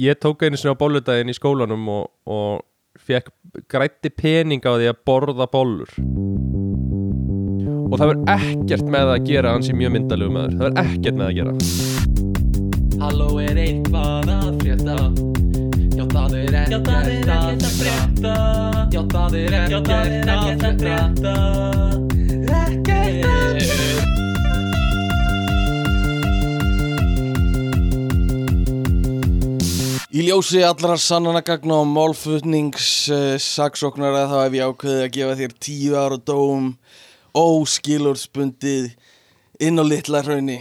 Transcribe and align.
ég 0.00 0.18
tók 0.18 0.42
einu 0.42 0.56
sinni 0.56 0.72
á 0.72 0.80
bolludaginn 0.80 1.30
í 1.30 1.36
skólanum 1.36 1.88
og, 1.92 2.04
og 2.24 2.62
fekk 3.00 3.30
grætti 3.70 4.10
pening 4.12 4.64
á 4.64 4.72
því 4.72 4.88
að 4.90 5.00
borða 5.06 5.46
bollur. 5.52 5.92
Og 7.90 7.98
það 7.98 8.12
verður 8.12 8.32
ekkert 8.36 8.86
með 8.94 9.12
að 9.16 9.26
gera 9.28 9.54
hans 9.56 9.70
í 9.70 9.76
mjög 9.76 9.94
myndalegu 9.96 10.34
maður. 10.34 10.56
Það 10.56 10.64
verður 10.66 10.82
ekkert 10.84 11.20
með 11.20 11.26
að 11.26 11.34
gera. 11.40 11.52
Halló 13.00 13.28
er 13.42 13.60
eitthvað 13.64 14.32
að 14.36 14.48
frétta? 14.62 14.96
Já 16.00 16.04
það 16.14 16.36
er 16.40 16.58
ekkert 16.62 16.90
að 16.94 17.68
frétta. 17.76 18.34
Já 18.94 19.02
það 19.12 19.38
er 19.44 19.60
ekkert 19.60 19.94
að 20.66 20.82
frétta. 20.84 21.36
Ekkert 22.60 23.24
að 23.30 23.89
Í 30.10 30.24
ljósi 30.26 30.58
allra 30.66 30.96
sannanagagna 30.98 31.76
og 31.84 31.86
málfutnings 31.86 32.86
uh, 33.14 33.36
saksóknara 33.38 34.24
þá 34.26 34.32
hef 34.40 34.56
ég 34.58 34.72
ákveðið 34.72 35.04
að 35.04 35.12
gefa 35.14 35.36
þér 35.38 35.54
tíu 35.62 35.92
ára 35.94 36.18
dóm 36.18 36.64
óskilurspundið 37.38 38.88
inn 39.62 39.78
á 39.78 39.84
litla 39.86 40.24
hraunni. 40.26 40.58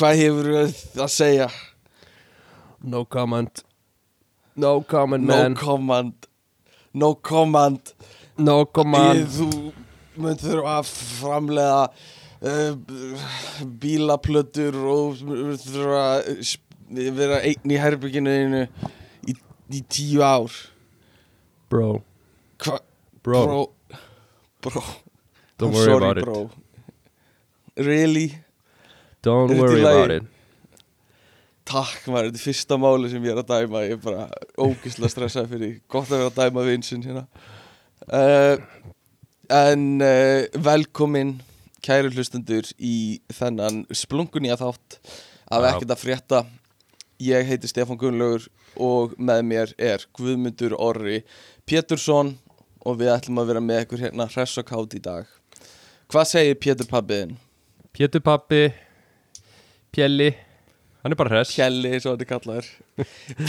Hvað 0.00 0.22
hefur 0.22 0.50
að 0.56 1.12
segja? 1.12 1.50
no 2.80 3.04
comment 3.04 3.62
no 4.56 4.80
comment 4.80 5.24
No 5.24 5.36
man 5.36 5.54
command. 5.54 6.26
No 6.94 7.14
command. 7.14 7.92
no 8.38 8.64
comment 8.64 9.28
Þú 9.36 9.72
mun 10.16 10.40
þurfa 10.40 10.78
að 10.80 10.92
framlega 11.20 11.86
uh, 12.40 12.72
bílaplötur 13.84 14.80
og 14.80 15.20
mun 15.28 15.58
þurfa 15.60 16.04
að 16.14 16.54
vera 17.16 17.40
einn 17.46 17.72
í 17.74 17.78
herbygginu 17.80 18.34
þínu 18.34 18.62
í, 19.30 19.34
í 19.78 19.80
tíu 19.90 20.22
ár. 20.24 20.52
bro 21.70 21.88
Hva? 22.64 22.78
bro, 23.24 23.40
Bro, 23.44 23.62
bro. 24.62 24.82
don't 25.58 25.70
I'm 25.70 25.74
worry 25.74 25.84
sorry, 25.90 26.04
about 26.04 26.18
it 26.18 26.24
bro. 26.24 26.50
Really? 27.76 28.28
don't 29.24 29.50
þetta 29.50 29.56
í 29.56 29.60
worry 29.64 29.80
about 29.82 30.10
it 30.18 30.30
Takk 31.64 32.04
maður, 32.12 32.26
þetta 32.28 32.36
er 32.36 32.44
fyrsta 32.44 32.76
máli 32.76 33.08
sem 33.08 33.24
ég 33.24 33.32
er 33.32 33.38
að 33.40 33.48
dæma 33.54 33.80
Ég 33.86 33.94
er 33.96 34.00
bara 34.04 34.26
ógislega 34.60 35.08
stressað 35.14 35.46
fyrir. 35.54 35.78
Gott 35.88 36.10
að 36.12 36.18
vera 36.20 36.28
að 36.28 36.36
dæma 36.42 36.64
vinsinn 36.66 37.04
hérna 37.06 37.22
uh, 38.12 38.58
En 39.48 39.86
uh, 40.04 40.44
velkomin 40.64 41.38
kæru 41.84 42.10
hlustendur 42.12 42.68
í 42.80 43.20
þennan 43.32 43.82
splunkunýja 43.96 44.56
þátt 44.60 44.98
af 45.52 45.66
ekkert 45.70 45.90
að 45.96 46.00
frétta 46.04 46.38
Ég 47.24 47.46
heiti 47.48 47.70
Stefán 47.70 47.98
Gunnlaugur 48.00 48.48
og 48.84 49.14
með 49.16 49.44
mér 49.48 49.74
er 49.80 50.02
Guðmundur 50.16 50.74
Orri 50.76 51.22
Pétursson 51.68 52.34
og 52.84 52.98
við 53.00 53.12
ætlum 53.14 53.40
að 53.40 53.52
vera 53.52 53.62
með 53.64 53.84
ykkur 53.84 54.02
hérna 54.02 54.26
hress 54.28 54.58
og 54.60 54.66
kátt 54.68 54.96
í 54.98 55.00
dag. 55.04 55.28
Hvað 56.12 56.28
segir 56.32 56.58
Pétur 56.60 56.90
pabbiðin? 56.90 57.36
Pétur 57.96 58.24
pappi 58.24 58.66
Pjelli 59.94 60.34
hann 61.04 61.14
er 61.14 61.20
bara 61.20 61.36
hress. 61.36 61.54
Pjelli, 61.54 61.94
eins 61.94 62.04
og 62.04 62.14
hann 62.14 62.24
er 62.26 62.30
kallaður. 62.34 62.70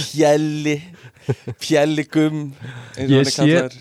Pjelli 0.05 0.77
Pjelli 1.59 2.07
gum 2.11 2.41
eins 2.95 3.09
og 3.09 3.15
hann 3.15 3.25
er 3.25 3.35
kallaður. 3.41 3.79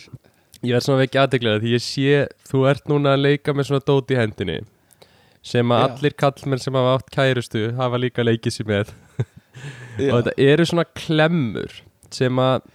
Ég 0.65 0.79
er 0.79 0.85
svona 0.85 1.05
ekki 1.05 1.21
aðdeglega 1.21 1.61
því 1.61 1.75
ég 1.75 1.83
sé 1.85 2.21
þú 2.49 2.65
ert 2.71 2.87
núna 2.89 3.15
að 3.15 3.27
leika 3.29 3.53
með 3.53 3.69
svona 3.69 3.85
dót 3.85 4.15
í 4.15 4.19
hendinni 4.19 4.63
sem 5.45 5.75
að 5.77 5.83
allir 5.91 6.15
kallmenn 6.17 6.63
sem 6.63 6.77
hafa 6.79 6.95
átt 6.97 7.11
kærustu 7.13 7.67
hafa 7.77 8.01
líka 8.01 8.25
leikið 8.25 8.55
sér 8.57 8.71
með 8.71 8.95
og 9.55 10.19
þetta 10.19 10.35
eru 10.45 10.67
svona 10.69 10.85
klemmur 10.99 11.77
sem 12.15 12.41
að 12.43 12.69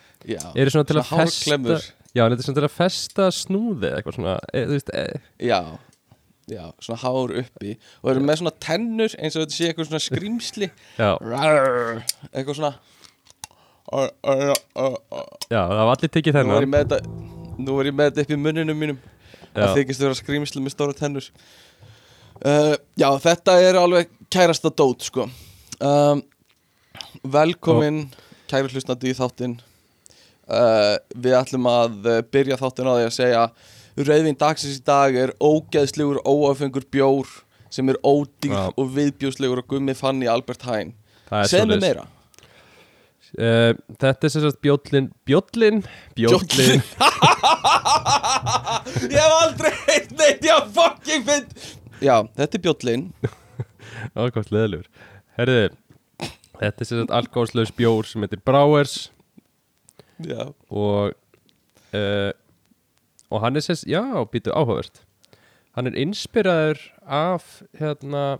eru 0.56 0.74
svona 0.74 0.90
til 0.90 1.00
að 1.00 1.12
festa. 1.14 1.80
Já, 2.10 2.24
þetta 2.26 2.40
er 2.42 2.48
svona 2.48 2.60
til 2.60 2.66
að 2.68 2.76
festa 2.76 3.30
snúði 3.36 3.92
eitthvað 3.94 4.16
svona 4.18 4.36
e, 4.50 4.64
veist, 4.72 4.90
e, 4.98 5.20
já, 5.46 5.60
já, 6.50 6.64
svona 6.82 7.00
hár 7.04 7.34
uppi 7.44 7.76
og 8.02 8.10
eru 8.14 8.24
með 8.26 8.40
svona 8.42 8.54
tennur 8.66 9.14
eins 9.20 9.38
og 9.38 9.46
þetta 9.46 9.56
sé 9.58 9.70
eitthvað 9.70 9.90
svona 9.92 10.02
skrýmsli 10.08 10.72
eitthvað 10.98 12.56
svona. 12.58 12.72
Ö, 13.90 14.04
ö, 14.06 14.34
ö. 14.78 14.90
já, 15.50 15.62
það 15.66 15.80
hafa 15.82 15.94
allir 15.96 16.12
tekið 16.14 16.36
Nú 16.36 16.40
er 16.40 16.46
ég 16.46 16.50
þennan. 16.50 16.74
með 16.74 16.84
þetta 16.86 17.30
Nú 17.60 17.78
er 17.82 17.90
ég 17.90 17.96
með 18.00 18.10
þetta 18.10 18.24
upp 18.24 18.34
í 18.34 18.40
munninum 18.40 18.78
mínum. 18.80 19.00
Já, 19.50 19.60
Það 19.60 19.74
þykist 19.80 20.04
vera 20.06 20.18
skrýmsli 20.20 20.62
með 20.64 20.74
stóra 20.76 20.94
tennur. 20.96 21.26
Uh, 22.40 22.76
Já, 22.96 23.10
þetta 23.20 23.56
er 23.66 23.80
alveg 23.82 24.12
kærasta 24.32 24.72
dót 24.72 25.04
sko. 25.10 25.26
Um, 25.84 26.22
Velkomin 27.24 28.06
kæru 28.50 28.70
hlustandi 28.72 29.12
í 29.12 29.18
þáttinn. 29.18 29.58
Uh, 30.50 30.96
Við 31.14 31.36
ætlum 31.38 31.68
að 31.70 31.98
uh, 32.10 32.22
byrja 32.34 32.58
þáttinn 32.58 32.90
á 32.90 32.94
því 32.98 33.06
að 33.10 33.14
segja 33.20 33.44
Rauðvin 34.00 34.38
dagsins 34.40 34.78
í 34.80 34.84
dag 34.88 35.16
er 35.20 35.34
ógeðslegur 35.44 36.22
óafengur 36.24 36.86
bjór 36.94 37.28
sem 37.70 37.90
er 37.92 37.98
ódýr 38.02 38.54
Já. 38.56 38.62
og 38.80 38.94
viðbjóslegur 38.96 39.60
og 39.62 39.68
gummi 39.70 39.94
fann 39.98 40.24
í 40.24 40.30
Albert 40.32 40.64
Hain. 40.66 40.94
Það 41.30 41.44
er 41.44 41.52
Segð 41.52 41.60
mér 41.60 41.68
svoleiðis. 41.68 41.84
meira. 41.84 42.06
Uh, 43.30 43.74
Þetta 44.02 44.26
er 44.26 44.32
sem 44.34 44.42
sagt 44.48 44.62
bjóllin 44.66 45.12
Bjóllin? 45.30 45.84
Bjóllin 46.18 46.80
Ég 49.06 49.20
hef 49.20 49.36
aldrei 49.36 49.70
heitt 49.84 50.16
neitt, 50.18 50.42
já 50.48 50.56
fucking 50.74 51.28
finn 51.28 51.46
Já, 52.02 52.16
þetta 52.40 52.58
er 52.58 52.64
bjóllinn. 52.64 53.04
Ákvæmt 54.18 54.50
leðilegur 54.56 54.88
Herðu, 55.38 55.68
þetta 56.60 56.84
er 56.84 56.90
sagt 56.92 57.16
alkoholslaus 57.22 57.72
bjór 57.76 58.08
sem 58.08 58.24
heitir 58.26 58.42
Brauers 58.46 59.10
Já, 60.20 60.50
og 60.68 61.14
uh, 61.96 62.32
og 63.30 63.42
hann 63.44 63.56
er 63.56 63.64
sérst, 63.64 63.86
já, 63.88 64.02
býtu 64.26 64.52
áhugavert. 64.52 65.04
Hann 65.78 65.88
er 65.88 65.96
inspiraður 66.02 66.82
af 67.06 67.62
hérna, 67.78 68.40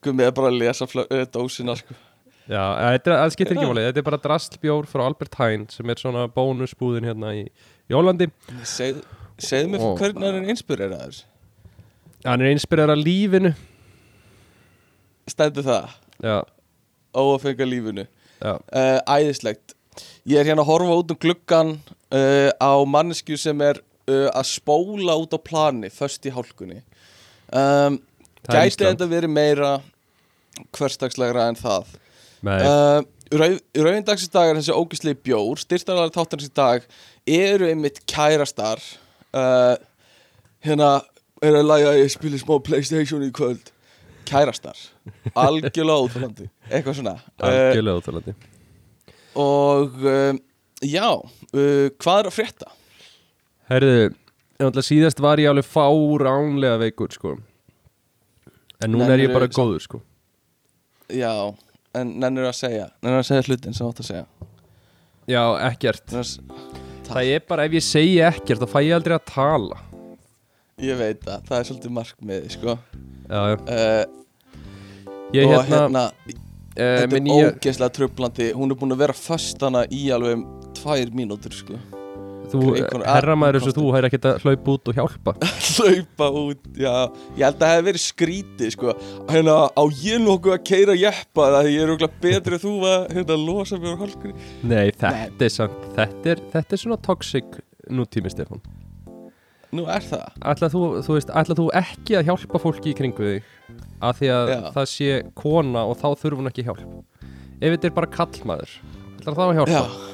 gummi 0.00 0.22
er 0.22 0.30
bara 0.30 0.52
að 0.52 0.60
lesa 0.62 0.86
uh, 0.86 1.24
dósina 1.34 1.74
sko. 1.76 1.98
Já, 2.46 2.62
eh, 2.78 3.00
það 3.02 3.32
skiptir 3.34 3.56
ekki 3.56 3.66
máli. 3.66 3.88
Þetta 3.88 4.00
er 4.00 4.06
bara 4.06 4.22
drastlbjór 4.22 4.86
frá 4.86 5.02
Albert 5.02 5.34
Hain 5.40 5.66
sem 5.68 5.90
er 5.90 5.98
svona 5.98 6.28
bónusbúðin 6.30 7.08
hérna 7.10 7.32
í, 7.34 7.48
Hollandi. 7.90 8.30
Segð, 8.62 9.02
Segðu 9.42 9.72
mér 9.74 9.88
hvernig 9.98 10.28
er 10.28 10.38
hann 10.38 10.52
inspireraður? 10.54 11.24
Hann 12.22 12.44
er 12.44 12.54
inspiraður 12.54 12.94
af 12.94 13.02
lífinu 13.02 13.50
Stendur 15.26 15.66
það, 15.66 15.94
já, 16.22 16.36
óafenga 17.16 17.66
lífinu. 17.66 18.06
Já, 18.38 18.52
uh, 18.54 19.00
Æðislegt. 19.10 19.74
Ég 20.28 20.38
er 20.38 20.50
hérna 20.50 20.62
að 20.62 20.70
horfa 20.70 20.98
út 21.00 21.12
um 21.14 21.18
gluggan 21.18 21.72
uh, 22.12 22.50
á 22.60 22.72
mannesku 22.86 23.38
sem 23.40 23.60
er 23.64 23.80
uh, 24.10 24.28
að 24.28 24.50
spóla 24.50 25.16
út 25.16 25.32
á 25.32 25.40
plani 25.40 25.90
Föst 25.92 26.26
í 26.28 26.34
hálkunni. 26.34 26.82
Um, 27.50 27.98
Gæti 28.46 28.84
þetta 28.84 29.08
verið 29.10 29.32
meira 29.32 29.70
hverstagslegra 30.76 31.48
en 31.50 31.58
það? 31.58 31.96
Rauð, 32.46 33.56
Rauðindagsins 33.74 34.30
dag 34.30 34.52
er 34.52 34.60
þessi 34.60 34.74
ógislegi 34.76 35.18
bjór 35.26 35.58
Styrtarlega 35.58 36.14
þáttarins 36.14 36.46
í 36.46 36.54
dag 36.54 36.84
eru 37.26 37.66
einmitt 37.66 38.04
kærastar. 38.06 38.78
Hérna 40.62 40.90
er 41.42 41.58
að 41.58 41.66
læga 41.66 41.90
að 41.90 42.02
ég 42.04 42.12
spili 42.14 42.38
smá 42.38 42.54
Playstation 42.62 43.26
í 43.26 43.32
kvöld 43.34 43.72
Kærastar. 44.26 44.78
Algjörlega 45.32 46.02
óþálandi 46.02 46.48
Eitthvað 46.70 46.98
svona. 47.00 47.16
Uh, 47.38 47.46
algjörlega 47.48 48.00
óþálandi 48.00 48.36
Og 49.36 50.00
uh, 50.02 50.38
já 50.82 51.06
uh, 51.12 51.86
Hvað 51.96 52.22
er 52.22 52.30
að 52.30 52.36
frétta? 52.36 52.72
herðu, 53.66 54.82
síðast 54.84 55.20
var 55.22 55.40
ég 55.42 55.50
alveg 55.50 55.66
fáránlega 55.66 56.78
veikur 56.84 57.12
sko. 57.14 57.32
En 58.82 58.92
núna 58.92 59.14
er 59.14 59.24
ég 59.26 59.34
bara 59.34 59.48
góður 59.50 59.82
sko. 59.82 60.02
Já, 61.10 61.32
en 61.96 62.14
nennir 62.20 62.46
að 62.46 62.58
segja? 62.60 62.86
Nennir 63.02 63.22
að 63.22 63.28
segja 63.30 63.46
hlutin 63.48 63.76
sem 63.76 63.88
átt 63.88 64.02
að 64.02 64.10
segja? 64.10 64.26
Já, 65.26 65.42
ekkert. 65.66 66.06
Það 67.06 67.32
er 67.34 67.44
bara 67.48 67.66
ef 67.66 67.76
ég 67.76 67.84
segi 67.86 68.16
ekkert 68.22 68.62
þá 68.62 68.70
fæ 68.70 68.80
ég 68.86 68.96
aldrei 68.96 69.16
að 69.18 69.28
tala 69.30 69.82
Ég 70.76 70.98
veit 71.00 71.22
það, 71.24 71.44
það 71.48 71.56
er 71.56 71.66
svolítið 71.70 71.92
markmiði 71.96 72.48
sko. 72.52 72.72
já, 73.30 73.38
já. 73.48 73.54
Uh, 73.64 74.24
Ég 75.34 75.46
Og 75.48 75.54
hérna, 75.56 75.78
hérna 75.80 76.02
uh, 76.12 76.34
Þetta 76.76 77.16
er 77.16 77.22
nýja 77.24 77.46
ógeðslega 77.48 77.94
trublandi 77.96 78.48
Hún 78.52 78.74
er 78.74 78.78
búin 78.78 78.92
að 78.94 79.00
vera 79.00 79.16
föstana 79.16 79.86
í 79.88 80.02
alveg 80.12 80.36
um 80.36 80.44
tvær 80.76 81.14
mínútur 81.16 81.56
sko. 81.56 81.80
Þú, 82.52 82.60
einhvern- 82.76 83.06
herramæður 83.08 83.58
eins 83.58 83.70
og 83.72 83.74
þú 83.78 83.86
hægir 83.96 84.08
ekkert 84.10 84.28
að 84.28 84.44
hlaupa 84.44 84.74
út 84.76 84.90
og 84.92 85.00
hjálpa. 85.00 85.32
Hlaupa 85.72 86.28
út, 86.44 86.68
já. 86.78 86.92
Ég 87.40 87.42
held 87.42 87.56
að 87.56 87.64
það 87.64 87.72
hefði 87.72 87.88
verið 87.88 88.04
skrítið 88.04 88.72
sko. 88.76 88.94
Hérna 89.32 89.58
á 89.72 89.82
ég 90.04 90.22
nokkuð 90.28 90.54
að 90.60 90.64
keira 90.68 91.00
jeppa 91.00 91.48
Það 91.56 91.70
ég 91.72 91.82
er 91.86 91.94
okkur 91.96 92.16
betri 92.28 92.60
en 92.60 92.66
þú 92.68 92.74
að 92.92 93.12
hérna, 93.16 93.40
losa 93.48 93.80
mér 93.80 93.96
á 93.96 94.00
hálkunni? 94.04 94.48
Nei, 94.68 94.86
þetta 94.92 95.48
er 95.48 95.56
samt 95.56 95.88
Þetta 95.96 96.34
er, 96.36 96.44
þetta 96.52 96.76
er 96.76 96.84
svona 96.84 97.00
toxic 97.08 97.62
nútími, 97.88 98.30
Stefán 98.36 98.60
Nú 99.76 99.86
er 99.92 100.04
það? 100.06 100.26
Ætlað 100.52 100.74
þú, 100.74 100.82
þú 101.06 101.16
veist, 101.18 101.32
ætlað 101.42 101.60
þú 101.60 101.68
ekki 101.82 102.18
að 102.18 102.30
hjálpa 102.30 102.62
fólki 102.62 102.92
í 102.92 102.98
kringu 102.98 103.30
þig? 103.30 103.54
Af 104.04 104.20
því 104.20 104.32
að 104.34 104.52
Já. 104.52 104.60
það 104.76 104.90
sé 104.92 105.22
kona 105.38 105.86
og 105.88 105.98
þá 106.00 106.08
þurfum 106.22 106.44
hún 106.44 106.52
ekki 106.52 106.66
hjálp. 106.66 106.84
Ef 107.56 107.72
þetta 107.72 107.88
er 107.90 107.96
bara 107.96 108.12
kallmaður 108.12 108.76
ætlað 109.26 109.40
þá 109.40 109.46
að 109.46 109.56
hjálpa? 109.60 109.80
Já. 109.80 110.12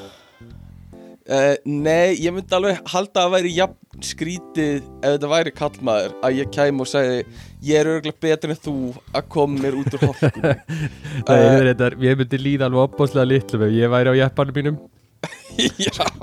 Uh, 1.22 1.54
Nei, 1.70 2.16
ég 2.18 2.32
myndi 2.34 2.56
alveg 2.56 2.80
halda 2.90 3.22
að 3.22 3.34
væri 3.36 3.50
jafn 3.54 4.02
skrítið 4.02 4.80
ef 4.82 5.12
þetta 5.12 5.28
væri 5.30 5.52
kallmaður 5.54 6.16
að 6.26 6.38
ég 6.40 6.48
kæm 6.50 6.82
og 6.82 6.88
segði 6.90 7.20
ég 7.62 7.78
er 7.78 7.90
örgulega 7.92 8.24
betur 8.24 8.50
en 8.50 8.58
þú 8.64 8.74
að 9.14 9.28
koma 9.30 9.62
mér 9.62 9.76
út 9.78 9.94
úr 9.94 10.02
hálkunni. 10.08 10.56
Nei, 11.28 11.70
uh, 11.70 11.86
ég 12.02 12.18
myndi 12.18 12.40
líða 12.42 12.66
alveg 12.66 12.88
opbáslega 12.88 13.28
litlum 13.30 13.62
ef 13.68 13.76
ég 13.76 13.94
væri 13.94 14.16
á 14.18 14.20
jeppanum 14.24 14.58
mínum 14.58 14.80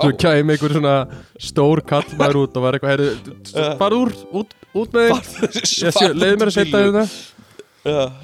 þú 0.00 0.10
kæmi 0.20 0.54
einhver 0.54 0.74
svona 0.74 0.94
stór 1.40 1.82
kallmaður 1.86 2.40
út 2.44 2.58
og 2.58 2.64
var 2.66 2.76
eitthvað 2.76 2.92
heyrðu, 2.94 3.10
Já. 3.52 3.68
fara 3.80 4.00
úr, 4.00 4.12
út, 4.42 4.54
út 4.76 4.96
með 4.96 5.12
þig. 5.30 6.00
Leiði 6.16 6.40
mér 6.40 6.50
að 6.50 6.56
setja 6.56 6.82
um 6.86 6.98
það. 6.98 7.14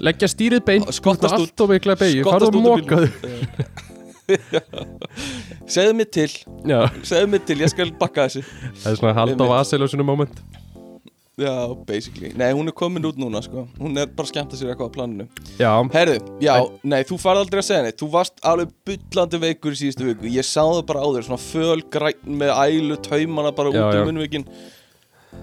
leggja 0.05 0.29
stýrið 0.29 0.65
beint 0.67 0.91
Skottast 0.93 1.39
út 1.41 1.65
og 1.65 1.73
mikla 1.73 1.97
beigju, 1.97 2.27
farðu 2.29 2.51
og 2.53 2.67
mókaðu 2.67 3.09
Segðu 5.71 5.95
mér 6.01 6.09
til, 6.11 6.29
segðu 7.07 7.27
mér 7.31 7.43
til, 7.47 7.61
ég 7.63 7.71
skal 7.71 7.93
bakka 7.95 8.27
þessu. 8.27 8.43
Það 8.83 8.91
er 8.91 8.97
svona 8.99 9.15
hald 9.17 9.39
á 9.39 9.47
vaseljósinu 9.53 10.07
moment 10.07 10.41
Já, 11.37 11.53
basically. 11.85 12.31
Nei, 12.33 12.49
hún 12.57 12.71
er 12.71 12.73
komin 12.73 13.05
út 13.05 13.19
núna, 13.21 13.43
sko. 13.45 13.67
Hún 13.77 13.99
er 14.01 14.07
bara 14.09 14.25
að 14.25 14.31
skemmta 14.31 14.57
sér 14.57 14.71
eitthvað 14.73 14.89
á 14.89 14.95
planinu. 14.95 15.27
Já, 15.61 15.69
Herðu, 15.93 16.15
já, 16.41 16.55
nei, 16.89 17.03
þú 17.05 17.19
farði 17.21 17.43
aldrei 17.45 17.61
að 17.61 17.67
segja 17.67 17.83
neitt. 17.85 17.99
Þú 18.01 18.09
varst 18.15 18.41
alveg 18.41 18.71
bullandi 18.89 19.41
veikur 19.43 19.77
í 19.77 19.81
síðustu 19.83 20.07
viku. 20.09 20.31
Ég 20.33 20.47
sá 20.49 20.63
það 20.65 20.81
bara 20.89 21.03
á 21.05 21.09
þér, 21.13 21.27
svona 21.27 21.43
fölgræn 21.45 22.39
með 22.41 22.53
ælu, 22.57 22.97
taumana 23.05 23.53
bara 23.59 23.75
Já, 23.75 23.83
út 23.83 23.99
já. 23.99 24.01
um 24.01 24.09
munnvikin 24.09 24.47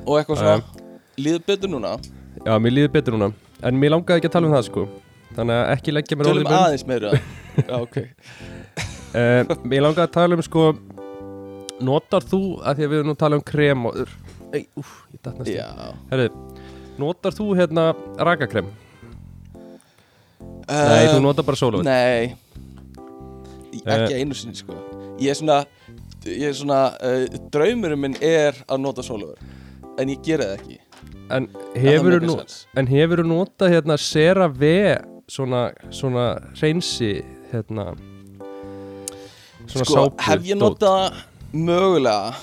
Og 0.10 0.18
eitthvað 0.18 0.42
svona. 0.42 0.88
Líður 1.22 1.46
betur 1.52 1.70
núna? 1.76 1.94
Já, 2.42 2.54
mér 2.66 2.74
líður 2.80 2.92
betur 2.98 3.14
núna. 3.20 3.30
En 3.62 3.78
mér 3.78 3.94
langaði 3.94 4.24
ekki 4.24 4.32
að 4.32 4.36
tala 4.40 4.50
um 4.50 4.56
það 4.58 4.66
sko. 4.72 4.88
Þannig 5.38 5.60
að 5.60 5.72
ekki 5.78 5.94
leggja 5.94 6.18
mér 6.18 6.30
Tölum 6.32 6.42
orðið 6.42 6.50
í 6.50 6.50
munn. 6.50 6.64
aðeins 6.64 6.88
meira. 6.90 7.14
Já, 7.70 7.76
ok. 7.78 7.98
Uh, 9.14 9.56
Mér 9.70 9.86
langaði 9.86 10.08
að 10.08 10.14
tala 10.18 10.40
um 10.40 10.42
sko 10.50 10.66
Notar 11.84 12.24
þú, 12.26 12.40
að 12.66 12.80
því 12.80 12.86
að 12.86 12.92
við 12.92 12.98
erum 13.00 13.10
nú 13.12 13.14
að 13.14 13.22
tala 13.22 13.38
um 13.38 13.44
krem 13.46 13.86
og 13.90 13.98
Ei, 14.54 14.68
úf, 14.78 14.90
ég 15.10 15.22
datt 15.26 15.40
næstu 15.42 15.56
Herri, 16.12 16.28
notar 17.02 17.34
þú 17.34 17.48
hérna 17.58 17.88
rakakrem? 18.22 18.68
uh, 20.70 20.70
Nei, 20.70 21.08
þú 21.10 21.22
notar 21.26 21.48
bara 21.48 21.58
sólaverð 21.58 21.88
Nei. 21.88 22.36
Eh. 23.74 23.96
Ekki 23.96 24.20
einu 24.20 24.38
sinni, 24.38 24.54
sko. 24.56 24.78
Ég 25.18 25.34
er 25.34 25.40
svona 25.40 25.64
Ég 26.30 26.46
er 26.52 26.56
svona 26.56 26.84
uh, 27.02 27.26
Draumurinn 27.52 28.04
minn 28.06 28.20
er 28.22 28.62
að 28.70 28.84
nota 28.86 29.04
sólaver 29.06 29.42
En 29.98 30.10
ég 30.10 30.22
gera 30.26 30.52
það 30.52 30.62
ekki. 30.62 30.80
En 31.34 31.50
hefur 32.94 33.22
þú 33.24 33.28
notað 33.30 33.74
hérna 33.74 33.98
CeraVe 34.02 34.78
svona, 35.30 35.68
svona 35.94 36.30
reynsi 36.62 37.14
hérna 37.52 37.92
svona 39.66 39.86
Sko, 39.86 39.94
sápu 39.94 40.26
hef 40.30 40.50
ég 40.50 40.62
dót? 40.62 40.78
notað 40.78 41.22
mögulega 41.54 42.34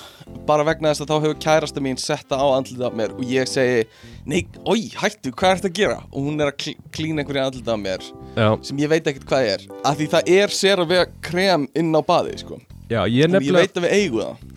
bara 0.47 0.63
vegna 0.67 0.91
þess 0.91 1.03
að 1.05 1.11
þá 1.11 1.15
hefur 1.25 1.39
kærasta 1.45 1.81
mín 1.83 1.97
setta 2.01 2.35
á 2.39 2.45
andlitið 2.57 2.85
af 2.87 2.95
mér 2.97 3.11
og 3.15 3.21
ég 3.29 3.47
segi 3.49 3.83
nei, 4.25 4.41
oi, 4.65 4.89
hættu, 5.01 5.31
hvað 5.37 5.55
ert 5.57 5.67
að 5.69 5.75
gera? 5.79 5.97
og 6.11 6.25
hún 6.27 6.41
er 6.41 6.51
að 6.51 6.57
klí 6.63 6.73
klína 6.95 7.21
einhverju 7.23 7.43
andlitið 7.45 7.73
af 7.75 7.81
mér 7.83 8.07
Já, 8.35 8.47
sem 8.67 8.81
ég 8.81 8.89
veit 8.91 9.07
ekkert 9.11 9.27
hvað 9.29 9.49
er 9.53 9.65
af 9.85 9.97
því 9.99 10.07
það 10.15 10.31
er 10.37 10.55
sér 10.57 10.83
að 10.83 10.91
vega 10.95 11.05
krem 11.29 11.67
inn 11.75 11.91
á 11.93 12.01
baði 12.01 12.37
sko. 12.41 12.59
já, 12.89 13.01
ég 13.05 13.05
og 13.05 13.17
ég 13.17 13.31
nefnilega 13.35 13.65
veit 13.67 13.77
að 13.77 13.87
við 13.87 13.97
eigum 13.99 14.25
það 14.25 14.47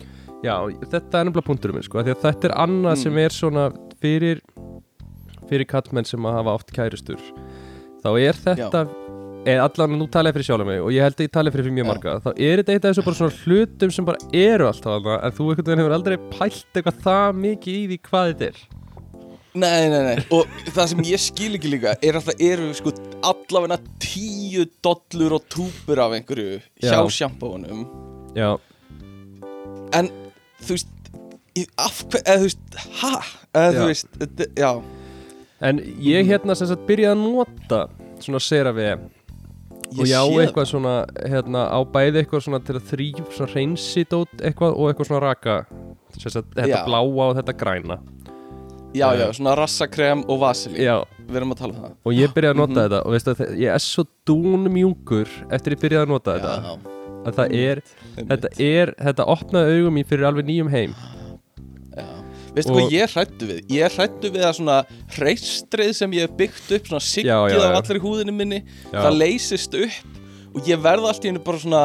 Já, 0.45 0.55
þetta 0.91 1.19
er 1.19 1.25
nefnilega 1.29 1.47
punkturum 1.47 1.75
minn 1.79 1.85
sko, 1.87 1.97
af 2.01 2.05
því 2.05 2.13
að 2.15 2.25
þetta 2.27 2.49
er 2.51 2.55
annað 2.65 2.95
Mm. 2.95 3.01
sem 3.03 3.17
er 3.17 3.33
svona 3.33 3.63
fyrir 4.01 4.41
fyrir 5.49 5.65
kallmenn 5.69 6.05
sem 6.05 6.25
að 6.25 6.35
hafa 6.39 6.53
oft 6.57 6.71
kærustur 6.75 7.21
þá 8.03 8.09
er 8.21 8.37
þetta 8.43 8.81
eða 9.45 9.65
allan 9.69 9.97
nú 9.99 10.07
tala 10.11 10.31
ég 10.31 10.35
fyrir 10.39 10.47
sjálf 10.49 10.65
mig 10.67 10.79
og 10.81 10.89
ég 10.95 11.05
held 11.05 11.19
að 11.19 11.27
ég 11.27 11.33
tala 11.35 11.51
fyrir, 11.53 11.67
fyrir 11.67 11.77
mjög 11.77 11.89
marga. 11.91 12.15
Þá 12.25 12.29
er 12.35 12.61
þetta 12.63 12.73
eitt 12.75 12.85
af 12.85 12.93
þessu 12.95 13.05
bara 13.05 13.19
svona 13.19 13.37
hlutum 13.43 13.91
sem 13.95 14.07
bara 14.07 14.31
eru 14.45 14.67
alltaf 14.69 14.95
þarna 14.95 15.19
en 15.27 15.35
þú 15.37 15.49
einhvern 15.51 15.67
veginn 15.69 15.83
hefur 15.83 15.95
aldrei 15.99 16.17
pælt 16.33 16.79
eitthvað 16.79 17.03
það 17.05 17.39
mikið 17.45 17.77
í 17.77 17.85
því 17.91 17.99
hvað 18.09 18.31
þetta 18.31 18.49
er. 18.51 18.63
Nei, 19.55 19.87
nei, 19.87 20.01
nei, 20.03 20.15
og 20.35 20.49
það 20.75 20.89
sem 20.91 21.03
ég 21.07 21.21
skil 21.23 21.53
ekki 21.55 21.69
líka 21.71 21.93
er 22.03 22.17
að 22.19 22.25
það 22.27 22.41
eru 22.49 22.65
sko 22.75 22.91
allavega 23.23 23.77
tíu 24.03 24.65
dollur 24.83 25.37
og 25.37 25.45
túpur 25.53 26.01
af 26.03 26.11
einhverju 26.17 26.57
hjá 26.83 26.97
Já. 26.97 26.99
sjampónum 27.21 27.85
Já, 28.35 28.49
en 29.95 30.09
þú 30.59 30.75
veist 30.75 30.91
í- 31.55 31.69
af 31.79 32.01
hver, 32.03 32.25
eða 32.25 32.41
þú 32.41 32.49
veist, 32.49 32.79
ha? 32.99 33.13
Eða 33.55 33.71
þú 33.79 33.87
veist, 33.93 34.43
já. 34.59 34.71
En 35.71 35.79
ég 36.03 36.27
hérna 36.27 36.55
sem 36.59 36.67
sagt 36.67 36.83
byrjaði 36.89 37.15
að 37.15 37.23
nota 37.31 37.79
svona 38.19 38.43
CeraVe 38.43 38.89
Ég 38.91 39.14
og 39.99 40.05
já, 40.09 40.21
eitthvað 40.41 40.65
svona 40.71 40.93
hérna, 41.29 41.65
á 41.71 41.79
bæði 41.85 42.23
eitthvað 42.23 42.41
svona 42.47 42.59
til 42.65 42.75
að 42.79 42.87
þrýf 42.91 43.31
svona 43.37 43.53
reynsidót 43.53 44.41
eitthvað 44.41 44.75
og 44.75 44.89
eitthvað 44.91 45.07
svona 45.11 45.21
raka 45.23 45.57
sem 46.17 46.31
sagt, 46.31 46.49
þetta 46.55 46.69
Já. 46.69 46.85
bláa 46.87 47.01
og 47.29 47.35
þetta 47.39 47.57
græna 47.59 47.99
Já, 48.95 49.09
já, 49.11 49.25
Eh. 49.27 49.31
svona 49.35 49.55
rassakrem 49.59 50.23
og 50.29 50.39
vaselín 50.39 50.79
já, 50.79 51.03
Við 51.27 51.35
erum 51.35 51.51
að 51.51 51.57
tala 51.59 51.73
um 51.73 51.81
það 51.83 51.91
og 52.05 52.13
ég 52.13 52.33
byrjaði 52.33 52.53
að 52.53 52.57
nota 52.61 52.71
Mhm. 52.71 52.83
þetta 52.85 52.99
og 53.05 53.11
veistu 53.11 53.31
að 53.35 53.57
ég 53.59 53.73
er 53.73 53.79
svo 53.83 54.03
dúnmjúkur 54.29 55.27
eftir 55.51 55.75
ég 55.75 55.81
byrjaði 55.81 56.05
að 56.05 56.13
nota 56.13 56.35
þetta 56.39 56.55
Já, 56.63 56.77
að 57.25 57.33
það 57.35 57.55
er, 57.59 57.81
þetta 58.15 58.49
er 58.61 58.93
þetta 59.01 59.25
opnaði 59.27 59.79
augum 59.79 59.93
mín 59.97 60.05
fyrir 60.07 60.25
alveg 60.29 60.45
nýjum 60.45 60.69
heim. 60.69 60.93
Veistu 62.55 62.71
Og- 62.73 62.79
hvað 62.79 62.93
ég 62.95 63.15
hrættu 63.15 63.47
við? 63.51 63.61
Ég 63.75 63.95
hrættu 63.97 64.31
við 64.31 64.43
að 64.47 64.53
svona 64.59 64.77
hreistrið 65.17 65.93
sem 65.97 66.11
ég 66.15 66.27
hef 66.27 66.35
byggt 66.39 66.75
upp 66.77 66.91
Svona 66.91 67.03
siggið 67.03 67.63
af 67.65 67.79
allir 67.81 67.99
húðinu 68.03 68.35
minni 68.35 68.61
Já. 68.93 68.99
Það 69.03 69.17
leysist 69.21 69.75
upp 69.75 70.21
Og 70.55 70.69
ég 70.71 70.79
verð 70.79 71.09
allt 71.09 71.25
í 71.25 71.31
hennu 71.31 71.43
bara 71.43 71.59
svona 71.59 71.81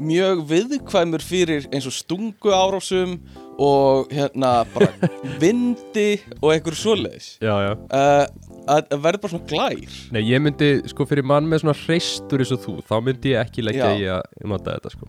Mjög 0.00 0.42
viðkvæmur 0.48 1.20
fyrir 1.24 1.66
eins 1.72 1.86
og 1.88 1.92
stungu 1.96 2.52
árásum 2.52 3.18
Og 3.60 4.08
hérna 4.12 4.62
bara 4.72 4.88
vindi 5.42 6.20
og 6.40 6.52
einhver 6.54 6.76
svoleiðis 6.76 7.34
já, 7.40 7.52
já. 7.66 7.72
uh, 7.76 8.24
Að 8.70 8.92
að 8.94 9.02
verð 9.04 9.20
bara 9.24 9.32
svona 9.34 9.48
glær 9.50 9.96
Nei, 10.14 10.22
ég 10.28 10.40
myndi, 10.44 10.70
sko, 10.92 11.04
fyrir 11.08 11.24
mann 11.28 11.48
með 11.48 11.64
svona 11.64 11.76
hreistur 11.82 12.40
eins 12.44 12.52
og 12.56 12.62
þú, 12.64 12.76
þá 12.88 12.94
myndi 13.04 13.32
ég 13.34 13.40
ekki 13.44 13.64
leggja 13.66 13.88
Já. 13.90 13.96
í 14.00 14.08
að 14.16 14.48
nota 14.52 14.76
þetta, 14.78 14.92
sko 14.96 15.08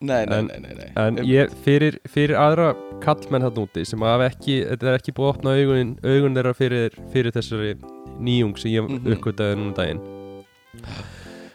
Nei, 0.00 0.24
nei, 0.24 0.40
nei, 0.46 0.58
nei, 0.64 0.74
nei. 0.78 0.86
En 0.96 1.18
ég, 1.28 1.50
fyrir, 1.64 1.98
fyrir 2.08 2.38
aðra 2.40 2.70
kallmenn 3.04 3.44
þarna 3.44 3.64
úti 3.66 3.82
sem 3.84 4.00
hafa 4.00 4.30
ekki, 4.30 4.54
þetta 4.70 4.88
er 4.88 4.96
ekki 4.96 5.12
búið 5.16 5.26
að 5.28 5.34
opna 5.34 5.52
augun, 5.58 5.90
augun 6.08 6.38
þeirra 6.38 6.54
fyrir, 6.56 6.94
fyrir 7.12 7.34
þessari 7.36 7.74
nýjung 8.20 8.54
sem 8.60 8.72
ég 8.72 8.88
Mhm. 8.88 9.10
uppgötaði 9.12 9.58
núna 9.60 9.68
um 9.68 9.74
daginn 9.76 10.00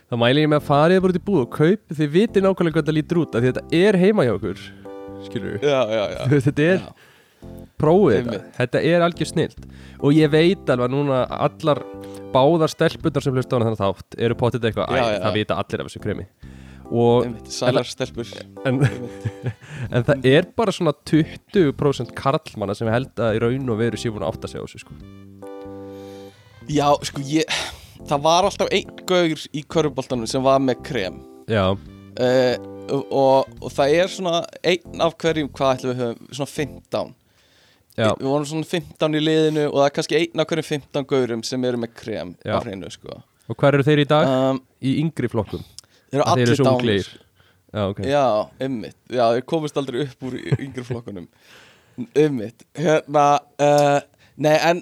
þá 0.05 0.15
mæli 0.21 0.43
ég 0.45 0.49
með 0.51 0.61
að 0.61 0.67
farið 0.69 1.01
bara 1.01 1.13
út 1.15 1.19
í 1.19 1.25
búð 1.25 1.41
og 1.41 1.49
kaup 1.55 1.95
þið 1.97 2.11
viti 2.13 2.41
nákvæmlega 2.45 2.75
hvað 2.75 2.83
þetta 2.85 2.95
lítur 2.99 3.21
út 3.23 3.35
af 3.35 3.41
því 3.41 3.51
þetta 3.51 3.81
er 3.81 3.97
heima 4.03 4.25
hjá 4.27 4.33
okkur 4.37 4.61
skilur 5.25 5.55
við, 5.55 5.65
Já, 5.65 5.79
já, 5.89 6.03
já 6.13 6.41
þetta 6.45 6.67
er 6.69 6.77
Já. 6.83 6.91
prófið 7.81 8.19
þetta, 8.29 8.41
þetta 8.59 8.83
er 8.93 9.05
algjör 9.07 9.31
snilt 9.31 9.65
og 10.05 10.13
ég 10.13 10.29
veit 10.33 10.69
alveg 10.69 10.93
núna 10.93 11.23
allar 11.29 11.81
báðar 12.35 12.69
stelpunar 12.69 13.23
sem 13.25 13.33
hlusta 13.33 13.57
á 13.57 13.57
hana 13.57 13.71
þannig 13.73 13.81
þátt 13.81 14.19
eru 14.21 14.37
potið 14.37 14.69
eitthvað, 14.69 14.93
æ, 14.93 14.97
Já, 15.01 15.05
já, 15.09 15.19
það 15.25 15.31
já. 15.31 15.37
vita 15.39 15.57
allir 15.63 15.81
af 15.81 15.89
þessu 15.89 16.03
kremi 16.05 16.27
Sælar 17.49 17.87
stelpur. 17.89 18.29
En, 18.65 18.81
en 19.93 20.05
það 20.05 20.27
er 20.29 20.49
bara 20.57 20.73
svona 20.75 20.93
20% 21.09 22.13
karlmanna 22.17 22.75
sem 22.77 22.89
held 22.91 23.15
að 23.17 23.39
í 23.39 23.41
raun 23.45 23.73
og 23.73 23.81
veru 23.81 23.99
séu 23.99 24.13
búin 24.15 24.27
að 24.27 24.37
á 24.45 24.65
þessu 24.65 24.83
sko. 24.83 24.99
Já, 26.65 26.87
sko, 27.05 27.21
ég 27.25 27.49
Það 28.05 28.23
var 28.25 28.45
alltaf 28.45 28.71
einn 28.75 29.03
gaur 29.07 29.43
í 29.55 29.61
körfuboltanum 29.71 30.29
sem 30.29 30.43
var 30.43 30.59
með 30.61 30.81
krem. 30.85 31.19
Já, 31.49 31.71
uh, 31.73 32.55
og, 32.93 33.53
og 33.61 33.71
það 33.73 33.93
er 33.99 34.11
svona 34.11 34.41
einn 34.65 35.03
af 35.03 35.15
hverjum, 35.21 35.51
hvað 35.55 35.77
ætlum 35.77 35.93
við 35.93 36.01
höfum 36.03 36.33
svona 36.37 36.51
15 36.51 37.13
já, 37.95 38.09
Við 38.19 38.27
vorum 38.29 38.47
svona 38.49 38.69
15 38.69 39.17
í 39.17 39.23
liðinu 39.23 39.63
og 39.69 39.77
það 39.77 39.87
er 39.87 39.95
kannski 39.97 40.19
einn 40.19 40.43
af 40.43 40.49
hverjum 40.51 40.69
15 40.69 41.07
gaurum 41.11 41.45
sem 41.47 41.69
eru 41.69 41.81
með 41.81 41.95
krem 42.01 42.35
Já. 42.45 42.57
á 42.57 42.61
hreinu, 42.61 42.91
sko. 42.93 43.21
Og 43.45 43.57
hvað 43.57 43.77
eru 43.77 43.87
þeir 43.87 44.03
í 44.03 44.07
dag? 44.09 44.33
um, 44.51 44.61
í 44.81 44.97
yngri 45.03 45.29
flokkum 45.31 45.65
Þeir 46.15 46.21
eru 46.21 46.31
allir 46.31 46.55
svo 46.55 46.65
dánir. 46.71 47.11
Já, 47.75 47.81
ok. 47.91 48.01
Já, 48.07 48.25
ymmit, 48.63 48.95
já, 49.11 49.23
þeir 49.35 49.45
komist 49.51 49.79
aldrei 49.79 50.05
upp 50.05 50.27
úr 50.29 50.37
yngri 50.55 50.85
flokkunum. 50.87 51.25
Ymmit, 52.15 52.63
hérna 52.75 53.25
uh, 53.63 53.99
Nei, 54.35 54.55
en 54.67 54.81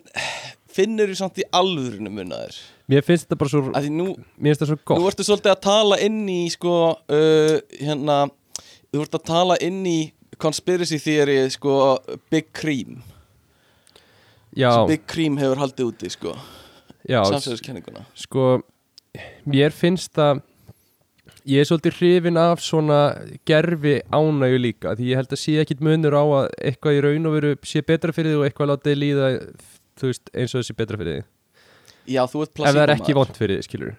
finnur 0.73 1.11
þú 1.11 1.17
samt 1.19 1.37
í 1.37 1.43
alvörinu 1.53 2.09
munnaðir 2.09 2.55
Mér 2.89 3.03
finnst 3.05 3.27
þetta 3.27 3.37
bara 3.37 3.51
svo, 3.51 3.59
Af 3.69 3.83
því 3.85 3.91
nú, 3.93 4.07
mér 4.41 4.55
finnst 4.55 4.63
þetta 4.63 4.69
svo 4.71 4.77
gott. 4.81 5.03
Ertu 5.11 5.25
svolítið 5.27 5.51
að 5.51 5.59
tala 5.61 5.99
inn 6.01 6.23
í 6.33 6.39
sko, 6.53 6.73
uh, 6.97 7.53
hérna 7.77 8.17
Þú 8.89 9.03
ert 9.05 9.19
að 9.19 9.25
tala 9.29 9.59
inn 9.65 9.79
í 9.85 9.99
conspiracy 10.41 10.97
theory, 11.01 11.37
sko, 11.53 11.75
Big 12.33 12.49
Cream. 12.57 13.03
Já, 14.57 14.71
sem 14.73 14.89
Big 14.89 15.05
Cream 15.09 15.37
hefur 15.41 15.61
haldið 15.61 15.93
úti, 15.93 16.09
sko. 16.13 16.33
Já, 17.09 17.19
Samsæðiskenninguna 17.27 18.05
sko 18.15 18.61
Mér 19.49 19.73
finnst 19.75 20.13
það 20.15 20.41
ég 21.45 21.59
er 21.59 21.67
svolítið 21.67 21.97
hrifin 21.99 22.37
af 22.39 22.61
svona 22.63 22.99
gerfi 23.49 23.97
ánægju 24.15 24.59
líka 24.63 24.93
því 24.95 25.09
ég 25.11 25.19
held 25.19 25.33
að 25.35 25.41
sé 25.43 25.55
ekkit 25.63 25.81
munur 25.83 26.15
á 26.15 26.23
að 26.23 26.49
eitthvað 26.69 26.97
í 26.97 27.01
raun 27.03 27.25
og 27.29 27.33
veru 27.37 27.51
sé 27.67 27.81
betra 27.83 28.13
fyrir 28.15 28.31
þig 28.33 28.39
og 28.39 28.45
eitthvað 28.47 28.71
látið 28.73 28.97
líða 29.01 29.27
veist 30.03 30.31
eins 30.33 30.53
og 30.55 30.61
það 30.61 30.67
sé 30.69 30.75
betra 30.79 30.97
fyrir 31.01 31.19
þig 31.19 31.29
Já, 32.13 32.23
þú 32.27 32.41
ert 32.43 32.59
ef 32.59 32.65
það 32.75 32.81
er 32.83 32.93
ekki 32.97 33.13
vond 33.15 33.37
fyrir 33.37 33.59
þig 33.61 33.67
skilur 33.69 33.93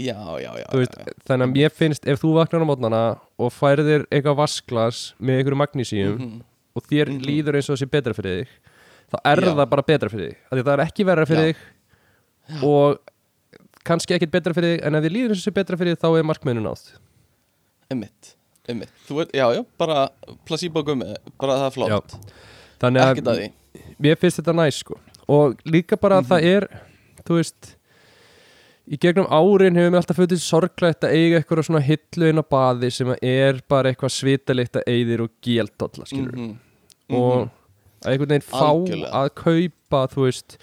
Já, 0.00 0.16
já, 0.40 0.50
já, 0.56 0.66
veist, 0.72 0.94
já, 0.96 1.04
já. 1.04 1.16
þannig 1.28 1.44
að 1.48 1.54
mér 1.56 1.72
finnst 1.76 2.06
ef 2.08 2.20
þú 2.22 2.30
vaknar 2.38 2.62
á 2.64 2.68
mótnana 2.70 3.00
og 3.36 3.50
færðir 3.52 4.06
eitthvað 4.08 4.38
vasklas 4.40 5.00
með 5.20 5.40
einhverju 5.42 5.58
magnísíum 5.60 6.14
Mhm. 6.18 6.38
og 6.74 6.82
þér 6.88 7.08
Mhm. 7.12 7.24
líður 7.28 7.56
eins 7.58 7.68
og 7.68 7.76
það 7.76 7.82
sé 7.82 7.90
betra 7.92 8.14
fyrir 8.16 8.38
þig 8.38 8.48
þá 9.12 9.16
er 9.28 9.40
Já. 9.44 9.52
það 9.52 9.68
bara 9.68 9.82
betra 9.82 10.08
fyrir 10.08 10.32
þig 10.32 10.64
það 10.64 10.72
er 10.72 10.84
ekki 10.86 11.04
verra 11.04 11.26
fyrir 11.28 11.44
Já. 11.44 11.52
þig 11.52 12.62
og 12.64 12.98
kannski 13.84 14.14
ekkit 14.16 14.30
betra 14.30 14.54
fyrir 14.56 14.76
þig 14.78 14.86
en 14.86 14.94
ef 14.98 15.04
þið 15.06 15.14
líður 15.16 15.40
sé 15.42 15.50
betra 15.54 15.76
fyrir 15.80 15.96
þig 15.96 16.02
þá 16.04 16.18
er 16.20 16.28
markmiðinu 16.30 16.64
nátt 16.68 16.92
Einmitt, 17.92 18.34
einmitt. 18.68 18.92
Þú 19.08 19.18
ert, 19.24 19.32
já, 19.36 19.44
já, 19.52 19.62
bara 19.78 20.08
placebo 20.48 20.82
gummi 20.86 21.10
Bara 21.40 21.58
það 21.60 21.66
er 21.66 21.74
flott. 21.76 22.14
Þannig 22.80 23.02
að 23.02 23.42
mér 24.02 24.16
finnst 24.18 24.40
þetta 24.40 24.54
næs 24.56 24.78
sko. 24.82 24.96
Og 25.28 25.58
líka 25.68 25.98
bara 26.00 26.20
að 26.20 26.24
Mhm. 26.24 26.30
það 26.30 26.46
er 26.54 26.66
þú 27.26 27.36
veist 27.38 27.74
í 28.90 28.98
gegnum 28.98 29.28
árin 29.30 29.76
hefur 29.78 29.90
mér 29.92 30.00
alltaf 30.00 30.16
fundið 30.18 30.40
sorglegt 30.42 31.04
að 31.06 31.12
eiga 31.14 31.38
eitthvað 31.42 31.64
svona 31.68 31.82
hillu 31.84 32.28
inn 32.32 32.40
á 32.42 32.44
baði 32.50 32.90
sem 32.92 33.12
er 33.22 33.60
bara 33.68 33.92
eitthvað 33.92 34.10
svitalikt 34.16 34.74
að 34.80 34.88
eigðir 34.90 35.20
og 35.26 35.30
géldolla 35.44 36.06
skilur 36.08 36.34
Mhm. 36.36 36.56
og 37.10 37.50
að 38.02 38.10
einhvern 38.10 38.28
veginn 38.28 38.48
fá 38.50 38.72
Algjörlega. 38.72 39.12
að 39.12 39.28
kaupa 39.34 40.08
þú 40.14 40.24
veist 40.26 40.56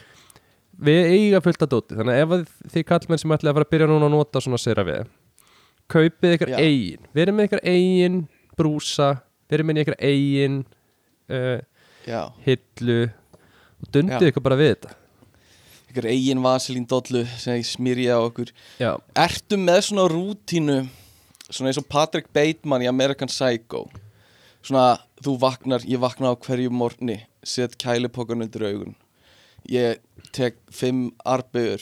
við 0.79 1.09
eiga 1.13 1.41
fullt 1.43 1.65
að 1.65 1.73
dóti 1.73 1.97
þannig 1.97 2.15
að 2.15 2.21
ef 2.23 2.35
að 2.35 2.73
þið 2.73 2.85
kallmenn 2.91 3.21
sem 3.21 3.33
ætla 3.35 3.51
að 3.51 3.57
fara 3.57 3.67
að 3.67 3.73
byrja 3.73 3.89
núna 3.89 4.07
að 4.07 4.15
nota 4.15 4.43
svona 4.43 4.59
sér 4.61 4.83
við 4.87 5.09
kaupið 5.89 6.35
ykkar 6.37 6.53
Já. 6.53 6.59
eigin 6.61 7.09
verið 7.17 7.35
með 7.35 7.49
ykkar 7.49 7.63
eigin 7.65 8.19
brúsa 8.59 9.09
verið 9.49 9.69
með 9.69 9.81
ykkar 9.83 9.99
eigin 10.05 10.61
uh, 11.33 11.59
hillu 12.45 12.99
og 13.79 13.91
dundið 13.93 14.29
ykkur 14.29 14.43
bara 14.43 14.57
við 14.59 14.73
þetta. 14.73 14.95
Ykkur 15.89 16.07
eigin 16.11 16.43
vaselín 16.43 16.85
dollu 16.89 17.23
sem 17.41 17.57
ég 17.57 17.65
smyrja 17.65 18.19
á 18.19 18.21
okkur. 18.21 18.51
Já, 18.77 18.91
Ertu 19.17 19.57
með 19.57 19.83
svona 19.89 20.09
rútínu 20.11 20.81
Svona 21.49 21.71
eins 21.71 21.79
og 21.81 21.87
Patrick 21.89 22.27
Bateman 22.29 22.83
í 22.85 22.87
American 22.91 23.29
Psycho? 23.31 23.87
Svona, 24.61 24.99
þú 25.25 25.31
vaknar, 25.41 25.81
ég 25.81 25.97
vakna 25.97 26.29
á 26.29 26.37
hverju 26.37 26.69
morgni 26.69 27.15
Set 27.41 27.73
kælipokan 27.81 28.45
undir 28.45 28.67
augun. 28.67 28.93
Ég 29.65 29.97
tek 30.35 30.55
fimm 30.71 31.09
arbegur 31.25 31.81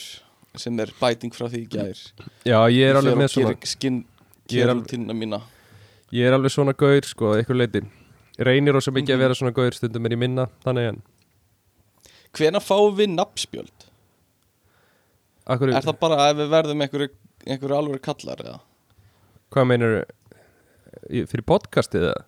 sem 0.58 0.78
er 0.80 0.90
bæting 1.00 1.32
frá 1.34 1.46
því 1.52 1.60
í 1.64 1.68
gær 1.70 1.98
já 2.48 2.58
ég 2.72 2.90
er 2.90 2.98
alveg 3.00 3.16
með 3.20 3.32
svona 3.34 3.54
Skinn 3.68 4.04
Ég 4.48 4.64
er 4.64 4.70
kérutínuna 4.72 5.12
mína 5.16 5.42
ég 6.14 6.24
er 6.24 6.32
alveg 6.38 6.50
svona 6.54 6.72
gaur 6.72 7.04
sko, 7.04 7.34
ykkur 7.42 7.58
leiti 7.60 7.82
reynir 8.38 8.74
ósum 8.78 8.96
ekki 8.96 9.12
Mhm. 9.12 9.18
að 9.18 9.24
vera 9.24 9.34
svona 9.34 9.52
gaur 9.54 9.72
stundum 9.76 10.06
er 10.06 10.10
ég 10.16 10.18
minna 10.18 10.46
þannig 10.64 10.88
en 10.94 11.02
Hvena 12.32 12.60
fáum 12.60 12.94
við 12.96 13.08
nafnspjöld? 13.16 13.86
Akkur, 15.48 15.70
Er 15.74 15.80
það 15.82 15.98
bara 16.00 16.28
ef 16.30 16.36
við 16.36 16.50
verðum 16.52 16.82
einhverju, 16.84 17.08
einhverju 17.46 17.76
alveg 17.78 18.02
kallar 18.04 18.36
eða? 18.44 18.58
hvað 19.50 19.66
meinar 19.70 20.04
fyrir 21.08 21.44
podcastið 21.48 22.04
eða? 22.10 22.24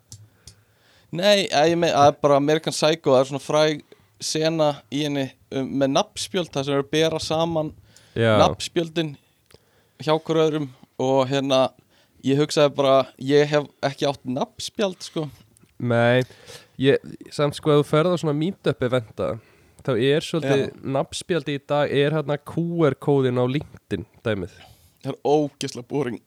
Nei, 1.13 1.49
að 1.49 1.69
ég 1.73 1.77
með, 1.83 1.93
að 2.01 2.15
bara 2.23 2.37
American 2.41 2.73
Psycho 2.73 3.13
það 3.13 3.21
er 3.21 3.29
svona 3.29 3.43
fræg 3.45 3.83
sena 4.21 4.73
í 4.93 5.05
henni 5.07 5.27
um, 5.55 5.69
með 5.83 5.95
nafnspjöld 5.97 6.53
það 6.55 6.67
sem 6.67 6.77
er 6.77 6.85
að 6.85 6.91
bera 6.93 7.21
saman 7.23 7.73
já, 8.15 8.33
nafnspjöldin 8.41 9.15
hjá 10.01 10.15
hver 10.17 10.43
öðrum. 10.47 10.71
Og 11.01 11.23
hérna 11.31 11.71
ég 12.27 12.41
hugsaði 12.41 12.75
bara, 12.77 12.97
ég 13.25 13.49
hef 13.49 13.69
ekki 13.89 14.09
átt 14.11 14.27
nafnspjöld 14.29 15.01
sko. 15.05 15.29
Nei 15.81 16.27
ég, 16.81 17.01
samt 17.35 17.57
sko 17.59 17.75
að 17.75 17.83
þú 17.83 17.87
ferð 17.91 18.17
á 18.17 18.21
svona 18.23 18.37
meetup 18.37 18.85
eventa 18.87 19.31
þá 19.85 19.93
er 19.97 20.25
svolítið 20.25 20.65
nafnspjaldi 20.97 21.57
í 21.57 21.63
dag 21.73 21.93
er 21.97 22.17
hérna 22.17 22.37
QR 22.37 22.97
kóðin 23.01 23.41
á 23.41 23.45
LinkedIn 23.49 24.05
dæmið. 24.25 24.53
Það 25.01 25.15
er 25.15 25.19
ógeðslega 25.25 25.89
boring. 25.89 26.21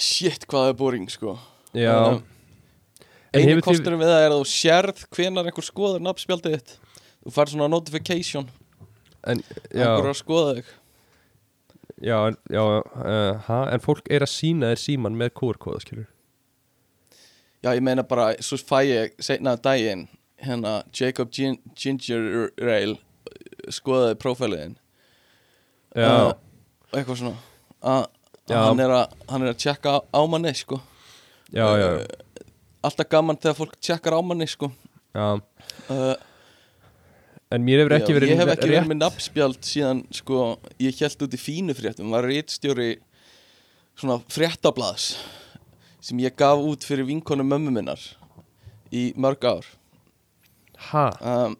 Shit 0.00 0.46
hvað 0.48 0.64
það 0.64 0.72
er 0.72 0.78
boring 0.80 1.08
sko. 1.12 1.36
Já, 1.76 1.92
Þannig 1.92 2.26
einu 3.34 3.60
kosturum 3.64 4.00
við 4.00 4.10
það 4.12 4.24
er 4.24 4.32
að 4.34 4.40
þú 4.42 4.48
sérð 4.52 5.02
hvenar 5.16 5.48
einhver 5.50 5.66
skoður 5.66 6.04
nafnspjaldið 6.06 6.54
þitt. 6.58 6.74
Þú 7.24 7.32
fær 7.34 7.50
svona 7.52 7.68
notification. 7.72 8.46
En, 9.26 9.42
einhver 9.72 9.82
já, 9.82 9.88
er 9.98 10.12
að 10.12 10.20
skoða 10.20 10.52
þig. 10.58 10.70
Já, 11.98 12.16
en- 12.30 12.38
já 12.54 12.62
uh, 12.62 13.40
ha, 13.48 13.58
en 13.74 13.82
fólk 13.82 14.06
er 14.14 14.22
að 14.22 14.30
sína 14.30 14.70
þér 14.72 14.80
síman 14.84 15.16
með 15.18 15.32
QR 15.40 15.58
kóða 15.58 15.80
skilur 15.82 16.06
Já, 17.58 17.72
ég 17.74 17.82
meina 17.82 18.04
bara, 18.06 18.28
svo 18.38 18.54
fæ 18.62 18.84
ég 18.86 19.16
seinna 19.18 19.56
daginn, 19.58 20.04
hérna 20.38 20.76
Jacob 20.94 21.32
Gin 21.34 21.56
Ginger 21.74 22.52
Ale 22.62 22.94
skoðaði 23.74 24.14
prófæliðin 24.22 24.76
já, 25.98 26.36
eitthvað 26.94 27.18
svona. 27.18 27.34
Að 27.82 28.06
Já. 28.48 28.60
hann 28.62 28.80
er 29.42 29.50
að 29.50 29.58
tjekka 29.60 29.96
á, 30.08 30.20
manni, 30.30 30.54
sko. 30.56 30.78
Já, 31.50 31.66
já, 31.82 31.88
Uh, 31.98 32.06
Alltaf 32.84 33.08
gaman 33.10 33.38
þegar 33.40 33.56
fólk 33.58 33.76
tjekkar 33.82 34.14
á 34.14 34.20
manni, 34.22 34.46
sko. 34.46 34.70
Já. 35.16 35.40
uh, 35.90 36.14
en 37.50 37.64
mér 37.64 37.82
hefur 37.82 37.94
ekki 37.96 38.12
já, 38.12 38.16
verið 38.18 38.30
Ég 38.30 38.40
hef 38.42 38.52
ekki 38.52 38.68
verið 38.68 38.76
rétt- 38.76 38.90
með 38.90 39.00
nafnspjald 39.00 39.62
síðan, 39.66 40.02
sko 40.14 40.42
ég 40.84 41.00
held 41.00 41.24
út 41.26 41.34
í 41.34 41.40
fínu 41.40 41.74
fréttum, 41.74 42.12
var 42.12 42.28
rítstjóri 42.28 42.90
svona 43.98 44.20
fréttablaðs 44.30 45.16
sem 46.04 46.20
ég 46.22 46.36
gaf 46.38 46.60
út 46.62 46.86
fyrir 46.86 47.08
vinkonu 47.08 47.42
mömmu 47.42 47.72
minnar 47.74 47.98
í 48.94 49.10
mörg 49.18 49.42
ár. 49.48 49.66
Ha, 50.92 51.08
um, 51.18 51.56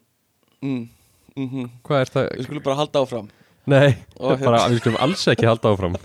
mm, 0.63 0.87
mm 1.35 1.67
hvað 1.83 2.05
er 2.05 2.13
það? 2.13 2.29
Við 2.37 2.47
skulum 2.47 2.63
bara 2.69 2.79
halda 2.79 3.03
áfram. 3.03 3.29
Nei, 3.69 3.97
bara, 4.17 4.63
við 4.71 4.79
skulum 4.79 5.01
alls 5.03 5.27
ekki 5.27 5.49
halda 5.49 5.73
áfram. 5.73 5.99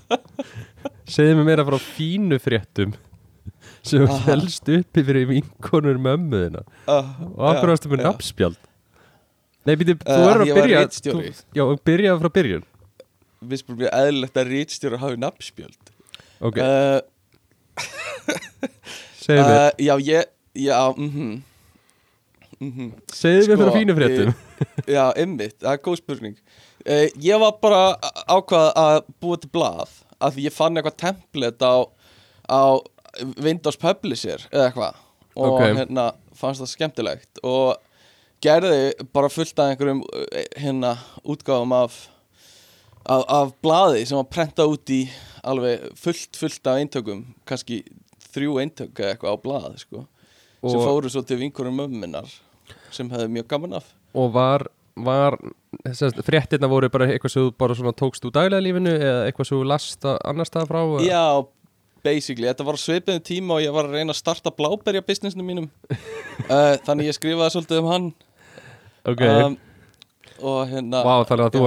Segðu 1.14 1.38
mér 1.38 1.52
meira 1.52 1.68
frá 1.68 1.78
fínu 1.78 2.40
fréttum 2.42 2.96
sem 3.84 4.04
Aha. 4.06 4.18
helst 4.30 4.68
uppi 4.72 5.02
fyrir 5.04 5.26
vinkonur 5.28 5.98
mömmu 6.00 6.38
þina 6.46 6.62
uh, 6.88 7.10
og 7.34 7.48
akkur 7.52 7.72
varstu 7.74 7.90
með 7.92 8.04
nafnspjald? 8.08 8.60
Nei, 9.64 9.74
býtu, 9.80 9.94
þú 10.00 10.14
Eh, 10.14 10.24
verður 10.28 10.44
að 10.44 10.58
byrja 10.60 10.80
þú, 10.92 11.20
Já, 11.56 11.62
byrjaði 11.88 12.20
frá 12.20 12.30
byrjun. 12.36 12.64
Við 13.44 13.60
spilum 13.62 13.78
við 13.80 13.90
eðlilegt 13.96 14.40
að 14.40 14.50
rítstjóra 14.52 14.98
hafi 15.00 15.20
nafnspjöld 15.20 15.92
Ok, 16.44 16.58
uh, 16.60 17.00
segðu 19.20 19.44
mér. 19.48 19.56
uh, 19.56 19.70
Já, 19.80 19.94
ég 20.04 20.30
Já, 20.54 20.78
mhm. 20.96 21.42
Mm 22.62 22.92
Segðu 23.12 23.48
mér 23.50 23.56
sko, 23.58 23.64
frá 23.64 23.72
fínu 23.74 23.96
fréttum 23.98 24.34
Já, 24.96 25.04
ymmit, 25.24 25.56
það 25.60 25.72
er 25.74 25.80
góð 25.84 25.96
spurning. 26.00 26.36
Uh, 26.84 27.06
Ég 27.24 27.40
var 27.42 27.56
bara 27.64 27.80
ákvað 28.30 28.68
að 28.80 28.98
búa 29.20 29.40
til 29.42 29.50
blað 29.52 29.90
af 30.22 30.36
því 30.36 30.44
ég 30.46 30.54
fann 30.54 30.78
eitthvað 30.78 30.98
template 31.02 31.66
á, 31.68 31.76
á 32.48 32.62
Windows 33.42 33.76
Publisher 33.80 34.44
eða 34.50 34.68
eitthvað. 34.70 35.02
Og 35.34 35.52
Ok. 35.56 35.62
hérna 35.80 36.12
fannst 36.38 36.62
það 36.62 36.70
skemmtilegt. 36.72 37.40
Og 37.42 37.76
gerði 38.44 38.92
bara 39.12 39.28
fullt 39.32 39.58
af 39.58 39.72
einhverjum 39.72 40.02
eh, 40.32 40.44
hérna 40.62 40.96
útgáfum 41.24 41.72
af, 41.74 41.96
af, 43.06 43.24
af 43.28 43.52
blaði 43.64 44.04
sem 44.06 44.18
var 44.20 44.28
prenta 44.30 44.66
út 44.68 44.90
í 44.94 45.08
alveg 45.44 45.90
fullt 45.98 46.38
fullt 46.38 46.70
af 46.70 46.78
eintökum. 46.82 47.24
Kannski 47.48 47.82
þrjú 48.34 48.58
eintök 48.62 48.98
eða 49.00 49.14
eitthvað 49.14 49.34
á 49.34 49.42
blað 49.42 49.76
sko, 49.82 50.06
sem 50.64 50.78
og, 50.80 50.86
fóru 50.86 51.10
svo 51.12 51.22
til 51.26 51.38
vinkurum 51.42 51.76
mömminnar 51.78 52.30
sem 52.94 53.10
hefði 53.10 53.28
mjög 53.34 53.50
gaman 53.50 53.78
af. 53.80 53.90
Og 54.14 54.30
var, 54.34 54.66
var 54.96 55.36
sérst, 55.90 56.18
fréttirna 56.26 56.70
voru 56.70 56.90
bara 56.92 57.08
eitthvað 57.10 57.34
sem 57.34 57.46
þú 57.48 57.52
bara 57.58 57.94
tókst 57.98 58.26
úr 58.26 58.34
daglega 58.34 58.62
lífinu 58.62 58.94
eða 58.94 59.24
eitthvað 59.28 59.50
sem 59.50 59.58
þú 59.58 59.68
last 59.70 60.06
að 60.06 60.18
annars 60.30 60.50
staða 60.52 60.70
frá? 60.70 60.80
Já, 61.02 61.24
basically, 62.04 62.48
þetta 62.50 62.66
var 62.68 62.78
á 62.78 62.84
svipiðum 62.84 63.24
tíma 63.24 63.58
og 63.58 63.64
ég 63.64 63.74
var 63.74 63.88
að 63.88 63.98
reyna 63.98 64.14
að 64.14 64.20
starta 64.20 64.52
bláberja 64.54 65.04
businessinu 65.06 65.46
mínum. 65.46 65.70
Uh, 66.46 66.76
Þannig 66.86 67.10
ég 67.10 67.16
skrifaði 67.18 67.56
svolítið 67.56 67.80
um 67.82 67.90
hann. 67.92 68.10
Ok, 69.04 69.20
um, 69.20 69.56
Og 70.44 70.64
hérna 70.66 71.02
Vá, 71.04 71.14
þannig 71.28 71.44
að 71.44 71.52
já. 71.54 71.58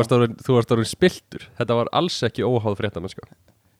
þú 0.44 0.56
varst 0.58 0.72
orðin 0.76 0.90
spiltur 0.90 1.46
Þetta 1.60 1.78
var 1.78 1.92
alls 1.96 2.18
ekki 2.28 2.44
óháð 2.44 2.76
fréttamenn 2.82 3.14
sko. 3.14 3.24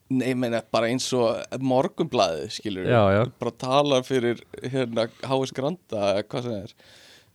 Nei, 0.08 0.30
meina, 0.38 0.62
bara 0.72 0.88
eins 0.88 1.04
og 1.16 1.58
morgunblæði, 1.60 2.46
skilur 2.54 2.88
Já, 2.88 3.02
já, 3.12 3.20
Bara 3.42 3.52
talar 3.60 4.06
fyrir 4.06 4.40
hérna 4.62 5.08
H.S. 5.28 5.52
Granda, 5.56 6.14
hvað 6.30 6.46
sem 6.46 6.56
er. 6.62 6.72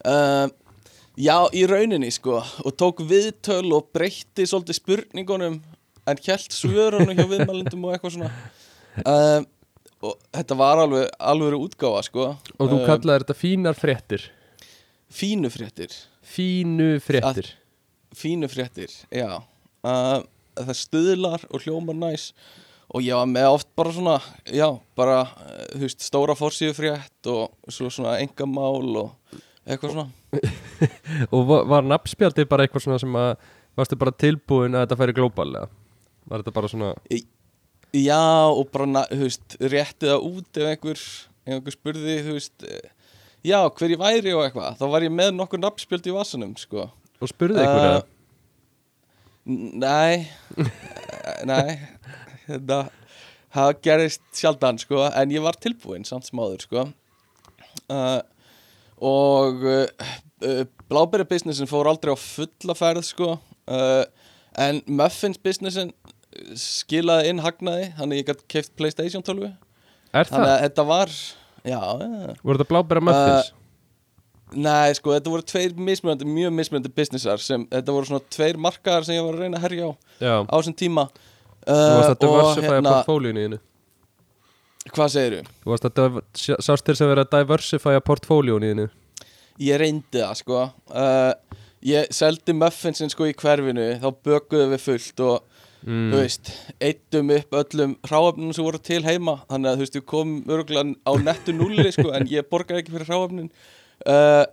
Um, 0.10 0.56
Já, 1.22 1.36
í 1.54 1.68
rauninni, 1.70 2.10
sko 2.16 2.40
Og 2.64 2.74
tók 2.80 3.04
viðtöl 3.06 3.68
og 3.78 3.92
breytti 3.94 4.48
svolítið 4.50 4.80
spurningunum 4.80 5.60
En 6.10 6.20
hjælt 6.20 6.56
svörunum 6.56 7.14
hjá 7.14 7.28
viðmælendum 7.30 7.86
og 7.86 7.94
eitthvað 7.94 8.18
svona 8.18 8.32
um, 9.02 9.46
Og 10.04 10.18
þetta 10.36 10.56
var 10.60 10.82
alveg 10.84 11.06
alveg 11.32 11.54
útgáfa, 11.64 12.02
sko. 12.10 12.24
Og 12.60 12.68
þú 12.68 12.80
Um, 12.82 12.86
kallaðir 12.90 13.24
þetta 13.24 13.38
fínar 13.40 13.78
fréttir. 13.80 14.26
Fínu 15.14 15.52
fréttir. 15.54 15.94
Fínu 16.28 16.90
fréttir. 17.00 17.54
Fínu 18.14 18.50
fréttir, 18.52 18.92
já. 19.14 19.30
Uh, 19.84 20.24
Það 20.54 20.76
stuðlar 20.78 21.46
og 21.50 21.64
hljómar 21.64 21.96
næs. 21.98 22.28
Og 22.94 23.02
ég 23.02 23.16
var 23.18 23.26
með 23.26 23.48
oft 23.56 23.70
bara 23.76 23.94
svona 23.96 24.20
já, 24.46 24.68
bara, 24.96 25.22
eh, 25.48 25.64
þú 25.72 25.80
veist, 25.88 26.04
stóra 26.06 26.36
forsíðu 26.38 26.76
frétt 26.78 27.30
og 27.32 27.72
svo 27.74 27.90
svona 27.90 28.20
engamál 28.22 28.92
og 29.00 29.40
eitthvað 29.66 29.96
svona. 29.96 30.10
Og 31.34 31.48
var, 31.48 31.82
nafnspjaldið 31.88 32.50
bara 32.52 32.68
eitthvað 32.68 32.86
svona 32.86 33.00
sem 33.02 33.16
að 33.18 33.32
Varstu 33.74 33.98
bara 33.98 34.14
tilbúin 34.14 34.76
að 34.78 34.84
þetta 34.84 34.98
færi 35.00 35.14
glóbalega? 35.18 35.70
Var 36.30 36.44
þetta 36.44 36.54
bara 36.54 36.70
svona 36.70 36.92
Já, 37.94 38.50
og 38.50 38.72
bara, 38.74 39.04
þú 39.12 39.20
veist, 39.28 39.56
rétti 39.62 40.08
það 40.10 40.24
út 40.30 40.58
ef 40.58 40.70
einhver, 40.72 41.02
ef 41.46 41.54
einhver 41.58 41.76
spurði, 41.76 42.16
þú 42.26 42.34
veist, 42.40 42.64
eh, 42.66 42.90
já, 43.46 43.60
hver 43.70 43.94
ég 43.94 44.02
væri 44.02 44.34
og 44.34 44.42
eitthvað, 44.48 44.80
þá 44.80 44.86
var 44.96 45.06
ég 45.06 45.14
með 45.14 45.30
nokkur 45.38 45.62
nafnspjöld 45.62 46.10
í 46.10 46.16
vasanum, 46.16 46.56
sko. 46.58 46.88
Og 47.22 47.30
spurði 47.30 47.62
ykkur 47.62 47.84
Eh, 47.84 47.88
það? 47.92 48.04
N- 49.46 49.80
Nei, 49.84 50.28
Eh, 50.58 51.46
nei, 51.46 51.80
þetta, 52.48 52.80
það 53.54 53.70
gerist 53.86 54.22
sjaldan, 54.34 54.80
sko, 54.82 55.04
en 55.14 55.30
ég 55.32 55.42
var 55.46 55.54
tilbúinn 55.62 56.06
samt 56.08 56.26
smáður, 56.28 56.66
sko. 56.66 56.88
Uh, 57.90 58.22
og 59.04 59.64
uh, 59.64 60.10
uh, 60.46 60.64
Blábæri 60.90 61.26
businessin 61.30 61.68
fór 61.70 61.88
aldrei 61.92 62.14
á 62.14 62.18
fulla 62.18 62.74
ferð, 62.78 63.06
sko, 63.08 63.36
uh, 63.68 64.04
en 64.58 64.82
Muffins 64.88 65.38
businessin 65.42 65.94
skilaði 66.60 67.34
inn 67.34 67.42
hagnaði, 67.44 67.90
þannig 67.98 68.22
ég 68.22 68.30
gætt 68.30 68.46
keift 68.52 68.74
Playstation 68.80 69.26
12. 69.26 69.52
Er 70.14 70.30
Þannig 70.30 70.48
það? 70.48 70.54
að 70.54 70.64
þetta 70.68 70.88
var, 70.90 71.18
já, 71.66 71.82
já. 71.82 72.34
Voru 72.44 72.60
þetta 72.60 72.70
blábæra 72.70 73.04
muffins? 73.04 73.54
Nei, 74.54 74.94
sko, 74.98 75.14
þetta 75.16 75.32
voru 75.34 75.46
tveir 75.50 75.76
mismunandi, 75.78 76.28
mjög 76.30 76.54
mismunandi 76.54 76.92
businessar 76.94 77.42
sem, 77.42 77.64
þetta 77.72 77.96
voru 77.96 78.10
svona 78.10 78.26
tveir 78.34 78.60
markaðar 78.62 79.08
sem 79.08 79.18
ég 79.18 79.26
var 79.26 79.38
að 79.38 79.46
reyna 79.46 79.60
að 79.60 79.66
herja 79.66 79.88
á 79.90 79.92
Já 80.22 80.36
á 80.46 80.54
þessum 80.54 80.76
tíma 80.78 81.06
Þú 81.64 81.78
varst 81.80 82.10
að 82.10 82.14
uh, 82.14 82.20
diversifæja 82.24 82.76
hérna... 82.76 82.92
portfólíunni 82.92 83.46
þínu 83.48 83.60
hvað 84.94 85.12
segirðu? 85.14 85.56
Þú 85.64 85.74
varst 85.74 85.88
að 85.90 86.20
sást 86.68 86.90
þér 86.90 87.00
sem 87.00 87.12
vera 87.14 87.26
að 87.26 87.34
diversifæja 87.38 88.04
portfólíunni 88.06 88.74
þínu 88.74 88.88
Ég 89.64 89.82
reyndi 89.82 90.22
það, 90.22 90.36
sko 90.44 90.60
uh, 90.68 91.58
Ég 91.84 92.14
seldi 92.16 92.56
muffinsin, 92.56 93.12
sko, 93.12 93.28
í 93.28 93.36
hverfinu 93.36 93.90
þá 94.04 94.10
bökuðum 94.28 94.76
við 94.76 94.86
fullt 94.86 95.24
og 95.26 95.53
mm. 95.86 96.10
þú 96.12 96.20
veist, 96.20 96.52
eittum 96.84 97.32
upp 97.36 97.56
öllum 97.62 97.96
hráöfnum 98.08 98.54
sem 98.56 98.66
voru 98.66 98.82
til 98.82 99.02
heima 99.06 99.40
þannig 99.50 99.70
að 99.70 99.80
þú 99.80 99.86
veist, 99.86 99.98
við 100.00 100.06
komum 100.14 100.54
örgulega 100.58 100.96
á 101.04 101.12
nettu 101.22 101.56
nulli, 101.56 101.88
sko, 101.96 102.12
en 102.16 102.28
ég 102.32 102.50
borgaði 102.52 102.84
ekki 102.84 102.96
fyrir 102.96 103.12
hráöfnin 103.12 103.50
uh, 104.10 104.46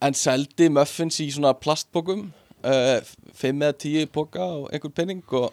en 0.00 0.16
seldi 0.16 0.70
muffins 0.72 1.20
í 1.22 1.30
svona 1.34 1.54
plastbókum 1.58 2.28
uh, 2.64 3.00
5 3.40 3.66
eða 3.66 3.78
10 3.86 4.12
póka 4.14 4.44
og 4.44 4.70
einhver 4.70 4.94
penning 4.94 5.24
og, 5.36 5.50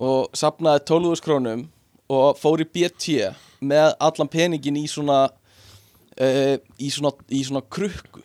og 0.00 0.36
sapnaði 0.36 0.84
12.000 0.90 1.24
krónum 1.24 1.64
og 2.12 2.36
fór 2.38 2.62
í 2.62 2.68
BT 2.68 3.32
með 3.64 3.94
allan 4.02 4.30
peningin 4.30 4.78
í 4.78 4.86
svona 4.90 5.24
uh, 5.30 6.56
í 6.78 6.92
svona, 6.92 7.14
svona 7.32 7.64
krukku 7.64 8.22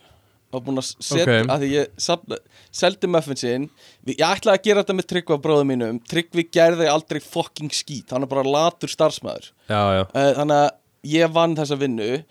og 0.54 0.66
búin 0.66 0.82
að 0.82 0.88
setja, 1.04 1.24
Ok. 1.44 1.50
að 1.54 1.64
því 1.64 1.70
ég 1.76 1.88
sapna, 2.02 2.38
seldi 2.72 3.08
muffinsinn 3.08 3.70
ég 4.08 4.24
ætlaði 4.26 4.58
að 4.58 4.64
gera 4.66 4.84
þetta 4.84 4.98
með 4.98 5.10
Tryggva 5.12 5.38
bróðum 5.44 5.72
mínum. 5.74 6.00
Tryggvi 6.10 6.48
gerði 6.52 6.90
aldrei 6.90 7.20
fucking 7.22 7.70
skít. 7.76 8.12
Hann 8.12 8.26
er 8.26 8.32
bara 8.32 8.44
latur 8.44 8.90
starfsmæður 8.90 9.52
Já, 9.70 9.82
já. 10.00 10.04
Uh, 10.14 10.32
þannig 10.40 10.62
að 10.64 10.70
ég 11.14 11.34
vann 11.34 11.56
þessa 11.56 11.78
vinnu 11.80 12.24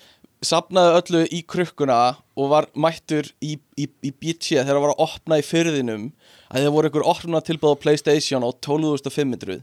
sapnaði 0.44 0.98
öllu 1.00 1.22
í 1.34 1.40
krukkuna 1.50 2.00
og 2.38 2.50
var 2.52 2.68
mættur 2.78 3.26
í, 3.42 3.56
í, 3.78 3.88
í 4.06 4.10
BT 4.14 4.52
þegar 4.60 4.76
það 4.76 4.82
var 4.84 4.92
að 4.92 5.04
opna 5.08 5.38
í 5.40 5.46
fyrðinum 5.46 6.04
að 6.48 6.62
það 6.66 6.74
voru 6.76 6.90
ykkur 6.92 7.06
opna 7.10 7.40
tilbúð 7.42 7.74
á 7.74 7.82
Playstation 7.82 8.46
á 8.46 8.50
12.500 8.62 9.62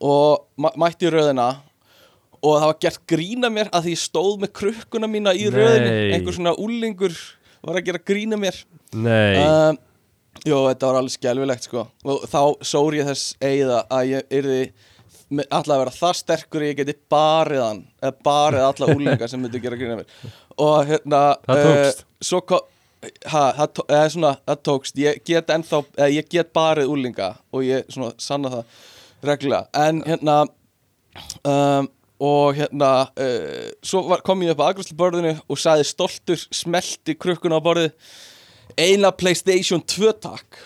og 0.00 0.46
mætti 0.80 1.08
í 1.08 1.12
röðina 1.12 1.48
og 2.38 2.54
það 2.54 2.68
var 2.70 2.78
gert 2.84 3.00
grína 3.10 3.50
mér 3.52 3.68
að 3.74 3.88
því 3.88 3.94
ég 3.96 4.00
stóð 4.00 4.34
með 4.44 4.52
krukkuna 4.60 5.10
mína 5.10 5.34
í 5.34 5.48
Nei. 5.48 5.54
röðinu 5.58 5.92
einhver 6.14 6.36
svona 6.36 6.54
úlingur 6.56 7.16
var 7.64 7.78
að 7.80 7.88
gera 7.90 8.02
grína 8.10 8.38
mér. 8.40 8.58
Nei. 8.94 9.36
Um, 9.42 9.78
Jó, 10.46 10.58
þetta 10.68 10.86
var 10.86 10.98
alveg 11.00 11.14
skelfilegt 11.16 11.66
sko. 11.66 11.82
Og 12.06 12.24
þá 12.30 12.40
sór 12.62 12.94
ég 12.94 13.08
þess 13.08 13.32
eigða 13.42 13.80
að 13.90 14.10
ég 14.12 14.36
yrði 14.38 14.58
alltaf 15.48 15.72
að 15.74 15.80
vera 15.82 15.94
það 15.98 16.14
sterkur 16.20 16.64
ég 16.64 16.78
geti 16.78 16.94
barið 17.12 17.62
hann 17.64 17.80
eða 18.00 18.12
barið 18.28 18.66
alla 18.68 18.90
úlinga 18.96 19.28
sem 19.28 19.42
myndi 19.42 19.60
gera 19.64 19.78
grína 19.80 19.98
mér. 19.98 20.12
Og 20.58 20.78
hérna 20.88 21.22
Það 21.46 21.64
tókst. 21.66 22.04
uh, 22.04 22.26
svo 22.30 22.40
kom 22.48 22.62
ha, 23.30 23.42
það, 23.58 23.66
tó, 23.78 23.84
svona, 24.14 24.32
það 24.46 24.62
tókst. 24.70 25.02
Ég 25.02 25.20
get 25.26 25.52
ennþá, 25.54 25.82
eða 25.98 26.08
ég 26.14 26.30
get 26.32 26.54
barið 26.56 26.94
úlinga 26.94 27.32
og 27.54 27.66
ég 27.66 27.90
svona 27.92 28.14
sanna 28.22 28.54
það 28.54 28.80
reglulega. 29.28 29.68
En 29.86 30.02
hérna 30.06 30.38
um, 31.42 31.90
og 32.20 32.56
hérna 32.58 32.90
uh, 33.14 33.68
svo 33.84 34.02
var, 34.08 34.22
kom 34.26 34.40
ég 34.42 34.50
upp 34.54 34.62
á 34.64 34.70
agræsluborðinu 34.72 35.36
og 35.48 35.60
sagði 35.60 35.86
stoltur 35.86 36.40
smelti 36.50 37.14
krukkuna 37.14 37.58
á 37.58 37.62
borðið 37.62 37.92
eina 38.78 39.12
Playstation 39.14 39.80
2 39.86 40.12
takk. 40.22 40.58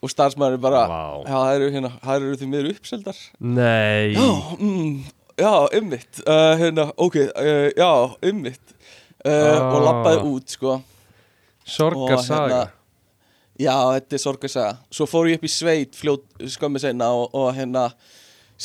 Og 0.00 0.08
starfsmæður 0.08 0.60
bara 0.62 0.84
Vá. 0.88 1.00
já, 1.28 1.34
það 1.36 1.54
eru, 1.58 1.66
hérna, 1.74 1.90
það 2.00 2.14
eru 2.22 2.36
því 2.40 2.46
miður 2.48 2.68
uppseldar. 2.72 3.18
Nei. 3.40 4.14
Já, 4.16 4.28
mm, 4.56 4.94
já, 5.42 5.50
ummitt 5.76 6.22
uh, 6.24 6.54
hérna, 6.62 6.86
ok, 6.96 7.18
uh, 7.28 7.66
já, 7.76 7.90
ummitt 8.32 8.76
Ah. 9.20 9.66
og 9.76 9.82
lappaði 9.84 10.20
út, 10.24 10.48
sko. 10.54 10.78
Sorgar 11.68 12.14
og 12.16 12.22
saga 12.24 12.46
hérna- 12.48 12.70
Já, 13.60 13.74
þetta 13.98 14.16
er 14.16 14.22
sorgarsaga. 14.22 14.70
Svo 14.96 15.04
fór 15.04 15.26
ég 15.28 15.36
upp 15.36 15.44
í 15.44 15.50
sveit 15.52 15.92
fljót 15.92 16.22
skömmu 16.54 16.80
seinna 16.80 17.10
og, 17.12 17.28
og 17.36 17.50
hérna 17.52 17.82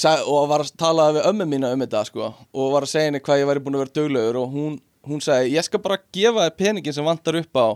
og 0.03 0.49
var 0.51 0.63
að 0.65 0.73
tala 0.79 1.07
við 1.15 1.27
ömmu 1.31 1.47
mína 1.49 1.71
um 1.75 1.83
þetta 1.85 2.03
sko, 2.09 2.33
og 2.35 2.73
var 2.73 2.85
að 2.85 2.91
segja 2.91 3.09
henni 3.09 3.23
hvað 3.23 3.41
ég 3.41 3.49
væri 3.51 3.63
búin 3.63 3.77
að 3.77 3.85
vera 3.85 3.95
duglegur 3.99 4.39
og 4.41 4.55
hún, 4.55 4.77
hún 5.07 5.23
sagði, 5.23 5.53
ég 5.55 5.67
skal 5.67 5.81
bara 5.83 6.01
gefa 6.15 6.47
þér 6.47 6.57
peningin 6.59 6.97
sem 6.97 7.07
vantar 7.07 7.39
upp 7.39 7.61
á 7.61 7.67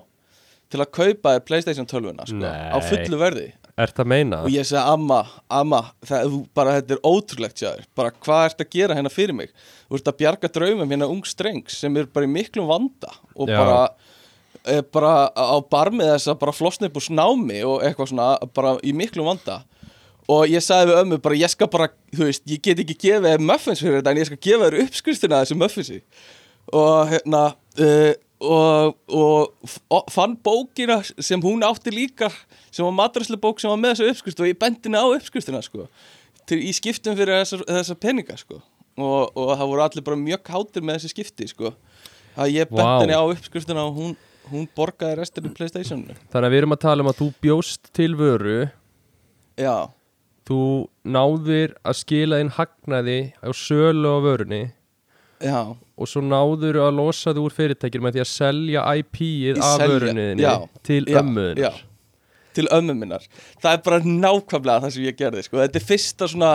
til 0.69 0.83
að 0.83 0.91
kaupa 0.99 1.33
þér 1.35 1.47
Playstation 1.47 1.89
12 1.89 2.27
sko, 2.29 2.51
á 2.51 2.77
fullu 2.85 3.21
verði. 3.21 3.47
Er 3.79 3.93
og 3.95 4.49
ég 4.51 4.65
segi, 4.67 4.81
amma, 4.81 5.21
amma 5.47 5.79
það, 6.03 6.33
bara 6.57 6.75
þetta 6.75 6.97
er 6.97 7.05
ótrúlegt 7.07 7.61
sjáður 7.61 7.85
bara 7.95 8.11
hvað 8.11 8.41
ert 8.49 8.63
að 8.65 8.73
gera 8.75 8.97
hérna 8.97 9.11
fyrir 9.13 9.37
mig? 9.37 9.53
Þú 9.87 9.95
ert 9.95 10.09
að 10.11 10.17
bjarga 10.19 10.49
draumum 10.57 10.91
hérna 10.91 11.07
ung 11.07 11.21
strengs 11.23 11.77
sem 11.79 11.95
er 11.95 12.09
bara 12.11 12.27
í 12.27 12.31
miklum 12.33 12.67
vanda 12.67 13.13
og 13.39 13.47
Já. 13.47 13.55
bara 13.55 13.79
bara 14.91 15.13
á 15.31 15.57
barmið 15.71 16.11
þess 16.11 16.31
að 16.33 16.39
bara 16.41 16.55
flosna 16.55 16.89
upp 16.89 16.99
úr 16.99 17.05
snámi 17.05 17.61
og 17.63 17.85
eitthvað 17.87 18.11
svona 18.11 18.29
bara 18.55 18.75
í 18.83 18.91
miklum 18.95 19.29
vanda 19.29 19.61
og 20.29 20.45
ég 20.51 20.63
sagði 20.63 20.91
við 20.91 21.01
ömmu 21.03 21.19
bara 21.25 21.39
ég 21.39 21.51
skal 21.51 21.69
bara, 21.71 21.89
þú 22.13 22.27
veist, 22.27 22.45
ég 22.49 22.61
get 22.65 22.81
ekki 22.83 22.97
gefið 23.07 23.29
þér 23.31 23.45
muffins 23.49 23.83
fyrir 23.83 23.99
þetta 23.99 24.13
en 24.13 24.21
ég 24.21 24.29
skal 24.29 24.41
gefa 24.45 24.67
þér 24.67 24.81
uppskriftina 24.85 25.39
af 25.39 25.47
þessu 25.47 25.59
muffinsi. 25.59 25.99
Og 26.79 27.13
hérna 27.13 27.43
uh, 27.81 28.13
og, 28.39 28.95
og, 29.09 29.71
og 29.91 30.13
fann 30.13 30.37
bókina 30.45 31.01
sem 31.19 31.41
hún 31.43 31.65
átti 31.67 31.91
líka 31.91 32.29
sem 32.71 32.85
var 32.85 32.95
maturæslu 32.95 33.39
bók 33.41 33.59
sem 33.59 33.71
var 33.71 33.81
með 33.81 33.97
þessu 33.97 34.13
uppskrift 34.13 34.43
og 34.43 34.51
ég 34.51 34.59
bendi 34.59 34.87
henni 34.87 35.01
á 35.01 35.07
uppskriftina 35.09 35.61
sko 35.65 35.89
til, 36.49 36.61
í 36.63 36.71
skiptum 36.75 37.17
fyrir 37.19 37.41
þessar, 37.41 37.65
þessar 37.67 37.99
peninga 38.01 38.37
sko. 38.39 38.61
Og, 38.99 39.29
og 39.37 39.53
það 39.53 39.69
voru 39.71 39.83
allir 39.85 40.05
bara 40.07 40.19
mjög 40.19 40.49
hátir 40.53 40.83
með 40.85 40.99
þessi 40.99 41.13
skipti 41.13 41.47
sko. 41.51 41.73
Að 42.39 42.55
ég 42.55 42.71
bendi 42.71 43.05
henni 43.05 43.19
á 43.19 43.23
uppskriftina 43.23 43.85
og 43.87 43.95
hún, 43.99 44.17
hún 44.49 44.67
borgaði 44.75 45.19
restina 45.19 45.49
í 45.49 45.55
Playstationu 45.55 46.15
Þannig 46.31 46.47
að 46.47 46.53
við 46.53 46.61
erum 46.61 46.75
að 46.75 46.83
tala 46.85 47.03
um 47.03 47.09
að 47.11 47.17
þú 47.19 47.27
bjóst 47.43 47.89
til 47.95 48.11
vöru 48.19 48.59
já, 49.59 49.75
Þú 50.49 50.61
náðir 51.05 51.75
að 51.85 51.99
skila 51.99 52.39
inn 52.41 52.49
hagnaði 52.55 53.19
á 53.37 53.49
sölu 53.53 54.09
á 54.09 54.19
vörunni 54.25 54.63
já. 55.39 55.59
og 55.77 56.09
svo 56.09 56.23
náður 56.25 56.81
að 56.87 56.95
losa 56.97 57.33
þú 57.37 57.45
úr 57.47 57.55
fyrirtækir 57.55 58.01
með 58.03 58.17
því 58.17 58.23
að 58.23 58.31
selja 58.31 58.85
IP-ið 58.99 59.61
af 59.63 59.83
vörunniðinni 59.85 60.53
til 60.89 61.03
já, 61.05 61.19
ömmuðin 61.21 61.63
já, 61.63 61.71
til 62.57 62.67
ömmu 62.75 62.95
minnar. 62.97 63.25
Það 63.61 63.75
er 63.75 63.83
bara 63.85 63.99
nákvæmlega 64.05 64.85
það 64.85 64.95
sem 64.95 65.05
ég 65.05 65.19
gerði 65.19 65.45
sko. 65.45 65.61
þetta 65.61 65.79
er 65.79 65.85
fyrsta 65.91 66.29
svona 66.33 66.53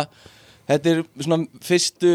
þetta 0.69 0.91
er 0.91 1.03
svona 1.27 1.63
fyrstu 1.65 2.15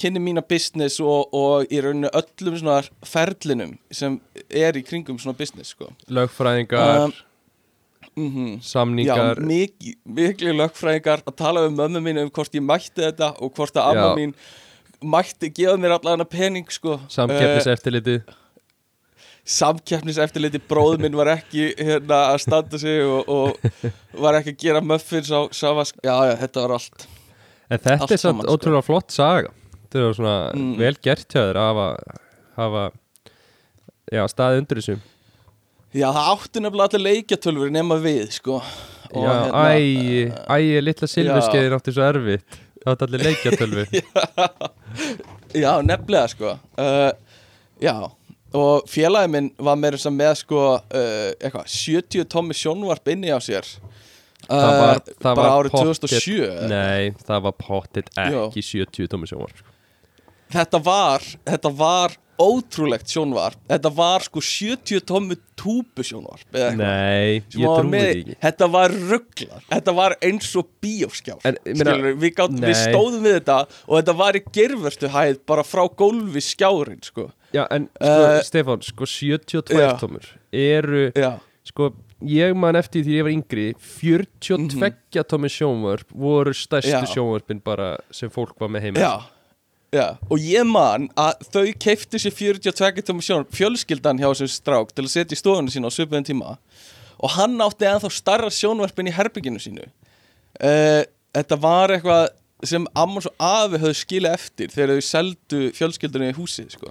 kynni 0.00 0.22
mína 0.22 0.42
business 0.46 1.00
og, 1.02 1.32
og 1.36 1.70
í 1.72 1.80
rauninu 1.82 2.10
öllum 2.16 2.58
svona 2.60 2.80
ferlinum 3.06 3.76
sem 3.94 4.18
er 4.48 4.78
í 4.78 4.84
kringum 4.86 5.18
svona 5.20 5.38
business 5.38 5.74
sko. 5.76 5.90
lögfræðingar, 6.08 7.08
Um, 7.08 7.12
mm 8.20 8.48
já, 8.56 8.62
samningar 8.72 9.40
mikið 9.50 9.94
mikið 10.20 10.56
lögfræðingar 10.60 11.22
að 11.26 11.36
tala 11.42 11.66
um 11.68 11.76
mömmu 11.78 12.02
mín 12.08 12.20
um 12.24 12.30
hvort 12.36 12.54
ég 12.58 12.62
mætti 12.66 13.02
þetta 13.06 13.32
og 13.40 13.54
hvort 13.56 13.76
að 13.80 13.90
amma 13.92 14.08
Já. 14.10 14.18
mín 14.20 14.34
mætti 15.14 15.48
gefa 15.56 15.76
mér 15.80 15.94
allan 15.98 16.20
að 16.24 16.30
pening 16.34 16.68
sko. 16.70 16.98
samkeppniseftirlitið 17.08 18.20
uh, 18.28 18.34
samkeppniseftirliti 19.50 20.60
bróður 20.68 21.00
minn 21.04 21.16
var 21.18 21.30
ekki 21.38 21.70
hérna 21.78 22.18
að 22.34 22.42
standa 22.44 22.78
sig 22.80 23.00
og, 23.06 23.28
og 23.28 23.84
var 24.24 24.36
ekki 24.40 24.52
að 24.54 24.60
gera 24.66 24.82
muffins 24.84 25.30
á 25.32 25.40
Savask 25.56 25.96
já, 26.04 26.12
já, 26.30 26.34
þetta 26.44 26.66
var 26.66 26.76
allt 26.76 27.06
En 27.70 27.78
þetta 27.78 27.96
Allt 28.02 28.12
er 28.16 28.18
samt 28.18 28.42
sko. 28.42 28.54
ótrúlega 28.56 28.82
flott 28.82 29.14
saga 29.14 29.52
Þetta 29.90 30.00
er 30.08 30.14
svona 30.18 30.34
Mm. 30.54 30.72
vel 30.78 30.96
gert 31.02 31.26
hjá 31.32 31.40
þér 31.48 31.58
að 31.58 31.68
hafa, 31.70 31.86
hafa 32.58 32.82
já, 34.12 34.22
staðið 34.30 34.60
undir 34.62 34.80
þessu 34.80 34.96
já, 35.94 36.06
það 36.12 36.30
áttu 36.34 36.62
nefnilega 36.64 36.88
allir 36.90 37.04
leikjatölfur 37.08 37.70
nema 37.74 37.96
við, 38.02 38.26
sko. 38.36 38.60
Og 39.10 39.24
Já, 39.26 39.30
hérna, 39.30 39.62
æ, 39.74 40.58
æ, 40.78 40.80
litla 40.86 41.08
silfurskeiðin 41.10 41.74
átti 41.74 41.94
svo 41.96 42.04
erfitt. 42.06 42.58
Það 42.80 42.92
er 42.94 43.06
allir 43.08 43.24
leikjatölvu 43.26 43.82
Já, 45.62 45.72
nefnilega 45.82 46.28
sko. 46.30 46.52
Uh, 46.78 47.10
Já, 47.82 47.94
og 48.54 48.86
félagi 48.90 49.30
minn 49.32 49.50
var 49.62 49.76
meira 49.80 49.98
sem 50.00 50.14
með 50.16 50.34
sko 50.42 50.60
uh, 50.76 51.32
eitthvað, 51.40 51.66
70 51.70 52.26
tómi 52.30 52.54
sjónvarp 52.56 53.10
inni 53.12 53.30
á 53.34 53.38
sér. 53.42 53.66
Uh, 54.46 54.54
Það 54.56 54.78
var- 54.80 55.02
það 55.10 55.34
bara 55.34 55.42
var 55.42 55.50
árið 55.60 55.74
pottþétt- 55.74 56.06
2007 56.08 56.70
Nei, 56.70 57.10
það 57.28 57.42
var 57.46 57.54
pottit 57.60 58.08
ekki 58.18 58.62
70 58.64 59.10
tómi 59.12 59.28
sjónvarp 59.30 59.58
sko. 59.60 59.66
þetta 60.54 60.80
var, 60.86 61.26
þetta 61.46 61.70
var 61.78 62.16
ótrúlegt 62.40 63.10
sjónvarp 63.12 63.58
þetta 63.68 63.90
var 63.96 64.24
sko 64.24 64.40
70 64.40 65.02
tómi 65.08 65.36
túbu 65.60 66.04
sjónvarp 66.06 66.46
eða 66.56 66.70
eitthvað. 66.70 66.80
Nei, 66.80 67.34
ég 67.52 67.74
trúi 67.76 68.00
ekki 68.00 68.36
Þetta 68.40 68.68
var 68.72 68.94
rugglar 69.10 69.64
Þetta 69.68 69.94
var 69.98 70.14
eins 70.24 70.48
og 70.56 70.68
Skilurðu, 71.60 72.14
við, 72.22 72.38
við 72.64 72.76
stóðum 72.80 73.26
við 73.28 73.36
þetta 73.40 73.58
Og 73.86 73.94
þetta 73.98 74.14
var 74.22 74.38
í 74.38 74.42
gerverstu 74.56 75.10
hæð 75.12 75.40
Bara 75.52 75.64
frá 75.68 75.82
gólfi 76.00 76.42
skjárin 76.48 77.02
sko. 77.04 77.28
Já, 77.52 77.66
en 77.74 77.88
sko, 77.92 78.14
Uh, 78.24 78.40
Stefán, 78.46 78.82
sko 78.86 79.04
72 79.10 79.74
já. 79.82 79.90
tómur 80.00 80.26
eru, 80.54 81.10
Já, 81.18 81.32
sko, 81.66 81.90
ég 82.22 82.54
man 82.56 82.76
eftir 82.78 83.02
því 83.04 83.16
ég 83.18 83.26
var 83.26 83.34
yngri 83.34 83.66
42 83.74 84.56
Mhm. 84.70 85.26
tómi 85.28 85.50
sjónvarp 85.50 86.08
voru 86.14 86.54
stærstu 86.54 86.94
Já. 86.94 87.04
sjónvarpin 87.10 87.60
bara 87.64 87.98
sem 88.10 88.30
fólk 88.30 88.54
var 88.60 88.68
með 88.72 88.80
heima 88.88 88.98
já 89.02 89.12
Já, 89.90 90.14
og 90.30 90.38
ég 90.38 90.66
man 90.70 91.08
að 91.18 91.40
þau 91.50 91.64
keiftu 91.82 92.18
sér 92.22 92.34
42 92.36 93.02
tómi 93.08 93.24
sjón 93.26 93.46
fjölskyldan 93.50 94.20
hjá 94.22 94.28
þessum 94.28 94.50
strák 94.52 94.92
til 94.94 95.06
að 95.06 95.14
setja 95.16 95.34
í 95.34 95.40
stofunni 95.40 95.72
sína 95.74 95.90
á 95.90 95.96
svipuðum 95.96 96.26
tíma 96.28 96.52
og 97.18 97.32
hann 97.34 97.56
átti 97.64 97.88
ennþá 97.90 98.10
starra 98.14 98.50
sjónvarpin 98.54 99.10
í 99.10 99.14
herbygginu 99.16 99.58
sínu 99.62 99.88
uh, 99.88 101.02
Þetta 101.30 101.56
var 101.62 101.92
eitthvað 101.94 102.28
sem 102.66 102.86
Ammons 102.98 103.26
og 103.30 103.34
Afi 103.42 103.78
höfðu 103.80 103.98
skilið 103.98 104.36
eftir 104.36 104.72
þegar 104.74 104.92
þau 104.94 105.06
seldu 105.06 105.60
fjölskyldunni 105.76 106.32
í 106.32 106.36
húsið 106.36 106.74
sko. 106.74 106.90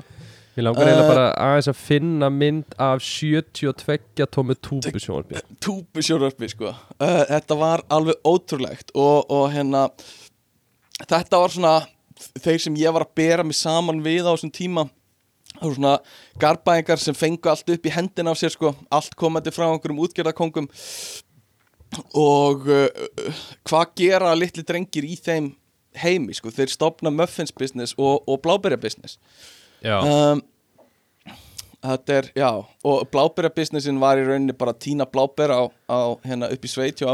Mér 0.55 0.65
langar 0.65 0.87
eiginlega 0.89 1.05
Uh, 1.05 1.11
bara 1.13 1.25
aðeins 1.45 1.69
að 1.71 1.81
finna 1.83 2.29
mynd 2.33 2.75
af 2.81 3.03
72 3.05 4.27
tómi 4.33 4.55
túbu 4.59 4.99
sjónvarpi 4.99 5.43
túbu 5.63 6.03
sjónvarpi 6.03 6.49
sko. 6.51 6.73
uh, 6.73 7.21
Þetta 7.29 7.59
var 7.59 7.83
alveg 7.87 8.19
ótrúlegt 8.27 8.91
og, 8.95 9.29
og 9.31 9.47
hérna 9.53 9.85
þetta 11.05 11.43
var 11.43 11.55
svona 11.55 11.73
þeir 12.39 12.63
sem 12.63 12.79
ég 12.79 12.95
var 12.95 13.05
að 13.05 13.15
bera 13.19 13.45
mig 13.45 13.57
saman 13.57 14.03
við 14.05 14.27
á 14.27 14.33
þessum 14.33 14.53
tíma 14.55 14.87
það 15.59 15.63
voru 15.63 15.77
svona 15.77 15.95
garbaðingar 16.41 17.01
sem 17.01 17.17
fengu 17.17 17.51
allt 17.51 17.71
upp 17.73 17.87
í 17.87 17.93
hendina 17.93 18.33
á 18.33 18.35
sér 18.37 18.53
sko, 18.53 18.73
allt 18.93 19.15
komandi 19.19 19.53
frá 19.53 19.67
einhverjum 19.69 20.03
útgerðarkongum 20.05 20.69
og 22.19 22.69
uh, 22.69 22.85
hvað 23.67 23.95
gera 23.97 24.35
litli 24.37 24.63
drengir 24.63 25.07
í 25.07 25.17
þeim 25.17 25.53
heimi 25.99 26.35
sko, 26.37 26.53
þeir 26.53 26.71
stopna 26.71 27.11
muffins 27.13 27.51
business 27.55 27.95
og, 27.97 28.21
og 28.29 28.39
bláberja 28.45 28.79
business. 28.79 29.17
Já, 29.81 29.97
um, 30.03 30.45
Þetta 31.79 32.15
er, 32.17 32.25
já 32.35 32.49
og 32.59 33.05
bláberja 33.07 33.53
businessin 33.55 34.01
var 34.01 34.19
í 34.19 34.25
rauninni 34.27 34.51
bara 34.51 34.73
tína 34.75 35.05
blábera 35.07 35.61
á, 35.63 35.65
á 35.87 36.11
hérna 36.27 36.49
upp 36.51 36.65
í 36.67 36.71
sveit 36.71 36.99
hjá 36.99 37.07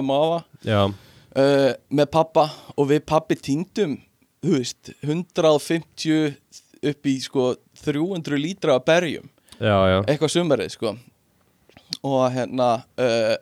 já, 0.66 0.80
uh, 0.90 1.72
með 1.94 2.08
pappa 2.10 2.48
og 2.74 2.90
við 2.90 3.04
pappi 3.06 3.38
týndum 3.38 4.00
þú 4.44 4.58
veist, 4.58 4.92
150 5.04 6.36
upp 6.86 7.10
í 7.10 7.16
sko 7.24 7.50
300 7.84 8.40
lítra 8.42 8.78
af 8.80 8.86
berjum. 8.88 9.28
Já, 9.56 9.76
já. 9.90 9.98
Eitthvað 10.04 10.34
sumarið 10.34 10.72
sko. 10.76 10.94
Og 12.06 12.24
hérna 12.34 12.70
uh, 13.00 13.36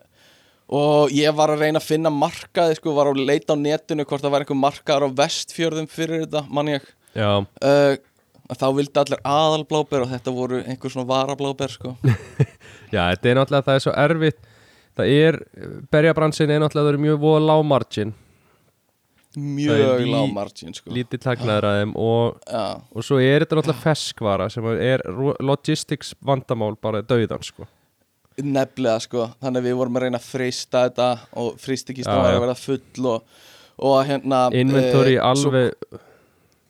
og 0.74 1.12
ég 1.12 1.34
var 1.36 1.52
að 1.52 1.64
reyna 1.64 1.80
að 1.80 1.88
finna 1.90 2.12
markaði 2.12 2.78
sko, 2.78 2.94
var 2.96 3.10
að 3.10 3.22
leita 3.26 3.56
á 3.56 3.58
netinu 3.58 4.06
hvort 4.08 4.24
það 4.24 4.34
var 4.34 4.44
einhver 4.44 4.60
markaðar 4.60 5.08
á 5.10 5.16
vestfjörðum 5.20 5.88
fyrir 5.90 6.24
þetta, 6.24 6.44
mann 6.48 6.72
ég. 6.72 6.88
Uh, 7.14 7.96
að 8.48 8.60
þá 8.60 8.66
vildi 8.78 9.00
allir 9.02 9.22
aðalbláber 9.28 10.04
og 10.04 10.10
þetta 10.12 10.34
voru 10.34 10.62
einhver 10.64 10.92
svona 10.92 11.08
varabláber 11.10 11.72
sko. 11.72 11.94
já, 12.94 13.02
þetta 13.12 13.30
er 13.30 13.40
náttúrulega, 13.40 13.66
það 13.68 13.78
er 13.78 13.86
svo 13.86 13.96
erfitt. 14.04 14.50
Það 14.94 15.10
er, 15.10 15.40
berjabransin 15.90 16.52
er 16.54 16.62
náttúrulega, 16.62 16.86
það 16.86 16.92
eru 16.94 17.04
mjög 17.08 17.22
voða 17.24 17.46
lág 17.48 17.64
margin 17.66 18.12
mjög 19.40 20.04
lág 20.08 20.32
margin 20.34 20.74
sko. 20.76 20.92
Lítið 20.94 21.22
taknaður 21.24 21.68
að 21.68 21.78
þeim 21.80 21.94
og, 22.00 22.52
og 22.94 23.06
svo 23.06 23.20
er 23.22 23.44
þetta 23.44 23.58
náttúrulega 23.58 23.84
ferskvara 23.84 24.50
sem 24.52 24.68
er 24.74 25.04
logistics 25.44 26.14
vandamál 26.24 26.74
bara 26.80 27.02
dauðan 27.04 27.44
sko. 27.46 27.68
Nefnilega 28.40 29.02
sko. 29.04 29.28
Þannig 29.42 29.62
að 29.62 29.68
við 29.68 29.76
vorum 29.80 29.98
að 29.98 30.06
reyna 30.06 30.20
að 30.22 30.30
frista 30.30 30.86
þetta 30.88 31.10
og 31.42 31.60
fristikistan 31.62 32.18
Já, 32.18 32.24
var 32.24 32.38
að 32.38 32.42
verða 32.46 32.56
full 32.58 33.10
og, 33.12 33.36
og 33.90 34.00
hérna 34.08 34.40
Inventory 34.58 35.18
svo 35.18 35.52
alveg 35.52 36.00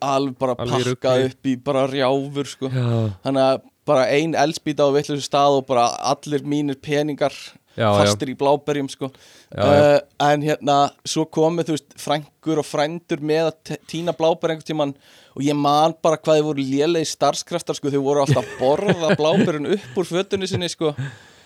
alveg 0.05 0.35
bara 0.37 0.55
alveg 0.59 0.75
pakkað 0.75 1.21
rugli. 1.21 1.31
upp 1.31 1.49
í 1.49 1.55
bara 1.65 1.85
rjáfur 1.89 2.51
sko. 2.51 2.69
Já, 2.69 2.89
þannig 3.25 3.47
að 3.49 3.63
bara 3.85 4.07
ein 4.09 4.33
elspýta 4.37 4.85
á 4.85 4.89
vittlusu 4.93 5.25
stað 5.25 5.59
og 5.59 5.67
bara 5.69 5.87
allir 6.11 6.45
mínir 6.45 6.77
peningar 6.81 7.33
já, 7.75 7.85
já, 7.85 7.91
fastir 7.99 8.31
í 8.31 8.35
bláberjum 8.39 8.89
sko. 8.91 9.09
Já, 9.51 9.59
já. 9.59 9.67
Uh, 9.67 9.99
en 10.31 10.41
hérna 10.47 10.77
svo 11.07 11.25
komið 11.27 11.69
þú 11.69 11.75
veist 11.77 11.95
frængur 12.01 12.61
og 12.63 12.67
frændur 12.67 13.21
með 13.21 13.49
að 13.51 13.55
te- 13.69 13.79
tína 13.91 14.15
bláber 14.17 14.53
einhvern 14.55 14.67
tímann 14.71 14.95
og 15.35 15.43
ég 15.43 15.57
man 15.59 15.95
bara 16.03 16.17
hvað 16.17 16.39
þið 16.39 16.47
voru 16.49 16.65
lélegi 16.71 17.11
starfskraftar 17.13 17.75
sko. 17.79 17.91
Þau 17.93 18.01
voru 18.05 18.23
alltaf 18.25 18.43
að 18.43 18.59
borða 18.61 19.15
bláberinn 19.19 19.71
upp 19.75 19.97
úr 20.01 20.07
fötunni 20.11 20.47
sinni 20.51 20.69
sko. 20.71 20.93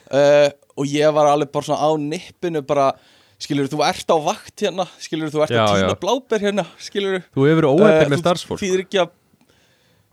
Uh, 0.09 0.49
og 0.79 0.89
ég 0.89 1.11
var 1.13 1.29
alveg 1.33 1.51
bara 1.53 1.67
svona 1.69 1.85
á 1.85 1.89
nippinu 2.01 2.61
bara 2.65 2.91
skilur 3.39 3.69
þú 3.71 3.83
ert 3.87 4.09
á 4.09 4.17
vakt 4.19 4.63
hérna. 4.65 4.85
Skilur 4.99 5.29
þú 5.33 5.43
ert 5.45 5.53
Já, 5.53 5.63
að 5.65 5.75
tína 5.77 5.93
já. 5.93 5.99
bláber 6.01 6.41
hérna. 6.43 6.65
Skilur 6.81 7.21
Þú 7.33 7.45
hefur 7.47 7.61
verið 7.61 7.71
óheppið 7.77 8.13
með 8.15 8.21
starfsfólk. 8.23 8.61
þýðir 8.63 8.83
ekki 8.87 9.01
að 9.03 9.15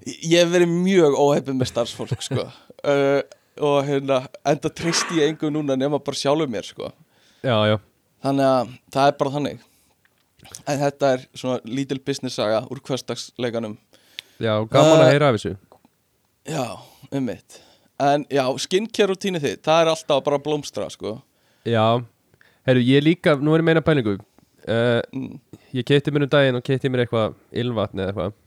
ég 0.07 0.39
hef 0.45 0.53
verið 0.53 0.71
mjög 0.77 1.17
óheppið 1.19 1.57
með 1.59 1.71
starfsfólk 1.73 2.23
sko. 2.23 2.45
Uh, 2.87 3.21
og 3.61 3.79
hérna 3.87 4.23
enda 4.47 4.71
tristi 4.73 5.21
ég 5.21 5.33
engum 5.33 5.55
núna 5.55 5.77
nema 5.79 6.01
bara 6.03 6.19
sjálfur 6.19 6.51
mér 6.51 6.67
sko. 6.67 6.91
Já, 7.45 7.57
já, 7.71 7.77
þannig 8.25 8.51
að 8.51 8.75
það 8.97 9.11
er 9.11 9.19
bara 9.21 9.35
þannig. 9.37 9.65
En 10.67 10.81
þetta 10.81 11.13
er 11.17 11.25
svona 11.35 11.61
lítil 11.67 11.99
business 11.99 12.39
saga 12.39 12.63
úr 12.71 12.81
hverstagsleikanum 12.87 13.79
já, 14.39 14.53
gaman 14.71 15.01
að 15.01 15.07
Uh, 15.07 15.11
heyra 15.11 15.31
af 15.31 15.39
þessu. 15.39 15.57
Já, 16.47 16.67
um 17.11 17.25
mitt 17.27 17.61
en 17.99 18.27
já, 18.29 18.45
skincare 18.61 19.11
rútínu 19.11 19.41
þitt 19.41 19.65
það 19.65 19.83
er 19.83 19.91
alltaf 19.93 20.25
bara 20.25 20.41
blómstra 20.43 20.89
sko. 20.93 21.17
Já, 21.67 22.05
heyrðu, 22.69 22.89
ég 22.93 23.05
líka, 23.05 23.37
nú 23.41 23.55
er 23.57 23.63
ég 23.65 23.69
meina 23.71 23.85
pælingu. 23.85 24.19
Uh, 24.67 25.01
mm. 25.15 25.39
Ég 25.77 25.87
keitti 25.87 26.13
mér 26.13 26.27
um 26.27 26.33
daginn 26.33 26.59
og 26.59 26.65
keitti 26.67 26.91
mér 26.91 27.05
eitthvað 27.05 27.37
ylvatni 27.55 28.05
eða 28.05 28.13
eitthvað. 28.13 28.43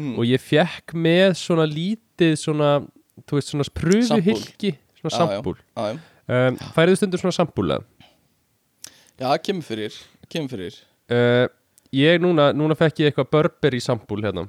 Mm. 0.00 0.14
og 0.16 0.24
ég 0.24 0.40
fekk 0.40 0.94
með 0.96 1.34
svona 1.36 1.66
lítið 1.68 2.30
svona, 2.40 2.70
þú 3.26 3.38
veist, 3.38 3.52
svona 3.52 3.66
pröfuhylki 3.74 4.74
svona 5.00 5.16
sambúl. 5.16 5.56
um, 5.76 6.56
Færiðu 6.76 6.96
stundur 7.00 7.18
svona 7.22 7.36
sambúl 7.36 7.74
eða? 7.76 7.84
já, 9.20 9.36
kemur 9.42 9.62
fyrir 9.66 9.92
kemur 10.30 10.48
fyrir. 10.48 10.76
Uh, 11.10 11.48
ég 11.92 12.20
núna, 12.22 12.52
núna 12.54 12.76
fekk 12.78 13.00
ég 13.02 13.10
eitthvað 13.12 13.30
Burberry 13.30 13.80
sambúl 13.80 14.22
hérna. 14.24 14.48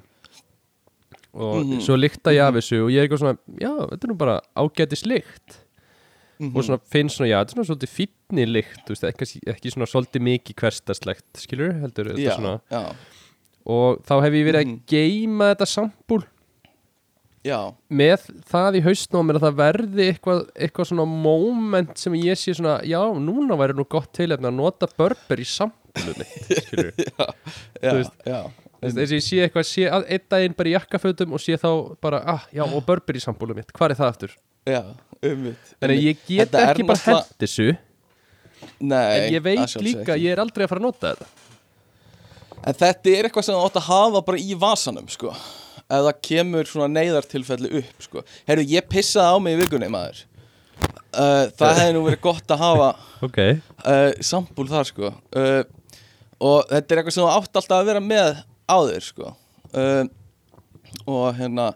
Og 1.34 1.64
Mhm. 1.66 1.80
svo 1.82 1.96
lykta 1.96 2.32
ég 2.36 2.44
af 2.44 2.54
þessu 2.56 2.84
og 2.86 2.90
ég 2.92 3.00
er 3.00 3.08
eitthvað 3.08 3.20
svona, 3.24 3.38
já, 3.60 3.72
þetta 3.90 4.04
er 4.04 4.10
nú 4.12 4.18
bara 4.18 4.42
ágætis 4.56 5.06
lykt. 5.06 5.58
Mhm. 6.42 6.56
og 6.58 6.64
svona 6.64 6.80
finnst 6.90 7.18
svona, 7.20 7.30
já, 7.30 7.38
þetta 7.46 7.52
er 7.52 7.56
svona 7.64 7.70
svolítið 7.70 7.92
fínni 7.94 8.46
lykt, 8.50 8.80
þú 8.86 8.90
veist, 8.90 9.04
ekki, 9.06 9.40
ekki 9.46 9.72
svona 9.72 9.86
svolítið 9.86 10.22
mikið 10.26 10.56
hverstarslegt, 10.56 11.26
skilur, 11.38 11.74
heldur 11.84 12.06
þetta 12.10 12.18
já, 12.18 12.36
svona, 12.36 12.62
já, 12.72 12.96
og 13.68 14.02
þá 14.04 14.22
hef 14.24 14.34
ég 14.34 14.46
verið 14.50 14.66
Mhm. 14.66 14.74
að 14.74 14.86
geima 14.90 15.56
þetta 15.56 15.68
sambúl 15.70 16.24
já, 17.46 17.58
með 17.90 18.26
það 18.52 18.78
í 18.78 18.82
mér 19.28 19.40
að 19.40 19.46
það 19.48 19.60
verði 19.62 20.08
eitthvað, 20.12 20.42
eitthvað 20.56 20.90
svona 20.92 21.06
moment 21.10 21.94
sem 22.02 22.18
ég 22.22 22.40
sé 22.40 22.56
svona, 22.58 22.78
já, 22.88 23.00
núna 23.18 23.58
væri 23.60 23.78
nú 23.78 23.86
gott 23.90 24.12
til 24.18 24.30
að 24.36 24.48
nota 24.54 24.90
skilur, 26.62 26.92
já, 27.08 27.28
Þú 27.82 27.96
veist, 27.98 28.18
já. 28.30 28.40
þess 28.86 29.02
að 29.08 29.16
ég 29.18 29.26
sé 29.28 29.42
eitthvað 29.46 29.68
sé 29.72 29.88
einn 29.92 30.26
daginn 30.32 30.58
bara 30.58 30.72
í 30.72 30.76
jakkafötum 30.78 31.36
og 31.38 31.44
sé 31.44 31.58
þá 31.62 31.70
bara, 32.04 32.22
ah, 32.38 32.46
já, 32.54 32.64
og 32.68 32.86
Burberry 32.88 33.24
sambúlum 33.24 33.58
mitt, 33.60 33.74
hvað 33.76 33.96
er 33.96 34.02
það 34.02 34.14
aftur? 34.14 34.36
já, 34.70 34.82
um 35.26 35.48
mitt 35.48 35.72
Þannig 35.82 35.98
að 35.98 36.06
ég 36.06 36.22
get 36.28 36.52
Þetta 36.52 36.66
ekki 36.70 36.86
bara 36.86 37.06
hent 37.08 37.34
þessu 37.42 37.72
Nei, 38.82 39.06
en 39.18 39.34
ég 39.34 39.42
veit 39.42 39.76
líka, 39.82 40.16
ég 40.22 40.36
er 40.36 40.42
aldrei 40.42 40.68
að 40.68 40.70
fara 40.70 40.82
að 40.82 40.86
nota 40.86 41.12
þetta. 41.16 41.26
En 42.70 42.76
þetta 42.78 43.10
er 43.10 43.26
eitthvað 43.26 43.46
sem 43.48 43.56
þú 43.58 43.62
átt 43.66 43.80
að 43.80 43.88
hafa 43.88 44.22
bara 44.28 44.42
í 44.42 44.58
vasanum, 44.62 45.08
sko 45.10 45.32
Ef 45.92 46.06
það 46.08 46.20
kemur 46.28 46.70
svona 46.70 46.88
neyðartilfelli 46.96 47.72
upp, 47.82 48.04
sko. 48.06 48.24
Herru, 48.48 48.64
ég 48.72 48.86
pissaði 48.92 49.36
á 49.36 49.38
mig 49.44 49.58
í 49.58 49.62
vikunni, 49.62 49.90
maður. 49.92 50.22
Uh, 51.12 51.50
Það 51.60 51.76
hefði 51.78 51.94
nú 51.98 52.02
verið 52.06 52.22
gott 52.24 52.52
að 52.56 52.62
hafa 52.64 52.86
Ok, 53.28 53.38
uh, 53.84 54.14
sambúl 54.24 54.70
þar, 54.72 54.88
sko. 54.88 55.12
Uh, 55.36 55.64
Og 56.42 56.64
þetta 56.72 56.96
er 56.96 57.02
eitthvað 57.02 57.16
sem 57.18 57.28
átt 57.30 57.60
alltaf 57.60 57.76
að 57.82 57.90
vera 57.92 58.02
með 58.02 58.40
á 58.66 58.78
þér, 58.88 59.04
sko. 59.06 59.34
Uh, 59.76 60.06
Og 61.06 61.28
hérna 61.38 61.68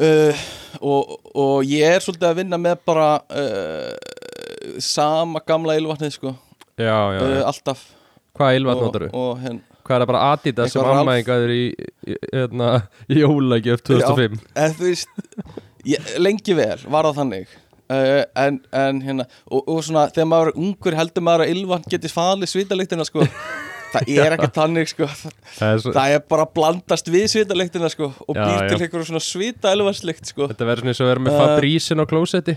uh, 0.00 0.42
og, 0.80 1.12
og 1.36 1.68
ég 1.68 1.94
er 1.94 2.02
svolítið 2.04 2.30
að 2.30 2.40
vinna 2.40 2.58
með 2.60 2.80
bara 2.88 3.10
uh, 3.28 4.72
Sama 4.82 5.42
gamla 5.46 5.76
ylvatnið, 5.78 6.16
sko. 6.16 6.32
Já, 6.80 6.96
já, 7.12 7.20
já. 7.20 7.42
Alltaf. 7.50 7.84
Hvað 8.38 8.56
ylvat 8.58 8.80
og, 8.80 8.86
notar 8.88 9.04
þú? 9.04 9.10
og 9.20 9.42
hérna 9.44 9.71
Hvað 9.82 9.96
er 9.96 10.02
það 10.04 10.10
bara 10.12 10.22
Adidas 10.32 10.72
sem 10.74 10.88
ammæðingaður 10.92 11.52
í, 11.54 11.62
í, 12.06 12.16
hérna, 12.32 12.70
í 13.10 13.18
jólagjöf 13.22 13.82
2005 13.88 14.38
eða 14.54 14.72
þú 14.78 14.88
veist 14.88 15.26
ég, 15.90 16.12
lengi 16.22 16.54
vel 16.58 16.78
var 16.86 17.08
það 17.10 17.20
þannig. 17.22 17.58
Uh, 17.92 18.22
en, 18.38 18.60
en 18.72 19.00
hérna 19.04 19.26
og, 19.50 19.66
og 19.68 19.82
svona 19.84 20.06
þegar 20.14 20.28
maður 20.30 20.52
er 20.52 20.60
ungur 20.62 20.94
heldur 20.96 21.24
maður 21.26 21.44
að 21.44 21.50
ylvan 21.56 21.82
geti 21.92 22.08
falið 22.08 22.48
svitaliktina 22.54 23.04
sko. 23.04 23.26
Það 23.92 24.12
er 24.14 24.32
ekki 24.38 24.48
þannig 24.56 24.88
sko. 24.94 25.08
Það, 25.10 25.34
Það 25.58 25.72
er 25.74 25.82
svo, 25.84 25.92
það 25.98 26.14
er 26.16 26.22
bara 26.32 26.46
að 26.46 26.54
blandast 26.56 27.10
við 27.12 27.26
svitaliktina 27.34 27.90
sko 27.92 28.08
og 28.14 28.38
Já, 28.38 28.44
býr 28.46 28.62
já. 28.62 28.68
til 28.70 28.78
einhverjum 28.86 29.08
svona 29.10 29.24
svita 29.26 29.74
ylvanslikt 29.76 30.30
sko. 30.32 30.48
Þetta 30.54 30.68
verður 30.70 30.86
svona 30.86 30.94
eins 30.94 31.02
og 31.04 31.10
verður 31.10 31.26
með 31.26 31.36
Uh, 31.36 31.42
Fabrísin 31.42 32.00
á 32.00 32.04
klósetti 32.08 32.56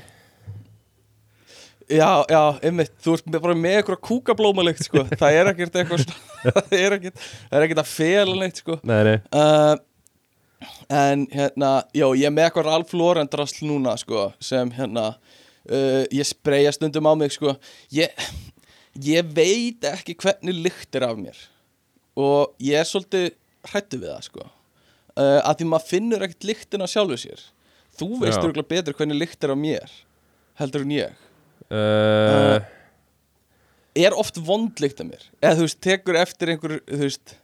já, 1.92 2.26
já, 2.30 2.42
einmitt, 2.66 2.94
þú 3.04 3.16
ert 3.18 3.28
bara 3.34 3.56
með 3.58 3.80
einhverja 3.80 4.02
kúkablómalikt 4.08 4.86
sko. 4.88 5.04
Það 5.22 5.40
er 5.40 5.50
ekkert 5.52 5.78
eitthvað 5.82 6.06
svona 6.06 6.24
það 6.56 6.78
er 6.78 6.96
ekkert, 7.00 7.26
það 7.50 7.58
er 7.58 7.66
ekkert 7.66 7.82
að 7.82 7.92
fela 7.92 8.38
neitt 8.40 8.62
sko. 8.62 8.80
Nei, 8.86 9.02
nei, 9.10 9.18
uh, 9.34 9.76
En 10.90 11.26
hérna, 11.30 11.72
já, 11.94 12.06
ég 12.18 12.26
er 12.26 12.34
með 12.34 12.48
eitthvað 12.48 12.68
Ralph 12.70 12.94
Lauren 12.98 13.30
drasl 13.30 13.66
núna, 13.68 13.96
sko 14.02 14.30
sem 14.44 14.72
hérna, 14.74 15.12
uh, 15.70 16.04
ég 16.14 16.26
spreyja 16.26 16.74
stundum 16.74 17.10
á 17.10 17.14
mig, 17.18 17.34
sko. 17.36 17.56
Ég, 17.94 18.14
ég 19.06 19.34
veit 19.36 19.86
ekki 19.90 20.16
hvernig 20.22 20.62
lykt 20.68 20.98
er 20.98 21.08
af 21.10 21.20
mér. 21.20 21.38
Og 22.18 22.56
ég 22.64 22.80
er 22.80 22.88
svolítið 22.88 23.34
hrættu 23.70 24.00
við 24.02 24.14
það, 24.14 24.30
sko. 24.30 24.48
Uh, 25.16 25.42
að 25.42 25.60
því 25.60 25.70
maður 25.74 25.92
finnur 25.92 26.26
ekkert 26.26 26.50
lyktina 26.50 26.90
sjálfu 26.90 27.20
sér. 27.26 27.46
Þú 27.96 28.10
veist 28.24 28.42
örgulega 28.42 28.72
betur 28.74 28.98
hvernig 28.98 29.22
lykt 29.22 29.46
er 29.46 29.54
af 29.54 29.60
mér 29.60 29.94
heldur 30.60 30.86
en 30.86 30.94
ég 30.96 31.25
uh, 31.72 32.60
er 33.96 34.16
oft 34.20 34.38
vond 34.46 34.80
lykt 34.84 35.00
af 35.02 35.08
mér? 35.10 35.24
Eða 35.42 35.58
þú 35.60 35.68
veist, 35.68 35.80
tekur 35.86 36.18
eftir 36.20 36.52
einhver, 36.54 36.78
þú 36.90 37.00
veist 37.06 37.36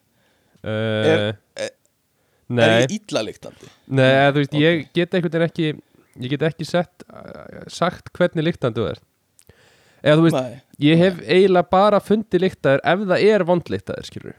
uh, 0.63 0.71
er- 0.71 1.37
er 1.55 1.71
Nei, 2.51 2.65
ég 2.83 2.91
illa 2.97 3.21
lyktandi? 3.23 3.69
Nei 3.95 4.09
eða, 4.11 4.31
þú 4.35 4.41
veist, 4.41 4.53
Ok. 4.57 4.59
ég 4.65 4.81
get 4.97 5.13
einhvern 5.15 5.37
veginn 5.39 5.47
ekki 5.51 5.69
Ég 6.21 6.33
get 6.33 6.41
ekki 6.43 6.65
sett, 6.67 7.05
sagt 7.71 8.09
hvernig 8.17 8.43
líktandi 8.49 8.81
þú 8.81 8.89
er 8.91 8.99
Eða 10.03 10.17
þú 10.19 10.25
veist, 10.25 10.35
Nei. 10.35 10.57
ég 10.83 10.99
hef 10.99 11.21
eiginlega 11.23 11.69
bara 11.71 12.01
fundið 12.03 12.43
líktaður 12.43 12.81
ef 12.91 13.05
það 13.13 13.23
er 13.29 13.45
vond 13.47 13.71
líktaður, 13.71 14.09
skilur 14.09 14.35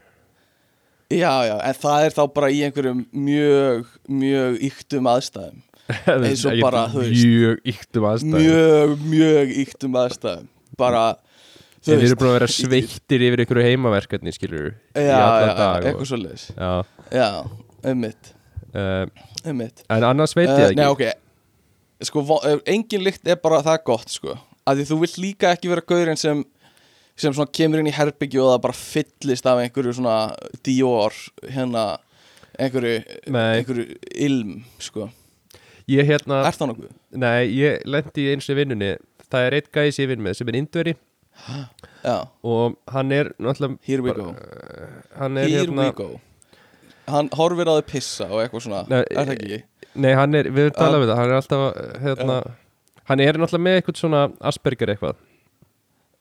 Já, 1.13 1.31
já, 1.49 1.55
en 1.65 1.75
það 1.81 2.05
er 2.07 2.13
þá 2.15 2.21
bara 2.37 2.51
í 2.53 2.61
einhverjum 2.67 3.01
mjög, 3.13 3.89
mjög 4.21 4.61
yktum 4.69 5.09
aðstæðum 5.09 5.59
Eins 5.91 6.45
og 6.47 6.59
bara, 6.63 6.85
Mjög 6.93 7.59
yktum 7.67 8.05
aðstæð 8.07 8.37
Mjög, 8.37 8.93
mjög 9.11 9.49
yktum 9.65 9.97
aðstæðum 9.99 10.45
Bara, 10.79 11.01
við 11.83 12.05
erum 12.07 12.21
búin 12.21 12.29
að 12.29 12.37
vera 12.37 12.47
sveittir 12.51 13.25
yfir 13.27 13.43
einhverju 13.43 13.65
heimaverkefni, 13.67 14.33
skilur 14.33 14.69
Já, 14.95 15.01
í 15.03 15.03
já, 15.03 15.67
eitthvað 15.81 16.07
svo 16.07 16.19
leiðis 16.21 16.45
Já, 16.55 16.71
Já, 17.11 17.27
einmitt, 17.83 18.31
uh, 18.71 19.03
einmitt. 19.43 19.83
en 19.91 20.07
annars 20.07 20.33
veit 20.37 20.47
ég 20.49 20.79
uh, 20.79 20.87
ekki. 20.87 21.11
Sko, 22.07 22.23
ef 22.47 22.63
engin 22.71 23.03
lykt 23.03 23.27
er 23.29 23.37
bara 23.39 23.61
það 23.63 23.83
gott, 23.87 24.09
sko. 24.11 24.33
Að 24.67 24.79
Því 24.79 24.85
þú 24.89 24.97
vilt 25.03 25.19
líka 25.21 25.51
ekki 25.55 25.71
vera 25.71 25.83
gaurinn 25.87 26.19
sem 26.19 26.41
sem 27.19 27.35
svona 27.35 27.51
kemur 27.53 27.83
inn 27.83 27.91
í 27.91 27.93
herbyggju 27.93 28.41
og 28.41 28.55
það 28.55 28.63
bara 28.63 28.77
fyllist 28.79 29.45
af 29.51 29.59
einhverju 29.61 29.97
svona 29.99 30.15
Dior, 30.65 31.19
hérna 31.45 31.83
einhverju, 32.57 33.03
einhverju 33.29 33.99
ilm, 34.25 34.55
sko 34.81 35.11
Ég 35.91 36.05
hérna, 36.07 36.43
Er 36.47 36.55
það 36.55 36.69
nokkuð? 36.71 36.91
nei, 37.11 37.47
ég 37.57 37.81
lendi 37.85 38.27
eins 38.31 38.47
í 38.49 38.55
vinnunni. 38.55 38.91
Það 39.33 39.47
er 39.47 39.55
eitt 39.57 39.71
sem 39.91 40.03
ég 40.05 40.09
vinn 40.13 40.23
með 40.23 40.37
sem 40.39 40.47
er 40.51 40.55
indveri. 40.59 40.93
Já, 42.03 42.27
og 42.45 42.75
hann 42.93 43.11
er 43.11 43.31
here 43.81 44.01
we 44.05 44.13
go. 44.13 44.35
hann 45.17 45.37
er 45.37 45.47
Here 45.49 45.63
hérna 45.65 45.87
we 45.87 45.91
go. 45.97 46.19
Hann 47.07 47.29
horfir 47.35 47.67
á 47.67 47.73
þau 47.79 47.85
pissa 47.89 48.27
og 48.29 48.39
eitthvað 48.43 48.63
svona. 48.67 48.83
Nei, 48.89 49.01
Er 49.11 49.25
það 49.25 49.33
ekki? 49.35 49.63
Nei, 49.95 50.13
hann 50.13 50.35
er, 50.35 50.47
við 50.49 50.69
erum 50.69 50.77
talað 50.77 51.03
við 51.03 51.09
það, 51.11 51.17
hann 51.19 51.29
er 51.29 51.39
alltaf 51.41 51.63
hérna, 52.05 52.37
hann 53.09 53.19
er 53.19 53.37
náttúrulega 53.37 53.65
með 53.67 53.75
eitthvað 53.81 53.99
svona 53.99 54.21
Asperger 54.41 54.93
eitthvað 54.93 55.15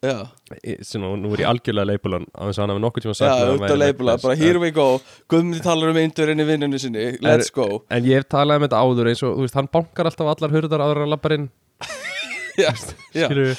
Í- 0.02 0.80
sem 0.82 0.98
nú, 1.04 1.30
er 1.36 1.44
ég 1.44 1.46
algjörlega 1.52 1.86
leipulan 1.92 2.24
á 2.34 2.42
þess 2.48 2.58
að 2.58 2.62
hann 2.64 2.72
hafi 2.74 2.82
nokkuð 2.82 3.04
tíma 3.04 3.12
já, 3.14 3.18
sagt 3.20 3.30
að 3.30 3.42
hann 3.42 3.52
út 3.52 3.60
væri 3.62 3.68
að 3.68 3.76
með 3.76 3.82
leipula 3.84 4.14
þess. 4.16 4.24
Bara 4.26 4.38
here 4.40 4.62
we 4.62 4.70
go. 4.74 4.86
Guðmundi 5.30 5.60
talar 5.62 5.92
um 5.92 6.00
indurinn 6.02 6.42
í 6.42 6.46
vinnunni 6.48 6.80
sinni. 6.82 7.04
Let's 7.22 7.52
go. 7.54 7.68
En 7.92 8.08
ég 8.08 8.18
hef 8.18 8.26
talað 8.34 8.58
um 8.58 8.64
þetta 8.66 8.80
áður 8.82 9.10
eins 9.12 9.22
og, 9.22 9.36
þú 9.38 9.46
veist, 9.46 9.58
hann 9.60 9.70
bankar 9.78 10.10
alltaf 10.10 10.32
allar 10.34 10.54
hurðar 10.56 10.82
áður 10.86 10.98
en 11.00 11.06
hann 11.06 11.12
lappar 11.14 11.36
inn. 11.38 11.46
Já, 12.58 12.68
já, 13.16 13.28
já, 13.32 13.52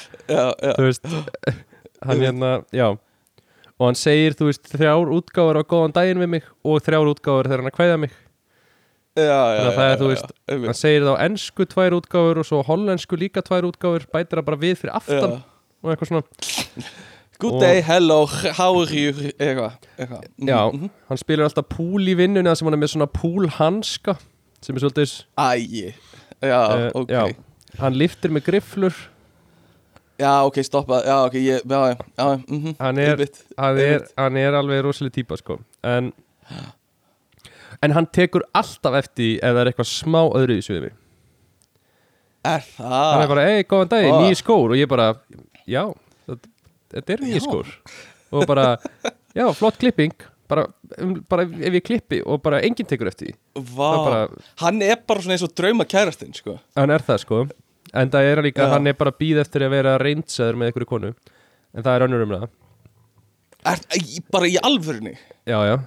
já. 0.62 0.72
þú 0.76 0.84
veist 0.86 1.08
hann 2.06 2.20
hérna, 2.22 2.50
já. 2.70 2.92
Og 3.74 3.88
hann 3.88 3.96
segir, 3.98 4.36
þú 4.38 4.46
veist, 4.52 4.68
þrjár 4.70 5.10
útgáfur 5.16 5.58
á 5.58 5.62
góðan 5.66 5.94
daginn 5.96 6.20
við 6.22 6.30
mig 6.36 6.44
og 6.62 6.78
þrjár 6.86 7.10
útgáfur 7.10 7.48
þegar 7.48 7.64
hann 7.64 7.72
að 7.72 7.74
kveða 7.80 7.96
mig. 8.04 8.12
Já, 9.18 9.24
já, 9.24 9.58
Þannig 9.58 9.72
að 9.72 9.74
það 9.80 9.88
er, 9.88 9.90
já, 9.90 9.98
þú 9.98 10.04
já, 10.06 10.12
veist, 10.12 10.30
já, 10.46 10.54
hann 10.68 10.78
segir 10.78 11.02
það 11.08 11.10
á 11.18 11.24
ensku 11.26 11.66
tvær 11.72 11.96
útgáfur 11.98 12.40
og 12.44 12.46
svo 12.52 12.62
hollensku 12.68 13.18
líka 13.18 13.42
tvær 13.46 13.66
útgáfur 13.72 14.06
bætir 14.14 14.38
það 14.40 14.46
bara 14.52 14.60
við 14.62 14.78
fyrir 14.84 14.94
aftan. 15.00 15.34
Já. 15.40 15.53
Og 15.84 15.92
eitthvað 15.92 16.10
svona 16.10 16.24
Good 17.42 17.56
day, 17.60 17.80
hello, 17.82 18.24
how 18.56 18.70
are 18.80 18.94
you 18.94 19.10
Eitthvað, 19.12 19.72
eitthvað 19.98 20.22
Já, 20.48 20.60
Mhm. 20.72 20.90
hann 21.08 21.18
spilar 21.20 21.48
alltaf 21.48 21.66
púl 21.68 22.06
í 22.08 22.14
vinnunni 22.16 22.48
þar 22.48 22.56
sem 22.60 22.66
hann 22.70 22.74
er 22.78 22.82
með 22.86 22.92
svona 22.94 23.08
púlhanska 23.10 24.16
sem 24.64 24.76
er 24.76 24.80
svolítið 24.80 25.24
Æi, 25.36 25.94
já, 26.40 26.60
eh, 26.76 26.90
ok 26.94 27.08
já, 27.10 27.24
hann 27.80 27.94
liftir 27.98 28.30
með 28.30 28.44
grifflur 28.50 28.94
Já, 30.18 30.44
ok, 30.46 30.62
stoppa, 30.62 31.02
já, 31.04 31.16
ok, 31.26 31.34
ég, 31.42 31.62
já, 31.66 31.80
já, 31.90 31.96
já, 32.16 32.36
mhm 32.48 32.76
Hann 32.78 32.98
er- 32.98 33.16
einmitt, 33.16 33.42
hann 33.58 33.78
er, 33.78 33.98
einmitt. 33.98 34.12
hann 34.16 34.36
er 34.36 34.52
alveg 34.54 34.84
rosalega 34.86 35.14
típa 35.18 35.36
sko 35.36 35.58
en 35.82 36.12
en 37.82 37.90
hann 37.90 38.06
tekur 38.06 38.42
alltaf 38.54 38.94
eftir 38.94 39.40
ef 39.42 39.50
það 39.56 39.60
er 39.66 39.72
eitthvað 39.72 39.90
smá 39.90 40.22
öðru 40.32 40.56
í 40.56 40.62
sviði 40.62 40.92
Er 42.44 42.60
hann 42.78 43.20
er 43.20 43.26
það? 43.26 43.28
bara, 43.28 43.44
ei, 43.48 43.62
góðan 43.64 43.88
dag, 43.88 44.04
Ah. 44.04 44.20
nýji 44.22 44.36
skór 44.42 44.70
og 44.70 44.76
ég 44.76 44.86
bara, 44.88 45.14
já, 45.70 45.82
þetta, 46.28 47.04
er 47.16 47.24
nýji 47.24 47.40
Já. 47.40 47.44
skór. 47.46 47.72
Og 48.34 48.46
bara, 48.50 48.78
já, 49.36 49.44
flott 49.56 49.78
klipping. 49.80 50.14
Bara, 50.50 50.66
um, 51.00 51.14
bara 51.30 51.46
ef 51.48 51.78
ég 51.78 51.84
klippi 51.86 52.18
og 52.20 52.42
bara 52.44 52.58
enginn 52.66 52.84
tekur 52.84 53.08
eftir 53.08 53.30
því 53.30 53.62
Vá, 53.72 53.86
það 53.86 54.02
bara, 54.04 54.42
hann 54.60 54.82
er 54.84 54.98
bara 55.00 55.22
svona 55.24 55.38
eins 55.38 55.44
og 55.46 55.54
drauma 55.56 55.86
kærastinn, 55.88 56.34
sko. 56.36 56.58
Hann 56.76 56.92
er 56.92 57.04
það 57.06 57.22
sko. 57.22 57.38
En 57.96 58.10
það 58.12 58.28
er 58.28 58.42
líka, 58.44 58.66
Já. 58.66 58.74
hann 58.74 58.90
er 58.90 58.98
bara 58.98 59.14
að 59.14 59.22
býða 59.22 59.40
eftir 59.46 59.64
að 59.64 59.72
vera 59.72 59.94
reynsaður 60.02 60.58
með 60.60 60.68
einhverju 60.70 60.90
konu. 60.90 61.14
En 61.72 61.86
það 61.86 61.96
er 61.96 62.06
önnur 62.08 62.26
um 62.26 62.34
það. 62.36 62.46
Er, 63.64 63.80
Bara 64.34 64.50
í 64.52 64.58
alvörunni? 64.60 65.14
Já, 65.48 65.56
já, 65.64 65.78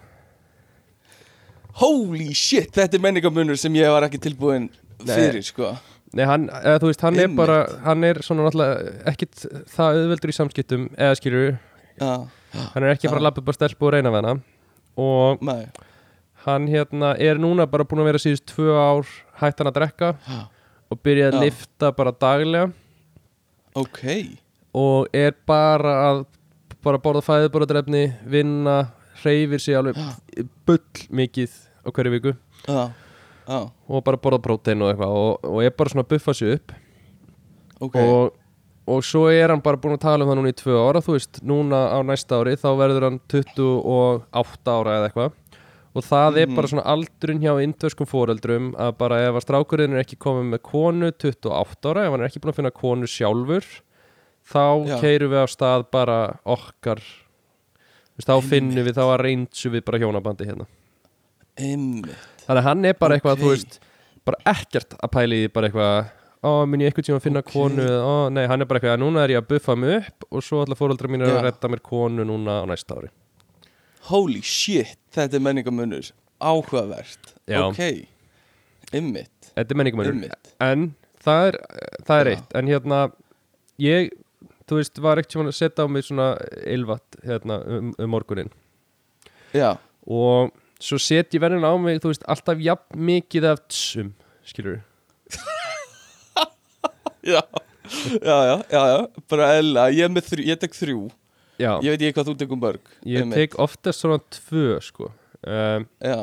Holy 1.77 2.31
shit, 2.33 2.71
þetta 2.73 2.97
er 2.97 3.03
menningamunur 3.03 3.59
sem 3.61 3.75
ég 3.77 3.91
var 3.93 4.07
ekki 4.07 4.17
tilbúin 4.23 4.63
Nei. 5.05 5.11
fyrir, 5.13 5.43
sko 5.45 5.75
Nei, 6.17 6.23
hann, 6.25 6.47
eða, 6.49 6.79
þú 6.81 6.89
veist, 6.89 7.03
hann 7.05 7.17
er 7.19 7.27
Einmitt. 7.27 7.37
bara 7.37 7.57
hann 7.85 8.05
er 8.07 8.19
svona 8.25 8.47
náttúrulega 8.47 8.93
ekkit 9.11 9.43
það 9.75 9.99
auðveldur 10.01 10.31
í 10.33 10.37
samskiptum 10.37 10.87
eða 10.97 11.17
skilur, 11.19 11.57
Já, 11.99 12.11
hann 12.73 12.83
er 12.85 12.93
ekki 12.95 13.05
að 13.07 13.13
fara 13.13 13.21
að 13.21 13.27
lappa 13.27 13.43
upp 13.43 13.51
á 13.53 13.57
stelpu 13.57 13.87
og 13.89 13.93
reyna 13.93 14.13
við 14.13 14.19
hana. 14.23 14.33
Og 14.97 15.43
nei. 15.45 15.67
hann 16.47 16.65
hérna 16.71 17.11
er 17.21 17.37
núna 17.41 17.67
bara 17.69 17.85
búin 17.85 18.01
að 18.01 18.09
vera 18.11 18.21
síðust 18.23 18.47
tvö 18.49 18.73
ár 18.79 19.09
hættan 19.41 19.69
að 19.69 19.77
drekka 19.77 20.11
Já. 20.25 20.39
og 20.89 21.01
byrja 21.05 21.29
að 21.29 21.37
Já. 21.37 21.41
lifta 21.45 21.91
bara 21.97 22.13
daglega. 22.25 22.71
Ok, 23.77 24.01
og 24.73 25.07
er 25.13 25.35
bara 25.45 25.93
að 26.09 26.23
bara 26.81 26.97
borða 27.01 27.21
fæðuborðadrefni 27.25 28.05
vinna, 28.25 28.87
hreyfir 29.21 29.61
sig 29.61 29.75
alveg 29.77 29.97
bull 30.65 30.81
mikið 31.13 31.51
á 31.85 31.89
hverju 31.93 32.13
viku. 32.15 32.33
Já, 32.65 32.87
já, 33.47 33.59
og 33.89 34.03
bara 34.03 34.17
borða 34.17 34.41
prótein 34.43 34.81
og 34.83 34.91
eitthvað 34.91 35.15
og, 35.21 35.47
og 35.47 35.63
er 35.63 35.71
bara 35.77 35.89
svona 35.93 36.03
að 36.05 36.11
buffa 36.15 36.33
sig 36.37 36.53
upp. 36.57 36.75
Ok. 37.79 37.95
Og, 38.01 38.31
og 38.87 39.03
svo 39.03 39.25
er 39.31 39.49
hann 39.53 39.61
bara 39.63 39.77
búin 39.77 39.95
að 39.97 40.03
tala 40.05 40.23
um 40.25 40.31
það 40.31 40.39
núna 40.41 40.51
í 40.53 40.57
tvö 40.57 40.77
ára 40.89 41.01
þú 41.03 41.15
veist, 41.17 41.41
núna 41.45 41.81
á 41.93 41.99
næsta 42.07 42.39
ári 42.41 42.55
þá 42.59 42.69
verður 42.79 43.07
hann 43.09 43.19
28 43.31 44.77
ára 44.77 44.95
eða 44.99 45.09
eitthvað. 45.11 45.35
Og 45.97 46.03
það 46.05 46.37
er 46.37 46.47
Mhm. 46.47 46.55
bara 46.55 46.67
svona 46.67 46.85
aldurinn 46.93 47.41
hjá 47.41 47.53
indverskum 47.63 48.05
foreldrum 48.05 48.75
að 48.77 48.97
bara 48.97 49.17
ef 49.27 49.33
að 49.39 49.45
strákurinn 49.47 49.93
er 49.95 50.03
ekki 50.03 50.17
komið 50.21 50.51
með 50.53 50.61
konu 50.61 51.11
28 51.11 51.89
ára, 51.89 52.05
ef 52.05 52.11
hann 52.11 52.21
er 52.21 52.27
ekki 52.29 52.39
búin 52.43 52.53
að 52.53 52.59
finna 52.59 52.71
konu 52.71 53.07
sjálfur 53.09 53.65
þá 54.47 54.99
keirum 55.01 55.31
við 55.33 55.41
á 55.41 55.47
stað 55.49 55.87
bara 55.91 56.17
okkar 56.45 57.01
þú 57.01 58.19
veist, 58.19 58.29
þá 58.29 58.35
finnum 58.49 58.85
við, 58.85 58.93
þá 58.93 59.17
reynsu 59.21 59.69
við 59.73 59.83
bara 59.85 59.97
hjónabandi 59.99 60.45
hérna. 60.47 60.67
Einmitt 61.57 62.36
þannig 62.47 62.61
að 62.61 62.67
hann 62.69 62.85
er 62.85 62.93
bara 62.99 63.17
eitthvað, 63.17 63.35
Ok. 63.37 63.41
þú 63.43 63.49
veist 63.53 63.79
bara 64.27 64.37
ekkert 64.53 64.95
að 65.03 65.11
pæla 65.11 65.35
í 65.35 65.41
því, 65.45 65.53
bara 65.53 65.67
eitthvað 65.69 66.09
ó, 66.47 66.51
mun 66.67 66.79
ég 66.83 66.91
eitthvað 66.91 67.07
tíma 67.07 67.19
að 67.19 67.25
finna 67.27 67.39
Ok. 67.43 67.51
konu? 67.53 67.85
Ó, 67.87 68.29
nei, 68.31 68.45
hann 68.47 68.61
er 68.61 68.65
bara 68.69 68.79
eitthvað, 68.79 68.99
núna 69.03 69.23
er 69.23 69.29
ég 69.35 69.41
að 69.41 69.47
buffa 69.53 69.75
mig 69.77 69.97
upp 70.01 70.27
og 70.31 70.43
svo 70.43 70.63
ætla 70.65 70.77
fóreldra 70.79 71.09
mín 71.11 71.25
að 71.27 71.41
redda 71.47 71.69
mér 71.71 71.81
konu 71.83 72.25
núna 72.27 72.61
á 72.61 72.65
næsta 72.69 72.97
ári. 72.99 73.09
Holy 74.07 74.41
shit, 74.41 74.97
þetta 75.11 75.35
er 75.35 75.43
menningamunur 75.43 76.11
Áhugavert. 76.39 77.33
Já. 77.49 77.63
Ok, 77.65 77.79
einmitt. 78.93 79.49
Þetta 79.57 79.73
er 79.73 79.79
menningamönnur, 79.79 80.13
Einmitt. 80.13 80.51
En 80.61 80.83
það 81.25 81.47
er, 81.49 81.57
það 82.05 82.19
er 82.21 82.29
eitt, 82.35 82.51
en 82.59 82.67
hérna 82.69 82.99
ég, 83.81 84.11
þú 84.69 84.77
veist, 84.77 84.99
var 85.01 85.17
ekkert 85.17 85.33
tíma 85.33 85.49
að 85.49 85.57
setja 85.57 85.83
á 85.83 85.87
mig 85.89 86.05
svona 86.05 86.27
ylvat 86.69 87.17
hérna 87.25 87.57
um, 87.65 87.89
um 87.97 88.09
morgunin 88.13 88.51
já, 89.55 89.77
og 90.05 90.51
svo 90.79 90.97
set 91.01 91.33
ég 91.33 91.41
verðin 91.41 91.65
á 91.65 91.73
mig 91.81 92.01
þú 92.03 92.11
veist, 92.13 92.25
alltaf 92.29 92.59
jafn 92.61 92.99
mikið 93.09 93.47
af 93.53 93.63
tsum 93.67 94.13
skilur 94.45 94.79
já. 97.23 97.41
Já, 98.21 98.37
já, 98.45 98.55
já, 98.71 98.81
já, 98.91 98.97
bara 99.31 99.45
eðla 99.57 99.85
Ég 99.95 100.11
þrjú, 100.27 100.43
ég 100.43 100.59
tek 100.59 100.73
þrjú. 100.75 101.05
Já, 101.57 101.71
Ég 101.81 101.93
veit 101.93 102.01
ekki 102.03 102.15
hvað 102.17 102.27
þú 102.29 102.33
tekur 102.41 102.59
mörg 102.59 102.89
ég 103.07 103.21
einmitt. 103.23 103.37
tek 103.39 103.55
oftast 103.63 104.03
svona 104.03 104.19
tvö 104.33 104.75
sko. 104.83 105.07
Um, 105.47 105.87
Já, 106.03 106.17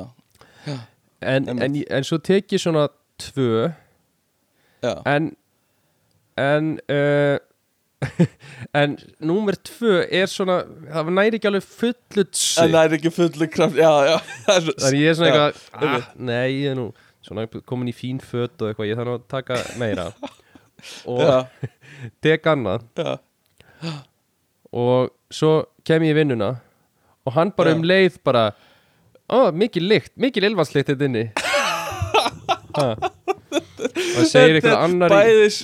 en, 1.24 1.48
Einmitt. 1.48 1.64
en, 1.64 1.78
en 1.98 2.04
svo 2.06 2.18
tek 2.22 2.52
ég 2.52 2.60
svona 2.62 2.84
tvö. 3.18 3.70
Já, 4.84 4.92
en 5.08 5.32
en 6.36 6.70
uh, 6.92 7.38
en 8.80 8.96
númer 9.22 9.56
tvö 9.66 10.02
er 10.06 10.30
svona 10.30 10.60
það 10.92 11.10
næri 11.18 11.40
ekki 11.40 11.50
alveg 11.50 11.66
fullu 11.66 12.26
það 12.34 12.78
er 12.82 12.96
ekki 12.98 13.12
fullu 13.14 13.48
kraft 13.50 13.80
Já, 13.80 13.92
já. 14.08 14.16
Þannig 14.46 15.00
ég 15.00 15.10
er 15.10 15.18
svona 15.18 15.32
Já, 15.32 15.46
eitthvað 15.48 15.98
ah, 15.98 16.08
nei, 16.30 16.46
ég 16.62 16.72
er 16.72 16.78
nú 16.78 16.88
svona 17.24 17.46
komin 17.64 17.88
í 17.90 17.96
fín 17.96 18.20
föt 18.20 18.60
og 18.60 18.70
eitthvað, 18.70 18.90
ég 18.90 18.98
þarf 19.00 19.14
að 19.14 19.22
taka 19.32 19.60
meira. 19.80 20.10
Og 21.08 21.46
tek 22.20 22.44
annað. 22.52 22.84
Og 24.74 25.08
svo 25.32 25.54
kem 25.88 26.04
ég 26.04 26.12
í 26.12 26.18
vinnuna 26.18 26.50
og 27.24 27.32
hann 27.38 27.52
bara 27.56 27.72
um 27.72 27.84
leið 27.86 28.18
bara 28.26 28.50
ó, 29.32 29.48
mikil 29.56 29.86
lykt, 29.88 30.12
mikil 30.20 30.44
ylvanslykt 30.50 30.90
þetta 30.92 31.08
inni 31.08 31.24
ha. 32.76 33.12
Og 33.82 34.26
segir 34.30 34.58
eitthvað 34.60 34.76
annar 34.84 35.10
Bæðis 35.14 35.56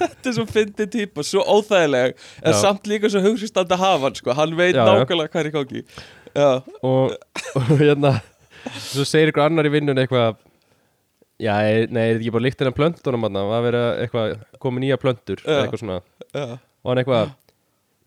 Þetta 0.00 0.30
er 0.30 0.34
svo 0.38 0.44
fyndið 0.50 0.88
típa, 0.94 1.24
svo 1.26 1.44
óþægileg 1.44 2.16
En 2.42 2.52
Já. 2.52 2.58
samt 2.64 2.88
líka 2.90 3.10
svo 3.12 3.22
hugsistand 3.24 3.70
að 3.76 3.82
hafa 3.84 4.08
hann 4.08 4.18
sko. 4.18 4.34
Hann 4.38 4.56
veit 4.58 4.74
Já, 4.76 4.82
nákvæmlega 4.88 5.30
hvað 5.32 5.40
er 5.44 5.50
í 5.50 5.54
gangi. 5.54 5.82
Og, 6.82 7.14
og 7.58 7.72
hérna 7.78 8.12
svo 8.90 9.04
segir 9.08 9.30
eitthvað 9.30 9.48
annar 9.52 9.68
í 9.68 9.72
vinnun 9.72 9.98
eitthvað 10.02 10.36
já, 11.38 11.54
er- 11.62 11.86
nei, 11.94 12.02
er 12.08 12.16
þetta 12.16 12.22
ekki 12.24 12.32
bara 12.34 12.44
líkt 12.48 12.62
innan 12.64 12.74
plöntunum 12.76 13.22
hann, 13.28 13.38
það 13.38 13.66
verið 13.68 13.84
að 13.86 14.00
eitthvað 14.04 14.32
komið 14.64 14.84
nýja 14.84 14.98
plöntur 15.02 15.44
eitthvað 15.46 15.82
svona, 15.84 16.00
já. 16.34 16.44
Og 16.58 16.90
hann 16.90 17.00
eitthvað 17.04 17.30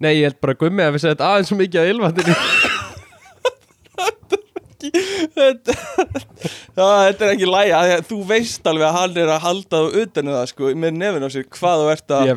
nei, 0.04 0.12
ég 0.17 0.26
held 0.28 0.39
bara 0.44 0.56
að 0.58 0.62
gummi 0.65 0.84
að 0.86 0.94
við 0.98 1.04
segja 1.06 1.30
aðeins 1.30 1.50
svo 1.52 1.58
mikið 1.62 1.82
að 1.82 1.91
ylvatinu 1.94 2.36
þetta, 4.02 4.38
já, 4.82 4.91
þetta 5.38 6.52
er 6.78 7.34
ekki 7.34 7.50
læja 7.50 8.02
Þú 8.08 8.20
veist 8.30 8.68
alveg 8.68 8.88
að 8.88 8.98
hann 9.00 9.18
er 9.24 9.32
að 9.36 9.44
halda 9.46 9.82
þú 9.82 10.04
utan 10.06 10.32
það 10.32 10.46
sko, 10.54 10.72
með 10.84 10.96
nefn 11.02 11.26
á 11.26 11.30
sér 11.34 11.48
hvað 11.52 11.84
þú 11.84 11.90
ert 11.96 12.16
að 12.16 12.32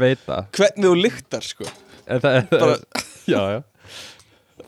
hvernig 0.58 0.88
þú 0.88 0.94
lyktar 1.02 1.46
sko. 1.46 1.68
það 2.08 2.50
Bara- 2.50 3.04
já, 3.30 3.40
já. 3.54 3.62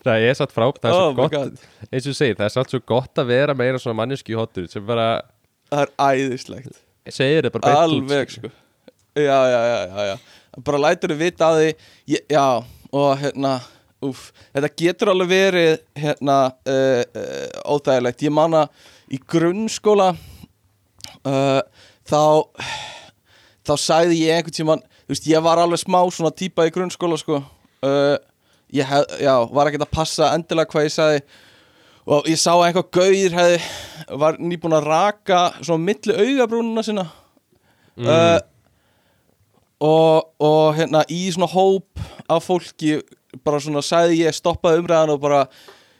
Það 0.06 0.24
er 0.28 0.36
satt 0.38 0.52
frá, 0.54 0.66
það 0.70 0.90
er 0.90 0.94
Oh 0.94 1.08
svo 1.10 1.16
gott 1.18 1.64
eins 1.90 2.06
og 2.06 2.12
þú 2.12 2.16
segir, 2.16 2.36
það 2.38 2.46
er 2.46 2.54
satt 2.54 2.70
svo 2.70 2.80
gott 2.86 3.18
að 3.18 3.30
vera 3.32 3.54
meira 3.58 3.80
svona 3.82 3.98
manneski 4.02 4.34
í 4.34 4.38
hotur 4.38 4.68
sem 4.70 4.84
bara 4.86 5.22
það 5.70 5.82
er 5.82 5.92
æðislegt. 5.98 6.82
Segir 7.10 7.46
þetta 7.46 7.54
bara 7.58 7.82
alveg 7.86 8.34
sko. 8.36 8.50
já, 9.16 9.38
já, 9.50 9.60
já, 9.66 9.78
já, 9.90 10.04
já. 10.12 10.16
Bara 10.66 10.82
lætur 10.86 11.12
þið 11.12 11.24
vita 11.24 11.48
að 11.50 11.58
því 11.60 11.70
ég, 12.14 12.22
já, 12.32 12.46
og 12.96 13.18
hérna 13.22 13.52
úf, 14.06 14.28
þetta 14.54 14.70
getur 14.82 15.10
alveg 15.12 15.32
verið 15.32 15.74
hérna 15.98 16.38
uh, 16.54 17.02
uh, 17.02 17.74
óþægilegt. 17.74 18.22
Ég 18.26 18.34
man 18.34 18.56
að 18.62 18.86
í 19.12 19.18
grunnskóla 19.22 20.12
uh, 21.26 21.60
þá 22.06 22.22
þá 23.66 23.74
sagði 23.78 24.20
ég 24.24 24.36
einhvern 24.38 24.54
tímann 24.56 24.84
þú 25.06 25.14
veist, 25.14 25.26
ég 25.30 25.42
var 25.46 25.58
alveg 25.62 25.82
smá 25.82 25.98
svona 26.10 26.32
típa 26.34 26.66
í 26.66 26.72
grunnskóla 26.74 27.18
sko. 27.20 27.40
Uh, 27.86 28.16
ég 28.74 28.86
hef, 28.86 29.04
já, 29.22 29.34
var 29.54 29.68
ekkert 29.70 29.84
að 29.86 29.92
passa 29.94 30.32
endilega 30.34 30.70
hvað 30.72 30.88
ég 30.88 30.94
sagði. 30.94 31.20
Og 32.06 32.26
ég 32.30 32.38
sá 32.38 32.52
að 32.54 32.64
einhver 32.68 32.88
gauðir 32.94 33.34
hefði 33.34 34.16
var 34.22 34.36
nýbúin 34.38 34.74
að 34.78 34.86
raka 34.90 35.40
svona 35.60 35.82
milli 35.86 36.14
augabrúnuna 36.14 36.84
sinna 36.86 37.06
Mm. 37.96 38.10
uh, 38.12 38.40
og, 39.80 40.26
og 40.36 40.74
hérna 40.76 41.00
í 41.08 41.22
svona 41.32 41.46
hóp 41.48 42.00
af 42.28 42.44
fólki 42.44 42.98
bara 43.40 43.56
svona 43.64 43.80
sagði 43.80 44.18
ég 44.26 44.36
stoppaði 44.36 44.82
umræðan 44.82 45.14
og 45.14 45.22
bara 45.22 45.38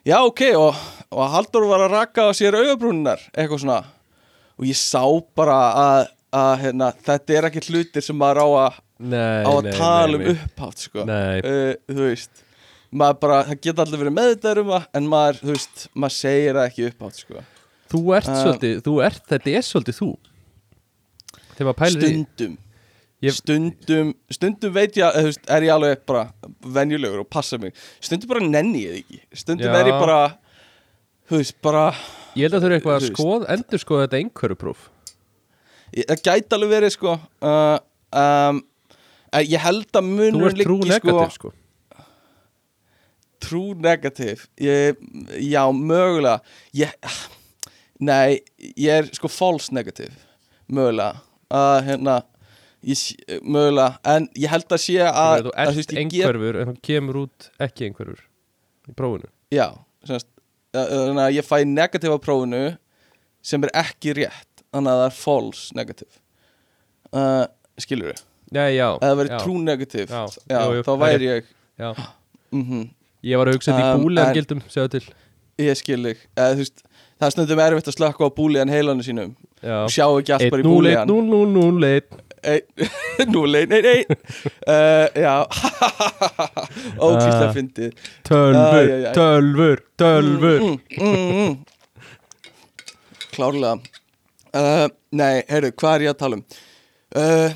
já 0.04 0.18
ok 0.20 0.42
og, 0.60 0.76
og 1.16 1.30
Haldur 1.32 1.64
var 1.70 1.86
að 1.86 1.94
raka 1.94 2.26
á 2.28 2.30
sér 2.36 2.56
augabrúnunar 2.58 3.22
eitthvað 3.32 3.62
svona. 3.62 3.78
Og 4.56 4.68
ég 4.68 4.76
sá 4.76 5.02
bara 5.36 5.56
að, 5.80 6.10
að 6.36 6.52
hérna, 6.64 6.90
þetta 7.06 7.36
er 7.38 7.48
ekki 7.48 7.62
hlutir 7.70 8.04
sem 8.04 8.16
maður 8.20 8.42
á 8.44 8.48
að, 8.66 8.80
nei, 9.12 9.40
á 9.44 9.50
að 9.52 9.62
nei, 9.66 9.72
tala 9.76 10.12
nei, 10.12 10.18
um 10.18 10.34
upphátt 10.34 10.84
sko. 10.86 11.06
Uh, 11.08 11.72
þú 11.88 12.02
veist 12.04 12.42
bara, 12.96 13.42
það 13.48 13.60
geta 13.66 13.84
allir 13.84 14.00
verið 14.04 14.16
meðvitaður 14.16 14.62
um 14.62 14.70
það 14.74 14.86
en 15.00 15.10
maður, 15.12 15.40
þú 15.42 15.52
veist, 15.52 15.82
maður 15.92 16.16
segir 16.16 16.58
það 16.60 16.70
ekki 16.70 16.86
upphátt 16.90 17.20
sko. 17.24 17.44
Þú 17.92 18.00
ert 18.16 18.30
Uh, 18.30 18.38
svolítið, 18.42 18.78
þú 18.86 18.94
ert, 19.06 19.26
þetta 19.30 19.52
er 19.56 19.66
svolítið 19.66 20.00
þú. 20.00 20.08
Stundum. 21.56 22.56
Ég- 23.24 23.32
stundum, 23.32 24.14
stundum 24.30 24.72
veit 24.74 24.96
ég 25.00 25.06
að, 25.06 25.30
veist, 25.30 25.44
er 25.48 25.64
ég 25.64 25.72
alveg 25.72 26.02
bara 26.06 26.26
venjulegur 26.60 27.22
og 27.24 27.28
passa 27.32 27.58
mig. 27.58 27.72
Stundum 28.00 28.28
bara 28.28 28.44
nenni 28.44 28.82
ég 28.84 28.98
ekki. 29.00 29.20
Stundum 29.32 29.72
Já. 29.72 29.78
er 29.80 29.86
ég 29.92 30.00
bara 30.02 30.18
þú 31.26 31.40
veist, 31.40 31.58
bara 31.64 31.88
ég 32.36 32.46
held 32.46 32.58
að 32.58 32.64
þú 32.64 32.70
eru 32.70 32.78
eitthvað 32.78 32.98
að 33.00 33.10
skoð, 33.10 33.50
endur 33.56 33.82
skoða 33.82 34.06
þetta 34.06 34.22
einhverju 34.22 34.60
próf 34.62 34.88
það 35.96 36.24
gæti 36.30 36.58
alveg 36.58 36.74
verið 36.76 36.96
sko 36.96 37.14
uh, 37.18 37.76
um, 38.22 38.64
en 39.36 39.46
ég 39.46 39.62
held 39.62 40.00
að 40.00 40.10
ert 40.50 40.66
trú 40.66 40.80
negativ 40.82 41.38
sko 41.38 41.54
trú 43.46 43.74
negativ? 43.74 44.46
Ég, 44.60 44.96
já, 45.40 45.62
mögulega. 45.72 46.40
Ég, 46.76 46.92
nei, 48.02 48.40
ég 48.74 49.02
er 49.02 49.10
sko 49.16 49.30
false 49.32 49.74
negativ 49.74 50.14
mögulega. 50.66 51.22
Að 51.54 51.76
hérna 51.86 52.16
ég, 52.86 53.02
mögulega, 53.42 53.92
en 54.14 54.28
ég 54.34 54.50
held 54.52 54.72
að 54.72 54.82
sé 54.82 54.98
að, 55.06 55.50
þú 55.50 55.56
ert 55.64 55.98
einhverfur 56.02 56.60
en 56.62 56.72
þú 56.72 56.78
kemur 56.88 57.20
út 57.26 57.50
ekki 57.62 57.90
einhverfur 57.90 58.24
í 58.90 58.96
prófinu. 58.96 59.30
Já, 59.54 59.68
semst, 60.06 60.30
Eh, 60.76 60.92
þannig 60.92 61.24
að 61.24 61.36
ég 61.36 61.46
fæ 61.46 61.56
negatív 61.68 62.16
á 62.16 62.18
prófunu 62.22 62.62
sem 63.46 63.64
er 63.64 63.72
ekki 63.82 64.16
rétt 64.18 64.64
þannig 64.74 64.92
að 64.92 65.00
það 65.00 65.06
er 65.08 65.18
false 65.18 65.76
negative. 65.78 66.18
Eh, 67.12 67.20
uh, 67.20 67.44
skilur 67.80 68.12
þau? 68.12 68.24
Já, 68.56 68.64
já 68.70 68.88
að 68.88 69.04
það 69.04 69.16
verður 69.20 69.40
true 69.42 69.62
negative 69.66 70.06
já, 70.06 70.20
já, 70.46 70.58
já, 70.62 70.82
þá 70.86 70.92
væri 71.00 71.26
ég 71.26 71.48
mm 72.54 72.62
-hmm. 72.62 72.84
ég 73.26 73.40
var 73.40 73.48
að 73.50 73.56
hugsa 73.56 73.72
þetta 73.72 73.94
um, 73.94 74.00
í 74.00 74.04
búlegan 74.04 74.36
gildum 74.36 74.62
segja 74.68 74.88
til. 74.88 75.02
Ég 75.56 75.78
skil 75.80 76.02
þig. 76.04 76.22
Eh, 76.36 76.62
það 77.16 77.26
er 77.26 77.34
snöndum 77.34 77.62
erfitt 77.64 77.88
að 77.88 77.96
slökka 77.96 78.28
á 78.28 78.30
búlegan 78.36 78.68
heilanu 78.68 79.02
sínum. 79.02 79.34
Sjá 79.88 80.04
ekki 80.20 80.34
allt 80.36 80.50
bara 80.52 80.62
í 80.62 80.66
búlegan. 80.66 81.08
1-0-1-0-1 81.08 82.25
0-1-1 82.46 84.16
eh, 84.66 85.22
Já. 85.22 85.46
Ókvíslega 87.00 87.52
fyndi 87.52 87.90
Tölfur, 88.22 89.12
tölfur, 89.14 89.82
tölfur 89.96 90.60
Klárlega. 93.36 93.76
Uh, 94.56 94.86
Nei, 95.12 95.42
herru, 95.48 95.68
hvað 95.76 95.94
er 95.94 96.04
ég 96.06 96.14
að 96.14 96.20
tala 96.22 96.38
um? 96.38 96.44
Eh, 97.12 97.24
uh, 97.26 97.50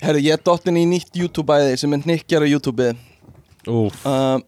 herru, 0.00 0.22
ég 0.24 0.32
er 0.32 0.44
dottin 0.44 0.78
í 0.80 0.86
nýtt 0.88 1.18
YouTube-æði 1.18 1.74
sem 1.80 1.92
er 1.92 2.06
nikkjara 2.08 2.48
YouTube-ið. 2.48 3.02
Uh, 3.68 4.38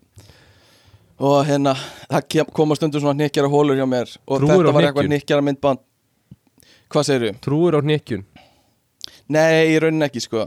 Og 1.18 1.40
hérna, 1.48 1.74
það 2.06 2.46
koma 2.54 2.76
stundur 2.78 3.02
svona 3.02 3.18
nikkjara 3.18 3.50
hólur 3.50 3.76
hjá 3.76 3.84
mér. 3.90 4.10
Og 4.30 4.38
Trúur 4.38 4.62
þetta 4.62 4.74
var 4.76 4.86
eitthvað 4.86 5.12
nikkjara 5.12 5.44
myndband 5.44 5.82
Hvað 6.88 7.04
segir 7.04 7.24
þú? 7.26 7.40
Trúur 7.44 7.76
á 7.76 7.80
nikkjun 7.84 8.22
Nei, 9.34 9.74
í 9.74 9.78
rauninni 9.82 10.06
ekki 10.08 10.22
sko. 10.24 10.46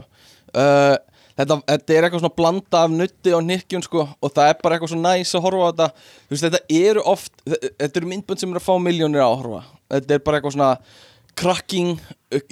Uh, 0.52 0.96
þetta, 1.38 1.58
þetta 1.68 1.94
er 1.94 2.06
eitthvað 2.06 2.24
svona 2.24 2.38
blanda 2.40 2.82
af 2.82 2.92
nutti 2.92 3.34
og 3.36 3.44
hnykkjun 3.44 3.86
sko 3.86 4.04
og 4.04 4.34
það 4.34 4.50
er 4.50 4.58
bara 4.62 4.76
eitthvað 4.76 4.92
svo 4.94 5.00
næs 5.00 5.32
að 5.38 5.46
horfa 5.46 5.62
á 5.62 5.70
þetta. 5.70 6.10
Þú 6.26 6.34
veist, 6.34 6.48
þetta 6.48 6.82
eru 6.88 7.06
oft, 7.14 7.32
þetta 7.46 8.02
eru 8.02 8.12
myndbönd 8.12 8.42
sem 8.42 8.52
eru 8.52 8.62
að 8.62 8.68
fá 8.68 8.74
miljónir 8.82 9.24
að 9.24 9.38
horfa. 9.40 9.62
Þetta 9.94 10.16
er 10.16 10.26
bara 10.26 10.40
eitthvað 10.40 10.56
svona 10.58 10.74
cracking 11.38 11.96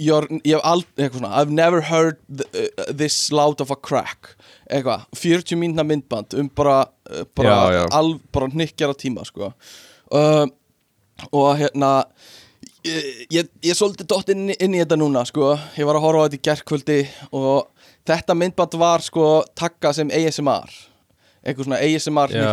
your, 0.00 0.24
ég 0.40 0.54
hef 0.54 0.64
aldrei, 0.64 1.04
eitthvað 1.04 1.18
svona 1.20 1.32
I've 1.36 1.52
never 1.52 1.82
heard 1.84 2.16
th 2.32 2.46
uh, 2.56 2.86
this 2.96 3.18
loud 3.32 3.60
of 3.60 3.72
a 3.74 3.76
crack. 3.76 4.34
Eitthvað, 4.70 5.04
40 5.18 5.60
mínna 5.60 5.84
myndband 5.86 6.36
um 6.40 6.48
bara, 6.56 6.84
uh, 7.10 7.26
bara, 7.36 7.58
bara 8.32 8.50
hnykkjara 8.54 8.96
tíma 8.96 9.26
sko. 9.28 9.52
Uh, 10.10 10.46
og 11.30 11.50
hérna 11.60 11.90
ég, 12.84 13.48
ég 13.64 13.76
svolítið 13.76 14.08
dott 14.08 14.30
inn, 14.32 14.50
inn 14.56 14.74
í 14.76 14.80
þetta 14.82 14.96
núna 15.00 15.24
sko. 15.28 15.52
ég 15.76 15.86
var 15.88 15.98
að 15.98 16.04
horfa 16.06 16.22
á 16.22 16.24
þetta 16.28 16.38
í 16.38 16.44
gerkvöldi 16.48 16.98
og 17.36 17.68
þetta 18.08 18.36
myndband 18.38 18.76
var 18.80 19.04
sko 19.04 19.26
takka 19.58 19.92
sem 19.96 20.10
ASMR 20.10 20.70
eitthvað 21.40 21.66
svona 21.68 21.80
ASMR 21.80 22.34
já 22.36 22.48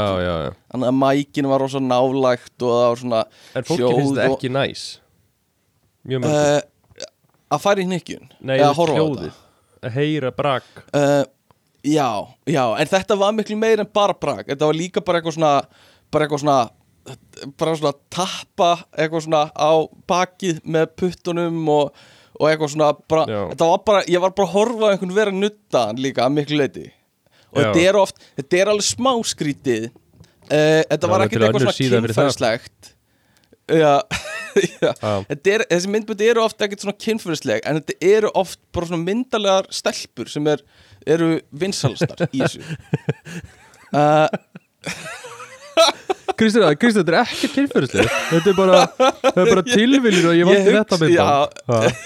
þannig 0.71 0.87
að 0.89 0.97
mækin 1.01 1.49
var 1.51 1.63
rosa 1.63 1.79
nálægt 1.83 2.63
og 2.63 2.71
það 2.71 2.87
var 2.87 3.01
svona 3.03 3.21
En 3.55 3.67
fólki 3.67 3.81
hljóð 3.83 3.97
finnst 3.99 4.15
þetta 4.15 4.29
og- 4.31 4.37
ekki 4.37 4.51
næs. 4.55 4.83
Mjög 6.07 6.21
mörg 6.23 6.37
uh, 6.39 7.07
að 7.51 7.63
fara 7.63 7.83
í 7.83 7.87
hnykkjun 7.87 8.29
Nei, 8.39 8.55
eða 8.59 8.69
þú 8.71 8.77
horfa 8.81 8.95
á 8.95 8.99
hljóðið. 9.01 9.41
Að 9.87 9.97
heyra 9.99 10.31
brak 10.35 10.69
þetta 10.77 11.03
uh, 11.03 11.25
já, 11.87 12.09
já, 12.47 12.63
en 12.79 12.87
þetta 12.93 13.17
var 13.19 13.35
miklu 13.35 13.57
meir 13.59 13.79
en 13.83 13.91
bara 13.93 14.15
brag. 14.15 14.47
Þetta 14.47 14.65
var 14.71 14.75
líka 14.79 15.03
bara 15.03 15.19
eitthvað 15.21 15.35
svona 15.37 15.51
bara 16.11 16.25
eitthvað 16.27 16.43
svona 16.45 16.59
bara 17.59 17.75
svona 17.77 17.93
tappa 18.13 18.71
eitthvað 18.97 19.25
svona 19.27 19.43
á 19.53 19.71
bakið 20.09 20.61
með 20.65 20.91
puttunum 20.99 21.61
og, 21.71 22.03
og 22.39 22.49
eitthvað 22.49 22.73
svona 22.73 22.91
bara, 23.09 23.25
þetta 23.53 23.69
var 23.71 23.81
bara, 23.87 24.03
ég 24.09 24.23
var 24.23 24.35
bara 24.37 24.49
að 24.49 24.55
horfa 24.55 24.91
einhvern 24.93 25.15
vera 25.17 25.35
nuttaðan 25.35 26.01
líka 26.03 26.25
að 26.25 26.35
miklu 26.37 26.61
leiti 26.61 26.85
og 27.53 27.61
Já. 27.61 27.69
þetta 27.69 27.85
er 27.89 27.99
oft, 28.01 28.21
þetta 28.37 28.59
er 28.59 28.71
alveg 28.73 28.85
smá 28.85 29.11
skrítið. 29.25 29.89
Uh, 30.47 30.83
þetta 30.87 31.07
Já, 31.07 31.11
var 31.11 31.23
ekkert 31.25 31.41
er 31.41 31.45
eitthvað 31.47 31.65
svona 31.65 32.07
kynfæðslegt 32.07 32.93
já, 33.83 33.95
já. 34.55 34.91
Þetta 35.27 35.51
Er, 35.51 35.63
þessi 35.67 35.89
myndböndi 35.91 36.27
eru 36.31 36.43
oft 36.45 36.61
ekkert 36.63 36.85
svona 36.85 36.95
kynfæðsleg 37.03 37.65
en 37.67 37.81
þetta 37.81 37.97
eru 38.13 38.31
oft 38.39 38.61
bara 38.75 38.87
svona 38.87 39.03
myndalegar 39.03 39.67
stelpur 39.75 40.31
sem 40.31 40.47
er, 40.47 40.63
eru 41.03 41.33
vinsalstar 41.51 42.29
í 42.31 42.43
þessu. 42.45 42.63
Uh, 43.91 44.27
Kristján, 46.37 46.75
þetta 46.77 47.01
er 47.09 47.15
ekki 47.23 47.47
kynferðislega 47.55 48.17
Þetta 48.29 48.51
er 48.51 48.57
bara, 48.57 48.81
er 49.31 49.47
bara 49.49 49.63
tilviljun 49.77 50.27
og 50.29 50.35
ég 50.37 50.45
valdi 50.45 50.69
Ég 50.69 50.75
þetta 50.77 51.09
já. 51.09 51.27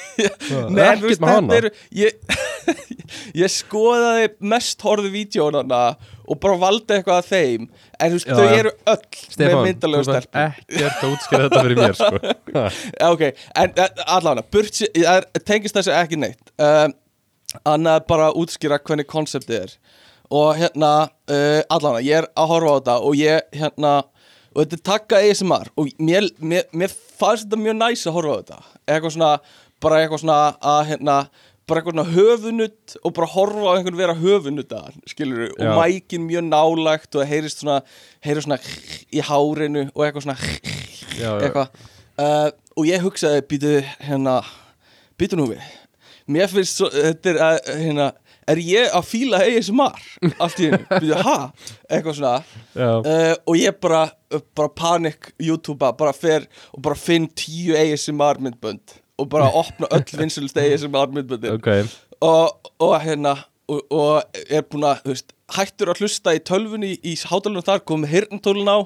Nei, 0.72 0.86
Ekkert 0.86 1.22
með 1.24 1.32
hana. 1.34 1.58
eru, 1.58 1.72
ég, 2.00 2.38
ég 3.42 3.52
skoðaði 3.52 4.30
mest 4.54 4.86
horfðu 4.86 5.12
vídjónana 5.18 5.82
og 6.32 6.40
bara 6.40 6.56
valdi 6.62 6.96
eitthvað 6.96 7.18
af 7.20 7.28
þeim. 7.28 7.66
En 8.00 8.14
þú 8.14 8.20
veist, 8.20 8.30
þau 8.32 8.56
eru 8.56 8.72
öll 8.94 9.02
með 9.02 9.34
Stefán, 9.36 9.82
þú 9.82 9.92
þarf 9.92 10.08
stelpur. 10.08 10.46
ekkert 10.78 11.02
að 11.02 11.16
útskýra 11.18 11.48
þetta 11.48 11.64
fyrir 11.66 11.82
mér 11.82 11.98
sko. 12.00 12.22
Ok, 13.10 13.24
en 13.66 13.74
uh, 13.76 13.90
allavega, 14.16 14.46
burt 14.56 14.80
sér- 14.80 14.94
það 14.96 15.18
er- 15.18 15.44
tengist 15.52 15.76
þessi 15.80 15.92
ekki 15.98 16.22
neitt. 16.22 16.54
Um, 16.62 16.96
annað 17.68 18.06
bara 18.08 18.30
að 18.32 18.40
útskýra 18.46 18.80
hvernig 18.80 19.10
konseptið 19.12 19.58
er 19.66 19.76
og 20.32 20.56
hérna, 20.56 20.92
uh, 21.32 21.60
allavega, 21.70 22.06
ég 22.08 22.22
er 22.22 22.30
að 22.40 22.52
horfa 22.54 22.72
á 22.72 22.78
þetta 22.80 22.98
og 23.08 23.20
ég, 23.20 23.48
hérna 23.60 23.94
og 24.52 24.64
þetta 24.64 24.78
er 24.78 24.84
takka 24.88 25.22
ASMR 25.22 25.72
og 25.80 25.92
mér, 26.00 26.28
mér, 26.40 26.68
mér 26.76 26.92
fannst 26.92 27.48
þetta 27.48 27.60
mjög 27.62 27.78
næs 27.80 28.06
að 28.08 28.18
horfa 28.18 28.36
á 28.36 28.40
þetta. 28.42 28.60
Eitthvað 28.88 29.16
svona, 29.16 29.32
bara 29.84 30.02
eitthvað 30.02 30.24
svona 30.24 30.40
að, 30.72 30.82
hérna, 30.92 31.18
bara 31.68 31.82
eitthvað 31.82 31.96
svona 31.96 32.16
höfunutt 32.16 32.96
og 33.02 33.16
bara 33.18 33.30
horfa 33.32 33.68
á 33.68 33.76
einhvern 33.76 34.00
vera 34.00 34.16
höfunutta 34.18 34.82
skilur 35.10 35.52
og 35.52 35.62
Já. 35.64 35.74
mækin 35.78 36.26
mjög 36.28 36.48
nálægt 36.50 37.16
og 37.16 37.22
það 37.22 37.30
heyrist 37.32 37.64
svona, 37.64 37.82
heyrist 38.26 38.48
svona 38.48 38.60
í 39.12 39.24
hárinu 39.24 39.86
og 39.94 40.06
eitthvað 40.06 40.26
svona 40.26 40.38
Já, 41.20 41.32
eitthvað. 41.38 41.68
Uh, 42.20 42.50
og 42.78 42.88
ég 42.88 43.04
hugsaði 43.04 43.44
býtu 43.50 43.78
hérna 44.04 44.42
býtu 45.20 45.40
nú 45.40 45.48
við. 45.52 45.64
Mér 46.32 46.52
finnst 46.52 46.80
svo, 46.80 46.90
þetta 46.92 47.32
er 47.32 47.40
uh, 47.42 47.72
hérna 47.82 48.12
er 48.50 48.62
ég 48.64 48.96
að 48.96 49.06
fíla 49.08 49.42
ASMR 49.46 50.00
allt 50.42 50.62
í 50.62 50.72
hennu, 50.72 51.14
ha? 51.22 51.36
Eitthvað 51.90 52.18
svona. 52.18 52.34
Uh, 52.76 53.36
og 53.46 53.60
ég 53.60 53.78
bara, 53.84 54.06
bara 54.58 54.72
panik 54.74 55.32
YouTube 55.42 55.92
bara 56.00 56.14
fer 56.16 56.48
og 56.72 56.82
bara 56.86 56.98
finn 57.00 57.30
tíu 57.38 57.78
ASMR 57.78 58.42
myndbönd 58.42 58.98
og 59.22 59.30
bara 59.30 59.52
opna 59.54 59.90
öll 59.94 60.16
vinsulst 60.22 60.58
ASMR 60.58 61.14
myndböndin. 61.14 61.58
Ok, 61.58 61.70
og, 62.26 62.72
og 62.82 62.96
hérna 63.04 63.38
og, 63.72 63.84
og 63.94 64.40
er 64.50 64.66
búin 64.68 64.88
að, 64.90 65.04
þú 65.06 65.14
veist, 65.14 65.36
hættur 65.56 65.92
að 65.92 66.04
hlusta 66.04 66.36
í 66.36 66.42
tölvunni 66.48 66.96
í 66.98 67.16
hátalunum 67.20 67.66
þar 67.68 67.86
komið 67.88 68.16
hirntólun 68.16 68.72
á 68.72 68.80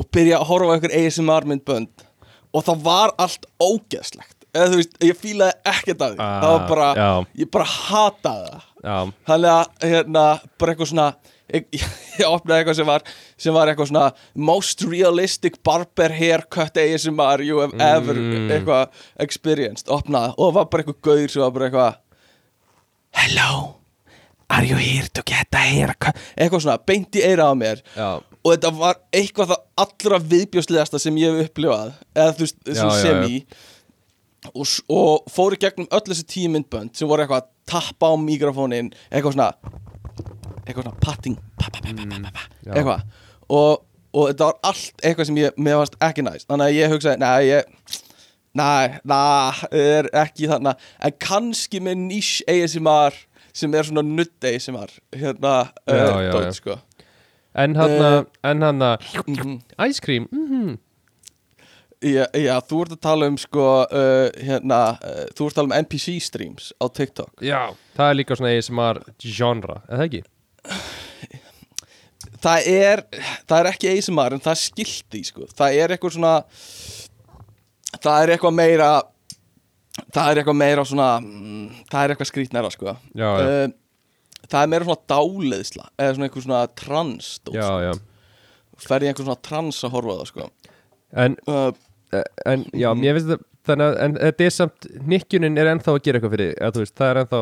og 0.00 0.06
byrja 0.14 0.38
að 0.38 0.48
horfa 0.48 0.70
á 0.70 0.74
einhver 0.76 0.94
ASMR 0.96 1.48
myndbönd. 1.50 2.06
Og 2.50 2.64
það 2.66 2.84
var 2.86 3.12
allt 3.20 3.44
ógeðslegt 3.62 4.39
eða 4.54 4.68
þú 4.72 4.78
veist, 4.80 4.94
ég 5.06 5.18
fílaði 5.20 5.56
ekkert 5.74 6.04
af 6.06 6.14
því. 6.14 6.20
Ah, 6.24 6.38
það 6.42 6.54
var 6.56 6.64
bara, 6.70 6.88
já. 7.00 7.10
ég 7.42 7.50
bara 7.56 7.68
hataði 7.74 8.48
það. 8.50 8.64
Já, 8.80 8.96
þannig 9.28 9.50
að, 9.54 9.74
hérna, 9.90 10.24
bara 10.60 10.72
eitthvað 10.74 10.90
svona 10.92 11.08
ég, 11.52 11.66
ég 12.20 12.26
opnaði 12.30 12.62
eitthvað 12.62 12.78
sem 12.80 12.88
var 12.88 13.02
sem 13.44 13.56
var 13.56 13.68
eitthvað 13.72 13.90
svona 13.90 14.04
most 14.50 14.84
realistic 14.88 15.58
barber 15.66 16.14
haircut 16.16 16.78
ASMR 16.80 17.42
you 17.44 17.60
have 17.60 17.74
ever 17.76 18.16
Mm. 18.20 18.48
eitthvað 18.54 19.02
experienced, 19.26 19.88
opnaði 19.92 20.32
og 20.38 20.46
það 20.50 20.56
var 20.60 20.70
bara 20.72 20.84
eitthvað 20.86 21.02
gauður 21.10 21.34
sem 21.34 21.42
var 21.44 21.52
bara 21.58 21.68
eitthvað 21.68 21.98
hello 23.20 23.76
are 24.50 24.64
you 24.66 24.76
here 24.76 25.06
to 25.14 25.22
get 25.22 25.46
a 25.54 25.58
haircut? 25.62 26.16
Eitthvað 26.36 26.64
svona, 26.64 26.78
beint 26.86 27.14
í 27.14 27.22
eira 27.22 27.46
á 27.46 27.54
mér. 27.54 27.78
Já. 27.94 28.08
Og 28.40 28.48
þetta 28.56 28.70
var 28.74 28.96
eitthvað 29.14 29.52
það 29.52 29.60
allra 29.84 30.18
viðbjóslegasta 30.32 30.98
sem 30.98 31.18
ég 31.20 31.36
hef 31.38 31.50
upplifað. 31.52 31.92
Eða 32.16 32.32
þú 32.34 32.42
veist, 32.46 32.56
Já, 32.66 32.74
sem 32.74 32.88
já, 32.88 32.96
sem 33.04 33.20
já. 33.20 33.28
í 33.28 33.38
og, 34.54 34.66
og 34.88 35.30
fóru 35.30 35.58
gegnum 35.60 35.88
öll 35.92 36.06
þessi 36.08 36.26
tíu 36.28 36.50
myndbönd 36.52 36.94
sem 36.96 37.08
voru 37.10 37.24
eitthvað 37.24 37.44
að 37.44 37.50
tappa 37.70 38.10
á 38.10 38.14
mikrofónin 38.20 38.90
eitthvað 39.10 39.36
svona 39.36 39.50
eitthvað 40.64 40.84
svona 40.86 41.00
patting 41.04 41.38
pa, 41.58 41.68
pa, 41.72 41.80
pa, 41.84 42.44
Já. 42.64 42.72
eitthvað 42.74 43.02
og, 43.50 43.82
og 44.14 44.28
þetta 44.30 44.50
var 44.50 44.60
allt 44.70 45.04
eitthvað 45.04 45.30
sem 45.30 45.40
ég 45.42 45.58
mér 45.60 45.80
varst 45.82 45.98
ekki 46.02 46.24
næst 46.26 46.48
þannig 46.50 46.70
að 46.70 46.78
ég 46.78 46.94
hugsaði, 46.94 47.22
næ, 47.22 47.32
ég 47.46 47.98
næ, 48.58 48.68
næ, 49.06 49.20
er 49.80 50.10
ekki 50.24 50.50
þarna 50.50 50.76
en 51.06 51.18
kannski 51.22 51.82
með 51.84 52.00
nýs 52.08 52.36
ASMR 52.50 53.18
sem 53.52 53.74
er 53.74 53.88
svona 53.88 54.06
nutt 54.06 54.46
ASMR 54.46 54.92
hérna, 55.16 55.56
Já, 55.84 55.92
uh, 55.94 56.22
já, 56.22 56.32
dót, 56.32 56.46
já. 56.48 56.54
sko 56.60 56.78
En 57.50 57.74
hann 57.74 57.90
Eh, 57.90 58.24
en 58.46 58.62
hann 58.62 58.82
Mhm. 59.26 59.60
Ice 59.88 60.00
cream 60.00 60.28
mhm. 60.30 60.78
Já, 62.00 62.24
já, 62.32 62.54
þú 62.64 62.78
ert 62.86 62.92
að 62.94 63.00
tala 63.04 63.26
um 63.28 63.34
sko 63.36 63.64
uh, 63.84 64.30
hérna, 64.40 64.78
uh, 65.04 65.24
þú 65.36 65.46
ert 65.46 65.52
að 65.52 65.58
tala 65.58 65.68
um 65.68 65.74
NPC 65.82 66.14
streams 66.24 66.70
á 66.80 66.88
TikTok. 66.88 67.42
Já, 67.44 67.74
það 67.98 68.12
er 68.12 68.16
líka 68.16 68.38
svona 68.38 68.52
ASMR 68.56 69.00
genre, 69.20 69.76
eða 69.84 70.06
ekki? 70.06 70.22
Það 72.40 72.70
er, 72.72 73.02
það 73.44 73.58
er 73.58 73.68
ekki 73.74 73.90
ASMR 73.92 74.36
en 74.36 74.42
það 74.44 74.54
er 74.54 74.60
skilti 74.62 75.20
sko. 75.28 75.44
Það 75.56 75.76
er 75.82 75.94
eitthvað 75.94 76.16
svona 76.16 76.34
Það 78.00 78.22
er 78.22 78.32
eitthvað 78.34 78.54
meira 78.56 78.88
Það 80.14 80.30
er 80.30 80.40
eitthvað 80.40 80.58
meira 80.60 80.84
svona 80.88 81.08
mm, 81.20 81.66
Það 81.90 82.00
er 82.02 82.14
eitthvað 82.14 82.30
skrítnæra 82.30 82.70
sko. 82.72 82.94
Já, 83.12 83.28
já, 83.28 83.50
uh, 83.66 84.46
Það 84.46 84.62
er 84.62 84.72
meira 84.72 84.88
svona 84.88 85.10
dáleiðsla 85.12 85.88
Eða 85.98 86.16
svona 86.16 86.30
eitthvað 86.30 86.46
svona 86.46 86.62
trans 86.80 87.30
já, 87.52 87.68
já. 87.90 87.92
Ferði 88.80 89.10
einhver 89.10 89.26
svona 89.26 89.44
trans 89.44 89.82
að 89.84 89.92
horfa 89.98 90.16
það 90.22 90.28
sko. 90.30 90.48
En, 91.20 91.34
uh, 91.50 91.68
en 92.50 92.64
já, 92.74 92.90
mér 92.98 93.16
finnst 93.18 93.30
þetta 93.34 93.46
Þannig 93.68 93.84
að, 93.90 93.96
en 94.06 94.14
þetta 94.16 94.44
er 94.46 94.52
samt 94.54 94.86
Nikjunin 95.10 95.58
er 95.60 95.68
ennþá 95.74 95.92
að 95.92 95.98
gera 96.06 96.16
eitthvað 96.18 96.32
fyrir 96.34 96.52
eða 96.56 96.70
þú 96.74 96.80
veist, 96.82 96.94
það 96.96 97.10
er 97.10 97.18
ennþá 97.22 97.40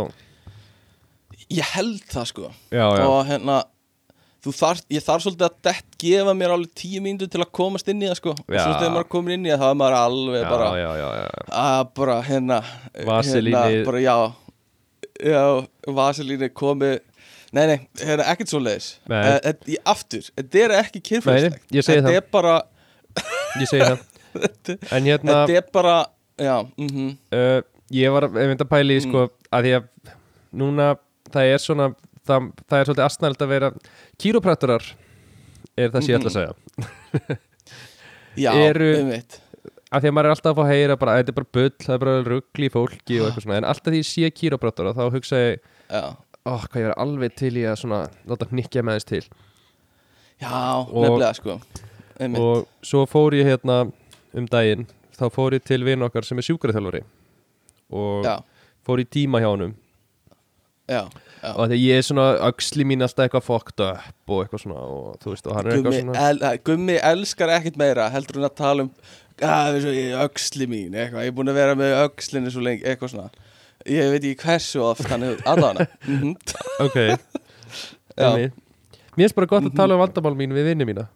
Ég 1.49 1.69
held 1.77 2.01
það 2.11 2.25
sko. 2.29 2.49
Já, 2.75 2.83
já, 2.99 3.05
og 3.09 3.21
hérna 3.29 3.59
þú 4.45 4.53
þarf, 4.59 4.83
ég 4.93 5.05
þarf 5.07 5.25
svolítið 5.25 5.47
að 5.47 5.55
dett 5.69 5.95
gefa 6.03 6.35
mér 6.37 6.53
alveg 6.57 6.75
tíu 6.77 7.01
mínútur 7.05 7.31
til 7.33 7.41
að 7.41 7.53
komast 7.57 7.89
inn 7.89 8.03
í 8.03 8.09
það 8.11 8.19
sko. 8.19 8.35
Og 8.35 8.59
svo 8.59 8.75
þegar 8.75 8.93
maður 8.97 9.09
komin 9.14 9.37
inn 9.39 9.47
í 9.49 9.53
það 9.55 9.62
þá 9.62 9.69
er 9.71 9.79
maður 9.81 9.97
alveg 10.01 10.43
já, 10.43 10.49
bara 10.51 10.69
að 11.62 11.87
bara 12.01 12.19
hérna 12.29 12.59
Vaselíni- 13.09 13.55
hérna, 13.62 13.87
bara 13.89 14.03
já. 14.05 14.16
Já, 15.19 15.45
vaselíni 15.99 16.51
komi 16.55 16.93
nei, 17.57 17.64
nei, 17.73 17.79
hérna 18.03 18.29
ekkert 18.35 18.53
svo 18.53 18.61
leiðis 18.62 18.91
Nei. 19.09 19.23
uh, 19.39 19.75
aftur, 19.95 20.29
þetta 20.37 20.61
er 20.66 20.77
ekki 20.83 21.01
ég 21.09 21.25
segi 21.25 22.03
þetta 22.03 22.05
það. 22.05 22.19
er 22.21 22.29
bara, 22.31 22.59
Ég 23.59 23.71
segi 23.71 23.83
það 23.87 24.05
En 24.93 25.09
hérna, 25.09 25.41
þetta 25.49 25.59
er 25.61 25.66
bara 25.74 25.97
já, 26.39 26.55
mhm. 26.76 27.11
Uh, 27.34 27.61
ég 27.95 28.12
var 28.14 28.28
mynda 28.34 28.66
að 28.66 28.72
pæli 28.72 29.01
sko, 29.05 29.26
að 29.51 29.66
því 29.68 29.74
að 29.78 30.14
núna 30.59 30.93
það 31.32 31.53
er 31.55 31.62
svona 31.62 31.91
það, 32.28 32.49
það 32.68 32.78
er 32.78 32.89
svolítið 32.89 33.05
astnælt 33.09 33.45
að 33.45 33.53
vera 33.55 33.72
kýrópraktorar 34.20 34.89
er 35.78 35.93
það 35.93 36.01
sem 36.01 36.12
ég 36.12 36.18
ætla 36.20 36.32
að 36.32 36.39
segja. 36.39 37.39
Já, 38.45 38.53
Eru- 38.68 38.95
um 39.01 39.09
mitt 39.11 39.41
að 39.89 40.05
því 40.05 40.11
að 40.11 40.14
maður 40.16 40.28
er 40.28 40.34
alltaf 40.34 40.51
að 40.51 40.59
fá 40.59 40.62
að 40.64 40.70
heyra 40.74 40.97
bara, 41.01 41.12
að 41.12 41.20
þetta 41.22 41.32
er 41.32 41.36
bara 41.39 41.51
bull, 41.57 41.74
það 41.84 41.95
er 41.95 42.01
bara 42.03 42.16
ruggli 42.26 42.70
fólki 42.72 43.18
og 43.18 43.28
eitthvað 43.28 43.45
svona, 43.45 43.59
en 43.61 43.68
alltaf 43.70 43.95
því 43.95 44.01
ég 44.03 44.09
sé 44.09 44.30
kýrópraktora 44.36 44.95
þá 44.97 45.05
hugsa 45.14 45.41
ég, 45.41 45.68
já, 45.89 46.03
ó, 46.45 46.53
hvað 46.53 46.80
ég 46.82 46.89
er 46.91 46.97
alveg 47.05 47.36
til 47.39 47.53
í 47.57 47.64
að 47.68 47.78
svona, 47.82 48.01
láta 48.28 48.49
hnykkja 48.51 48.84
með 48.84 48.99
þess 48.99 49.09
til. 49.09 49.22
Já 50.39 50.59
nefnilega 50.93 51.32
sko. 51.39 51.57
Um 52.18 52.34
mitt, 52.34 52.43
og 52.43 52.91
svo 52.91 53.07
fór 53.09 53.39
ég 53.39 53.49
hérna 53.49 53.78
um 54.37 54.49
daginn, 54.51 54.87
þá 55.16 55.29
fór 55.35 55.57
ég 55.57 55.64
til 55.66 55.85
vinn 55.87 56.05
okkar 56.05 56.26
sem 56.26 56.39
er 56.41 56.47
sjúkraþjálfari 56.49 57.05
og 57.89 58.26
já, 58.26 58.35
fór 58.85 59.03
í 59.03 59.07
tíma 59.09 59.41
hjá 59.43 59.53
já 60.89 61.03
og 61.55 61.68
því 61.70 61.79
ég 61.79 62.01
er 62.01 62.05
svona 62.07 62.26
öxli 62.49 62.85
mín 62.89 63.05
alltaf 63.05 63.26
eitthvað 63.26 63.47
fucked 63.47 63.83
up 63.85 64.33
og 64.33 64.43
eitthvað 64.43 64.62
svona 64.64 64.81
og 64.83 65.18
þú 65.22 65.33
veist 65.35 65.49
og 65.49 65.57
hann 65.57 65.68
er 65.68 65.76
Gummi, 65.76 65.79
eitthvað 65.79 65.99
svona 66.01 66.29
el, 66.31 66.41
eh, 66.43 66.61
Gummi 66.66 66.97
elskar 67.11 67.53
ekkert 67.55 67.79
meira 67.81 68.09
heldur 68.12 68.41
hún 68.41 68.49
að 68.49 68.57
tala 68.59 68.87
um 68.87 68.93
ég, 69.39 70.16
öxli 70.24 70.66
mín, 70.66 70.97
eitthvað, 70.97 71.26
ég 71.26 71.31
er 71.31 71.37
búin 71.37 71.53
að 71.53 71.61
vera 71.61 71.76
með 71.79 71.95
öxlinni 72.07 72.51
svo 72.51 72.64
lengi, 72.64 72.83
eitthvað 72.83 73.12
svona. 73.12 73.45
Ég 73.87 74.11
veit 74.11 74.24
ekki 74.24 74.49
hversu 74.49 74.83
oft 74.83 75.07
hann 75.07 75.22
hefur 75.22 75.45
allan 75.47 75.85
mm 76.09 76.33
ok. 76.87 76.97
Já. 78.18 78.33
Einmitt. 78.33 78.57
mér 79.14 79.29
finnst 79.29 79.37
bara 79.39 79.47
gott 79.47 79.68
að 79.68 79.76
tala 79.79 79.95
um 79.95 80.03
vandamál 80.03 80.35
mín 80.35 80.57
við 80.57 80.72
vinni 80.72 80.89
mína. 80.89 81.07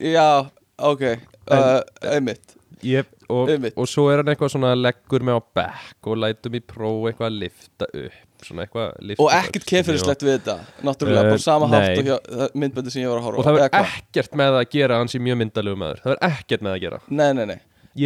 Já, 0.00 0.48
ok 0.78 1.18
uh, 1.48 1.80
einmitt. 2.14 2.56
Ég, 2.82 3.04
og, 3.28 3.50
og 3.76 3.88
svo 3.90 4.06
er 4.08 4.22
hann 4.22 4.30
eitthvað 4.32 4.54
svona 4.54 4.70
leggur 4.74 5.20
mig 5.20 5.36
á 5.36 5.40
bekk 5.60 6.06
og 6.08 6.16
lætum 6.16 6.54
í 6.56 6.60
próf 6.64 7.10
eitthvað 7.10 7.26
að 7.28 7.34
lifta 7.42 7.88
upp 7.92 8.46
eitthvað 8.64 8.94
lifta 9.04 9.20
Og 9.26 9.32
ekkert 9.36 9.66
kefyrislegt 9.68 10.22
við 10.24 10.38
þetta 10.38 10.54
Náttúrulega, 10.88 11.26
Eh, 11.26 11.32
bara 11.34 11.42
sama 11.44 11.66
nei. 11.68 11.74
hátt 11.76 11.98
og 12.00 12.06
hjá 12.08 12.54
myndböndi 12.56 12.90
sem 12.94 13.02
ég 13.02 13.10
var 13.12 13.18
að 13.20 13.26
horfa 13.26 13.38
og 13.42 13.44
það 13.44 13.58
verður 13.58 13.76
ekkert 13.90 14.38
með 14.40 14.56
að 14.62 14.64
gera 14.72 14.94
að 14.96 15.02
hann 15.02 15.12
sé 15.12 15.20
mjög 15.20 15.38
myndalegu 15.42 15.76
maður 15.82 16.00
það 16.00 16.14
verður 16.14 16.24
ekkert 16.30 16.64
með 16.64 16.72
að 16.72 16.80
gera. 16.86 17.00
Nei, 17.10 17.28
nei, 17.36 17.44
nei. 17.50 17.58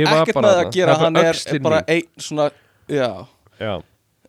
Ekkert 0.02 0.40
með 0.42 0.58
að 0.64 0.72
gera, 0.74 0.96
hann 1.04 1.16
er 1.22 1.40
bara 1.68 1.80
einn 1.94 2.10
svona 2.26 2.48
Já, 2.90 3.10
já, 3.62 3.74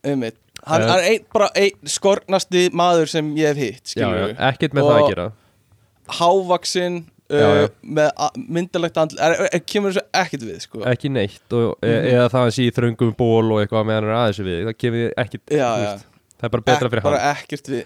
einmitt. 0.06 0.38
Hann 0.66 0.82
Eh. 0.86 0.94
er 0.94 1.08
ein, 1.10 1.26
bara 1.34 1.50
einn 1.56 1.90
skornasti 1.90 2.70
maður 2.70 3.10
sem 3.10 3.34
ég 3.36 3.48
hef 3.50 3.58
hitt, 3.58 3.96
já, 3.98 4.06
ekkert 4.38 4.78
með 4.78 4.84
Og- 4.84 4.92
það 4.94 5.02
að 5.02 5.10
gera. 5.10 5.26
já. 5.26 7.06
Uh, 7.34 7.68
með 7.82 8.10
myndalegt 8.58 8.98
andl 9.02 9.20
er, 9.20 9.36
er, 9.52 9.62
kemur 9.66 9.92
þessu 9.96 10.04
ekkert 10.14 10.44
við, 10.46 10.60
sko? 10.66 10.82
Ekki 10.92 11.10
neitt 11.12 11.54
og, 11.58 11.78
e 11.82 11.88
Mhm. 11.90 12.10
eða 12.14 12.28
það 12.34 12.46
að 12.50 12.52
sé 12.58 12.66
í 12.68 12.74
þröngum 12.76 13.16
ból 13.18 13.52
og 13.54 13.62
eitthvað 13.64 13.86
meðan 13.90 14.04
hann 14.04 14.12
er 14.12 14.20
aðeins 14.20 14.42
við 14.46 14.60
það 14.70 14.78
kemur 14.84 15.16
ekkert 15.26 15.56
Já, 15.56 15.70
já. 15.86 15.94
það 16.40 16.44
er 16.50 16.54
bara 16.58 16.62
betra 16.70 16.86
Ek- 16.86 16.92
fyrir 16.92 17.04
bara 17.04 17.22
hann. 17.34 17.86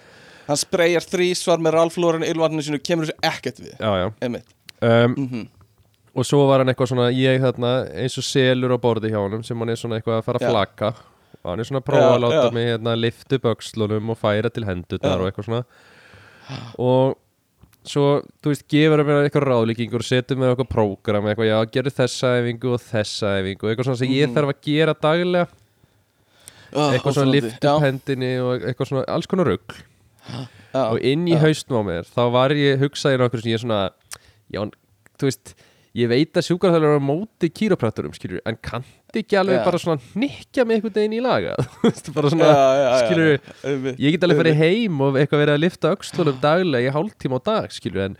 Hann 0.50 0.58
spreyjar 0.58 1.06
þrísvar 1.06 1.60
með 1.62 1.72
Ralph 1.78 1.98
Lauren 2.02 2.24
ylvatninu 2.26 2.64
sinu 2.66 2.80
Kemur 2.82 3.06
þessu 3.06 3.20
ekkert 3.22 3.60
við, 3.62 3.76
já, 3.80 4.42
Um, 4.82 5.16
mm 5.16 5.48
og 6.20 6.26
svo 6.26 6.48
var 6.50 6.60
hann 6.60 6.68
eitthvað 6.74 6.90
svona 6.90 7.12
ég 7.14 7.40
þarna 7.40 7.70
eins 7.96 8.18
og 8.18 8.24
selur 8.26 8.74
á 8.74 8.78
borði 8.82 9.12
hjá 9.14 9.20
honum 9.22 9.44
sem 9.46 9.58
hann 9.62 9.70
er 9.70 9.76
svona 9.78 10.00
eitthvað 10.00 10.18
að 10.18 10.24
fara 10.26 10.40
að 10.42 10.50
flaka 10.50 10.88
og 11.46 11.52
hann 11.52 11.60
er 11.62 11.68
svona 11.70 11.80
að 11.80 11.86
prófa 11.86 12.08
að 12.16 12.24
láta 12.26 12.52
mig 12.52 12.66
hérna 12.68 12.96
lifta 12.98 13.36
upp 13.38 13.46
öxlunum 13.54 14.10
og 14.10 14.18
færa 14.20 14.50
til 14.52 14.66
hendurnar 14.66 15.14
Já. 15.16 15.22
og 15.22 15.30
eitthvað 15.30 15.46
svona. 15.46 15.64
Og 16.80 17.16
svo, 17.90 18.06
þú 18.44 18.52
veist, 18.54 18.66
gefur 18.70 19.02
mér 19.08 19.24
eitthvað 19.26 19.48
ráðlíkingur 19.50 20.04
setur 20.06 20.38
mér 20.40 20.54
eitthvað 20.54 20.70
prógram 20.76 21.26
eitthvað, 21.32 21.50
já, 21.50 21.58
gerðu 21.74 21.94
þessa 21.98 22.34
æfingu 22.40 22.74
og 22.76 22.84
þessa 22.86 23.32
æfingu 23.40 23.70
eitthvað 23.72 23.88
svona 23.90 24.02
sem 24.04 24.14
ég 24.14 24.28
Mhm. 24.30 24.36
þarf 24.38 24.54
að 24.54 24.62
gera 24.70 24.94
daglega. 25.08 25.48
Oh, 26.70 26.92
eitthvað 26.94 27.16
svona 27.18 27.32
lift 27.34 27.66
upp 27.66 27.82
hendinni 27.82 28.32
og 28.44 28.62
eitthvað 28.62 28.88
svona, 28.92 29.06
alls 29.10 29.26
konar 29.26 29.48
rugg 29.50 29.74
og 30.78 31.00
inn 31.02 31.26
í 31.26 31.34
já. 31.34 31.40
haustnum 31.42 31.82
á 31.82 31.84
mér 31.88 32.06
þá 32.06 32.22
var 32.32 32.54
ég 32.54 32.78
hugsaði 32.84 33.18
nokkur 33.18 33.42
sem 33.42 33.52
ég 33.56 33.64
svona 33.64 33.90
já, 34.54 34.62
þú 35.18 35.26
veist 35.26 35.56
ég 35.98 36.10
veit 36.12 36.38
að 36.38 36.46
sjúkarþjóðlega 36.46 36.98
er 36.98 37.02
á 37.02 37.10
móti 37.10 37.50
kýróprakturum 37.50 38.14
skilur, 38.14 38.42
en 38.46 38.58
kannti 38.62 39.24
ekki 39.24 39.38
alveg 39.40 39.58
Já. 39.58 39.64
bara 39.66 39.80
svona 39.82 40.04
hnikja 40.14 40.66
með 40.68 40.76
einhvern 40.78 40.96
veginn 41.00 41.16
í 41.18 41.22
laga 41.26 41.56
bara 42.18 42.30
svona, 42.30 42.50
já, 42.52 42.68
já, 42.78 42.92
skilur 43.08 43.98
ég 43.98 44.14
get 44.16 44.28
alveg 44.28 44.42
farið 44.44 44.60
heim 44.62 45.02
og 45.02 45.18
eitthvað 45.18 45.44
verið 45.46 45.56
að 45.58 45.64
lifta 45.66 45.94
öxlunum 45.98 46.38
daglega 46.46 46.92
í 46.92 46.94
hálftíma 46.94 47.42
á 47.42 47.48
dag 47.50 47.74
skilur, 47.74 48.06
en 48.06 48.20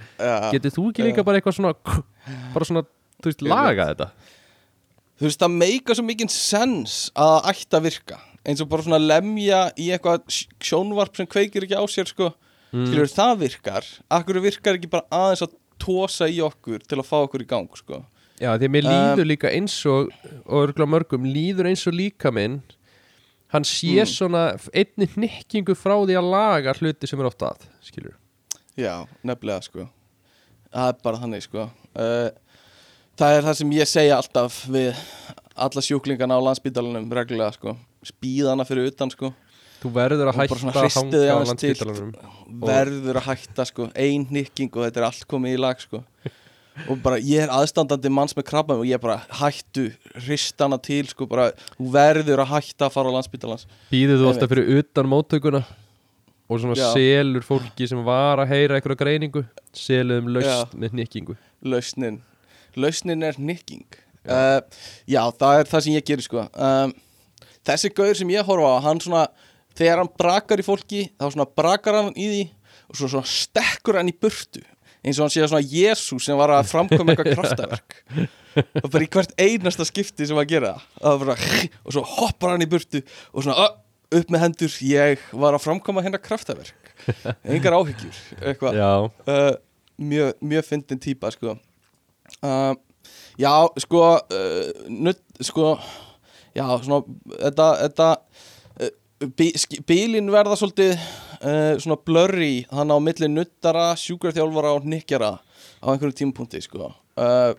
getur 0.56 0.74
þú 0.80 0.88
ekki 0.90 1.06
líka 1.12 1.26
bara 1.28 1.38
eitthvað 1.42 1.60
svona 1.60 1.76
bara 2.56 2.70
svona, 2.72 2.86
þú 3.22 3.32
veist, 3.32 3.46
laga 3.46 3.90
þetta? 3.94 4.10
Þú 5.20 5.28
veist, 5.28 5.42
það 5.44 5.56
meika 5.62 5.96
svo 6.00 6.08
mikinn 6.08 6.30
sens 6.32 6.98
að 7.14 7.34
það 7.38 7.50
ætti 7.54 7.76
að 7.80 7.88
virka 7.90 8.20
eins 8.50 8.62
og 8.64 8.70
bara 8.72 8.86
svona 8.86 9.00
lemja 9.04 9.66
í 9.78 9.90
eitthvað 9.94 10.22
sj- 10.32 10.54
sjónvarp 10.64 11.18
sem 11.20 11.28
kveikir 11.30 11.66
ekki 11.68 11.76
á 11.76 11.84
sér 11.92 12.08
sko. 12.08 12.30
Mm. 12.72 12.86
skilur 12.88 13.10
það 13.12 13.34
virkar. 13.42 13.86
Akkur 14.14 14.38
virkar 14.42 14.78
ekki 14.78 14.88
bara 14.94 15.04
aðeins 15.12 15.42
að 15.44 15.56
tósa 15.80 16.28
í 16.30 16.40
okkur 16.46 16.84
til 16.88 17.00
að 17.02 17.08
fá 17.10 17.18
okkur 17.26 17.44
í 17.46 17.48
gang 17.50 17.70
sko. 17.78 18.04
Já, 18.40 18.54
því 18.56 18.68
að 18.70 18.74
mér 18.76 18.86
Um, 18.88 18.92
líður 18.94 19.28
líka 19.28 19.50
eins 19.52 19.78
og 19.86 20.12
og 20.46 20.62
örgulega 20.70 20.92
mörgum, 20.94 21.26
líður 21.28 21.68
eins 21.72 21.86
og 21.88 21.94
líka 21.98 22.32
minn 22.32 22.62
hann 23.52 23.64
sé 23.66 24.00
Mm. 24.00 24.06
svona 24.08 24.44
einni 24.74 25.08
hnikkingu 25.16 25.76
frá 25.76 25.96
því 26.06 26.16
að 26.20 26.30
laga 26.32 26.74
hluti 26.78 27.08
sem 27.10 27.20
er 27.20 27.26
oft 27.26 27.40
að, 27.42 27.66
skilur 27.84 28.14
Já, 28.78 29.06
nefnilega 29.26 29.64
sko. 29.66 29.90
Það 30.72 30.88
er 30.88 31.00
bara 31.04 31.18
þannig 31.18 31.44
sko. 31.44 31.70
Uh, 31.96 32.30
Það 33.20 33.36
er 33.36 33.42
það 33.44 33.56
sem 33.60 33.72
ég 33.76 33.88
segja 33.90 34.16
alltaf 34.16 34.62
við 34.72 34.96
alla 35.60 35.82
sjúklingana 35.84 36.38
á 36.40 36.46
landsbítalunum 36.46 37.10
reglulega 37.12 37.52
sko. 37.58 37.74
Spíðana 38.06 38.64
fyrir 38.64 38.88
utan 38.94 39.10
sko 39.12 39.34
Þú 39.80 39.94
verður 39.96 40.32
að 40.32 40.42
hætta 40.42 40.58
að 40.84 40.94
hanga 40.98 41.24
á 41.24 41.38
landspítalanum. 41.48 42.12
Verður 42.66 43.20
að 43.22 43.28
hætta 43.30 43.66
sko. 43.70 43.90
Ein 43.96 44.28
hnikking 44.28 44.72
og 44.74 44.86
þetta 44.88 45.02
er 45.02 45.08
allt 45.08 45.26
komið 45.30 45.56
í 45.56 45.62
lag 45.64 45.82
sko. 45.84 46.04
Og 46.88 47.02
bara 47.04 47.18
ég 47.20 47.44
er 47.44 47.52
aðstandandi 47.52 48.08
manns 48.14 48.32
með 48.38 48.46
krabba 48.48 48.78
Og 48.80 48.86
ég 48.88 49.02
bara 49.04 49.18
hættu 49.36 49.90
hristana 50.24 50.78
til 50.80 51.10
sko. 51.12 51.28
Bara 51.28 51.50
Þú 51.74 51.90
verður 51.92 52.40
að 52.46 52.54
hætta 52.54 52.88
að 52.88 52.94
fara 52.94 53.12
á 53.12 53.16
landsbítalans 53.18 53.66
Býður 53.92 54.22
þú 54.22 54.30
alltaf 54.30 54.54
fyrir 54.54 54.80
utan 54.80 55.10
móttökuna 55.12 55.64
og 56.50 56.58
svona 56.58 56.74
Já. 56.74 56.88
selur 56.98 57.46
fólki 57.46 57.88
sem 57.88 58.00
var 58.06 58.42
að 58.42 58.54
heyra 58.56 58.80
einhverja 58.80 58.98
greiningu 58.98 59.44
seluðum 59.78 60.32
laust 60.34 60.50
Já. 60.50 60.80
með 60.82 60.96
hnikkingu 60.96 61.36
Lausnin. 61.62 62.22
Lausnin 62.80 63.26
er 63.28 63.38
hnikking 63.38 63.86
já. 64.26 64.64
já, 65.06 65.22
það 65.38 65.60
er 65.60 65.70
það 65.70 65.84
sem 65.86 65.94
ég 65.94 66.08
gerir 66.08 66.26
sko. 66.26 66.48
Um, 66.56 66.96
Þessi 67.70 67.92
gaur 67.94 68.18
sem 68.18 68.32
ég 68.34 68.48
horfa 68.48 68.72
á 68.80 68.86
Hann 68.88 69.02
svona, 69.04 69.28
þegar 69.80 70.02
hann 70.04 70.12
brakar 70.20 70.62
í 70.62 70.66
fólki 70.68 71.06
Þá 71.16 71.30
svona 71.34 71.48
brakar 71.60 72.00
hann 72.02 72.12
í 72.16 72.28
því 72.34 72.44
Og 72.90 73.00
svo 73.00 73.10
svona 73.16 73.30
stekkur 73.30 74.00
hann 74.02 74.12
í 74.12 74.16
burtu 74.18 74.62
Eins 75.00 75.16
og 75.16 75.26
hann 75.26 75.32
sé 75.32 75.46
svona 75.48 75.64
Jésús 75.64 76.26
sem 76.28 76.36
var 76.36 76.52
að 76.52 76.68
framkoma 76.74 77.14
eitthvað 77.14 77.38
kraftaverk. 77.38 77.94
Og 78.84 78.88
bara 78.92 79.06
í 79.06 79.08
hvert 79.14 79.32
einasta 79.40 79.86
skipti 79.88 80.26
sem 80.28 80.36
að 80.42 80.50
gera 80.52 80.74
var 81.00 81.22
bara, 81.22 81.36
Og 81.88 81.96
svo 81.96 82.04
hoppar 82.18 82.52
hann 82.58 82.66
í 82.66 82.68
burtu 82.68 83.00
Og 83.32 83.46
svona, 83.46 83.56
"Ö, 83.64 84.20
upp 84.20 84.34
með 84.34 84.44
hendur 84.44 84.76
Ég 84.84 85.24
var 85.32 85.56
að 85.56 85.64
framkoma 85.64 86.04
hérna 86.04 86.20
kraftaverk. 86.22 86.92
Engar 87.48 87.78
áhyggjur 87.78 88.20
uh, 89.24 89.56
mjög, 90.00 90.34
mjög 90.42 90.66
fyndin 90.68 91.00
típa 91.00 91.32
sko. 91.32 91.56
Uh, 92.44 92.74
já 93.40 93.54
sko 93.80 94.04
uh, 94.20 94.72
nutt, 94.90 95.22
sko 95.42 95.78
já 96.56 96.66
svona 96.84 97.04
þetta, 97.40 97.68
þetta 97.86 98.10
uh, 98.18 98.59
bílin 99.20 100.30
verða 100.32 100.56
svolítið 100.60 100.94
uh, 100.96 101.76
svona 101.82 101.98
blurry 102.08 102.66
þannig 102.70 102.96
á 102.96 103.00
milli 103.04 103.30
nuttara, 103.32 103.88
sjúkraþjálfara 104.00 104.76
og 104.78 104.86
hnykkjara 104.86 105.32
á 105.40 105.86
einhverjum 105.92 106.16
tímapunkti 106.22 106.62
sko. 106.64 106.94
Uh, 107.20 107.52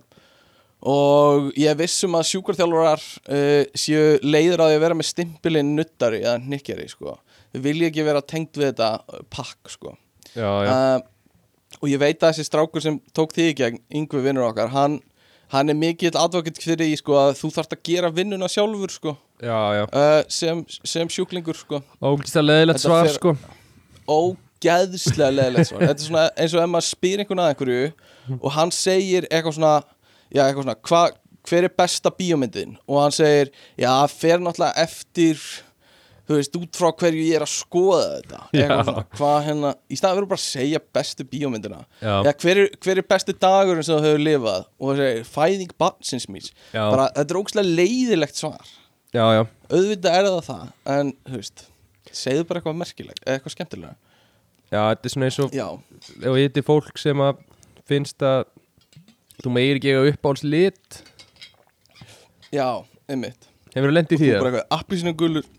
og 0.81 1.51
ég 1.61 1.77
vissum 1.77 2.17
að 2.17 2.31
sjúkraþjálfarar 2.31 3.05
uh, 3.05 3.65
séu 3.77 4.17
leiður 4.25 4.65
að 4.65 4.73
því 4.73 4.79
að 4.79 4.85
vera 4.87 4.99
með 5.01 5.11
stimpilinn 5.11 5.75
nuttari 5.77 6.23
eða 6.25 6.39
hnykkjari 6.47 6.89
sko. 6.89 7.19
Þau 7.53 7.63
vilja 7.67 7.91
ekki 7.91 8.07
vera 8.07 8.25
tengt 8.25 8.57
við 8.57 8.71
þetta 8.71 9.21
pakk 9.33 9.73
sko. 9.75 9.97
Já, 10.33 10.51
já. 10.65 10.75
Og 11.81 11.89
ég 11.91 12.01
veit 12.01 12.19
að 12.19 12.33
þessi 12.33 12.47
strákur 12.47 12.83
sem 12.85 12.99
tók 13.17 13.33
þig 13.35 13.53
í 13.53 13.57
gegn, 13.59 13.81
yngvi 14.01 14.21
vinnur 14.25 14.49
okkar 14.49 14.73
hann, 14.73 14.99
hann 15.53 15.73
er 15.73 15.79
mikill 15.79 16.13
advokant 16.19 16.59
fyrir 16.61 16.87
því 16.87 16.99
sko, 17.01 17.17
að 17.19 17.37
þú 17.41 17.51
þarft 17.57 17.77
að 17.77 17.83
gera 17.89 18.11
vinnuna 18.15 18.49
sjálfur 18.51 18.93
sko, 18.95 19.15
Já, 19.41 19.61
já, 19.79 19.85
uh, 19.89 20.21
sem, 20.29 20.65
sem 20.85 21.09
sjúklingur 21.09 21.57
sko. 21.57 21.81
að 22.01 22.45
leðilegt 22.45 22.83
svar 22.83 23.09
sko. 23.15 23.33
Ógeðslega 24.11 25.31
leðilegt 25.33 25.71
svar. 25.71 25.87
Þetta 25.87 25.97
er 25.97 26.05
svona 26.05 26.27
eins 26.35 26.57
og 26.57 26.65
ef 26.65 26.75
maður 26.75 26.89
spyr 26.91 27.23
einhvern 27.23 27.43
að 27.45 27.55
einhverju 27.55 27.89
og 28.37 28.53
hann 28.59 28.75
segir 28.75 29.27
eitthvað 29.31 29.57
svona 29.57 29.73
já, 30.29 30.45
eitthvað 30.45 30.67
svona, 30.67 30.77
hva, 30.91 31.03
hver 31.49 31.67
er 31.67 31.75
besta 31.81 32.13
bíómyndin? 32.15 32.77
Og 32.87 33.01
hann 33.01 33.17
segir, 33.17 33.51
já, 33.81 33.93
fer 34.13 34.43
náttúrulega 34.43 34.85
eftir 34.85 35.41
þú 36.31 36.37
veist, 36.37 36.59
út 36.61 36.79
frá 36.79 36.91
hverju 37.01 37.23
ég 37.27 37.39
er 37.41 37.45
að 37.47 37.53
skoða 37.55 38.03
þetta. 38.19 38.43
Eitthvað 38.53 38.85
svona, 38.91 39.07
hvað 39.17 39.39
hérna 39.49 39.73
í 39.91 39.99
staðan 39.99 40.19
verður 40.21 40.31
bara 40.31 40.43
að 40.43 40.45
segja 40.45 40.83
bestu 40.99 41.27
bíómyndina. 41.33 41.81
Já, 41.99 42.13
hver, 42.45 42.61
er, 42.67 42.77
hver 42.85 43.01
er 43.03 43.09
besti 43.15 43.35
dagurinn 43.47 43.87
sem 43.87 43.97
þú 43.97 44.11
hefur 44.13 44.23
lifað? 44.29 44.69
Og 44.79 44.93
það 44.93 45.03
segir 45.03 45.33
fæðing 45.33 45.75
barnsins 45.81 46.29
míns. 46.31 46.53
Já, 46.71 46.85
bara, 46.85 47.09
þetta 47.17 47.35
er 47.35 47.41
ógæslega 47.41 47.81
leiðilegt 47.81 48.45
svar 48.45 48.77
já, 49.15 49.25
já. 49.37 49.43
Auðvitað 49.71 50.17
er 50.21 50.31
það 50.31 50.41
það 50.49 50.95
en, 50.97 51.13
þú 51.27 51.41
veist, 51.41 51.67
segðu 52.11 52.47
bara 52.49 52.63
eitthvað 52.63 52.81
merkilegt 52.81 53.23
eða 53.27 53.37
eitthvað 53.39 53.57
skemmtilega 53.57 53.97
Já, 54.71 54.81
þetta 54.87 55.09
er 55.09 55.13
svona 55.15 55.27
eins 55.27 55.39
og 55.43 55.55
ef 55.59 56.27
ég 56.31 56.45
heiti 56.45 56.63
fólk 56.63 56.99
sem 57.03 57.23
að 57.27 57.41
finnst 57.91 58.23
að 58.23 58.45
þú 59.43 59.55
meir 59.57 59.81
ekki 59.81 59.91
eiga 59.91 60.13
uppáhalds 60.13 60.45
lit 60.47 61.01
já, 62.55 62.67
einmitt. 63.11 63.51
Hefur 63.75 63.91
þú 63.91 63.95
lendið 63.95 64.23
því 64.23 64.31
það? 64.31 64.47
eitthvað, 64.47 64.65
appísinu 64.75 65.13
gulur. 65.19 65.51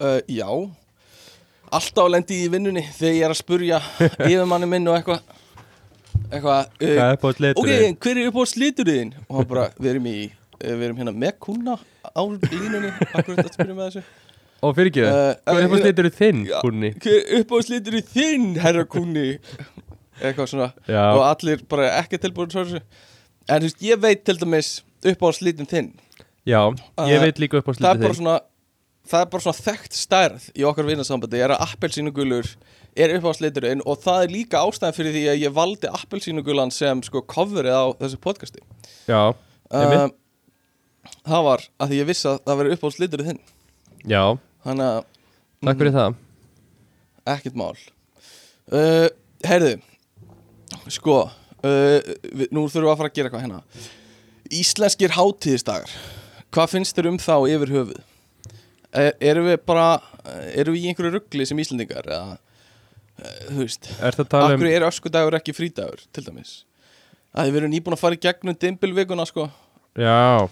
Uh, 0.00 0.18
Já. 0.28 0.48
Alltaf 1.74 2.10
lendi 2.12 2.42
í 2.44 2.50
vinnunni 2.52 2.82
þegar 2.94 3.14
ég 3.16 3.24
er 3.24 3.32
að 3.32 3.40
spurja 3.40 3.80
yfirmanni 4.28 4.68
minn 4.70 4.90
og 4.90 4.98
eitthvað. 4.98 5.22
Eitthvað 6.28 6.68
Hvað 6.74 6.84
uh, 6.84 7.48
er? 7.48 7.58
Ok, 7.60 7.70
hver 8.04 8.20
er 8.20 8.28
uppáhalds 8.28 8.56
liturinn? 8.60 9.14
Og 9.28 9.40
hann 9.40 9.48
bara, 9.50 9.68
við 9.78 9.94
erum 9.94 10.08
í 10.10 10.16
uh, 10.28 10.74
við 10.74 10.86
erum 10.88 11.00
hérna 11.00 11.16
með 11.24 11.36
kuna 11.46 11.78
á 12.12 12.22
línunni 12.24 12.92
Akkur 13.14 13.38
þetta 13.38 13.52
spyrja 13.54 13.74
með 13.78 13.88
þessu 13.88 14.04
Og 14.64 14.76
fyrir 14.76 14.90
ekki 14.92 15.02
það? 15.04 15.16
Uh, 15.18 15.32
Hvað 15.44 15.58
er 15.58 15.66
uppáhalds 15.68 15.86
litur 15.88 16.10
þinn, 16.18 16.44
Já. 16.48 16.56
kunni? 16.64 16.90
Hver 17.04 17.18
er 17.18 17.42
uppáhalds 17.42 17.70
liturinn 17.72 18.06
þinn, 18.14 18.46
herra 18.64 18.84
kunni? 18.88 19.26
Eitthvað 20.22 20.48
svona 20.52 20.70
Já, 20.88 21.02
og 21.10 21.24
allir 21.26 21.64
bara 21.68 21.90
ekki 22.00 22.20
tilbúin 22.22 22.52
svo 22.52 22.64
þessu 22.64 22.80
En 23.50 23.60
þú 23.60 23.68
veist, 23.68 23.82
ég 23.84 24.00
veit 24.00 24.24
til 24.24 24.38
dæmis 24.40 24.70
uppáhalds 25.04 25.42
litin 25.44 25.68
þinn 25.68 25.92
já, 26.48 26.60
ég 27.08 27.18
Uh, 27.18 27.22
veit 27.24 27.38
líka 27.40 27.60
uppáhalds 27.60 27.80
það 27.80 27.90
er 27.90 28.00
bara 28.04 28.12
þinn 28.14 28.20
svona 28.22 28.38
það 29.04 29.20
er 29.24 29.28
bara 29.34 29.44
svona 29.44 29.60
þekkt 29.66 29.96
stærð 29.98 30.44
í 30.56 30.64
okkar 30.64 30.86
vinnasambandi 30.88 31.40
er 31.44 31.52
að 31.52 31.62
appelsínugulur 31.66 32.48
er 32.96 33.12
uppáhaldsliturinn 33.18 33.82
og 33.84 33.98
það 34.04 34.22
er 34.26 34.32
líka 34.32 34.62
ástæðan 34.64 34.96
fyrir 34.96 35.12
því 35.16 35.24
að 35.34 35.42
ég 35.44 35.54
valdi 35.58 35.90
appelsínugulan 35.92 36.72
sem 36.72 37.02
sko 37.04 37.20
coverið 37.28 37.76
á 37.76 37.84
þessu 38.00 38.20
podcasti 38.24 38.62
Já, 39.10 39.34
uh, 39.34 39.80
Einmitt. 39.82 40.16
Það 41.28 41.46
var 41.48 41.64
að 41.80 41.90
því 41.92 41.98
ég 42.00 42.08
vissi 42.10 42.28
að 42.30 42.38
það 42.44 42.60
verið 42.60 42.76
uppáhalds 42.76 43.00
liturinn 43.02 43.30
þinn. 43.32 43.42
Já, 44.04 44.22
Þannig 44.64 44.86
að 44.90 45.00
takk 45.64 45.80
fyrir 45.80 45.94
það. 45.94 46.14
ekkert 47.34 47.58
mál. 47.60 47.74
Uh, 48.72 49.08
Heyrðu 49.44 49.74
Sko 50.88 51.16
uh, 51.20 51.98
við, 52.32 52.46
Nú 52.48 52.62
þurfum 52.64 52.86
við 52.86 52.92
að 52.94 53.00
fara 53.00 53.10
að 53.10 53.16
gera 53.18 53.28
eitthvað 53.28 53.42
hérna. 53.44 53.58
Íslenskir 54.56 55.12
hátíðisdagar 55.12 55.92
Hvað 56.54 56.72
finnst 56.72 56.96
þér 56.96 57.10
um 57.10 57.18
þá 57.20 57.34
yfir 57.52 57.72
höfuð? 57.74 58.00
Er, 58.94 59.10
erum 59.20 59.50
við 59.50 59.58
bara 59.68 59.86
Erum 60.56 60.76
við 60.76 60.86
í 60.86 60.92
einhverju 60.94 61.12
ruggli 61.18 61.44
sem 61.48 61.60
Íslendingar 61.60 62.08
Eða 62.08 62.38
uh, 62.38 63.38
Þú 63.50 63.58
veist 63.60 63.90
Er 64.00 64.16
það 64.16 64.30
tala 64.32 64.48
um 64.48 64.56
Akkur 64.56 64.72
er 64.72 64.88
öskudagur 64.88 65.36
ekki 65.40 65.56
frídagur 65.56 66.04
Til 66.08 66.24
dæmis? 66.24 66.54
Að 67.36 67.52
Við 67.52 67.60
erum 67.60 67.74
nýbúin 67.76 67.98
að 67.98 68.04
fara 68.06 68.16
í 68.16 68.22
gegnum 68.22 68.56
dimbilvikuna 68.64 69.24
sko. 69.28 69.48
Já 69.98 70.48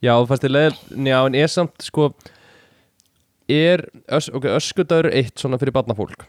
Já, 0.00 0.14
fannst 0.24 0.44
þér 0.46 0.54
leið 0.54 0.78
Já, 1.10 1.16
en 1.26 1.34
er 1.36 1.50
samt 1.52 1.84
sko 1.84 2.10
Er 3.50 3.82
ös, 4.06 4.28
okay, 4.30 4.52
öskudagur 4.54 5.10
eitt 5.10 5.40
svona 5.40 5.58
fyrir 5.58 5.74
barnafólk. 5.74 6.26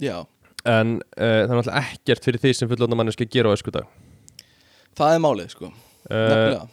Já. 0.00 0.22
En 0.68 0.98
uh, 1.00 1.22
það 1.22 1.40
er 1.40 1.48
náttúrulega 1.48 1.80
ekkert 1.80 2.26
fyrir 2.26 2.42
því 2.42 2.52
sem 2.56 2.70
fullorðna 2.70 2.98
manneski 3.00 3.26
að 3.26 3.32
gera 3.34 3.50
á 3.50 3.56
öskudag. 3.56 3.88
Það 4.98 5.14
er 5.16 5.24
málið 5.24 5.48
sko. 5.54 5.70
Uh, 5.70 6.20
Nefnilega. 6.20 6.68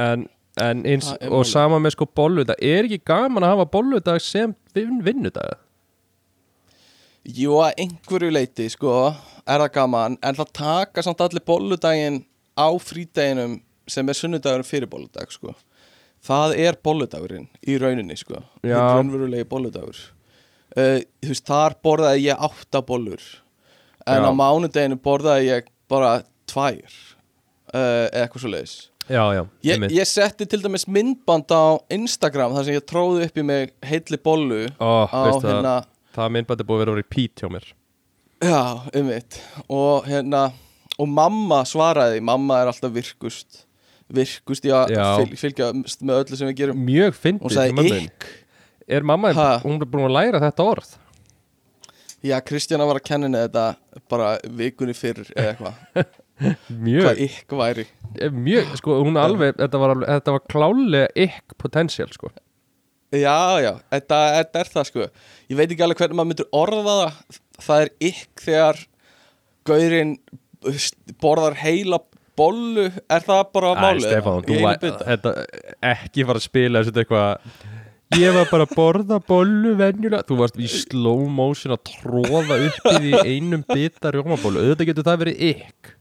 En, 0.00 0.22
en 0.62 0.84
eins 0.88 1.08
og 1.26 1.42
sama 1.48 1.80
með 1.82 1.96
sko 1.96 2.06
bolludag. 2.20 2.60
Er 2.62 2.86
ekki 2.86 3.00
gaman 3.10 3.46
að 3.46 3.56
hafa 3.56 3.66
bolludag 3.72 4.22
sem 4.24 4.54
vin, 4.76 5.00
vinnudag? 5.04 5.58
Jú, 7.26 7.58
að 7.60 7.82
einhverju 7.82 8.30
leiti, 8.32 8.68
sko, 8.72 9.10
er 9.44 9.64
það 9.64 9.74
gaman. 9.74 10.20
En 10.24 10.38
það 10.38 10.54
taka 10.56 11.04
samt 11.04 11.20
allir 11.24 11.44
bolludaginn 11.44 12.22
á 12.56 12.68
frídeginum 12.80 13.58
sem 13.90 14.08
er 14.08 14.18
sunnudagur 14.18 14.64
fyrir 14.66 14.90
bolludag, 14.90 15.32
sko. 15.34 15.54
Það 16.24 16.56
er 16.60 16.78
bolludagurinn 16.84 17.48
í 17.66 17.76
rauninni, 17.80 18.16
sko. 18.20 18.42
Hinn 18.62 18.76
raunverulegi 18.76 19.48
bolludagur. 19.50 20.00
Uh, 20.76 21.00
Þú 21.24 21.32
veist, 21.32 21.46
þar 21.48 21.74
borðaði 21.82 22.26
ég 22.28 22.42
átta 22.46 22.78
bollur 22.86 23.22
En 24.06 24.22
Já. 24.22 24.28
á 24.30 24.32
mánudeginu 24.38 25.00
borðaði 25.02 25.48
ég 25.48 25.70
bara 25.90 26.20
tvær 26.46 26.78
uh, 27.74 28.06
eitthvað 28.14 28.44
svo 28.44 28.52
leiðis 28.52 28.74
Já, 29.10 29.24
já, 29.34 29.40
Ég, 29.66 29.82
ég 29.90 30.06
setti 30.06 30.46
til 30.46 30.60
dæmis 30.62 30.86
myndband 30.86 31.50
á 31.50 31.82
Instagram 31.90 32.54
þar 32.54 32.68
sem 32.68 32.76
ég 32.76 32.86
tróði 32.86 33.26
upp 33.26 33.40
í 33.42 33.44
mig 33.48 33.72
bollu 34.22 34.60
Ó, 34.78 35.10
á 35.10 35.18
veistu 35.26 35.42
það, 35.42 35.50
hérna 35.50 35.74
það 36.14 36.32
myndbætti 36.36 36.66
búið 36.68 36.78
að 36.78 36.84
vera 36.84 36.94
repeat 37.00 37.42
hjá 37.42 37.50
mér. 37.50 37.66
Já, 38.40 38.62
um 38.94 39.10
mitt 39.10 39.40
og 39.66 40.06
hérna 40.06 40.44
og 41.00 41.10
mamma 41.10 41.64
svaraði, 41.66 42.22
mamma 42.22 42.60
er 42.62 42.70
alltaf 42.70 42.94
virkust 42.94 43.64
virkust 44.16 44.66
í 44.66 44.72
að 44.74 44.94
Já. 44.96 45.04
fylg, 45.20 45.36
fylgjast 45.40 46.02
með 46.06 46.22
öllu 46.24 46.38
sem 46.40 46.50
við 46.50 46.56
gerum. 46.62 46.80
Mjög 46.86 47.18
fyndið 47.20 47.92
ykk 48.00 48.30
Er 48.90 49.04
mamma, 49.06 49.30
Ha? 49.36 49.60
hún 49.62 49.78
er 49.78 49.86
búin 49.86 50.08
að 50.08 50.16
læra 50.16 50.40
þetta 50.42 50.64
orð? 50.66 50.96
Já, 52.26 52.34
Kristjana 52.44 52.84
var 52.88 52.98
að 52.98 53.06
kenna 53.06 53.30
þetta 53.46 53.64
bara 54.10 54.32
vikunni 54.44 54.96
fyrr 54.98 55.22
eða 55.30 55.54
eitthvað. 55.54 56.18
Mjög, 56.88 57.04
hvað 57.06 57.22
ykk 57.26 57.54
væri. 57.60 57.84
Eh, 58.16 58.32
mjög, 58.32 58.70
sko, 58.80 58.94
hún 59.04 59.18
alveg 59.20 59.58
Þetta 59.60 59.80
var, 59.80 59.92
alveg, 59.94 60.08
þetta 60.08 60.34
var 60.34 60.44
klálega 60.48 61.10
ykk 61.26 61.56
potential, 61.60 62.08
sko. 62.16 62.30
Já, 63.10 63.58
já, 63.60 63.72
þetta, 63.92 64.18
þetta 64.38 64.60
er 64.62 64.70
það 64.72 64.86
sko. 64.88 65.06
Ég 65.50 65.58
veit 65.58 65.66
ekki 65.74 65.84
alveg 65.84 66.00
hvernig 66.00 66.18
maður 66.18 66.30
myndur 66.30 66.48
orða 66.56 66.94
það. 67.00 67.40
Það 67.60 67.84
er 67.84 67.90
ykk 68.10 68.44
þegar 68.46 68.80
gaurinn 69.70 70.14
borðar 71.20 71.58
heila 71.60 72.00
bollu 72.38 72.86
Er 73.10 73.24
það 73.26 73.42
bara 73.56 73.74
málið? 73.78 74.06
Stefán, 74.08 74.44
þú 74.46 74.60
var 74.62 74.76
ekki 75.94 76.26
fara 76.28 76.40
að 76.40 76.46
spila 76.46 76.82
þessu 76.84 76.94
eitthvað. 77.02 77.54
Ég 78.18 78.34
var 78.34 78.48
bara 78.50 78.66
að 78.66 78.74
borða 78.74 79.20
bollu 79.22 79.76
venjulega. 79.78 80.24
Þú 80.26 80.38
varst 80.40 80.58
í 80.58 80.66
slow 80.70 81.26
motion 81.30 81.76
að 81.76 81.82
tróða 81.92 82.56
upp 82.66 82.88
í 82.90 82.96
því 83.04 83.20
einum 83.36 83.62
bita 83.68 84.10
rjómabólu 84.14 84.64
Auðvitað 84.64 84.88
getur 84.90 85.06
það 85.06 85.20
verið 85.24 85.44
ykk 85.52 85.96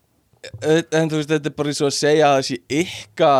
en 0.95 1.09
þú 1.11 1.17
veist, 1.19 1.29
þetta 1.33 1.49
er 1.51 1.55
bara 1.57 1.71
eins 1.73 1.81
og 1.83 1.89
að 1.89 1.95
segja 1.97 2.27
að 2.31 2.37
þessi 2.39 2.57
ykka 2.79 3.31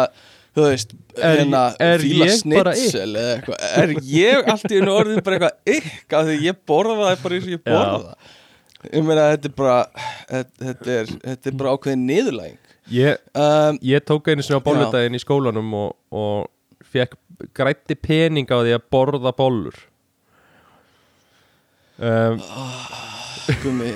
þú 0.58 0.64
veist, 0.66 0.90
Er- 1.16 1.38
hérna 1.40 1.62
er 1.80 2.04
fíla 2.04 2.28
snitsel 2.36 3.06
eða 3.16 3.30
eitthvað. 3.38 3.62
Er 3.80 3.94
ég 4.12 4.50
allt 4.54 4.66
í 4.74 4.80
einu 4.82 4.96
orðin 4.98 5.24
bara 5.24 5.38
eitthvað 5.40 5.78
ykka 5.78 6.22
því 6.28 6.36
ég 6.44 6.60
borða 6.68 6.98
það 7.00 7.24
bara 7.24 7.38
eins 7.40 7.48
og 7.48 7.54
ég 7.56 7.64
borða 7.70 8.02
það? 8.04 8.34
Ég 8.90 9.08
meina, 9.08 9.28
þetta 9.34 9.50
er 9.50 9.56
bara 9.60 9.78
þetta 10.34 10.92
er, 10.98 11.14
þetta 11.30 11.52
er 11.54 11.58
bara 11.64 11.74
ákveðin 11.78 12.06
niðurlæging 12.12 12.69
Ég, 12.90 13.20
um, 13.38 13.78
ég 13.86 14.04
tók 14.04 14.28
einu 14.28 14.42
sinni 14.42 14.58
á 14.58 14.66
bolludaginn 14.66 15.18
í 15.18 15.22
skólanum 15.22 15.74
og, 15.78 15.92
og 16.10 16.86
fekk 16.90 17.14
grætti 17.56 17.96
pening 17.96 18.50
á 18.50 18.58
því 18.66 18.74
að 18.78 18.88
borða 18.92 19.34
bollur. 19.38 19.78
Um, 22.00 22.40
gummi, 23.62 23.92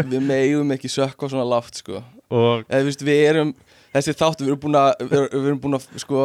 við 0.00 0.24
megum 0.24 0.74
ekki 0.74 0.90
sökka 0.90 1.28
svona 1.30 1.46
lágt 1.46 1.78
sko. 1.82 2.02
Og 2.34 2.64
þú 2.66 2.82
veist, 2.88 3.04
við 3.06 3.22
erum 3.28 3.52
þessi 3.94 4.16
þáttu, 4.18 4.46
við 4.46 4.54
erum 4.54 4.62
búin 4.64 4.80
að 4.80 4.90
við 5.04 5.20
við 5.20 5.44
erum 5.44 5.60
búin 5.62 5.78
að 5.78 5.86
sko 6.02 6.24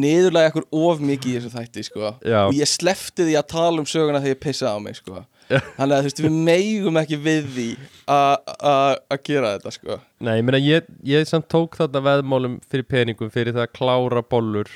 niðurlæga 0.00 0.52
ekkur 0.52 0.68
of 0.80 1.02
mikið 1.04 1.32
í 1.32 1.36
þessu 1.40 1.52
þætti 1.58 1.86
sko. 1.90 2.14
Og 2.46 2.56
ég 2.56 2.70
slefti 2.70 3.26
því 3.28 3.36
að 3.40 3.50
tala 3.52 3.82
um 3.82 3.90
söguna 3.90 4.22
þegar 4.22 4.36
ég 4.36 4.42
pissaði 4.46 4.72
á 4.72 4.78
mig 4.86 5.00
sko 5.02 5.24
þannig 5.50 5.94
að 5.96 6.00
þú 6.00 6.08
veist, 6.08 6.22
við 6.24 6.36
megum 6.50 7.00
ekki 7.00 7.18
við 7.24 7.48
því 7.56 7.68
að- 8.14 9.22
gera 9.26 9.54
þetta 9.56 9.72
sko. 9.74 9.96
Nei, 10.20 10.34
ég 10.38 10.44
meina 10.46 10.60
ég, 10.62 10.90
ég 11.10 11.26
samt 11.28 11.48
tók 11.52 11.78
þarna 11.80 12.02
veðmálum 12.06 12.58
fyrir 12.70 12.86
peningum 12.90 13.32
fyrir 13.34 13.56
það 13.56 13.66
að 13.66 13.74
klára 13.78 14.22
bollur 14.22 14.70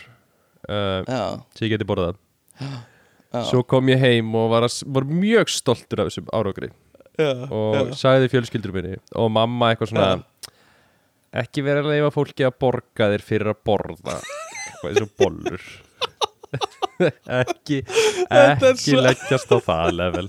uh, 0.68 1.00
já, 1.06 1.22
sem 1.54 1.68
ég 1.68 1.74
geti 1.76 1.88
borðað. 1.88 2.18
Já, 2.60 3.40
Svo 3.50 3.64
kom 3.66 3.88
ég 3.90 3.98
heim 3.98 4.28
og 4.38 4.50
var, 4.52 4.62
að, 4.68 4.76
var 4.94 5.06
mjög 5.10 5.50
stoltur 5.50 6.04
af 6.04 6.10
þessum 6.10 6.28
árangri 6.30 6.68
já, 7.18 7.32
og 7.50 7.74
já. 7.74 7.82
sagði 7.98 8.28
fjölskyldur 8.30 8.74
minni 8.76 8.98
og 9.18 9.32
mamma 9.34 9.72
eitthvað 9.72 9.90
svona 9.90 10.12
ekki 11.42 11.64
vera 11.66 11.82
að 11.82 11.90
leifa 11.90 12.12
fólki 12.14 12.46
að 12.46 12.54
borga 12.62 13.08
þér 13.10 13.24
fyrir 13.26 13.50
að 13.50 13.58
borða 13.66 14.14
eitthvað 14.20 14.92
eins 14.92 15.02
og 15.02 15.10
bollur 15.18 15.66
ekki 17.40 17.80
ekki 18.30 18.96
leggjast 19.00 19.52
á 19.54 19.58
það 19.64 19.92
level. 19.98 20.28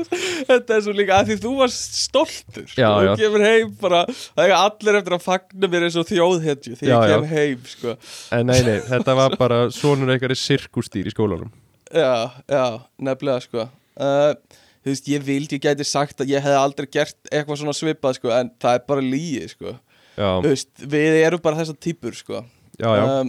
Þetta 0.00 0.76
er 0.78 0.82
svo 0.84 0.92
líka 0.96 1.18
að 1.20 1.28
því 1.30 1.36
þú 1.42 1.50
varst 1.58 1.96
stoltur 2.00 2.64
sko, 2.70 2.78
Já, 2.80 2.88
og 2.88 3.02
já. 3.04 3.10
þú 3.10 3.18
kemur 3.20 3.42
heim 3.44 3.72
bara 3.82 3.98
það 4.08 4.44
er 4.46 4.54
allir 4.56 4.98
eftir 5.00 5.16
að 5.16 5.24
fagna 5.26 5.68
mér 5.74 5.84
eins 5.88 5.98
og 6.00 6.06
þjóðhetju 6.08 6.76
því 6.78 6.88
Já, 6.88 6.94
ég 6.94 7.10
já. 7.10 7.12
kem 7.12 7.26
heim 7.34 7.66
sko. 7.74 7.94
En 8.38 8.48
nei, 8.48 8.56
nei, 8.66 8.78
þetta 8.86 9.16
var 9.18 9.36
bara 9.40 9.58
svonur 9.74 10.14
eitthvað 10.14 10.38
sirkustýr 10.40 11.10
í 11.10 11.12
skólanum. 11.12 11.52
Já, 11.92 12.30
já, 12.48 12.64
nefnilega 13.02 13.44
sko. 13.44 13.68
Uh, 14.00 14.32
Þú 14.80 14.88
veist, 14.94 15.08
ég 15.12 15.24
vildi, 15.26 15.58
ég 15.58 15.64
gæti 15.66 15.84
sagt 15.84 16.22
að 16.24 16.30
ég 16.32 16.40
hefði 16.40 16.56
aldrei 16.56 16.86
gert 16.88 17.18
eitthvað 17.28 17.58
svona 17.60 17.74
svipað 17.76 18.14
sko 18.16 18.30
En 18.32 18.48
það 18.62 18.78
er 18.78 18.84
bara 18.88 19.02
lígi 19.04 19.42
sko. 19.52 19.74
Já, 20.16 20.30
Þú 20.40 20.46
veist, 20.54 20.70
við 20.94 21.18
erum 21.26 21.42
bara 21.44 21.58
þessar 21.60 21.76
típur 21.84 22.16
sko. 22.16 22.40
Já, 22.80 22.88
já. 22.96 23.02
Um, 23.20 23.28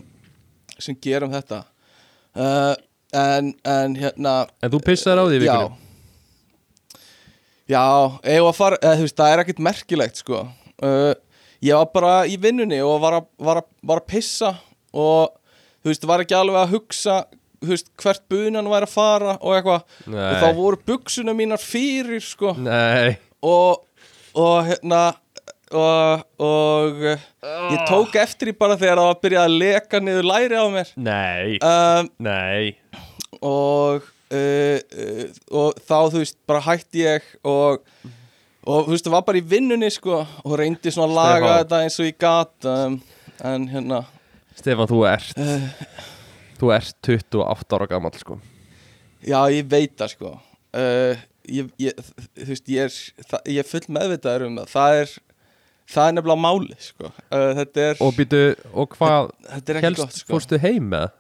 Sem 0.82 0.98
gerum 1.02 1.34
þetta. 1.34 1.64
Uh, 2.36 2.74
en, 3.14 3.52
en 3.68 3.98
hérna 4.00 4.36
en 4.64 4.72
þú 4.72 4.80
pissaði 4.86 5.20
á 5.20 5.26
því 5.28 5.40
í 5.42 5.48
Já 5.50 5.58
Já, 7.72 7.84
eigum 8.28 8.50
að 8.50 8.58
fara, 8.58 8.78
eða, 8.84 8.98
þú 9.00 9.06
veist, 9.06 9.18
það 9.20 9.34
er 9.34 9.42
ekkert 9.44 9.60
merkilegt 9.64 10.20
sko. 10.20 10.40
Uh, 10.84 11.12
Ég 11.62 11.78
var 11.78 11.92
bara 11.94 12.14
í 12.26 12.40
vinnunni 12.42 12.80
og 12.82 12.98
var 13.04 13.20
að, 13.20 13.28
var, 13.38 13.60
að, 13.62 13.68
var 13.86 14.00
að 14.02 14.08
pissa 14.10 14.50
Og 14.98 15.30
þú 15.84 15.92
veist, 15.92 16.08
var 16.10 16.24
ekki 16.24 16.36
alveg 16.38 16.58
að 16.58 16.74
hugsa 16.76 17.18
veist, 17.62 17.92
hvert 18.02 18.24
bunan 18.32 18.70
væri 18.72 18.88
að 18.88 18.94
fara 18.96 19.36
og 19.38 19.56
eitthvað. 19.56 19.84
Og 20.10 20.42
þá 20.42 20.48
voru 20.58 20.80
buksuna 20.90 21.36
mínar 21.38 21.62
fyrir 21.62 22.24
sko. 22.26 22.56
Nei. 22.58 23.18
Og, 23.46 23.84
og 24.38 24.58
hérna 24.68 25.04
Og, 25.72 26.24
og 26.44 27.04
ég 27.06 27.84
tók 27.88 28.16
eftir 28.20 28.52
því 28.52 28.56
bara 28.60 28.78
þegar 28.80 29.00
það 29.00 29.06
var 29.08 29.16
að 29.16 29.22
byrja 29.26 29.44
að 29.48 29.58
leka 29.62 30.02
niður 30.04 30.28
læri 30.28 30.60
á 30.60 30.66
mér. 30.74 30.92
Nei, 31.00 31.60
um, 31.64 32.10
nei. 32.28 32.74
Og, 33.40 34.10
uh, 34.36 34.78
uh, 34.82 35.24
og 35.62 35.80
þá 35.88 35.96
þú 36.12 36.24
veist 36.24 36.40
bara 36.50 36.64
hætti 36.68 37.06
ég 37.06 37.30
og, 37.48 37.86
og 38.68 38.90
þú 38.90 38.96
veist 38.96 39.08
það 39.08 39.16
var 39.16 39.26
bara 39.32 39.42
í 39.42 39.48
vinnunni 39.54 39.92
sko 39.94 40.20
og 40.22 40.58
reyndi 40.60 40.92
svona 40.94 41.08
að 41.08 41.18
laga 41.18 41.40
Stefán. 41.40 41.60
þetta 41.64 41.82
eins 41.86 42.00
og 42.02 42.10
ég 42.10 42.20
gat 42.28 42.72
um, 42.76 43.00
en 43.52 43.68
hérna 43.72 44.04
Stefán, 44.60 44.92
þú 44.92 45.04
ert 45.10 45.40
uh, 45.40 45.68
þú 46.62 46.76
ert 46.76 46.96
28 47.08 47.78
ára 47.80 47.90
gamall 47.90 48.20
sko. 48.20 48.38
Já 49.26 49.40
ég 49.54 49.68
veit 49.70 49.96
það 49.98 50.16
sko. 50.16 50.36
Uh, 50.72 51.18
ég, 51.50 51.72
ég, 51.82 51.98
þú 52.38 52.48
veist 52.52 52.72
ég 52.72 52.88
er, 52.88 52.96
það, 53.28 53.52
ég 53.54 53.64
er 53.64 53.70
full 53.70 53.84
meðvitaður 53.98 54.48
um 54.48 54.60
það. 54.62 54.72
Það 54.76 55.00
er, 55.02 55.14
það 55.92 56.10
er 56.10 56.18
nefnilega 56.18 56.44
máli 56.46 56.78
sko. 56.82 57.10
Uh, 57.28 57.48
þetta 57.62 57.88
er, 57.88 58.04
og 58.04 58.14
býtu, 58.18 58.44
og 58.72 58.94
hvað 58.98 59.32
þetta 59.48 59.76
ekki 59.76 59.88
helst 59.88 60.04
gott 60.04 60.20
sko. 60.20 60.34
fórstu 60.36 60.62
heim 60.62 60.92
með? 60.94 61.18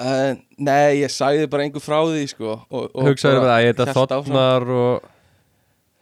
Uh, 0.00 0.36
nei 0.56 1.02
ég 1.02 1.12
sagði 1.12 1.48
bara 1.52 1.66
einhver 1.66 1.82
frá 1.84 1.98
því 2.08 2.22
sko 2.30 2.54
hugsaður 2.70 3.42
bara 3.42 3.58
við 3.60 3.66
að 3.66 3.66
þetta 3.68 3.88
hélt 3.90 3.98
áfram. 4.00 4.20
þotnar 4.30 4.70
og 4.80 5.08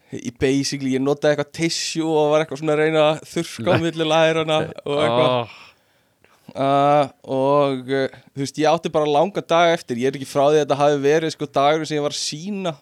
Í 0.09 0.31
basically, 0.41 0.95
ég 0.95 1.03
notaði 1.05 1.35
eitthvað 1.35 1.49
tissue 1.59 2.09
og 2.09 2.31
var 2.33 2.41
eitthvað 2.41 2.63
svona 2.63 2.73
að 2.73 2.79
reyna 2.81 3.01
að 3.11 3.19
þurrka 3.29 3.75
á 3.77 3.83
milli 3.83 4.07
lærana 4.09 4.57
og 4.65 5.01
eitthvað. 5.05 5.35
Oh, 5.35 6.55
uh, 6.65 7.11
og 7.29 7.83
þú 7.93 8.41
veist, 8.41 8.61
ég 8.63 8.71
átti 8.71 8.93
bara 8.95 9.11
langa 9.19 9.43
dag 9.45 9.75
eftir. 9.75 10.01
Ég 10.01 10.09
er 10.09 10.17
ekki 10.17 10.31
frá 10.31 10.47
því 10.47 10.55
að 10.55 10.63
þetta 10.63 10.79
hafi 10.81 11.03
verið 11.03 11.35
sko 11.35 11.51
dagur 11.59 11.85
sem 11.85 11.99
ég 11.99 12.07
var 12.07 12.17
sína 12.17 12.73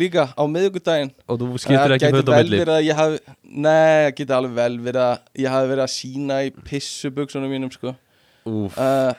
líka 0.00 0.26
á 0.32 0.42
miðvikudaginn. 0.48 1.10
Og 1.28 1.40
þú 1.40 1.60
skiptir 1.62 1.94
ekki 1.96 2.06
gæti 2.06 2.20
föt 2.20 2.30
á 2.30 2.34
milli? 2.38 2.60
það 2.62 4.10
geti 4.18 4.36
alveg 4.36 4.54
vel 4.58 4.76
verið 4.84 5.00
að 5.04 5.42
ég 5.42 5.54
hafi 5.54 5.72
verið 5.72 5.84
að 5.84 5.94
sína 5.94 6.38
í 6.44 6.52
pissubuksunum 6.68 7.52
mínum 7.52 7.72
sko. 7.72 7.94
Úf, 8.48 8.78
uh, 8.78 9.12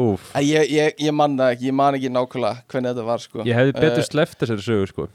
úf 0.00 0.30
að 0.36 0.48
ég, 0.48 0.70
ég, 0.72 0.94
ég 1.06 1.16
man 1.16 1.36
það 1.38 1.56
ekki, 1.56 1.68
ég 1.68 1.76
man 1.80 1.98
ekki 1.98 2.12
nákvæmlega 2.14 2.64
hvernig 2.70 2.94
þetta 2.94 3.08
var 3.10 3.24
sko. 3.24 3.44
Ég 3.48 3.60
hefði 3.60 3.76
betur 3.80 4.04
uh, 4.04 4.08
sleppt 4.08 4.40
þessari 4.42 4.66
sögu 4.68 4.88
sko. 4.92 5.10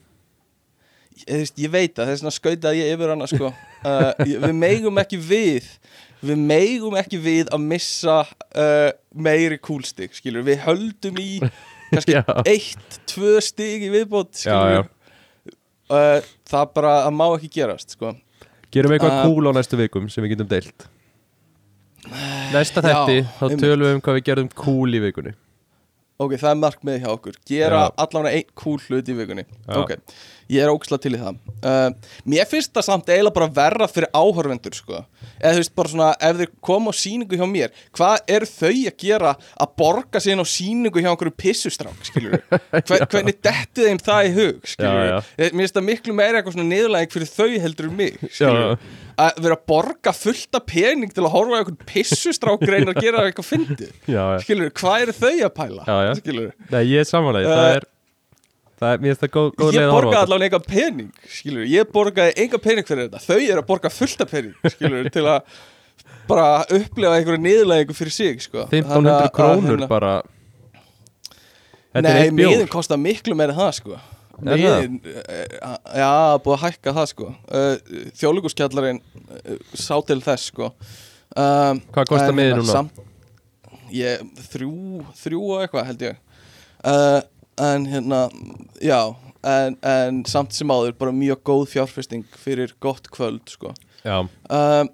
Ég, 1.24 1.50
ég 1.60 1.74
veit 1.74 1.98
að 1.98 2.12
þess 2.12 2.24
vegna 2.24 2.36
skautaði 2.36 2.84
ég 2.84 2.94
yfir 2.96 3.16
hana 3.16 3.30
sko. 3.30 3.50
Uh, 3.80 4.12
við 4.46 4.54
megum 4.60 5.02
ekki 5.02 5.20
við 5.24 5.74
við 6.20 6.40
megum 6.44 6.98
ekki 7.00 7.16
við 7.24 7.50
að 7.56 7.62
missa 7.64 8.22
meiri 9.16 9.56
kúlstig 9.64 10.18
skilur, 10.18 10.44
við 10.44 10.66
höldum 10.66 11.20
í 11.22 11.30
kannski 11.92 12.18
eitt, 12.54 13.00
tvö 13.10 13.36
stig 13.44 13.86
í 13.88 13.92
viðbót 13.94 14.46
Já, 14.46 14.58
já. 14.78 14.82
Uh, 15.90 16.22
það 16.50 16.74
bara 16.78 16.96
að 17.08 17.16
má 17.18 17.26
ekki 17.34 17.50
gerast 17.60 17.96
sko. 17.98 18.14
Gerum 18.70 18.94
eitthvað 18.94 19.16
Uh, 19.16 19.22
cool 19.26 19.50
á 19.50 19.52
næstu 19.58 19.78
vikum 19.80 20.10
sem 20.14 20.22
við 20.26 20.36
getum 20.36 20.50
deilt? 20.52 20.86
Næsta 22.54 22.82
Já, 22.82 22.90
þetti, 22.90 23.22
þá 23.40 23.46
tölum 23.58 23.86
við 23.88 23.96
um 23.96 24.02
hvað 24.06 24.20
við 24.20 24.28
gerðum 24.30 24.52
cool 24.58 24.94
í 24.94 25.02
vikunni. 25.02 25.34
Ok, 26.20 26.34
það 26.36 26.50
er 26.52 26.58
markmið 26.60 26.98
hjá 27.00 27.10
okkur. 27.14 27.36
Gera 27.48 27.82
allavega 27.96 28.36
einn 28.36 28.50
kúl 28.60 28.78
hlut 28.90 29.08
í 29.08 29.14
vikunni. 29.16 29.46
Ok, 29.72 29.94
ég 30.50 30.64
er 30.66 30.72
óksla 30.74 31.00
til 31.02 31.14
í 31.16 31.22
það. 31.22 31.40
Uh, 31.60 31.90
mér 32.30 32.48
finnst 32.50 32.74
það 32.76 32.88
samt 32.88 33.10
eiginlega 33.12 33.36
bara 33.40 33.52
verra 33.60 33.88
fyrir 33.92 34.12
áhörvendur 34.16 34.78
sko. 34.78 35.04
Eða 35.40 35.56
þú 35.56 35.62
veist 35.62 35.76
bara 35.78 35.92
svona, 35.92 36.08
ef 36.20 36.40
þeir 36.40 36.52
koma 36.66 36.92
á 36.92 37.00
síningu 37.00 37.38
hjá 37.40 37.46
mér 37.48 37.74
hvað 37.96 38.32
eru 38.36 38.48
þau 38.50 38.72
að 38.72 38.96
gera 39.04 39.34
að 39.64 39.74
borga 39.80 40.22
inn 40.32 40.44
á 40.44 40.48
síningu 40.48 41.04
hjá 41.04 41.10
einhverju 41.14 41.36
pissustrák 41.40 42.08
skilur 42.08 42.42
Hver, 42.88 43.06
hvernig 43.12 43.38
detti 43.46 43.86
þeim 43.88 44.02
það 44.04 44.30
í 44.30 44.34
hug 44.36 44.72
skilur 44.74 45.00
Já, 45.00 45.12
já. 45.14 45.20
mér 45.40 45.54
finnst 45.64 45.78
það 45.78 45.88
miklu 45.90 46.16
meira 46.18 46.40
eitthvað 46.42 46.58
svona 46.58 46.68
niðurlæg 46.74 47.14
fyrir 47.16 47.32
þau 47.32 47.48
heldur 47.66 47.90
en 47.90 47.96
mig 48.00 48.18
skilur 48.26 48.60
Já. 48.60 48.90
að 49.28 49.40
vera 49.46 49.60
að 49.60 49.64
borga 49.74 50.16
fullta 50.16 50.64
pening 50.74 51.14
til 51.16 51.24
að 51.26 51.34
horfa 51.36 51.56
á 51.56 51.60
einhvern 51.62 51.80
pissustrák 51.94 52.66
reyna 52.68 52.96
að 52.96 53.02
gera 53.06 53.28
eitthvað 53.30 53.80
já 54.16 54.26
skilur, 54.44 54.74
hvað 54.80 55.06
eru 55.06 55.18
þau 55.22 55.34
að 55.38 55.56
pæla 55.62 56.00
skilur, 56.20 56.52
Nei, 56.74 56.84
ég 56.92 57.06
er 57.06 57.10
samanlega, 57.10 57.48
Uh, 57.50 57.56
það 57.56 57.78
er 57.78 57.88
Það 58.80 58.94
er, 58.94 59.02
mér 59.04 59.12
finnst 59.12 59.24
það 59.26 59.32
góð, 59.36 59.50
góð 59.60 59.74
ég 59.74 59.80
leið 59.80 59.86
að 59.90 59.92
horfa 59.92 60.00
á 60.00 60.10
borgaði 60.10 60.24
allavega 60.26 60.48
enga 60.50 60.60
pening 60.70 61.10
skilur, 61.36 61.66
ég 61.68 61.90
borgaði 61.92 62.34
enga 62.46 62.60
pening 62.64 62.88
fyrir 62.88 63.08
þetta. 63.10 63.20
Þau 63.26 63.40
eru 63.40 63.60
að 63.64 63.68
borga 63.68 63.92
fullta 63.92 64.28
pening 64.30 64.70
skilur, 64.76 65.10
til 65.12 65.26
að 65.28 65.58
bara 66.30 66.46
upplefa 66.78 67.18
einhverju 67.20 67.42
niðurlægingu 67.44 67.96
fyrir 67.98 68.16
sig 68.16 68.40
sko. 68.46 68.64
Þannig 68.72 68.88
1500 68.88 69.16
að- 69.18 69.26
að 69.26 69.34
krónur 69.36 69.74
hérna- 69.76 69.90
bara. 69.92 70.14
Þetta 71.90 72.06
Nei, 72.06 72.28
er 72.28 72.32
miðin 72.38 72.70
kostar 72.70 73.00
miklu 73.02 73.36
meira 73.36 73.56
það 73.58 73.72
sko. 73.80 73.98
Er 74.40 74.46
það? 74.46 74.62
Miðin, 74.62 75.00
uh, 75.10 75.78
já, 76.00 76.12
búið 76.46 76.56
að 76.56 76.62
hækka 76.64 76.94
það 76.96 77.08
sko. 77.12 77.30
Þjóðlíkuskjallarinn 78.22 79.02
uh, 79.02 79.58
sá 79.76 79.96
til 80.08 80.20
þess 80.24 80.52
sko. 80.54 80.70
Um, 81.36 81.82
Hvað 81.94 82.08
kostar 82.14 82.32
hérna 82.38 82.62
núna? 82.62 82.72
samt- 82.72 83.06
Ég, 83.90 84.22
þrjú, 84.52 84.72
þrjú 85.18 85.42
og 85.50 85.64
eitthvað 85.66 85.88
held 85.90 86.04
ég. 86.06 86.18
Uh, 86.86 87.20
En 87.60 87.86
hérna, 87.90 88.22
já 88.82 89.00
en, 89.44 89.76
en 89.84 90.22
samt 90.28 90.54
sem 90.56 90.72
áður 90.72 90.96
bara 91.00 91.16
mjög 91.16 91.42
góð 91.48 91.66
fjárfesting 91.74 92.26
fyrir 92.40 92.74
gott 92.84 93.08
kvöld 93.12 93.44
sko. 93.52 93.74
Já, 94.04 94.22
um, 94.24 94.90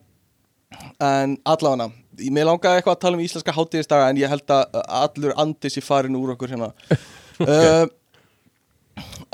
En 0.99 1.37
allavega 1.47 1.91
Mér 2.31 2.47
langaði 2.47 2.79
eitthvað 2.79 2.95
að 2.95 3.01
tala 3.03 3.17
um 3.17 3.21
íslenska 3.23 3.53
hátíðisdaga 3.55 4.09
En 4.11 4.17
ég 4.19 4.31
held 4.31 4.51
að 4.51 4.79
allur 4.83 5.33
andis 5.39 5.77
í 5.79 5.83
farin 5.83 6.17
úr 6.19 6.33
okkur 6.35 6.55
hérna. 6.55 6.71
Uh, 7.35 7.83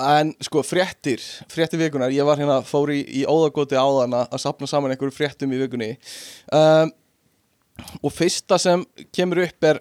En 0.02 0.32
sko 0.42 0.64
fréttir 0.66 1.22
Fréttir 1.54 1.78
vikunar 1.78 2.10
Ég 2.10 2.26
var 2.26 2.40
hérna 2.42 2.64
fór 2.66 2.90
í, 2.96 3.04
í 3.06 3.22
óðagóti 3.30 3.78
áðan 3.78 4.16
að 4.18 4.32
að 4.34 4.42
sapna 4.42 4.70
saman 4.70 4.96
einhverju 4.96 5.14
fréttum 5.14 5.54
í 5.54 5.60
vikunni. 5.62 5.92
Um, 6.50 6.90
Og 8.02 8.10
fyrsta 8.14 8.58
sem 8.62 8.82
kemur 9.14 9.44
upp 9.46 9.70
er 9.70 9.80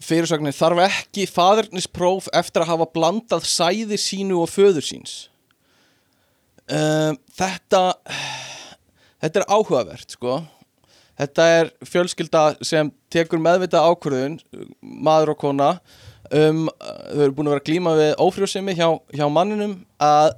Fyrirsögnin 0.00 0.56
þarf 0.56 0.84
ekki 0.86 1.26
fadernispróf 1.28 2.30
eftir 2.36 2.64
að 2.64 2.72
hafa 2.72 2.88
blandað 2.94 3.44
sæði 3.48 3.98
sínu 4.00 4.40
og 4.40 4.48
föður 4.52 4.86
síns? 4.86 5.16
Um, 6.70 7.18
Þetta 7.36 7.82
Þetta 9.20 9.42
er 9.42 9.50
áhugavert 9.52 10.16
sko. 10.16 10.38
Þetta 11.20 11.46
er 11.58 11.70
fjölskylda 11.84 12.44
sem 12.64 12.88
tekur 13.12 13.40
meðvita 13.42 13.82
ákvörðun 13.84 14.38
maður 14.80 15.34
og 15.34 15.40
kona 15.42 15.68
um, 16.32 16.64
þau 16.70 17.24
eru 17.26 17.34
búin 17.36 17.50
að 17.50 17.56
vera 17.56 17.66
glíma 17.66 17.92
við 17.98 18.12
ófrjósemi 18.24 18.76
hjá, 18.78 18.86
hjá 19.12 19.26
manninum 19.28 19.74
að 20.00 20.30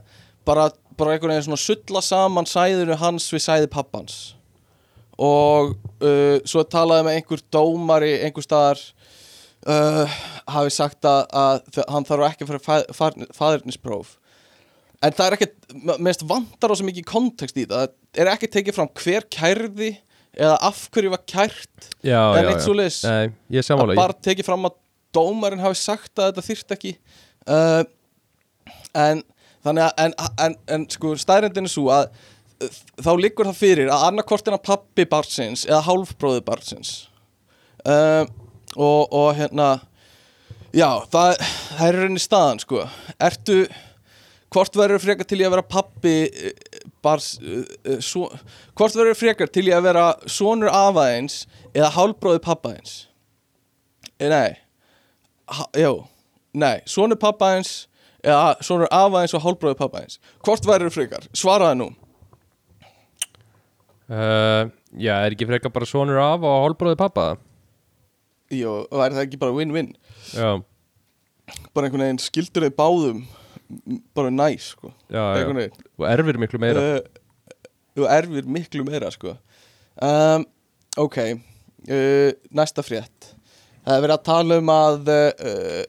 bara, 0.49 0.67
bara 0.99 1.15
einhvern 1.15 1.37
veginn 1.37 1.47
svona 1.47 1.63
sulla 1.63 2.03
saman 2.03 2.51
sæðinu 2.51 2.99
hans 2.99 3.29
við 3.31 3.45
sæði 3.47 3.71
pappans. 3.71 4.17
Og 5.23 5.77
uh, 6.03 6.43
svo 6.43 6.67
talaði 6.67 7.07
með 7.07 7.21
einhver 7.21 7.47
dómari 7.55 8.17
einhver 8.27 8.49
staðar 8.49 8.83
uh, 9.69 10.17
hafi 10.57 10.75
sagt 10.75 11.09
að, 11.09 11.23
að 11.31 11.83
hann 11.95 12.09
þarf 12.09 12.29
ekki 12.31 12.47
að 12.47 12.53
fara 12.53 12.83
fað, 12.97 13.27
fadernispróf 13.37 14.17
en 15.03 15.17
það 15.17 15.27
er 15.27 15.37
ekkert, 15.37 15.57
mest 16.03 16.23
vantar 16.29 16.73
á 16.73 16.75
svo 16.79 16.87
mikið 16.87 17.09
kontekst 17.11 17.59
í 17.59 17.67
það, 17.67 17.95
það 18.15 18.25
er 18.25 18.33
ekki 18.37 18.53
tekið 18.57 18.79
fram 18.79 18.93
hver 19.03 19.29
kærði 19.33 19.91
eða 20.33 20.55
af 20.65 20.87
hverju 20.93 21.13
var 21.13 21.25
kært 21.29 21.91
já, 22.01 22.21
neitt 22.39 22.57
já. 22.57 22.65
svo 22.65 22.77
leis 22.79 23.03
að 23.05 23.95
bara 23.99 24.17
tekið 24.25 24.49
fram 24.49 24.71
að 24.71 24.79
dómarinn 25.13 25.63
hafi 25.63 25.79
sagt 25.79 26.17
að 26.17 26.31
þetta 26.31 26.47
þyrft 26.47 26.77
ekki. 26.77 26.93
Uh, 27.45 27.83
en 28.97 29.23
þannig 29.65 29.87
að 29.87 30.05
en, 30.05 30.15
en, 30.47 30.55
en 30.77 30.87
sko 30.93 31.15
stærendin 31.21 31.69
er 31.69 31.73
svo 31.73 31.89
að 31.93 32.07
uh, 32.09 32.79
þá 33.03 33.13
liggur 33.21 33.51
það 33.51 33.61
fyrir 33.61 33.93
að 33.93 34.07
annarkortina 34.09 34.61
pappi 34.63 35.07
barsins 35.11 35.67
eða 35.69 35.83
hálfbróði 35.89 36.45
barsins 36.47 36.95
uh, 37.85 38.25
og, 38.77 39.13
og 39.13 39.33
hérna 39.37 39.71
já, 40.73 40.89
það, 41.13 41.41
það 41.77 41.87
er 41.89 41.99
rauninni 42.01 42.23
staðan 42.23 42.63
sko. 42.63 42.85
Ertu 43.23 43.59
hvort 44.53 44.77
verður 44.77 45.03
frekar 45.03 45.29
til 45.29 45.41
ég 45.41 45.49
að 45.49 45.55
vera 45.57 45.69
pappi 45.75 46.17
eh, 46.29 46.83
bars 47.05 47.35
uh, 47.41 47.63
uh, 47.89 48.01
svo, 48.05 48.29
hvort 48.79 48.97
verður 48.99 49.19
frekar 49.19 49.53
til 49.53 49.67
ég 49.71 49.79
að 49.79 49.87
vera 49.89 50.07
sonur 50.31 50.73
afaðins 50.73 51.43
eða 51.73 51.95
hálfbróði 51.97 52.45
pappaðins 52.45 53.01
Eh, 54.23 54.29
Nei. 54.31 54.53
Ha, 55.51 55.65
Jó, 55.75 56.05
nei, 56.55 56.85
sonur 56.87 57.19
pappaðins 57.19 57.89
eða 58.23 58.53
sonur 58.63 58.87
afaðins 58.95 59.35
og 59.35 59.43
hálfbróði 59.43 59.79
pappaðins 59.81 60.21
Hvort 60.47 60.69
verður 60.69 60.93
frekar? 60.95 61.27
Svaraði 61.35 61.81
nú. 61.81 61.89
Uh, 64.13 64.71
Já, 65.01 65.17
er 65.25 65.33
ekki 65.33 65.49
frekar 65.49 65.73
bara 65.75 65.89
sonur 65.89 66.21
af 66.23 66.45
og 66.45 66.61
hálfbróði 66.67 67.01
pappa 68.53 68.61
Jó, 68.61 68.73
væri 68.93 69.17
það 69.17 69.25
ekki 69.27 69.39
bara 69.41 69.57
win-win? 69.57 69.93
Bara 71.73 71.89
einhvern 71.89 72.05
veginn 72.05 72.21
skildur 72.23 72.67
þið 72.67 72.77
báðum 72.79 73.23
bara 74.17 74.31
næs, 74.33 74.73
sko. 74.75 74.93
Og 75.99 76.07
erfir 76.09 76.39
miklu 76.41 76.61
meira. 76.61 76.83
Uh, 77.01 77.23
Þú 77.97 78.09
erfir 78.09 78.49
miklu 78.49 78.85
meira 78.89 79.11
sko. 79.13 79.37
Um, 80.01 80.45
Ok 81.01 81.17
uh, 81.25 82.31
Næsta 82.53 82.85
frétt. 82.85 83.33
Það 83.83 83.97
er 83.97 84.03
verið 84.05 84.17
að 84.19 84.27
tala 84.29 84.59
um 84.61 84.73
að 84.73 85.11
uh, 85.13 85.85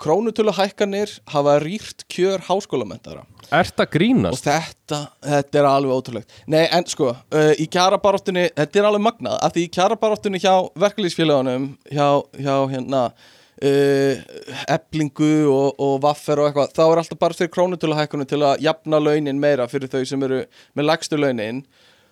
Krónutöluhækkanir 0.00 1.12
hafa 1.28 1.58
rýrt 1.60 2.06
kjör 2.08 2.40
háskólamentara 2.48 3.26
Ert 3.50 3.80
að 3.82 3.88
Og 3.88 3.92
grínast? 3.96 4.46
þetta, 4.46 5.00
þetta 5.26 5.58
er 5.58 5.66
alveg 5.66 5.96
ótrúlegt. 5.96 6.32
Nei, 6.46 6.62
en 6.70 6.86
sko, 6.86 7.10
uh, 7.10 7.50
í 7.58 7.66
kjarabaráttunni 7.66 8.46
Þetta 8.54 8.80
er 8.80 8.88
alveg 8.88 9.02
magnað, 9.08 9.36
af 9.42 9.52
því 9.56 9.66
í 9.66 9.72
kjarabaráttunni 9.74 10.40
hjá 10.40 10.54
verkalýsfélagunum 10.78 11.66
hjá, 11.90 12.06
hjá 12.38 12.54
hérna 12.70 13.02
uh, 13.10 14.22
eblingu 14.70 15.32
og, 15.50 15.80
og 15.82 15.96
vaffer 16.04 16.40
og 16.40 16.50
eitthvað 16.50 16.74
þá 16.78 16.82
er 16.86 17.02
alltaf 17.02 17.20
bara 17.20 17.38
fyrir 17.40 17.52
krónutöluhækkunum 17.56 18.30
til 18.30 18.42
að 18.46 18.64
jafna 18.68 19.02
launin 19.02 19.42
meira 19.42 19.68
fyrir 19.70 19.90
þau 19.92 20.04
sem 20.06 20.28
eru 20.28 20.44
með 20.78 20.90
lægstu 20.92 21.18
launin. 21.20 21.64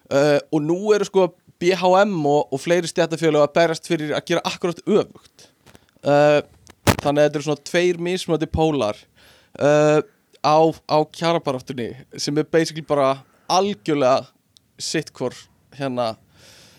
Uh, 0.09 0.39
og 0.53 0.64
nú 0.64 0.80
eru 0.97 1.07
sko 1.09 1.30
BHM 1.59 2.18
og, 2.26 2.53
og 2.55 2.61
fleiri 2.62 2.91
stjættafélag 2.91 3.47
að 3.47 3.55
berast 3.57 3.89
fyrir 3.91 4.14
að 4.16 4.26
gera 4.30 4.45
akkurat 4.47 4.82
öfugt. 4.86 5.49
Uh, 6.03 6.41
þannig 7.03 7.22
að 7.22 7.26
þetta 7.26 7.38
eru 7.38 7.46
svona 7.46 7.66
tveir 7.70 8.01
mismöndi 8.03 8.49
pólar 8.51 8.99
uh, 9.61 10.01
á, 10.42 10.59
á 10.88 10.99
kjarabaráttunni 11.14 11.90
sem 12.16 12.38
er 12.38 12.49
basically 12.51 12.84
bara 12.86 13.18
algjörlega 13.49 14.26
sitt 14.78 15.12
hvor 15.14 15.34
hérna 15.78 16.12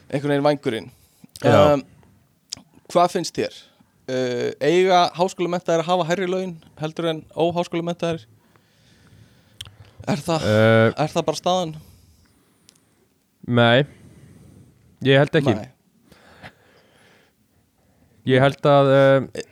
einhvern 0.10 0.34
veginn 0.34 0.48
vængurinn 0.48 0.92
Já. 1.44 1.76
um, 1.76 1.84
hvað 2.92 3.16
finnst 3.16 3.38
þér? 3.38 3.56
Uh, 4.10 4.50
eiga 4.66 5.06
háskólamentaðir 5.18 5.84
að 5.84 5.92
hafa 5.92 6.08
hærri 6.10 6.30
laun 6.30 6.56
heldur 6.82 7.12
en 7.12 7.24
óháskólamentaðir? 7.36 8.26
Er 10.10 10.24
það, 10.24 10.48
uh, 10.48 10.88
er 10.96 11.14
það 11.14 11.28
bara 11.28 11.42
staðan? 11.44 11.76
Nei 13.50 13.86
Ég 15.06 15.22
held 15.22 15.38
ekki 15.40 15.54
Nei. 15.56 15.70
Ég 18.28 18.44
held 18.44 18.66
að 18.68 18.90
uh, 18.94 19.46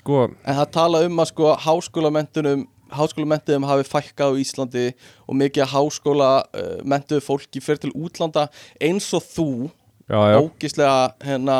Sko, 0.00 0.20
En 0.44 0.56
það 0.58 0.70
tala 0.76 1.02
um 1.06 1.18
að 1.22 1.30
sko 1.34 1.54
háskólamentunum 1.66 2.66
háskólamentiðum 2.90 3.68
hafi 3.68 3.84
fækkað 3.86 4.32
á 4.34 4.40
Íslandi 4.42 4.86
og 5.30 5.36
mikið 5.38 5.62
að 5.62 5.74
háskóla 5.76 6.30
uh, 6.42 6.70
mentuðu 6.90 7.22
fólki 7.22 7.60
fyrir 7.62 7.78
til 7.84 7.92
útlanda 7.94 8.48
eins 8.82 9.06
og 9.14 9.22
þú 9.30 9.46
ógislega 10.40 11.12
hérna 11.22 11.58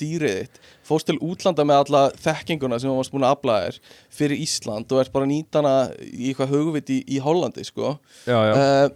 dýrið 0.00 0.32
þitt 0.40 0.56
fórst 0.88 1.06
til 1.06 1.18
útlanda 1.22 1.62
með 1.68 1.84
alla 1.84 2.00
þekkinguna 2.24 2.80
sem 2.82 2.90
þú 2.90 2.96
varst 2.98 3.12
búin 3.14 3.26
að 3.28 3.36
afla 3.36 3.58
þér 3.68 3.78
fyrir 4.18 4.42
Ísland 4.42 4.90
og 4.96 5.02
ert 5.04 5.12
bara 5.14 5.28
að 5.28 5.30
nýta 5.30 5.62
hana 5.62 5.74
í 6.10 6.32
eitthvað 6.32 6.56
hugvit 6.56 6.90
í, 6.90 6.98
í 7.06 7.20
Hollandi 7.22 7.62
sko. 7.68 7.92
Já, 8.26 8.34
já, 8.48 8.52
uh, 8.58 8.88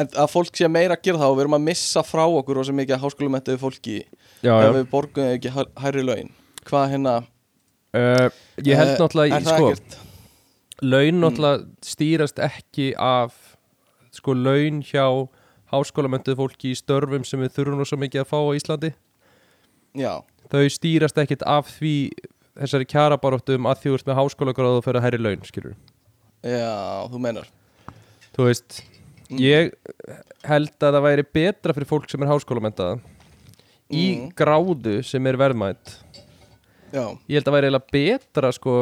en 0.00 0.08
að 0.24 0.32
fólk 0.32 0.56
sé 0.56 0.70
meira 0.72 0.96
að 0.96 1.04
gera 1.04 1.20
það 1.20 1.34
og 1.34 1.36
við 1.36 1.44
erum 1.44 1.58
að 1.58 1.66
missa 1.68 2.06
frá 2.06 2.24
okkur 2.24 2.62
og 2.62 2.70
sem 2.70 2.80
mikið 2.80 2.96
að 2.96 3.04
háskólamentiðu 3.04 3.60
fólki 3.60 3.98
já, 4.40 4.54
ef 4.56 4.72
við 4.78 4.88
borgum 4.96 5.28
ekki 5.34 5.52
hær- 5.52 5.72
hærri 5.84 6.06
laun. 6.08 6.32
Hvað 6.64 6.88
hérna 6.94 7.18
Uh, 7.92 8.28
Ég 8.64 8.76
held 8.78 8.94
eh, 8.94 8.98
náttúrulega 9.00 9.38
það 9.44 9.48
sko, 9.52 9.98
Laun 10.82 11.18
náttúrulega 11.20 11.66
stýrast 11.84 12.38
ekki 12.40 12.92
af 12.96 13.34
Sko, 14.16 14.32
laun 14.36 14.80
hjá 14.84 15.04
Háskólamöntuð 15.72 16.36
fólki 16.40 16.72
í 16.72 16.76
störfum 16.76 17.24
sem 17.24 17.40
við 17.40 17.52
þurfum 17.56 17.84
svo 17.88 17.96
mikið 18.00 18.22
að 18.24 18.28
fá 18.28 18.36
á 18.44 18.52
Íslandi. 18.56 18.90
Já, 19.96 20.12
Þau 20.52 20.64
stýrast 20.72 21.20
ekkit 21.20 21.44
af 21.48 21.68
því 21.78 21.94
Þessari 22.60 22.88
kjarabaróttum 22.92 23.68
að 23.70 23.78
því 23.80 23.88
þú 23.88 23.94
ert 23.96 24.08
með 24.10 24.18
háskólagráð 24.20 24.78
og 24.78 24.84
fyrir 24.84 25.00
að 25.00 25.06
herri 25.06 25.20
laun, 25.24 25.44
skilur 25.48 25.76
já, 26.44 27.08
þú 27.08 27.20
meinar. 27.22 27.46
Þú 28.36 28.48
veist, 28.50 28.82
Mm. 29.32 29.38
ég 29.40 29.70
held 30.44 30.74
að 30.84 30.92
það 30.92 31.04
væri 31.06 31.24
betra 31.32 31.72
fyrir 31.72 31.88
fólk 31.88 32.10
sem 32.10 32.20
er 32.22 32.28
háskólamöntaða 32.28 33.00
Í 33.92 34.02
Mm. 34.18 34.32
gráðu 34.36 35.04
sem 35.04 35.26
er 35.26 35.36
verðmætt 35.40 35.94
já, 36.92 37.04
ég 37.28 37.38
held 37.38 37.48
að 37.50 37.56
væri 37.56 37.68
eiginlega 37.70 37.92
betra 37.96 38.52
sko 38.52 38.74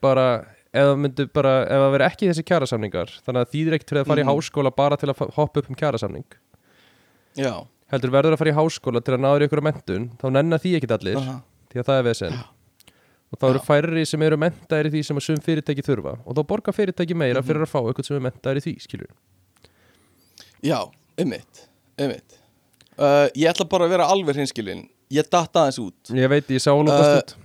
bara 0.00 0.26
ef 0.72 0.86
það 1.34 1.90
veri 1.96 2.06
ekki 2.06 2.28
þessi 2.30 2.44
kjarasamningar. 2.46 3.10
Þannig 3.26 3.42
að 3.42 3.50
þýðir 3.54 3.74
ekkert 3.76 3.90
fyrir 3.90 4.02
að 4.04 4.06
fara 4.12 4.22
Mhm. 4.22 4.28
í 4.28 4.30
háskóla 4.30 4.70
bara 4.76 4.96
til 4.96 5.08
að 5.10 5.34
hoppa 5.34 5.58
upp 5.60 5.68
um 5.70 5.74
kjarasamning. 5.76 6.24
Já. 7.36 7.66
Heldur 7.90 8.10
verður 8.14 8.32
að 8.36 8.38
fara 8.38 8.50
í 8.52 8.54
háskóla 8.54 9.02
til 9.02 9.14
að 9.16 9.20
náður 9.24 9.44
ykkur 9.48 9.58
að 9.60 9.66
mentun 9.66 10.10
þá 10.16 10.26
nennar 10.30 10.58
því 10.62 10.76
ekkert 10.78 10.94
allir 11.00 11.16
aha, 11.18 11.42
því 11.72 11.80
að 11.80 11.86
það 11.90 11.98
er 11.98 12.02
vesen. 12.06 12.38
Og 13.32 13.38
þá 13.38 13.44
eru 13.50 13.58
Já. 13.58 13.66
færri 13.66 14.06
sem 14.06 14.22
eru 14.22 14.36
mentaðir 14.36 14.86
í 14.86 14.90
því 14.94 15.02
sem 15.06 15.16
að 15.16 15.22
sum 15.22 15.36
fyrirtæki 15.42 15.82
þurfa. 15.86 16.18
Og 16.26 16.34
þá 16.34 16.42
borga 16.46 16.72
fyrirtæki 16.74 17.14
meira 17.14 17.40
Mhm. 17.42 17.46
fyrir 17.46 17.62
að 17.66 17.70
fá 17.70 17.80
eitthvað 17.82 18.06
sem 18.06 18.16
er 18.16 18.30
mentaðir 18.30 18.56
í 18.58 18.64
því 18.66 18.80
skilur 18.86 19.10
já, 20.62 20.90
ummitt 21.18 21.66
ummitt 21.98 22.38
uh, 22.98 23.28
ég 23.34 23.48
ætla 23.48 23.64
bara 23.68 23.86
að 23.86 23.90
vera 23.94 24.06
alveg 24.12 24.36
hinskilin 24.36 24.88
ég 25.10 25.28
datt 25.30 25.60
aðeins 25.60 25.80
út. 25.82 26.12
Ég 26.16 26.30
veit 26.30 26.50
ég 26.54 26.62
sá 26.62 26.72
lótast 26.72 27.10
Uh, 27.10 27.18
út. 27.20 27.36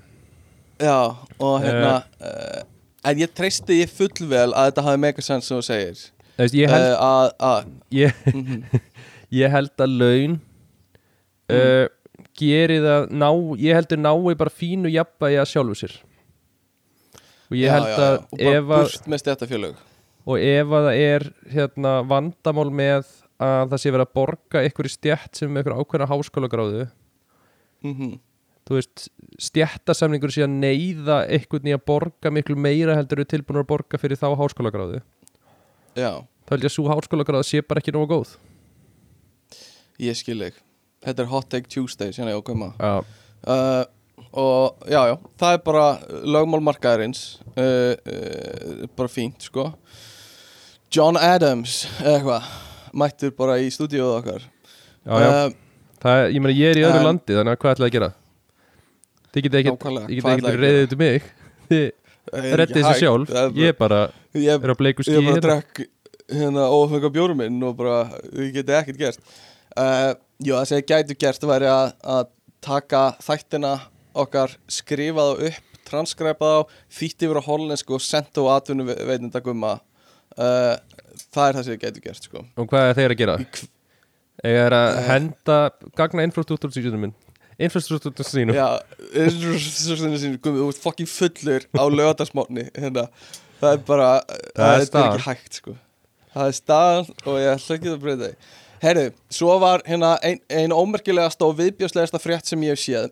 Já, 0.76 0.98
og 1.40 1.62
hérna 1.64 1.92
uh, 2.20 2.64
en 3.08 3.22
ég 3.22 3.32
treysti 3.32 3.80
ég 3.80 3.92
fullvel 3.96 4.50
að 4.52 4.70
þetta 4.70 4.84
hafi 4.90 5.02
mega 5.06 5.24
sens 5.24 5.48
sem 5.48 5.58
þú 5.60 5.68
segir. 5.70 6.02
Veist, 6.36 6.58
ég, 6.58 6.68
held, 6.68 6.88
uh, 6.90 7.06
að, 7.06 7.30
að 7.48 7.70
ég, 7.96 8.26
mhm, 8.34 8.82
ég 9.42 9.54
held 9.56 9.86
að 9.86 9.96
laun 10.02 10.36
uh, 11.54 11.86
geri 12.36 12.82
það 12.84 13.08
ná, 13.16 13.30
ég 13.64 13.80
heldur 13.80 14.02
nái 14.04 14.36
bara 14.36 14.52
fínu 14.52 14.92
jafnvægi 14.92 15.40
að 15.42 15.52
sjálfu 15.54 15.80
sér. 15.80 15.98
Og 17.46 17.60
ég 17.62 17.70
já, 17.70 17.76
held 17.78 17.92
að 17.94 18.16
já, 18.16 18.20
og 18.20 18.40
bara 18.42 18.56
ef 18.60 18.70
burt 18.74 19.12
með 19.14 19.24
stjættafjölög 19.24 19.84
og 20.26 20.42
ef 20.42 20.72
að 20.74 20.88
það 20.88 21.00
er 21.06 21.26
hérna 21.54 21.92
vandamál 22.10 22.72
með 22.74 23.10
að 23.46 23.72
það 23.72 23.82
sé 23.82 23.92
verið 23.94 24.06
að 24.08 24.14
borga 24.18 24.64
ykkur 24.66 24.88
í 24.90 24.92
stjætt 24.94 25.42
sem 25.42 25.60
ykkur 25.62 25.76
ákveðna 25.78 26.08
háskólagráðu 26.10 26.86
mm 27.84 28.16
þú 28.66 28.80
veist, 28.80 29.08
stjættasamningur 29.46 30.34
sé 30.34 30.46
að 30.46 30.56
neyða 30.58 31.20
ykkur 31.38 31.68
í 31.70 31.74
að 31.76 31.84
borga 31.86 32.32
miklu 32.34 32.58
meira 32.58 32.96
heldur 32.98 33.22
við 33.22 33.36
tilbúin 33.36 33.62
að 33.62 33.68
borga 33.70 34.00
fyrir 34.02 34.18
þá 34.18 34.32
háskólagráðu. 34.40 35.02
Já, 35.96 36.26
þá 36.26 36.56
held 36.56 36.66
ég 36.66 36.72
að 36.72 36.76
svo 36.76 36.88
háskólagráðu 36.90 37.48
sé 37.48 37.62
bara 37.66 37.84
ekki 37.84 37.94
nógu 37.94 38.10
góð. 38.16 38.32
Ég 40.02 40.18
skil 40.18 40.40
þig. 40.42 40.58
Þetta 41.06 41.22
er 41.22 41.30
Hot 41.30 41.50
Take 41.52 41.70
Tuesday, 41.70 42.10
sérna 42.16 42.34
ég 42.34 42.40
á 42.40 42.42
að 42.42 42.48
koma 42.48 42.72
Já, 42.82 42.96
uh, 43.54 43.84
og 44.34 44.88
já, 44.90 45.02
já, 45.12 45.14
það 45.38 45.54
er 45.54 45.62
bara 45.68 45.84
lögmál 46.26 46.64
markaðarins 46.66 47.22
uh, 47.54 47.94
uh, 47.94 48.88
bara 48.98 49.12
fínt, 49.12 49.46
sko. 49.46 49.70
John 50.90 51.20
Adams 51.22 51.84
eða 52.02 52.16
eitthvað, 52.18 52.50
mættur 52.98 53.38
bara 53.38 53.60
í 53.62 53.70
stúdíóðu 53.70 54.18
okkar. 54.18 54.50
Já, 55.06 55.14
já. 55.22 55.30
Uh, 55.30 55.65
Það 56.06 56.22
ég 56.36 56.44
meina 56.46 56.56
ég 56.60 56.72
er 56.76 56.80
í 56.80 56.86
öðru 56.86 57.00
En- 57.02 57.08
landi 57.10 57.36
þannig 57.40 57.56
að 57.56 57.60
hvað 57.64 57.76
ætlaði 57.76 57.90
að 57.90 57.96
gera? 57.98 58.10
Þið 59.36 59.46
getið 59.48 59.60
ekkert 59.62 59.86
Ég 60.16 60.60
reyðið 60.62 60.88
til 60.94 61.00
mig 61.02 61.30
Þið 61.72 61.86
reddið 62.62 62.80
þessu 62.86 63.02
sjálf 63.02 63.34
er 63.34 63.36
bara- 63.36 63.60
Ég 63.66 63.78
bara 63.80 64.00
ég, 64.36 64.64
er 64.66 64.74
á 64.74 64.76
bleiku 64.80 65.04
ég 65.06 65.10
skí 65.10 65.18
bara 65.18 65.34
hérna. 65.34 65.44
drekk 65.48 65.84
hérna 66.36 66.64
ófengar 66.74 67.12
bjórum 67.14 67.38
minn 67.42 67.60
og 67.68 67.76
bara, 67.78 67.98
við 68.34 68.54
getið 68.60 68.78
ekkert 68.80 69.02
gert 69.02 69.20
uh, 69.78 70.14
Jú, 70.42 70.56
það 70.58 70.66
sem 70.72 70.80
ég 70.82 70.88
gætu 70.90 71.18
gert 71.22 71.46
væri 71.48 71.68
að, 71.70 71.92
að 72.02 72.24
taka 72.66 73.04
þættina 73.24 73.74
okkar 74.18 74.56
skrifa 74.72 75.26
þá 75.30 75.44
upp, 75.52 75.62
transkræpa 75.86 76.50
þá 76.50 76.74
þýtt 76.98 77.26
yfir 77.28 77.40
á 77.40 77.44
hollensku 77.46 77.96
og 78.00 78.02
senda 78.04 78.42
á 78.42 78.58
atvinnu 78.58 78.88
veitinda 78.90 79.42
gumma 79.46 79.76
uh, 79.78 80.74
það 81.30 81.46
er 81.46 81.60
það 81.60 81.62
sem 81.68 81.76
ég 81.78 81.84
gætu 81.86 82.04
gert 82.08 82.26
sko. 82.28 82.42
Og 82.58 82.68
hvað 82.72 82.90
er 82.90 82.98
þeir 83.00 83.14
að 83.16 83.22
gera? 83.22 83.36
Hv- 83.44 83.70
Ég 84.44 84.58
er 84.66 84.74
að 84.76 84.98
Eh. 84.98 85.06
henda 85.08 85.58
Gagna 85.96 86.26
infrastruktúr 86.28 86.74
sínum 86.76 87.00
minn 87.06 87.14
Infrastruktúr 87.60 88.12
sínum 88.28 88.54
Já, 88.56 88.82
sinni 89.16 90.38
gummi, 90.44 90.60
þú 90.60 90.68
ert 90.74 90.82
fokkin 90.84 91.08
fullur 91.08 91.64
á 91.72 91.84
lögadagsmótni 91.88 92.66
hérna. 92.76 93.08
það 93.62 93.72
er 93.72 93.78
bara 93.88 94.10
það, 94.28 94.60
er 94.60 94.82
er, 94.82 94.86
staðan. 94.90 95.14
ekki 95.16 95.26
hægt 95.30 95.54
sko. 95.62 95.76
það 96.36 96.48
er 96.52 96.58
staðan 96.60 97.06
og 97.26 97.38
ég 97.40 97.52
ætla 97.56 97.76
ekki 97.78 97.94
að 97.94 98.00
breyta 98.04 98.30
því 98.30 98.36
Herru, 98.86 99.06
svo 99.32 99.54
var 99.64 99.82
hérna 99.88 100.18
ein, 100.22 100.42
ein 100.52 100.74
ómerkilegasta 100.76 101.46
og 101.48 101.56
viðbjóslegasta 101.62 102.20
frétt 102.20 102.46
sem 102.46 102.60
ég 102.68 102.76
hef 102.76 102.84
séð 102.84 103.08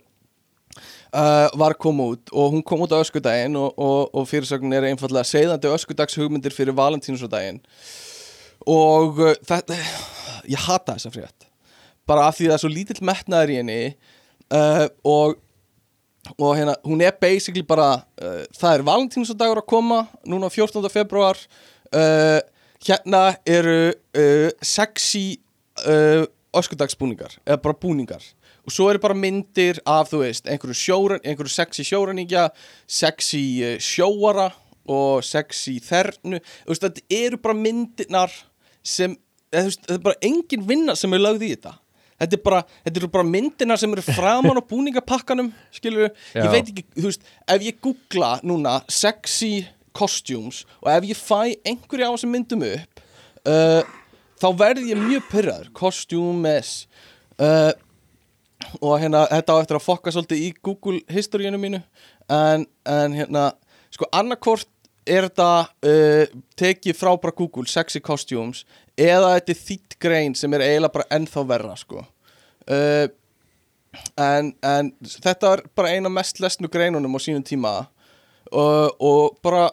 uh, 1.16 1.48
var 1.58 1.74
koma 1.80 2.10
út 2.14 2.30
og 2.34 2.52
hún 2.58 2.64
kom 2.68 2.84
út 2.84 2.92
á 2.92 3.00
öskudaginn 3.00 3.56
og, 3.56 3.72
og, 3.80 4.10
og 4.14 4.28
fyrirsögnin 4.28 4.76
er 4.76 4.90
einfallega 4.92 5.24
segðandi 5.24 5.72
öskudags 5.72 6.18
hugmyndir 6.20 6.52
fyrir 6.54 6.76
valentínusdaginn 6.76 7.62
og 8.70 9.20
uh, 9.22 9.34
þetta 9.48 9.78
ég 10.50 10.66
hata 10.68 10.96
þessa 10.98 11.14
frétt 11.14 11.48
bara 12.08 12.28
af 12.28 12.38
því 12.38 12.50
það 12.50 12.56
er 12.56 12.64
svo 12.64 12.72
lítill 12.72 13.06
metnaður 13.08 13.54
í 13.54 13.58
henni 13.62 13.80
uh, 14.54 14.86
og 15.08 15.40
og 16.40 16.54
hérna, 16.56 16.78
hún 16.88 17.02
er 17.04 17.12
basically 17.20 17.66
bara 17.68 17.98
uh, 18.24 18.44
það 18.56 18.78
er 18.78 18.86
valentínusdagur 18.88 19.60
að 19.60 19.68
koma 19.68 20.06
núna 20.24 20.48
14. 20.52 20.86
februar 20.92 21.40
uh, 21.92 22.40
hérna 22.84 23.26
eru 23.48 23.94
sexy 24.60 25.40
öskudagsbúningar 26.54 27.38
eða 27.48 27.62
bara 27.64 27.78
búningar 27.80 28.24
og 28.64 28.76
svo 28.76 28.90
eru 28.92 29.00
bara 29.02 29.16
myndir 29.18 29.80
af 29.88 30.12
þú 30.12 30.20
veist 30.22 30.48
einhverju, 30.52 30.76
sjóran, 30.78 31.22
einhverju 31.24 31.52
sexy 31.52 31.86
sjóraningja 31.88 32.50
sexy 32.86 33.44
sjóara 33.82 34.50
og 34.84 35.24
sexy 35.26 35.80
þernu 35.84 36.42
þú 36.44 36.74
veist, 36.74 36.84
þetta 36.84 37.20
eru 37.24 37.40
bara 37.42 37.58
myndirnar 37.58 38.36
sem, 38.84 39.16
þetta 39.54 39.96
er 39.98 40.04
bara 40.04 40.22
engin 40.26 40.68
vinna 40.68 40.96
sem 41.00 41.16
er 41.16 41.24
lögð 41.24 41.48
í 41.48 41.54
þetta. 41.56 41.78
Þetta 42.24 42.38
er 42.38 42.44
bara, 42.46 42.60
þetta 42.86 43.00
eru 43.02 43.10
bara 43.12 43.28
myndirnar 43.28 43.80
sem 43.82 43.96
eru 43.96 44.04
framan 44.06 44.60
á 44.60 44.64
búningapakkanum, 44.72 45.50
skilur 45.76 46.12
ég 46.38 46.52
veit 46.54 46.68
ekki, 46.68 46.86
þú 46.96 47.08
veist, 47.10 47.26
ef 47.50 47.66
ég 47.66 47.80
googla 47.84 48.36
núna 48.46 48.78
sexy 48.92 49.66
costumes 49.94 50.64
og 50.82 50.92
ef 50.94 51.10
ég 51.10 51.20
fæ 51.20 51.56
einhverja 51.66 52.10
á 52.10 52.14
þessum 52.14 52.32
myndum 52.34 52.64
upp 52.66 53.04
uh, 53.50 53.82
þá 54.42 54.48
verð 54.60 54.88
ég 54.90 55.00
mjög 55.00 55.28
pyrraður, 55.32 55.72
costumes 55.78 56.74
uh, 57.42 57.72
og 58.80 58.98
hérna 59.02 59.26
þetta 59.32 59.58
á 59.58 59.62
eftir 59.62 59.80
að 59.80 59.86
fokka 59.86 60.14
svolítið 60.14 60.46
í 60.46 60.50
Google 60.64 61.02
historíinu 61.12 61.60
mínu. 61.60 61.82
En, 62.32 62.66
en 62.88 63.16
hérna, 63.18 63.50
sko 63.94 64.08
annarkort 64.16 64.70
er 65.06 65.28
þetta 65.28 65.50
uh, 65.88 66.38
tekið 66.60 66.98
frá 66.98 67.12
bara 67.20 67.36
Google, 67.36 67.68
sexy 67.70 68.02
costumes 68.04 68.64
eða 69.00 69.36
þetta 69.38 69.54
er 69.54 69.60
þýtt 69.60 69.98
grein 70.02 70.38
sem 70.38 70.54
er 70.56 70.66
eiginlega 70.66 70.94
bara 70.98 71.10
ennþá 71.18 71.44
verra 71.50 71.76
sko. 71.80 72.06
Uh, 72.70 73.08
en, 74.20 74.54
en 74.64 74.94
þetta 75.02 75.58
er 75.58 75.64
bara 75.76 75.94
eina 75.94 76.12
mest 76.14 76.42
lesnu 76.44 76.70
greinunum 76.72 77.18
á 77.18 77.20
sínum 77.22 77.44
tíma. 77.46 77.76
Og, 78.54 79.02
og 79.02 79.38
bara 79.44 79.70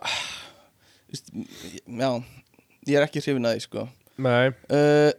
já 1.11 2.11
ég 2.87 2.97
er 2.97 3.05
ekki 3.05 3.23
hrifin 3.23 3.49
að 3.49 3.59
því 3.59 3.65
sko. 3.67 3.87
Nei, 4.21 4.53
uh, 4.73 5.13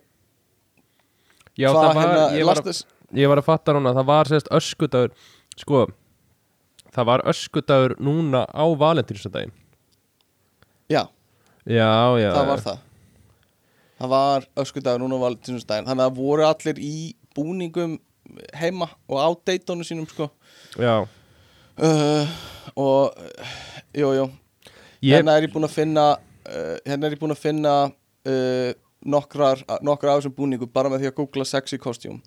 já 1.57 1.69
hvað 1.71 1.81
það 1.81 1.95
var 1.95 2.03
hérna, 2.05 2.27
ég, 2.37 2.45
var 2.47 2.61
að, 2.61 2.83
ég 3.17 3.31
var 3.31 3.41
að 3.41 3.47
fatta 3.47 3.73
núna 3.75 3.95
Það 3.97 4.07
var 4.11 4.29
sérst 4.29 4.51
öskudagur 4.53 5.15
Sko 5.57 5.79
Það 6.93 7.07
var 7.09 7.23
öskudagur 7.31 7.95
núna 8.03 8.43
á 8.45 8.65
valentínsdaginn 8.77 9.55
já, 11.65 11.91
Já, 12.21 12.31
það 12.35 12.47
var 12.51 12.63
það. 12.65 12.79
Það 14.01 14.13
var 14.15 14.45
öskudagur 14.63 15.01
núna 15.03 15.17
var 15.21 15.29
valdinsdaginn 15.29 15.85
þannig 15.85 16.03
að 16.03 16.07
það 16.09 16.21
voru 16.23 16.45
allir 16.47 16.79
í 16.81 16.93
búningum 17.37 17.99
heima 18.57 18.87
og 19.11 19.17
á 19.21 19.29
deitónu 19.51 19.85
sínum 19.85 20.07
sko. 20.09 20.29
Já, 20.79 21.03
uh, 21.05 22.31
og 22.73 23.13
uh, 23.13 23.51
jú, 23.93 24.09
ég, 24.17 25.13
hérna 25.13 25.35
er 25.37 25.45
ég 25.45 25.53
búinn 25.53 25.67
að 25.67 25.75
finna 25.75 26.05
uh, 26.15 26.77
hérna 26.87 27.09
er 27.09 27.15
ég 27.15 27.21
búinn 27.21 27.35
að 27.35 27.43
finna 27.43 27.75
uh, 27.91 28.71
nokkrar, 29.01 29.61
nokkrar 29.85 30.15
af 30.15 30.21
þessum 30.21 30.35
búningum 30.37 30.71
bara 30.73 30.89
með 30.91 31.03
því 31.03 31.11
að 31.11 31.17
googla 31.21 31.45
sexy 31.49 31.79
costume. 31.81 32.21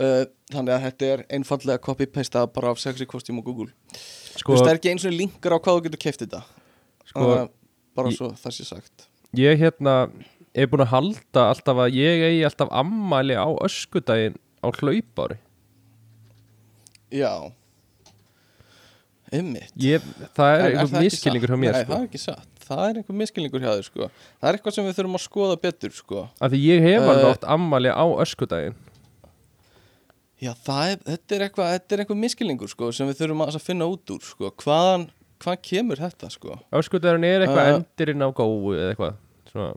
Uh, 0.00 0.24
þannig 0.52 0.76
að 0.76 0.84
þetta 0.86 1.08
er 1.14 1.24
einfallega 1.36 1.82
copy-paste 1.82 2.46
bara 2.54 2.70
af 2.72 2.80
sexy 2.80 3.06
costume 3.08 3.42
og 3.42 3.50
Google. 3.50 3.72
Sko, 4.38 4.52
þú 4.52 4.54
veist 4.54 4.64
það 4.64 4.72
er 4.72 4.80
ekki 4.80 4.92
eins 4.94 5.08
og 5.08 5.18
linkar 5.18 5.54
á 5.54 5.58
hvað 5.58 5.78
þú 5.78 5.84
getur 5.88 6.02
keft 6.06 6.24
þetta. 6.24 6.40
Sko 7.10 7.26
uh, 7.26 7.42
bara 7.96 8.12
svo 8.14 8.32
það 8.38 8.56
sé 8.58 8.68
sagt. 8.68 9.08
Ég 9.36 9.60
hérna 9.60 9.96
er 10.52 10.68
búin 10.68 10.84
að 10.84 10.92
halda 10.92 11.48
alltaf 11.52 11.80
að 11.86 11.96
ég 11.96 12.26
eigi 12.28 12.44
alltaf 12.48 12.72
ammæli 12.82 13.38
á 13.38 13.48
öskudaginn 13.64 14.36
á 14.60 14.68
hlaupári 14.68 15.38
já. 17.12 17.52
Ég, 19.80 20.04
það 20.36 20.54
er 20.58 20.74
einhver 20.76 21.04
miskilningur 21.06 21.52
hjá 21.52 21.56
mér 21.60 21.72
Nei, 21.76 21.84
sko. 21.84 21.92
það 21.92 22.00
er 22.02 22.08
ekki 22.08 22.20
satt. 22.20 22.48
Það 22.62 22.82
er 22.84 22.98
einhver 23.00 23.16
miskilningur 23.16 23.62
hjá 23.64 23.70
þér 23.70 23.86
sko. 23.86 24.08
Það 24.12 24.48
er 24.48 24.58
eitthvað 24.58 24.74
sem 24.76 24.86
við 24.88 24.96
þurfum 24.98 25.18
að 25.18 25.22
skoða 25.24 25.54
betur 25.62 25.94
sko. 25.96 26.24
Af 26.36 26.52
því 26.52 26.60
ég 26.66 26.84
hef 26.84 27.06
alveg 27.06 27.24
Uh, 27.24 27.32
átt 27.32 27.46
ammæli 27.54 27.92
á 27.92 28.04
öskudaginn. 28.24 28.76
Já, 30.42 30.52
það 30.66 30.90
er, 30.90 31.00
þetta 31.06 31.36
er 31.36 31.44
eitthvað 31.46 31.96
einhver 31.96 32.20
miskilningur 32.26 32.72
sko 32.72 32.90
sem 32.92 33.08
við 33.08 33.22
þurfum 33.22 33.44
að 33.46 33.56
að 33.56 33.66
finna 33.70 33.88
út 33.88 34.12
úr 34.12 34.24
sko. 34.26 34.52
Hvaðan, 34.64 35.08
hvaðan 35.44 35.62
kemur 35.68 36.02
þetta 36.02 36.30
sko? 36.32 36.58
Öskudaginn 36.78 37.28
er 37.28 37.46
eitthvað 37.46 37.68
Uh, 37.68 37.76
endirinn 37.78 38.24
á 38.24 38.28
góu 38.30 38.74
eða 38.76 38.90
eitthvað 38.92 39.16
svona. 39.52 39.70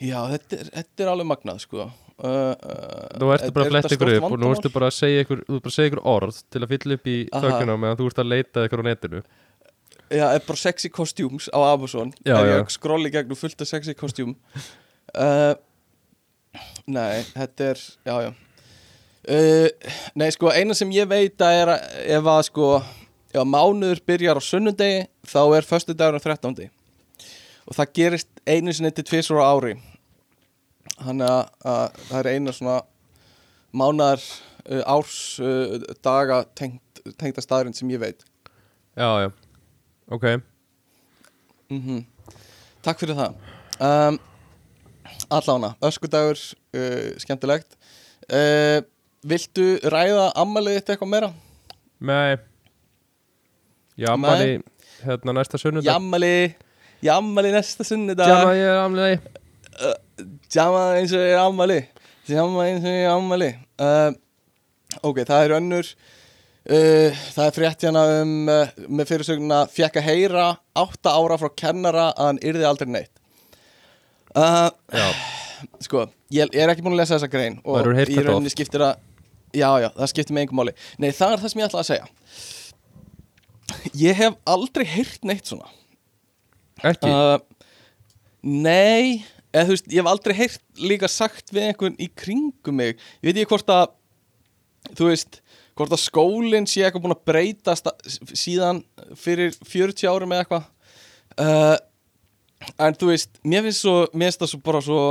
Já, 0.00 0.18
þetta 0.32 0.56
er, 0.56 0.70
þetta 0.78 1.04
er 1.04 1.12
alveg 1.12 1.28
magnað 1.28 1.60
sko. 1.64 1.90
Uh, 2.20 2.52
uh, 2.52 3.04
þú 3.16 3.30
ertu 3.32 3.52
bara 3.56 3.64
að 3.64 3.70
fletta 3.72 3.94
ykkur 3.96 4.10
upp 4.18 4.26
og 4.28 4.40
nú 4.40 4.50
ertu 4.52 4.70
bara 4.74 4.88
að 4.90 4.96
segja 4.98 5.22
ykkur, 5.24 5.38
bara 5.48 5.70
að 5.70 5.76
segja 5.76 5.90
ykkur 5.90 6.02
orð 6.12 6.40
til 6.52 6.60
að 6.60 6.72
fylla 6.74 6.98
upp 6.98 7.08
í 7.08 7.16
Aha. 7.30 7.40
þögnuna 7.46 7.76
meðan 7.80 8.00
þú 8.00 8.08
ert 8.10 8.20
að 8.20 8.30
leita 8.34 8.64
ykkur 8.68 8.82
á 8.82 8.88
netinu. 8.90 9.22
Já, 10.10 10.24
er 10.34 10.42
bara 10.44 10.58
sexy 10.58 10.90
costumes 10.90 11.48
á 11.54 11.58
Amazon. 11.70 12.12
Já, 12.26 12.34
Er 12.40 12.50
ég 12.58 12.70
skrolli 12.74 13.12
gegnum 13.14 13.38
fullt 13.38 13.60
af 13.62 13.68
sexy 13.70 13.94
costume 13.94 14.34
uh, 15.14 15.54
Nei, 16.90 17.22
þetta 17.30 17.68
er 17.70 17.82
Já, 18.08 18.14
já. 18.26 18.30
Uh, 19.30 19.68
Nei, 20.18 20.30
sko, 20.34 20.50
eina 20.50 20.74
sem 20.74 20.90
ég 20.96 21.06
veit 21.08 21.40
að 21.44 21.60
er 21.60 21.72
að 21.76 22.00
ef 22.18 22.30
að 22.32 22.42
sko 22.48 22.70
ef 23.30 23.46
mánuður 23.46 24.00
byrjar 24.06 24.40
á 24.40 24.42
sunnudegi 24.42 25.06
þá 25.28 25.40
er 25.56 25.66
föstudagur 25.66 26.18
á 26.18 26.20
13. 26.22 26.70
og 27.66 27.76
það 27.76 27.92
gerist 27.94 28.30
einu 28.46 28.74
sinni 28.74 28.90
til 28.94 29.06
tvisur 29.06 29.38
á 29.38 29.46
ári. 29.46 29.76
Þannig 31.00 31.28
að, 31.30 31.52
að 31.64 32.00
það 32.08 32.18
er 32.20 32.30
eina 32.34 32.54
svona 32.56 32.78
mánaðar 33.70 34.24
uh, 34.66 34.82
árs 34.96 35.20
uh, 35.38 35.78
daga 36.02 36.42
tengt, 36.58 37.02
tengda 37.20 37.44
staðurinn 37.44 37.76
sem 37.76 37.92
ég 37.94 38.02
veit. 38.02 38.26
Já, 38.98 39.26
já, 39.26 39.30
ok. 40.10 40.26
Mm 41.70 42.02
Takk 42.80 43.02
fyrir 43.02 43.12
það. 43.12 43.34
Um, 43.76 44.16
Allána, 45.28 45.74
öskudagur 45.84 46.38
uh, 46.40 47.12
skemmtilegt. 47.20 47.76
Uh, 48.24 48.80
Viltu 49.20 49.74
ræða 49.84 50.30
ammælið 50.40 50.78
þitt 50.78 50.94
eitthvað 50.94 51.10
meira? 51.12 51.28
Nei 52.00 52.40
Ammæli 54.08 54.60
hérna 55.04 55.32
næsta 55.36 55.58
sunnudag. 55.60 55.88
Jammali 55.92 56.54
Jammali 57.02 57.50
næsta 57.54 57.84
sunnudag. 57.84 58.28
Jamma 58.28 58.54
ég 58.56 58.68
er 58.68 58.80
ammæli 58.84 59.18
Jamma 60.54 60.82
eins 60.98 61.12
og 61.16 61.20
ég 61.24 61.34
er 61.34 61.42
ammali 61.44 61.78
Jamma 62.28 62.64
eins 62.68 62.84
og 62.84 62.90
ég 62.92 63.04
er 63.06 63.12
ammali 63.14 63.50
uh, 63.80 64.10
Ok, 65.06 65.20
það 65.28 65.44
er 65.44 65.54
önnur. 65.60 65.90
Uh, 66.70 67.20
Það 67.34 67.44
er 67.46 67.54
frétt 67.56 67.84
hérna 67.86 68.02
um 68.20 68.34
uh, 68.52 68.72
með 68.88 69.08
fyrirsögnuna 69.14 69.60
Fjekk 69.72 69.96
að 70.02 70.08
heyra 70.10 70.46
átta 70.76 71.14
ára 71.16 71.38
frá 71.40 71.48
kennara 71.56 72.08
að 72.12 72.26
hann 72.26 72.40
yrði 72.50 72.66
aldrei 72.68 72.88
neitt. 72.90 73.12
Uh, 74.36 74.68
Já, 74.92 75.06
Sko, 75.84 76.04
ég, 76.32 76.48
ég 76.54 76.60
er 76.64 76.70
ekki 76.72 76.84
búin 76.84 76.94
að 76.98 77.02
lesa 77.02 77.16
þessa 77.16 77.30
grein 77.32 77.56
og 77.64 77.80
í 77.80 78.20
rauninni 78.24 78.52
skiptir 78.52 78.80
það 78.84 79.06
Já, 79.56 79.66
já, 79.82 79.88
það 79.96 80.10
skiptir 80.12 80.36
mig 80.36 80.44
engum 80.46 80.60
máli. 80.60 80.72
Nei, 81.02 81.08
það 81.10 81.32
er 81.34 81.40
það 81.42 81.50
sem 81.52 81.60
ég 81.60 81.66
ætla 81.70 81.80
að 81.82 81.88
segja 81.88 82.04
Ég 83.98 84.16
hef 84.18 84.38
aldrei 84.48 84.86
heyrt 84.88 85.26
neitt 85.26 85.50
svona. 85.50 85.68
Ekki? 86.80 87.10
Uh, 87.10 87.38
Nei 88.40 89.20
eða 89.52 89.66
þú 89.66 89.74
veist, 89.74 89.88
ég 89.90 90.00
hef 90.00 90.08
aldrei 90.08 90.34
heyrt 90.38 90.62
líka 90.80 91.08
sagt 91.10 91.50
við 91.52 91.66
einhvern 91.68 91.96
í 92.00 92.06
kringum 92.16 92.78
mig. 92.80 93.00
Ég 93.20 93.30
veit 93.30 93.40
ekki 93.42 93.50
hvort 93.50 93.72
að 93.74 93.86
þú 94.96 95.10
veist, 95.10 95.40
hvort 95.76 95.92
að 95.96 96.02
skólinn 96.04 96.68
sé 96.70 96.84
eitthvað 96.86 97.04
búin 97.04 97.16
að 97.16 97.24
breytast 97.28 97.90
síðan 98.38 98.80
fyrir 99.18 99.52
40 99.66 100.08
árum 100.08 100.32
eða 100.36 100.46
eitthvað. 100.46 100.68
Uh, 101.36 101.76
En 102.80 102.96
þú 102.96 103.08
veist, 103.08 103.38
mér 103.46 103.64
finnst 103.64 103.84
svo 103.84 103.94
mér 104.12 104.28
finnst 104.28 104.42
það 104.42 104.50
svo 104.52 104.58
bara 104.64 104.80
svo 104.84 105.02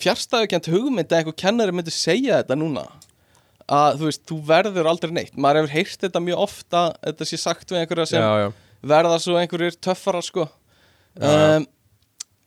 fjárstæðukent 0.00 0.68
hugmynd 0.72 1.10
að 1.12 1.18
einhver 1.18 1.36
kennari 1.42 1.74
myndi 1.76 1.92
segja 1.92 2.38
þetta 2.40 2.56
núna 2.56 2.86
að 3.70 4.00
þú 4.00 4.08
veist, 4.08 4.22
þú 4.28 4.38
verður 4.48 4.88
aldrei 4.90 5.12
neitt. 5.14 5.36
Maður 5.38 5.62
hefur 5.62 5.74
heyrt 5.76 6.06
þetta 6.06 6.22
mjög 6.24 6.42
ofta 6.46 6.80
þetta 7.04 7.28
sé 7.28 7.38
sagt 7.40 7.70
við 7.70 7.82
einhverja 7.84 8.08
sem 8.10 8.24
Já, 8.24 8.30
já, 8.44 8.48
verða 8.92 9.20
svo 9.22 9.36
einhverjir 9.38 9.76
töffara 9.84 10.22
sko. 10.24 10.46
Um, 11.20 11.66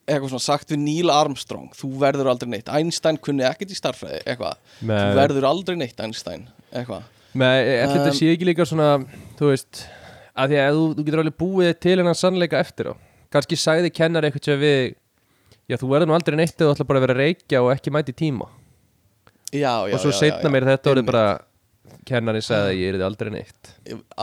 eitthvað 0.03 0.34
svona 0.34 0.43
sagt 0.43 0.71
við 0.74 0.82
Neil 0.84 1.11
Armstrong 1.13 1.69
þú 1.78 1.89
verður 2.01 2.30
aldrei 2.34 2.49
neitt, 2.51 2.71
Einstein 2.71 3.19
kunni 3.24 3.45
ekkert 3.47 3.71
í 3.71 3.78
starffræði 3.78 4.21
eitthvað, 4.24 4.57
þú 4.84 4.95
verður 5.19 5.47
aldrei 5.47 5.78
neitt 5.80 5.99
Einstein, 6.03 6.47
eitthvað. 6.74 7.05
Með 7.39 7.59
ætli 7.71 7.93
þetta 7.97 8.09
Um, 8.11 8.17
sé 8.19 8.32
ekki 8.34 8.47
líka 8.49 8.65
svona 8.69 8.89
þú 9.39 9.51
veist, 9.53 9.86
að 10.38 10.51
því 10.53 10.59
að 10.63 10.76
þú, 10.80 10.84
þú 10.97 11.05
getur 11.07 11.24
alveg 11.24 11.38
búið 11.39 11.71
til 11.86 11.95
hennan 11.97 12.19
sannleika 12.19 12.59
eftir 12.59 12.91
á. 12.91 12.93
Kannski 13.34 13.57
sagði 13.57 13.93
kennar 13.95 14.28
eitthvað 14.28 14.49
sem 14.51 14.59
við 14.61 14.82
já, 15.71 15.78
þú 15.80 15.93
verður 15.95 16.11
nú 16.11 16.17
aldrei 16.17 16.38
neitt 16.38 16.59
eða 16.59 16.67
þú 16.67 16.76
ætla 16.76 16.89
bara 16.91 17.01
að 17.01 17.07
vera 17.07 17.19
reykja 17.24 17.63
og 17.63 17.71
ekki 17.74 17.93
mæti 17.95 18.15
tíma 18.19 18.49
já, 19.54 19.74
já, 19.88 19.93
og 19.95 20.01
svo 20.04 20.14
setna 20.18 20.51
mér 20.54 20.68
þetta 20.72 20.91
orðið 20.93 21.04
einmitt. 21.04 21.14
bara 21.14 21.99
kennari 22.10 22.41
sagði 22.43 22.74
að 22.74 22.82
ég 22.82 22.97
er 22.97 23.06
aldrei 23.08 23.32
neitt. 23.34 23.72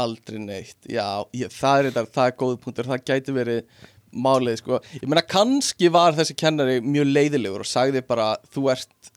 Aldrei 0.02 0.42
neitt. 0.42 0.76
Já, 0.90 1.06
ég, 1.36 1.54
það 1.54 1.78
er 1.78 1.88
þetta, 1.90 2.04
það 2.18 2.30
er 2.32 2.36
góð 2.42 2.58
punktur. 2.64 2.90
Það 2.90 3.04
gæti 3.10 3.36
verið 3.36 3.86
málið 4.10 4.58
sko. 4.60 4.80
Ég 4.98 5.06
meina 5.08 5.22
kannski 5.22 5.90
var 5.94 6.16
þessi 6.18 6.36
kennari 6.36 6.80
mjög 6.82 7.08
leiðilegur 7.14 7.64
og 7.64 7.70
sagði 7.70 8.02
bara 8.06 8.32
þú 8.50 8.66
ert 8.74 9.12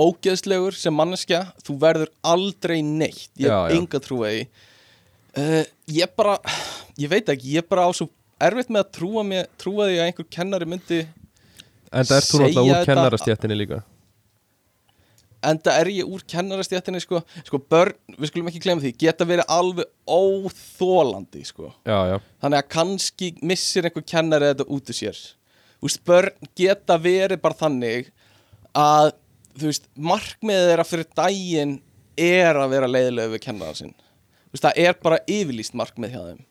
ógeðslegur 0.00 0.76
sem 0.78 0.94
manneskja 0.96 1.44
þú 1.66 1.76
verður 1.82 2.12
aldrei 2.24 2.80
neitt. 2.86 3.28
Ég 3.38 3.52
hef 3.52 3.76
enga 3.76 4.00
trúa 4.02 4.30
í 4.32 4.42
uh, 5.36 5.62
ég 5.92 6.14
bara 6.16 6.38
ég 7.00 7.10
veit 7.10 7.28
ekki, 7.32 7.56
ég 7.58 7.68
bara 7.68 7.86
á 7.86 7.90
svo 7.94 8.08
erfitt 8.40 8.70
með 8.72 8.84
að 8.86 8.92
trúa, 8.96 9.24
mig, 9.26 9.48
trúa 9.60 9.88
því 9.90 9.98
að 10.00 10.06
einhver 10.08 10.28
kennari 10.32 10.68
myndi 10.70 11.00
en 11.90 12.06
það 12.06 12.22
þú 12.24 12.30
Segja 12.30 12.46
náttúrulega 12.46 12.62
úr 12.64 12.70
þetta- 12.74 12.88
kennarastjættinni 12.90 13.58
líka 13.58 13.80
enda 15.46 15.74
er 15.80 15.90
ég 15.92 16.08
úr 16.08 16.22
kennarastjættinni 16.28 17.00
sko, 17.02 17.22
sko 17.46 17.60
börn, 17.72 17.96
við 18.18 18.30
skulum 18.30 18.50
ekki 18.50 18.62
glemma 18.64 18.84
því 18.84 18.92
geta 19.00 19.26
verið 19.28 19.52
alveg 19.52 19.88
óþólandi 20.04 21.44
sko. 21.48 21.70
Já, 21.88 21.98
já, 22.12 22.16
þannig 22.42 22.60
að 22.60 22.70
kannski 22.76 23.30
missir 23.46 23.88
einhver 23.88 24.06
kennari 24.06 24.50
þetta 24.52 24.68
út 24.68 24.92
úr 24.92 24.98
sér. 25.00 25.22
Þú 25.80 25.88
veist, 25.88 26.02
börn 26.08 26.50
geta 26.60 26.98
verið 27.00 27.40
bara 27.40 27.60
þannig 27.62 28.12
að 28.76 29.14
veist, 29.64 29.88
markmiðið 29.96 30.70
þeirra 30.70 30.86
fyrir 30.88 31.10
daginn 31.22 31.74
er 32.20 32.60
að 32.60 32.76
vera 32.76 32.90
leiðilega 32.90 33.34
við 33.34 33.44
kennara 33.46 33.76
sinn. 33.78 33.96
Veist, 34.52 34.64
það 34.66 34.84
er 34.84 35.00
bara 35.00 35.22
yfirlýst 35.30 35.76
markmið 35.78 36.16
hjá 36.16 36.22
þeim. 36.28 36.46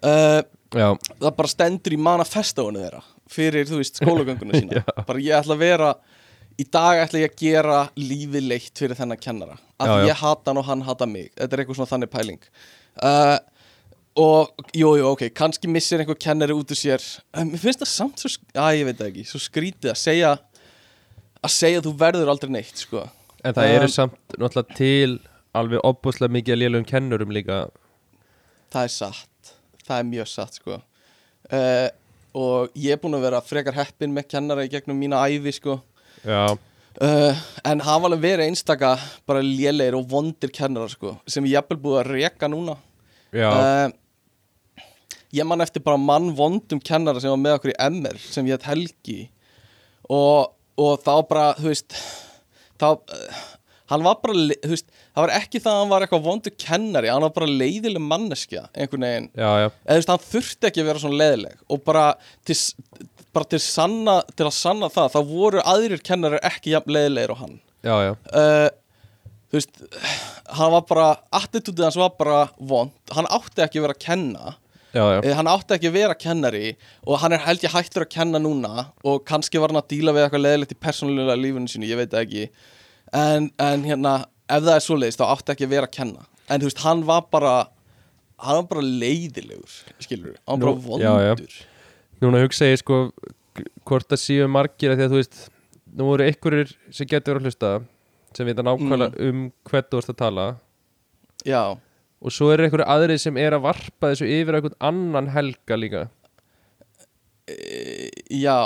Uh, 0.00 0.40
það 0.70 1.34
bara 1.36 1.50
stendur 1.50 1.96
í 1.96 2.00
manifestóinu 2.00 2.84
þeirra 2.84 3.02
fyrir, 3.30 3.68
skólagönguna 3.90 4.62
sína. 4.62 4.84
Bara 5.02 5.22
ég 5.22 5.36
ætla 5.40 5.58
að 5.58 5.64
vera 5.66 5.90
í 6.60 6.66
dag 6.68 7.00
ætla 7.04 7.22
ég 7.22 7.32
að 7.32 7.40
gera 7.40 7.78
lífið 7.98 8.48
leitt 8.50 8.82
fyrir 8.82 8.98
þennan 8.98 9.20
kennara. 9.20 9.56
Af 9.80 9.88
því 9.88 10.10
ég 10.10 10.20
hata 10.20 10.50
hann 10.50 10.60
og 10.60 10.66
hann 10.68 10.84
hata 10.84 11.08
mig. 11.08 11.30
Þetta 11.38 11.56
er 11.56 11.62
eitthvað 11.62 11.78
svona 11.78 11.92
þannig 11.94 12.12
pæling. 12.12 12.42
Uh, 13.00 13.38
og, 14.20 14.66
jú, 14.76 14.92
jú, 14.98 15.06
ok 15.14 15.28
kannski 15.36 15.70
missir 15.70 16.02
einhver 16.02 16.18
kennari 16.20 16.56
út 16.56 16.74
úr 16.74 16.78
sér. 16.78 17.04
Uh, 17.32 17.46
mér 17.48 17.62
finnst 17.62 17.84
það 17.84 17.92
samt 17.94 18.22
svo, 18.22 18.32
já, 18.52 18.64
ég 18.76 18.88
veit 18.90 19.02
ekki 19.06 19.24
svo 19.28 19.40
skrítið 19.40 19.94
að 19.94 20.00
segja 20.02 20.34
að 21.40 21.54
segja 21.54 21.80
að 21.80 21.88
þú 21.88 21.94
verður 22.02 22.32
aldrei 22.34 22.52
neitt, 22.52 22.84
sko. 22.84 23.06
En 23.40 23.56
það 23.56 23.74
eru 23.78 23.88
Um, 23.88 23.94
samt 23.94 24.36
náttúrulega 24.36 24.76
til 24.76 25.14
alveg 25.56 25.86
opbúslega 25.88 26.36
mikið 26.36 26.56
að 26.56 26.60
lélugum 26.60 26.90
kennurum 26.90 27.32
líka. 27.32 27.62
Það 28.70 28.84
er 28.84 28.92
satt. 28.98 29.54
Það 29.86 29.96
er 29.96 30.10
mjög 30.10 30.28
satt, 30.28 30.58
sko. 30.60 30.82
Uh, 31.50 31.88
og 32.36 32.76
ég 32.78 32.94
er 32.94 33.00
búin 33.00 33.16
að 33.16 33.24
vera 33.24 33.40
frekar 33.42 33.74
heppin 33.78 34.12
með 34.14 34.28
kennara 34.34 34.66
í 34.66 34.70
gegnum 34.70 35.00
mína 35.00 35.22
ævi, 35.26 35.54
sko 35.56 35.80
Uh, 37.00 37.32
en 37.64 37.80
hafa 37.86 38.08
alveg 38.10 38.20
verið 38.24 38.50
einstaka 38.50 38.92
bara 39.28 39.40
lélegir 39.44 39.96
og 39.96 40.08
vondir 40.10 40.50
kennarar 40.52 40.90
sko, 40.92 41.14
sem 41.30 41.46
ég 41.48 41.56
jafnvel 41.56 41.78
búið 41.80 42.00
að 42.02 42.10
reka 42.16 42.50
núna. 42.50 42.74
Uh, 43.32 45.14
ég 45.32 45.46
man 45.46 45.62
eftir 45.64 45.84
bara 45.86 46.00
mann 46.00 46.32
vondum 46.36 46.82
kennara 46.82 47.22
sem 47.22 47.32
var 47.32 47.40
með 47.40 47.56
okkur 47.60 47.72
í 47.72 47.78
MR 47.86 48.18
sem 48.20 48.50
ég 48.50 48.58
heit 48.58 48.68
Helgi. 48.68 49.20
Og, 50.10 50.50
og 50.80 50.98
þá 51.06 51.14
bara, 51.30 51.46
þú 51.60 51.70
veist 51.70 51.94
þá, 52.80 52.88
uh, 52.98 53.40
hann 53.94 54.04
var 54.06 54.18
bara 54.22 54.36
þú 54.50 54.72
veist, 54.74 54.90
það 55.14 55.24
var 55.24 55.34
ekki 55.38 55.62
það 55.62 55.72
að 55.72 55.80
hann 55.82 55.92
var 55.92 56.04
eitthvað 56.06 56.26
vondur 56.26 56.56
kennari, 56.66 57.10
hann 57.12 57.24
var 57.24 57.34
bara 57.36 57.50
leiðileg 57.62 58.04
manneskja 58.04 58.66
einhvern 58.74 59.06
veginn, 59.06 59.30
eða 59.38 59.70
þú 59.70 59.98
veist, 60.02 60.12
hann 60.12 60.26
þurfti 60.26 60.70
ekki 60.70 60.84
að 60.84 60.90
vera 60.90 61.02
svona 61.02 61.20
leiðileg 61.22 61.64
og 61.70 61.82
bara 61.86 62.04
til, 62.48 62.58
bara 63.36 63.48
til, 63.52 63.60
sanna, 63.62 64.20
til 64.36 64.46
að 64.48 64.54
sanna 64.56 64.88
það, 64.92 65.12
þá 65.14 65.20
voru 65.30 65.62
aðrir 65.72 66.02
kennarar 66.06 66.42
ekki 66.50 66.74
jafn 66.74 66.94
leiðilegir 66.96 67.34
og 67.34 67.42
hann. 67.44 67.58
Já, 67.86 67.94
já. 68.04 68.12
Uh, 68.34 68.68
þú 69.50 69.58
veist 69.58 69.84
hann 70.56 70.72
var 70.74 70.82
bara, 70.88 71.06
attitútið 71.40 71.86
hans 71.86 71.98
var 72.00 72.12
bara 72.18 72.40
vond, 72.58 72.92
hann 73.14 73.28
átti 73.30 73.64
ekki 73.64 73.80
að 73.80 73.86
vera 73.88 73.96
að 73.98 74.04
kenna. 74.06 74.56
Já, 74.90 75.04
já, 75.06 75.18
Eh, 75.22 75.34
hann 75.38 75.46
átti 75.46 75.76
ekki 75.76 75.86
að 75.86 75.98
vera 76.00 76.14
kennari 76.18 76.72
og 77.06 77.20
hann 77.22 77.32
er 77.36 77.44
held 77.44 77.62
ég 77.62 77.70
hættur 77.70 78.02
að 78.02 78.10
kenna 78.10 78.40
núna 78.42 78.88
og 79.06 79.20
kannski 79.22 79.60
var 79.62 79.70
hann 79.70 79.78
að 79.78 79.92
díla 79.92 80.10
við 80.16 80.24
eitthvað 80.24 80.42
leðilegt 80.48 80.74
í 80.74 80.78
persónulega 80.82 81.36
lífinu 81.38 81.70
sínu, 81.70 81.86
ég 81.86 82.00
veit 82.00 82.16
ekki. 82.18 82.48
En, 83.14 83.46
en 83.62 83.84
hérna, 83.86 84.16
ef 84.50 84.64
það 84.66 84.74
er 84.74 84.82
svoleiðis 84.88 85.20
þá 85.20 85.28
átti 85.28 85.54
ekki 85.54 85.68
að 85.68 85.76
vera 85.76 85.86
að 85.86 85.94
kenna. 85.94 86.26
En 86.50 86.58
þú 86.58 86.66
veist, 86.72 86.82
hann 86.82 87.04
var 87.06 87.28
bara 87.30 87.54
hann 88.40 88.62
var 88.62 88.66
bara 88.72 88.82
leiðilegur, 88.82 89.78
skilur 90.02 90.34
hann 90.48 90.58
var 90.58 90.64
bara 90.64 90.82
vondur 90.88 91.06
já, 91.06 91.30
já. 91.30 91.69
Núna 92.20 92.42
hugsa 92.42 92.68
ég 92.68 92.80
sko 92.80 93.06
hvort 93.88 94.08
það 94.10 94.22
séu 94.22 94.48
margir 94.50 94.92
af 94.92 94.98
því 94.98 95.06
að 95.06 95.12
þú 95.12 95.20
veist 95.20 95.38
nú 95.96 96.06
voru 96.06 96.26
einhverjir 96.26 96.74
sem 96.94 97.08
getur 97.08 97.40
að 97.40 97.48
hlusta 97.48 97.70
sem 98.36 98.46
vita 98.46 98.64
nákvæmlega 98.64 99.28
um 99.28 99.46
hvern 99.66 99.88
þú 99.90 100.02
ert 100.02 100.12
að 100.12 100.18
tala. 100.20 100.46
Já, 101.48 101.62
og 102.20 102.34
svo 102.34 102.50
eru 102.52 102.66
einhverju 102.66 102.86
aðrið 102.92 103.22
sem 103.24 103.40
er 103.40 103.56
að 103.56 103.64
varpa 103.64 104.12
þessu 104.12 104.28
yfir 104.28 104.58
einhvern 104.58 104.78
annan 104.90 105.30
helga 105.34 105.78
líka. 105.80 106.02
E, 107.48 108.10
já, 108.36 108.60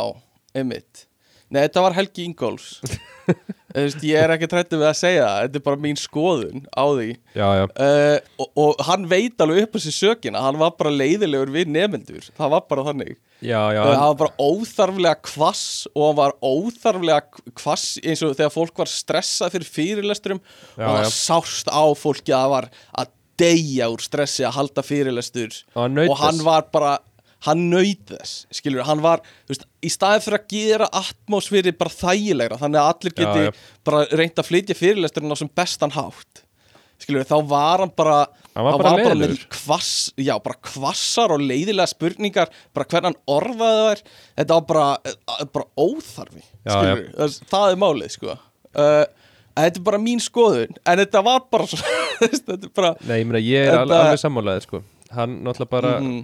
einmitt. 0.57 1.07
Nei, 1.49 1.63
þetta 1.63 1.85
var 1.85 1.95
Helgi 1.97 2.27
Ingólfs. 2.27 2.81
Þú 2.83 3.37
veist, 3.75 4.05
Ég 4.07 4.19
er 4.21 4.33
ekki 4.35 4.49
trættu 4.51 4.79
við 4.81 4.89
að 4.89 4.99
segja 4.99 5.25
það 5.27 5.41
Þetta 5.45 5.61
er 5.61 5.65
bara 5.69 5.81
mín 5.85 5.99
skoðun 6.01 6.63
á 6.71 6.85
því. 6.91 7.09
Já, 7.35 7.47
já, 7.59 7.65
uh, 7.67 8.19
og, 8.45 8.49
og 8.65 8.85
hann 8.89 9.09
veit 9.11 9.45
alveg 9.45 9.67
upp 9.67 9.75
á 9.77 9.79
sér 9.85 9.97
sökina 9.99 10.45
Hann 10.45 10.61
var 10.63 10.77
bara 10.79 10.95
leiðilegur 10.95 11.53
við 11.55 11.73
nefnendur 11.75 12.29
Það 12.37 12.55
var 12.55 12.65
bara 12.71 12.87
þannig. 12.91 13.17
Já, 13.41 13.61
já 13.75 13.81
uh, 13.83 13.91
Hann 13.91 14.13
var 14.13 14.21
bara 14.23 14.47
óþarflega 14.51 15.17
kvass 15.27 15.65
Og 15.95 16.07
hann 16.09 16.21
var 16.23 16.37
óþarflega 16.45 17.51
kvass 17.59 17.99
Eins 18.05 18.23
og 18.25 18.37
þegar 18.39 18.55
fólk 18.55 18.85
var 18.85 18.93
stressað 18.93 19.57
fyrir 19.57 19.73
fyrirlesturum 19.79 20.41
Og 20.79 21.03
já. 21.03 21.11
sást 21.13 21.69
á 21.73 21.83
fólki 21.99 22.33
að 22.35 22.47
það 22.47 22.55
var 22.55 22.71
að 23.03 23.13
deyja 23.41 23.89
úr 23.91 24.03
stressi 24.03 24.45
að 24.47 24.57
halda 24.59 24.85
fyrirlestur. 24.87 25.57
Og 25.75 25.83
hann 25.83 25.99
hann 26.23 26.43
var 26.47 26.69
bara 26.75 26.93
hann 27.45 27.67
naut 27.73 28.07
þess, 28.11 28.45
skilur, 28.55 28.85
hann 28.89 29.03
var 29.05 29.21
veist, 29.51 29.67
í 29.85 29.91
staðið 29.93 30.25
fyrir 30.29 30.39
að 30.41 30.47
gera 30.55 30.89
atmosfýri 31.01 31.75
bara 31.77 31.93
þægilegra, 31.93 32.61
þannig 32.63 32.81
að 32.81 32.91
allir 32.95 33.17
geti 33.19 33.45
Já, 33.45 33.51
já. 33.51 33.69
bara 33.85 34.05
reynt 34.21 34.41
að 34.41 34.49
flytja 34.49 34.79
fyrirlesturinn 34.79 35.35
á 35.35 35.39
sem 35.43 35.51
bestan 35.61 35.95
hátt 35.97 36.45
skilur, 37.05 37.27
þá 37.29 37.37
var 37.51 37.85
hann 37.85 37.93
bara 37.97 38.19
Hann 38.55 38.69
var 38.69 38.77
þá 38.79 38.83
bara 38.85 39.15
með 39.19 39.33
kvass, 39.51 39.91
já, 40.15 40.37
bara 40.39 40.55
kvassar 40.63 41.33
og 41.35 41.43
leiðilega 41.43 41.91
spurningar, 41.91 42.53
bara 42.77 42.87
hvernig 42.87 43.11
hann 43.11 43.17
orðaði 43.35 43.81
þær, 43.89 44.03
þetta 44.39 44.59
var 44.61 44.67
bara 44.69 44.85
eh, 45.11 45.49
bara 45.57 45.67
óþarfi, 45.75 46.45
Já, 46.63 46.71
skilur 46.77 47.09
það, 47.19 47.39
það 47.51 47.67
er 47.73 47.81
málið, 47.83 48.13
sko. 48.15 48.37
Uh, 48.75 49.03
þetta 49.59 49.81
er 49.83 49.87
bara 49.91 50.01
mín 50.07 50.23
skoðun, 50.23 50.79
en 50.87 51.03
þetta 51.03 51.25
var 51.27 51.43
bara 51.51 51.67
þetta 52.23 52.57
er 52.61 52.71
bara 52.79 52.93
Nei, 53.03 53.17
ég 53.21 53.27
meina 53.33 53.43
ég 53.43 53.67
er 53.67 53.73
Þetta- 53.75 53.83
al 53.83 53.99
alveg 54.05 54.23
sammálaðið 54.23 54.69
sko. 54.69 54.83
Hann 55.19 55.37
náttúrulega 55.47 55.75
bara 55.75 55.93
mhm, 55.99 56.23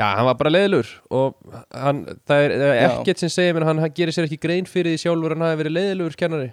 Já, 0.00 0.06
hann 0.16 0.24
var 0.30 0.36
bara 0.40 0.52
leiðilur 0.54 0.90
og 1.12 1.56
hann, 1.76 2.02
það 2.24 2.42
er, 2.46 2.52
er 2.64 2.82
ekkert 2.86 3.20
sem 3.20 3.32
segir 3.32 3.56
mér 3.56 3.66
hann, 3.68 3.82
hann 3.84 3.92
gerir 3.92 4.16
sér 4.16 4.24
ekki 4.24 4.40
grein 4.40 4.68
fyrir 4.68 4.94
því 4.94 5.02
sjálfur 5.02 5.34
hann 5.34 5.44
hafi 5.44 5.60
verið 5.60 5.76
leiðilugur 5.76 6.16
kennari. 6.22 6.50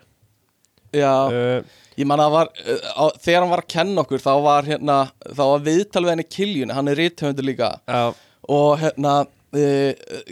Já. 0.96 1.14
Uh, 1.32 1.84
Ég 1.98 2.06
man 2.06 2.22
að 2.22 2.34
var, 2.36 2.52
uh, 2.62 3.08
þegar 3.24 3.42
hann 3.42 3.54
var 3.54 3.64
að 3.64 3.72
kenna 3.74 4.04
okkur 4.04 4.22
þá 4.22 4.32
var 4.44 4.68
hérna, 4.68 4.98
þá 5.26 5.42
var 5.42 5.64
viðtal 5.66 6.04
við 6.04 6.14
henni 6.14 6.28
Kiljun, 6.30 6.74
hann 6.76 6.92
er 6.92 7.00
rithöfundur 7.00 7.48
líka. 7.48 7.72
Já, 7.88 8.12
og 8.54 8.72
hérna 8.84 9.14
uh, 9.24 10.32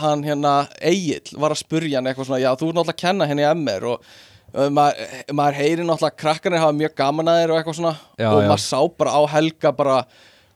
hann 0.00 0.24
hérna 0.24 0.54
Egil 0.78 1.34
var 1.42 1.52
að 1.52 1.64
spurja 1.64 1.98
hann 1.98 2.08
eitthvað 2.08 2.30
svona, 2.30 2.42
já 2.44 2.52
þú 2.54 2.70
er 2.70 2.78
náttúrulega 2.78 2.96
að 2.96 3.02
kenna 3.02 3.28
henni 3.28 3.48
MR 3.50 3.88
og 3.90 4.06
uh, 4.54 4.68
maður, 4.72 5.14
maður 5.34 5.58
heyri 5.60 5.84
náttúrulega 5.84 6.20
krakkarnir 6.24 6.64
hafa 6.64 6.78
mjög 6.78 6.96
gaman 7.02 7.32
að 7.32 7.40
þér 7.42 7.52
og 7.52 7.60
eitthvað 7.60 7.80
svona. 7.82 7.96
Já, 8.16 8.28
og 8.30 8.38
já. 8.40 8.48
maður 8.52 8.64
sá 8.70 8.80
bara 9.02 9.16
á 9.18 9.22
Helga 9.34 9.74
bara 9.82 9.98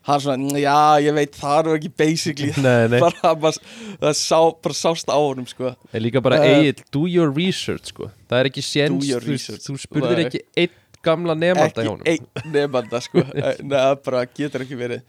hann 0.07 0.21
svona, 0.23 0.37
"Mm, 0.39 0.57
já 0.63 0.75
ég 1.03 1.13
veit 1.17 1.35
það 1.35 1.59
er 1.59 1.67
nú 1.67 1.75
ekki 1.77 1.91
basically. 1.99 2.51
Nei, 2.63 2.87
nei. 2.93 2.99
bara, 3.05 3.33
maður, 3.35 3.59
það 4.01 4.13
sá, 4.21 4.39
bara 4.63 4.77
sást 4.79 5.11
á 5.11 5.17
honum 5.19 5.47
sko. 5.49 5.73
Er 5.93 6.03
líka 6.03 6.21
bara 6.23 6.39
Eh, 6.43 6.59
Egil, 6.61 6.83
do 6.95 7.05
your 7.11 7.31
research 7.35 7.91
sko. 7.93 8.09
Það 8.29 8.39
er 8.43 8.49
ekki 8.51 8.63
séns, 8.63 9.09
þú, 9.23 9.39
þú 9.67 9.77
spurðir 9.83 10.23
ekki 10.25 10.41
einn 10.63 10.75
gamla 11.07 11.35
nefnda 11.39 11.83
hjá 11.85 11.91
ekki 11.93 12.13
einn 12.13 12.51
nefnda 12.55 13.01
sko. 13.03 13.23
Eh, 13.35 13.55
Nei, 13.63 13.75
það 13.77 13.99
bara 14.07 14.23
getur 14.25 14.63
ekki 14.65 14.79
verið. 14.79 15.03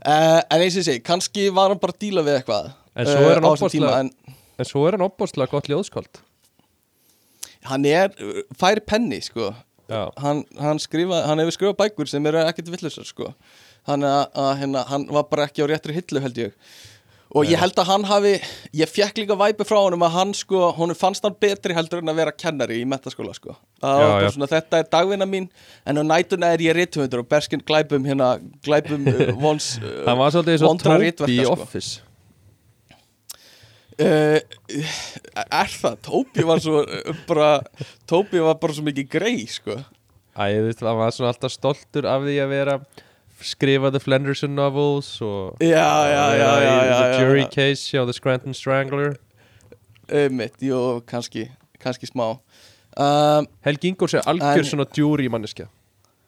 Uh, 0.00 0.40
En 0.50 0.62
eins 0.64 0.76
og 0.80 0.84
segi, 0.86 1.00
kannski 1.04 1.48
var 1.52 1.68
hann 1.74 1.78
bara 1.80 1.92
að 1.92 2.00
díla 2.00 2.22
við 2.24 2.38
eitthvað 2.40 2.70
En 2.96 3.06
svo 3.06 3.24
er 3.28 3.34
hann 3.36 3.44
þessum 3.44 3.66
ofboðslega- 3.68 3.98
en 4.00 4.10
En 4.60 4.68
svo 4.68 4.82
er 4.88 4.96
hann 4.96 5.04
opbóðslega 5.06 5.50
gott 5.52 5.68
ljóðskáld. 5.68 6.20
Hann 7.68 7.84
er 7.88 8.10
uh, 8.20 8.42
fær 8.58 8.80
penni 8.88 9.20
sko. 9.24 9.52
Hann, 9.90 10.44
hann, 10.58 10.78
skrifa, 10.78 11.24
hann 11.26 11.40
hefur 11.42 11.54
skrifað 11.56 11.76
bækur 11.80 12.08
sem 12.08 12.26
eru 12.30 12.38
ekkert 12.46 12.68
villusar 12.70 13.04
sko 13.08 13.32
Þannig 13.88 14.12
að, 14.12 14.24
að 14.44 14.52
hérna, 14.60 14.86
hann 14.90 15.08
var 15.10 15.28
bara 15.30 15.48
ekki 15.48 15.64
á 15.64 15.70
réttri 15.70 15.96
hillu 15.96 16.22
held 16.24 16.40
ég 16.40 16.56
Og 17.30 17.46
ég 17.46 17.60
held 17.62 17.78
að 17.78 17.86
hann 17.86 18.04
hafi, 18.08 18.32
ég 18.74 18.90
fekk 18.90 19.20
líka 19.20 19.36
væpi 19.38 19.62
frá 19.62 19.76
honum 19.78 20.02
að 20.02 20.16
hann 20.16 20.32
sko, 20.34 20.64
honum 20.74 20.98
fannst 20.98 21.22
hann 21.22 21.36
betri 21.38 21.76
heldur 21.76 22.00
en 22.02 22.10
að 22.10 22.18
vera 22.18 22.32
kennari 22.34 22.80
í 22.82 22.86
metaskóla 22.90 23.30
sko. 23.36 23.54
Já, 23.78 24.24
já. 24.24 24.30
svona, 24.34 24.48
þetta 24.50 24.80
er 24.80 24.88
dagvinna 24.90 25.28
mín, 25.30 25.46
en 25.86 26.00
á 26.00 26.04
nætuna 26.08 26.50
er 26.56 26.64
ég 26.64 26.74
rithöfundur 26.74 27.22
og 27.22 27.28
berskinn 27.30 27.62
glæpum 27.62 28.08
hérna, 28.08 28.32
glæpum 28.66 29.06
uh, 29.12 29.30
vons, 29.38 29.76
uh, 29.78 30.00
hann 30.08 30.18
var 30.18 30.34
svolítið 30.34 30.56
eins 30.56 30.66
og 30.66 30.96
ritverka, 31.04 31.34
í 31.36 31.42
sko. 31.46 31.58
Office 31.58 32.06
Uh, 34.00 34.38
er 35.36 35.68
það, 35.68 35.98
Tóbi 36.06 36.44
var 36.48 36.60
svo 36.64 36.78
uh, 36.86 37.18
bara, 37.28 37.50
Tóbi 38.08 38.40
var 38.40 38.54
bara 38.56 38.72
svo 38.72 38.84
mikið 38.86 39.10
grei 39.12 39.42
sko 39.44 39.74
Æ, 39.76 40.54
ég 40.54 40.62
veist, 40.64 40.80
hann 40.80 40.96
var 40.96 41.12
svona 41.12 41.34
alltaf 41.34 41.52
stoltur 41.52 42.08
af 42.08 42.24
því 42.24 42.38
að 42.40 42.54
vera 42.54 42.78
skrifa 43.42 43.90
The 43.94 44.00
Flenderson 44.02 44.54
novels 44.56 45.08
og 45.24 45.56
The 45.60 47.18
Jury. 47.18 47.44
Case 47.52 47.90
hjá 47.92 48.04
The 48.06 48.12
Scranton 48.16 48.54
Strangler. 48.54 49.16
Einmitt, 50.10 50.56
jú, 50.64 51.00
kannski, 51.06 51.46
kannski 51.82 52.08
smá. 52.10 52.32
Um, 52.98 53.46
Helgi 53.64 53.92
Ingórs 53.92 54.14
er 54.18 54.26
algjör 54.26 54.58
En- 54.64 54.64
svona 54.66 54.86
jury 54.96 55.28
manneskja. 55.30 55.68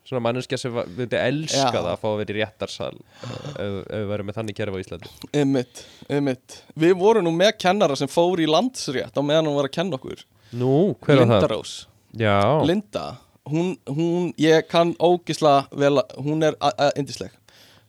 Svona 0.06 0.20
manneskja 0.22 0.58
sem 0.58 0.72
myndi 0.96 1.16
elska 1.18 1.70
Já. 1.70 1.72
það 1.74 1.88
að 1.92 1.98
fá 2.02 2.06
að 2.10 2.16
vera 2.20 2.32
í 2.32 2.36
réttarsal 2.38 2.94
uh, 2.94 3.32
ef, 3.58 3.74
við 3.90 4.06
verðum 4.10 4.28
með 4.30 4.38
þannig 4.38 4.56
kerfi 4.58 4.78
á 4.78 4.82
Íslandi. 4.84 5.10
Einmitt, 5.32 5.82
einmitt. 6.10 6.56
Við 6.78 6.94
vorum 7.00 7.26
nú 7.26 7.32
með 7.34 7.52
kennara 7.64 7.96
sem 7.98 8.10
fór 8.10 8.42
í 8.42 8.46
landsrétt 8.50 9.14
á 9.18 9.22
meðan 9.22 9.50
hún 9.50 9.58
var 9.58 9.68
að 9.70 9.74
kenna 9.78 9.98
okkur. 9.98 10.22
Nú, 10.58 10.72
hver 11.02 11.22
var 11.24 11.30
það? 11.42 11.48
Rós 11.54 11.74
Já, 12.18 12.36
Linda, 12.68 13.04
hún, 13.50 13.76
hún, 13.88 14.32
ég 14.38 14.66
kann 14.70 14.94
ógisla 15.02 15.66
vel, 15.72 15.98
að- 16.02 16.16
hún 16.24 16.42
er 16.46 16.56
yndisleg. 16.96 17.30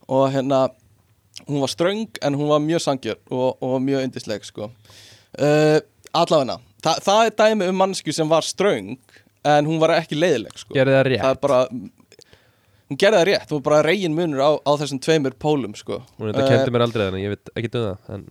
Og 0.08 0.30
hérna 0.32 0.68
hún 1.48 1.60
var 1.60 1.68
ströng 1.72 2.08
en 2.22 2.34
hún 2.34 2.48
var 2.48 2.60
mjög 2.60 2.80
sangjör 2.84 3.18
og, 3.30 3.56
og 3.62 3.80
mjög 3.82 4.04
yndisleg 4.08 4.44
sko. 4.44 4.70
Uh, 5.38 5.80
allavegna, 6.14 6.58
Þa, 6.84 6.98
það 7.00 7.26
er 7.26 7.30
dæmi 7.40 7.68
um 7.72 7.78
mannsku 7.80 8.12
sem 8.12 8.28
var 8.28 8.44
ströng 8.44 8.98
en 9.44 9.66
hún 9.66 9.80
var 9.80 9.94
ekki 9.96 10.18
leiðileg 10.18 10.58
sko. 10.60 10.74
Gerði 10.76 10.92
það 10.98 11.06
rétt. 11.08 11.22
það 11.24 11.38
bara 11.40 11.60
hún 12.90 12.98
gerði 13.00 13.18
það 13.18 13.26
rétt, 13.30 13.46
hún 13.50 13.60
var 13.62 13.66
bara 13.70 13.82
regin 13.88 14.14
munur 14.14 14.42
á, 14.44 14.50
á 14.60 14.70
þessum 14.82 15.00
tveimur 15.00 15.34
pólum 15.40 15.74
sko. 15.78 16.02
Hún 16.18 16.30
þetta 16.30 16.48
kendi 16.50 16.74
mér 16.74 16.84
aldrei 16.86 17.06
þannig, 17.06 17.24
ég 17.24 17.32
veit 17.34 17.52
ekki 17.56 17.70
um 17.72 17.86
það 17.86 18.16
en, 18.18 18.26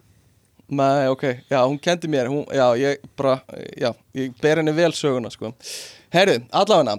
Nei, 0.74 1.08
ok, 1.12 1.24
já, 1.52 1.58
hún 1.68 1.76
kendi 1.84 2.08
mér 2.10 2.30
hún, 2.32 2.46
Já, 2.56 2.64
ég 2.80 3.02
bara, 3.20 3.42
já, 3.78 3.92
ég 4.16 4.32
ber 4.42 4.62
henni 4.62 4.72
vel 4.74 4.94
söguna, 4.96 5.30
sko. 5.34 5.52
Herru, 6.14 6.38
allavegna 6.56 6.96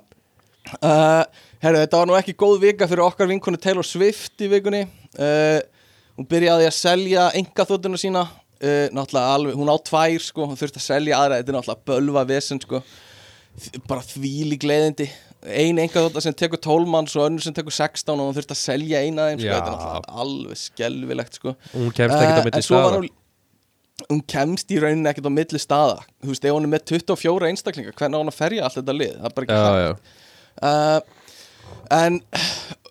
uh, 0.80 1.24
Herru, 1.64 1.80
þetta 1.82 2.00
var 2.00 2.08
nú 2.10 2.16
ekki 2.18 2.34
góð 2.40 2.58
vika 2.64 2.88
fyrir 2.90 3.04
okkar 3.06 3.30
vinkonu 3.30 3.60
Taylor 3.60 3.86
Swift 3.86 4.40
í 4.44 4.50
vikunni. 4.52 4.84
Uh, 5.18 5.60
Hún 6.14 6.28
byrjaði 6.30 6.66
að 6.68 6.76
selja 6.76 7.22
engaþóttuna 7.34 7.98
sína. 7.98 8.20
Uh, 8.62 8.86
Náttúrulega 8.94 9.32
alveg, 9.34 9.56
hún 9.58 9.70
á 9.70 9.76
tvær, 9.82 10.20
sko. 10.22 10.44
Hún 10.46 10.58
þurfti 10.60 10.78
að 10.78 10.84
selja 10.86 11.18
aðra, 11.18 11.40
þetta 11.40 11.50
er 11.50 11.56
náttúrulega 11.58 11.88
bölva 11.90 12.22
vesen, 12.28 12.60
sko. 12.62 12.80
Bara 13.88 14.02
þvíli 14.02 14.56
gleðindi 14.62 15.08
Ein 15.44 15.76
engaþótta 15.78 16.22
sem 16.24 16.34
tekur 16.34 16.58
12 16.62 16.88
manns 16.88 17.12
og 17.18 17.26
önnur 17.26 17.44
sem 17.44 17.52
tekur 17.54 17.74
16 17.76 18.14
og 18.14 18.22
hún 18.30 18.36
þurfti 18.38 18.54
að 18.54 18.60
selja 18.62 19.02
eina 19.04 19.26
þeim, 19.28 19.42
sko. 19.42 19.50
Þetta 19.50 19.58
er 19.58 19.74
náttúrulega 19.74 20.22
alveg 20.24 20.60
skelfilegt, 20.62 21.36
sko. 21.40 21.52
Hún 21.74 21.90
kemst 21.98 22.16
ekkert 22.16 22.40
á 22.40 22.44
milli 22.46 22.62
svo 22.64 22.78
staða. 22.78 22.94
hún, 22.94 23.10
hún 24.08 24.22
kemst 24.34 24.72
í 24.72 24.78
rauninni 24.80 25.10
ekkert 25.10 25.28
á 25.28 25.32
milli 25.36 25.60
staða. 25.60 25.98
Þú 26.24 26.30
veist, 26.32 26.46
ef 26.48 26.56
hún 26.56 26.68
er 26.68 26.72
með 26.72 26.86
24 26.94 27.50
einstaklinga 27.50 27.92
hvernig 27.98 28.16
á 28.16 28.20
hún 28.22 28.32
að 28.32 28.38
ferja 28.38 28.64
allt 28.64 28.78
þetta 28.80 28.96
lið 29.02 29.18
uh, 30.62 31.00
en 31.94 32.20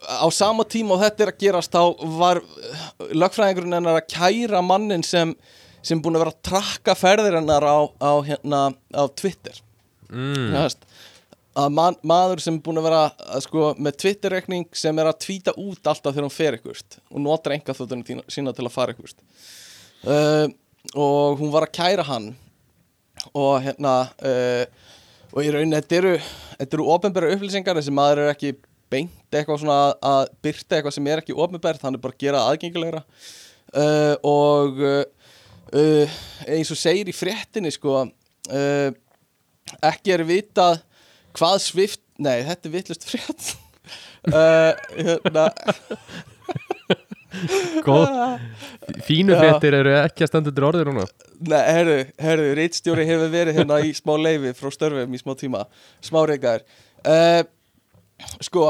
á 0.04 0.26
sama 0.32 0.64
tíma 0.68 0.96
og 0.96 1.04
þetta 1.04 1.24
er 1.24 1.32
að 1.32 1.42
gerast 1.42 1.74
þá 1.74 2.08
var 2.18 2.40
lögfræðingurinn 3.14 3.78
hennar 3.78 4.00
að 4.00 4.10
kæra 4.12 4.62
mannin 4.64 5.04
sem 5.06 5.34
sem 5.84 6.00
búin 6.00 6.16
að 6.16 6.24
vera 6.24 6.34
að 6.34 6.44
trakka 6.48 6.96
ferðir 6.96 7.38
hennar 7.38 7.64
á, 7.64 7.78
á, 8.00 8.12
hérna, 8.24 8.60
á 8.96 9.04
Twitter 9.12 9.58
mm. 10.08 10.54
mm. 10.54 10.54
að 11.60 11.74
man, 11.76 11.98
maður 12.06 12.42
sem 12.44 12.58
búin 12.64 12.80
að 12.80 12.88
vera 12.88 13.02
að, 13.10 13.44
sko, 13.46 13.72
með 13.76 13.98
Twitter-rekning 14.04 14.68
sem 14.76 15.00
er 15.00 15.10
að 15.10 15.20
tvíta 15.26 15.54
út 15.60 15.92
alltaf 15.92 16.14
þegar 16.14 16.28
hún 16.28 16.36
fer 16.36 16.56
eitthvað 16.56 16.98
og 17.10 17.24
notar 17.26 17.56
enga 17.56 17.76
þóttunum 17.76 18.24
sína 18.32 18.56
til 18.56 18.66
að 18.66 18.74
fara 18.74 18.94
eitthvað 18.94 19.20
uh, 20.08 20.46
og 20.94 21.42
hún 21.42 21.52
var 21.52 21.68
að 21.68 21.76
kæra 21.76 22.08
hann 22.08 22.32
og 23.32 23.60
hérna 23.64 23.94
uh, 24.24 24.64
og 25.34 25.42
í 25.42 25.50
rauninni 25.50 25.80
þetta 25.80 25.98
eru, 25.98 26.14
eru 26.62 26.86
ofnbæra 26.94 27.32
upplýsingar 27.34 27.78
þessi 27.80 27.94
maður 27.94 28.22
er 28.24 28.32
ekki 28.34 28.54
beint 28.92 29.34
eitthvað 29.34 29.64
svona 29.64 29.78
að, 29.98 30.28
byrta 30.44 30.78
eitthvað 30.78 30.96
sem 30.96 31.08
er 31.10 31.22
ekki 31.22 31.34
ofnbært, 31.44 31.82
hann 31.82 31.98
er 31.98 32.02
bara 32.02 32.14
að 32.14 32.22
gera 32.22 32.44
aðgengilegra. 32.50 33.02
Uh, 33.74 34.14
og 34.28 34.82
uh, 34.84 36.18
eins 36.46 36.70
og 36.70 36.78
segir 36.78 37.10
í 37.10 37.16
fréttinni 37.16 37.72
sko 37.74 38.04
uh, 38.04 38.90
ekki 39.82 40.14
er 40.14 40.22
vitað 40.28 40.78
hvað 41.34 41.56
svift 41.64 42.02
nei, 42.22 42.44
þetta 42.46 42.70
er 42.70 42.76
vitlust 42.78 43.10
frétt. 43.10 43.52
Uh, 44.24 44.72
hérna 44.96 45.42
Fínu 49.04 49.34
Já. 49.34 49.40
fréttir 49.40 49.74
eru 49.80 49.92
ekki 50.04 50.24
að 50.26 50.30
standa 50.30 50.50
undir 50.52 50.66
orðið 50.68 50.88
núna. 50.90 51.04
Nei, 51.50 51.60
herru, 51.74 51.96
herru, 52.22 52.48
reitstjóri 52.58 53.06
hefur 53.08 53.30
verið 53.32 53.58
hérna 53.58 53.78
í 53.84 53.92
smá 53.96 54.14
leifi 54.20 54.52
frá 54.58 54.70
störfum 54.74 55.14
í 55.16 55.20
smá 55.20 55.34
tíma, 55.40 55.64
smá 56.04 56.20
reykar 56.30 56.62
uh, 57.04 57.42
Sko, 58.44 58.68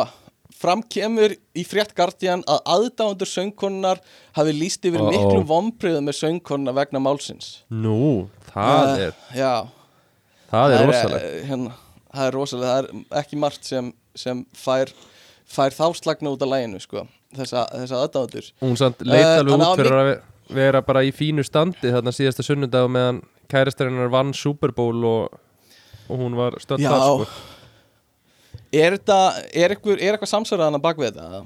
fram 0.57 0.83
kemur 0.91 1.35
í 1.55 1.65
frétt 1.69 1.93
Guardian 1.99 2.43
að 2.49 2.63
aðdáendur 2.75 3.29
söngkonunar 3.29 4.01
hafi 4.39 4.55
líst 4.57 4.87
yfir 4.89 5.03
Uh-oh. 5.03 5.13
miklum 5.13 5.45
vombriðum 5.51 6.09
með 6.09 6.17
söngkonuna 6.23 6.73
vegna 6.79 7.03
málsins. 7.05 7.51
Nú, 7.71 8.29
það 8.55 8.95
Eh, 8.95 9.09
er 9.09 9.39
Já, 9.39 9.55
Það 10.55 10.73
er 10.79 10.87
rosalegt. 10.89 11.25
eh, 11.29 11.43
hérna, 11.51 11.75
Það 12.15 12.27
er 12.29 12.35
rosalega, 12.39 12.73
það 12.73 12.85
er 12.87 13.21
ekki 13.25 13.37
margt 13.43 13.65
sem, 13.67 13.93
sem 14.15 14.45
fær, 14.55 14.93
fær 15.51 15.75
þá 15.75 15.87
slagna 15.99 16.31
út 16.31 16.43
af 16.47 16.51
læginu, 16.53 16.79
sko 16.81 17.05
Þessa, 17.35 17.65
þessa 17.73 18.01
aðdáendur 18.05 18.49
Hún 18.63 18.77
samt 18.81 19.03
leit 19.07 19.21
Eh, 19.25 19.39
alveg 19.41 19.55
út 19.65 19.79
fyrir 19.81 19.97
að 19.99 20.09
ve- 20.11 20.21
vera 20.55 20.83
bara 20.85 21.03
í 21.07 21.11
fínu 21.17 21.45
standi 21.47 21.91
þarna 21.95 22.13
síðasta 22.15 22.45
sunnudag 22.47 22.91
meðan 22.93 23.23
kæristarinnar 23.51 24.11
vann 24.13 24.33
Super 24.37 24.73
Bowl 24.77 25.05
og, 25.09 25.41
og 26.09 26.19
hún 26.21 26.37
var 26.39 26.57
stödd 26.63 26.85
Já, 26.85 26.91
þar 26.93 27.25
sko. 27.25 27.27
er 28.75 28.97
þetta, 28.99 29.19
er 29.55 29.75
eitthvað, 29.75 29.99
er 30.03 30.15
eitthvað 30.17 30.33
samsæraðan 30.35 30.79
að 30.79 30.85
við 31.03 31.11
þetta? 31.19 31.43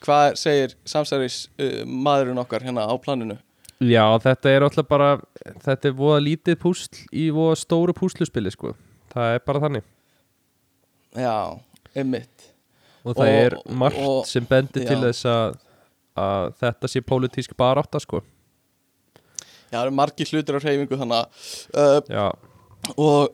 Hvað 0.00 0.36
segir 0.40 0.74
samsæris 0.88 1.38
uh, 1.60 1.82
maðurinn 1.84 2.40
okkar 2.40 2.64
hérna 2.64 2.86
á 2.88 2.94
planinu? 3.02 3.36
Já, 3.80 4.04
þetta 4.24 4.50
er 4.52 4.64
alltaf 4.66 4.88
bara 4.88 5.10
þetta 5.64 5.88
er 5.90 5.94
voða 5.96 6.20
lítið 6.24 6.56
púsl 6.60 7.02
í 7.16 7.28
voða 7.32 7.56
stóru 7.60 7.94
púsluspili 7.96 8.50
sko. 8.52 8.74
það 9.12 9.34
er 9.36 9.44
bara 9.46 9.60
þannig 9.66 9.84
Já, 11.16 11.58
einmitt 11.96 12.49
og 13.04 13.16
það 13.16 13.26
Og- 13.26 13.40
er 13.44 13.56
margt 13.82 14.02
og- 14.04 14.26
sem 14.28 14.44
bendir 14.50 14.86
til 14.88 15.00
þess 15.06 15.24
að, 15.30 15.56
að 16.20 16.52
þetta 16.60 16.88
sé 16.92 17.00
pólitísk 17.06 17.56
barátta 17.56 18.00
sko. 18.02 18.20
Já, 19.70 19.78
það 19.78 19.84
eru 19.86 19.94
margir 19.94 20.26
hlutir 20.32 20.56
á 20.58 20.60
hreyfingu 20.64 20.98
þannig 20.98 21.20
að 21.78 22.10
uh, 22.18 22.32
og 22.98 23.28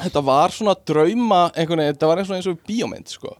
þetta 0.00 0.22
var 0.24 0.54
svona 0.54 0.74
drauma 0.88 1.40
einhvern 1.52 1.82
veginn, 1.82 1.94
þetta 1.98 2.08
var 2.08 2.22
eins 2.22 2.30
og 2.32 2.36
eins 2.38 2.48
og 2.48 2.60
bíómynd 2.68 3.10
sko. 3.12 3.34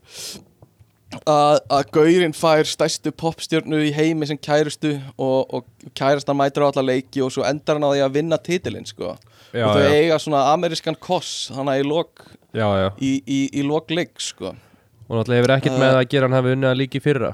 Að, 1.29 1.59
að 1.69 1.89
Gaurinn 1.93 2.33
fær 2.33 2.65
stærstu 2.65 3.11
popstjörnu 3.21 3.83
í 3.85 3.91
heimi 3.93 4.25
sem 4.29 4.39
kærustu 4.41 4.95
og, 5.21 5.53
og 5.53 5.91
kærastan 5.99 6.39
mætir 6.39 6.65
á 6.65 6.71
alla 6.71 6.85
leiki 6.89 7.21
og 7.25 7.33
svo 7.35 7.45
endar 7.45 7.77
hann 7.77 7.85
á 7.85 7.93
því 7.93 8.01
að 8.07 8.15
vinna 8.17 8.39
titilinn 8.41 8.89
sko. 8.89 9.11
Já, 9.53 9.67
og 9.69 9.77
þau 9.77 9.83
já, 9.85 9.97
eiga 9.99 10.19
svona 10.23 10.45
amerískan 10.55 10.97
koss 10.97 11.51
hana 11.53 11.75
í 11.77 11.85
lok, 11.85 12.23
já, 12.57 12.65
já. 12.65 12.89
í, 13.05 13.11
í, 13.29 13.41
í 13.61 13.65
lok 13.69 13.93
leik 13.93 14.17
sko 14.25 14.55
og 15.13 15.19
náttúrulega 15.19 15.43
hefur 15.43 15.55
ekkert 15.59 15.81
með 15.83 15.97
að 15.99 16.05
gera 16.15 16.29
hann 16.29 16.37
hafi 16.39 16.55
unnið 16.57 16.71
að 16.73 16.79
líka 16.81 16.97
í 16.97 17.05
fyrra. 17.05 17.33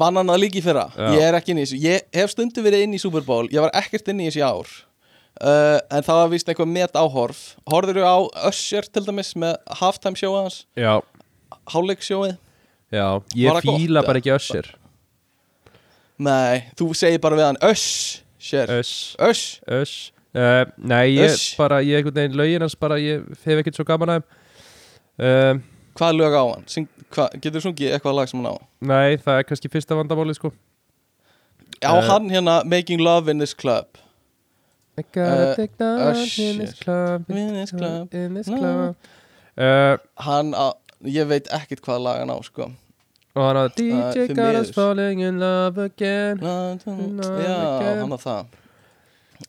Vann 0.00 0.20
hann 0.20 0.32
að 0.32 0.42
líka 0.46 0.60
í 0.60 0.64
fyrra? 0.64 0.86
Já. 0.96 1.08
ég 1.18 1.26
er 1.26 1.36
ekki 1.36 1.52
inn 1.52 1.60
í 1.60 1.66
þessu, 1.66 1.80
ég 1.84 2.06
hef 2.16 2.32
stundu 2.32 2.64
verið 2.64 2.86
inn 2.86 2.96
í 2.96 3.02
Super 3.02 3.26
Bowl. 3.26 3.50
Ég 3.52 3.60
var 3.60 3.74
ekkert 3.76 4.08
inn 4.08 4.22
í 4.22 4.30
þessu 4.30 4.46
ár. 4.46 4.70
Uh, 5.40 5.78
en 5.92 6.04
það 6.04 6.18
var 6.20 6.30
vist 6.32 6.48
eitthvað 6.50 6.72
met 6.72 6.96
áhorf. 6.98 7.40
Horfður 7.70 8.00
þú 8.00 8.08
á 8.08 8.18
Usher 8.50 8.88
til 8.88 9.04
dæmis 9.06 9.34
með 9.38 9.58
halftime 9.80 10.18
sjóið 10.18 10.40
hans, 10.40 10.62
Já, 10.78 10.98
hálfleik 11.70 12.02
sjóið 12.04 12.36
já, 12.90 13.06
ég 13.38 13.60
fíla 13.64 14.02
bara 14.06 14.20
ekki 14.20 14.32
össir 14.34 14.70
nei, 16.20 16.66
þú 16.78 16.90
segir 16.98 17.22
bara 17.22 17.38
við 17.38 17.48
hann 17.48 17.60
Usher, 17.70 18.72
Öss, 18.80 18.94
Ush 19.20 19.44
öss 19.70 19.94
uh, 20.34 20.66
Nei, 20.76 21.16
ég 21.16 21.30
Uss. 21.30 21.54
bara, 21.58 21.80
ég 21.84 22.00
einhvern 22.00 22.18
veginn 22.18 22.38
lögin 22.40 22.66
hans 22.66 22.76
bara, 22.78 22.98
ég 23.00 23.24
hef 23.44 23.62
ekkert 23.62 23.78
svo 23.78 23.86
gaman 23.88 24.18
að 24.18 24.26
uh, 25.20 25.54
hvað 25.98 26.16
lög 26.16 26.34
á 26.36 26.42
hann, 26.54 26.64
Syng, 26.70 26.88
hva, 27.14 27.28
getur 27.36 27.60
þú 27.60 27.64
sungið 27.68 27.94
eitthvað 27.96 28.14
lag 28.18 28.28
sem 28.30 28.40
hann 28.42 28.54
á? 28.54 28.56
Nei, 28.80 29.16
það 29.20 29.38
er 29.42 29.46
kannski 29.48 29.68
fyrsta 29.72 29.98
vandamáli 29.98 30.34
sko. 30.38 30.52
Á 31.84 31.92
Eh. 31.96 32.08
hann 32.08 32.28
hérna 32.30 32.62
Making 32.64 33.00
Love 33.00 33.28
in 33.30 33.38
This 33.38 33.54
Club? 33.54 33.86
I 34.98 35.02
gotta 35.14 35.50
Uh, 35.52 35.54
take 35.56 35.78
down 35.78 36.00
Usher. 36.00 36.42
in 36.42 36.58
this 36.58 36.74
club. 36.78 37.24
In 37.30 37.54
this 37.54 37.70
club. 37.70 38.14
In 38.14 38.34
this 38.34 38.48
No. 38.48 38.58
club. 38.58 38.96
Uh, 39.56 39.96
hann 40.18 40.52
á, 40.52 40.74
ég 41.04 41.26
veit 41.28 41.48
ekkert 41.48 41.80
hvað 41.80 42.00
lag 42.04 42.18
hann 42.18 42.28
á 42.30 42.36
sko. 42.44 42.70
Og 43.36 43.42
hann 43.46 43.56
að 43.56 43.74
DJ 43.76 44.28
Uh, 44.30 44.34
got 44.34 44.54
us 44.56 44.70
falling 44.70 45.20
in 45.22 45.38
love 45.40 45.78
again. 45.78 46.38
Já, 46.38 46.80
hann 48.00 48.12
á 48.12 48.18
það. 48.18 48.46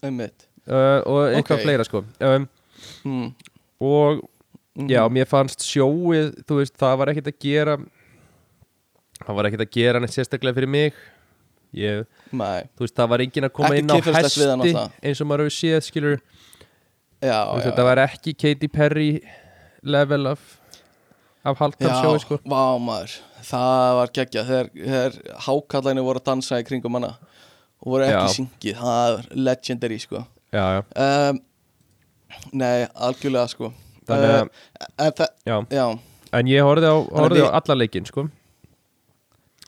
Einmitt. 0.03 0.47
Uh, 0.67 1.01
Og 1.05 1.33
eitthvað 1.33 1.57
Ok. 1.57 1.63
fleira 1.65 1.83
sko. 1.83 2.03
Um, 2.21 2.47
hmm. 3.03 3.33
Og 3.81 4.29
Mhm. 4.71 4.87
já, 4.87 5.01
mér 5.11 5.27
fannst 5.27 5.65
sjóið 5.67 6.31
Þú 6.47 6.61
veist, 6.61 6.77
það 6.79 6.93
var 7.01 7.11
ekkert 7.11 7.27
að 7.27 7.39
gera 7.43 7.77
Það 9.21 9.35
var 9.37 9.49
ekkert 9.49 9.65
að 9.65 9.73
gera 9.75 10.01
neitt 10.01 10.13
sérstaklega 10.15 10.57
fyrir 10.57 10.71
mig. 10.71 10.95
Ég, 11.77 12.07
Nei, 12.35 12.63
þú 12.75 12.83
veist, 12.85 12.95
það 12.97 13.11
var 13.13 13.23
enginn 13.23 13.47
að 13.47 13.53
koma 13.55 13.69
Ekki 13.69 13.83
inn 13.83 13.91
á 13.91 13.97
hesti 14.17 14.71
eins 15.07 15.21
og 15.21 15.27
maður 15.29 15.45
hefur 15.45 15.53
séð, 15.55 15.83
skilur. 15.85 16.15
Já, 17.21 17.37
veist, 17.37 17.61
já. 17.61 17.65
þetta 17.69 17.85
var 17.85 18.01
ekki 18.07 18.33
Katy 18.43 18.69
Perry 18.73 19.11
level 19.83 20.31
af 20.33 20.47
af 21.45 21.57
haldan 21.57 21.93
sjói, 22.01 22.17
sko. 22.21 22.39
vá 22.45 22.77
maður. 22.81 23.13
Það 23.45 23.93
var 23.99 24.11
geggja 24.17 24.43
þegar, 24.49 24.71
þegar 24.75 25.37
hákallæni 25.45 26.03
voru 26.05 26.21
að 26.21 26.27
dansa 26.31 26.59
í 26.61 26.65
kringum 26.67 26.97
hana 26.99 27.13
og 27.81 27.93
voru 27.93 28.09
ekki 28.09 28.25
Já. 28.25 28.35
syngið 28.35 28.81
það 28.81 29.13
er 29.13 29.31
legendary 29.47 30.01
sko. 30.01 30.25
Já, 30.51 30.65
já, 30.75 30.83
um, 31.05 31.41
Nei, 32.53 32.87
algjörlega 32.95 33.49
sko 33.53 33.71
Þannig 34.09 34.31
uh, 34.33 35.11
það, 35.17 35.27
já. 35.45 35.57
Já, 35.69 35.85
En 36.31 36.47
ég 36.47 36.63
horfði 36.63 36.89
á, 36.89 36.97
horfði 37.11 37.41
við- 37.41 37.49
á 37.51 37.57
alla 37.59 37.75
leikinn, 37.77 38.05
sko. 38.07 38.23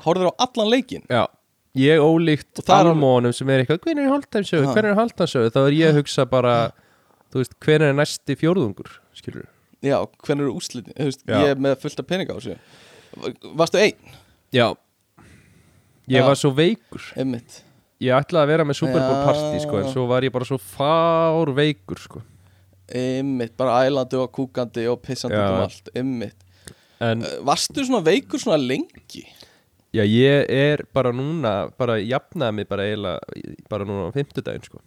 Horfður 0.03 0.31
á 0.31 0.33
allan 0.47 0.71
leikin 0.71 1.03
Já. 1.09 1.27
Ég 1.77 2.01
ólíkt 2.01 2.61
almónum 2.69 3.33
sem 3.33 3.49
er 3.49 3.63
eitthvað 3.63 3.83
Hvernig 3.87 4.05
er 4.07 4.13
haldansögu, 4.13 4.65
Ha. 4.67 4.73
hvernig 4.73 4.91
er 4.93 4.99
haldansögu 4.99 5.51
Þá 5.53 5.59
er 5.63 5.75
ég 5.77 5.89
að 5.91 5.99
hugsa 6.01 6.25
bara 6.29 6.55
veist, 7.33 7.55
hvernig 7.59 7.89
er 7.89 7.97
næsti 7.97 8.37
fjórðungur, 8.37 8.91
skilur 9.17 9.47
Já, 9.83 9.97
hvernig 10.25 10.45
eru 10.47 11.13
Já. 11.27 11.37
Ég 11.43 11.49
er 11.53 11.55
með 11.59 11.77
fullt 11.81 11.99
af 11.99 12.07
peninga 12.07 12.33
á 12.33 12.37
þessu. 12.39 12.57
Varstu 13.57 13.81
einn, 13.81 14.13
Já. 14.53 14.73
Ég 16.07 16.23
var 16.23 16.35
svo 16.35 16.51
veikur. 16.55 17.01
Einmitt. 17.15 17.61
Ég 18.03 18.11
ætlaði 18.15 18.43
að 18.43 18.47
vera 18.51 18.63
með 18.67 18.75
Super 18.79 18.99
Bowl 18.99 19.23
party, 19.25 19.59
sko 19.63 19.79
En 19.79 19.89
svo 19.91 20.05
var 20.07 20.21
ég 20.23 20.31
bara 20.31 20.45
svo 20.45 20.57
fár 20.59 21.51
veikur, 21.55 21.99
sko 21.99 22.21
Einmitt, 22.91 23.53
bara 23.57 23.83
ælandi 23.87 24.17
og 24.19 24.31
kúkandi 24.35 24.83
og 24.91 24.99
pissandi 25.05 25.37
út 25.39 25.53
um 25.53 25.61
allt 25.63 25.91
Einmitt 25.95 26.43
En 27.03 27.23
uh, 27.23 27.37
Varstu 27.47 27.83
svona 27.85 28.03
veikur 28.05 28.41
svona 28.41 28.59
lengi? 28.59 29.23
Já, 29.93 30.01
ég 30.09 30.47
er 30.49 30.81
bara 30.93 31.11
núna, 31.13 31.69
bara 31.77 31.99
jafnaði 32.01 32.57
mig 32.57 32.67
bara 32.69 32.87
eiginlega, 32.89 33.43
bara 33.69 33.85
núna 33.85 34.07
á 34.09 34.15
fimmtudaginn, 34.15 34.63
sko. 34.65 34.79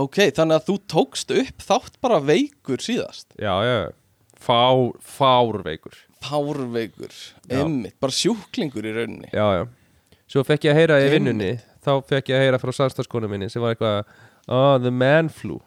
Ok, 0.00 0.22
þannig 0.34 0.56
að 0.56 0.70
þú 0.70 0.76
tókst 0.88 1.34
upp 1.36 1.66
þátt 1.66 1.98
bara 2.02 2.16
veikur 2.24 2.80
síðast 2.82 3.36
Já, 3.38 3.52
já, 3.62 3.74
fár, 4.40 4.94
fár 5.04 5.60
veikur. 5.66 5.98
Párveikur, 6.24 7.12
Já. 7.44 7.58
einmitt, 7.60 7.98
bara 8.00 8.16
sjúklingur 8.16 8.86
í 8.88 8.94
rauninni 8.96 9.28
Já, 9.34 9.44
já. 9.60 9.64
Svo 10.32 10.42
fekk 10.48 10.64
ég 10.66 10.72
að 10.72 10.80
heyra 10.80 10.98
í 11.04 11.10
vinnunni, 11.12 11.52
þá 11.84 11.92
fekk 12.08 12.32
ég 12.32 12.38
að 12.38 12.46
heyra 12.46 12.58
frá 12.62 12.72
samstagskonu 12.74 13.28
minni 13.30 13.50
sem 13.52 13.62
var 13.62 13.74
eitthvað, 13.76 14.08
oh, 14.48 14.78
the 14.80 14.90
man 14.90 15.28
flu. 15.28 15.60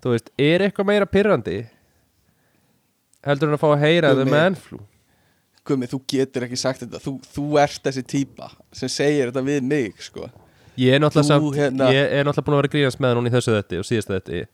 Þú 0.00 0.14
veist, 0.14 0.30
er 0.40 0.64
eitthvað 0.64 0.86
meira 0.88 1.06
pyrrandi? 1.06 1.58
Heldur 3.26 3.50
hann 3.50 3.58
að 3.58 3.62
fá 3.64 3.68
að 3.74 3.82
heyra 3.84 4.12
Gummi. 4.16 4.30
man 4.32 4.54
flu? 4.56 4.78
Gumi, 5.68 5.86
þú 5.90 5.98
getur 6.08 6.46
ekki 6.46 6.56
sagt 6.58 6.80
þetta 6.86 7.00
þú, 7.04 7.12
þú 7.34 7.44
ert 7.60 7.82
þessi 7.84 8.02
típa 8.08 8.48
sem 8.72 8.88
segir 8.88 9.28
þetta 9.30 9.42
við 9.44 9.66
mig, 9.68 9.98
sko 10.00 10.30
Ég 10.80 10.94
er 10.96 11.02
náttúrulega 11.02 11.28
samt, 11.28 11.56
hérna- 11.58 11.90
ég 11.92 12.12
er 12.16 12.24
náttúrulega 12.24 12.46
búin 12.46 12.56
að 12.56 12.62
vera 12.62 12.72
grínast 12.72 13.00
með 13.04 13.14
hann 13.18 13.28
í 13.28 13.32
þessu 13.34 13.52
þetta 13.52 13.78
og 13.82 13.84
síðast 13.84 14.12
þetta. 14.14 14.46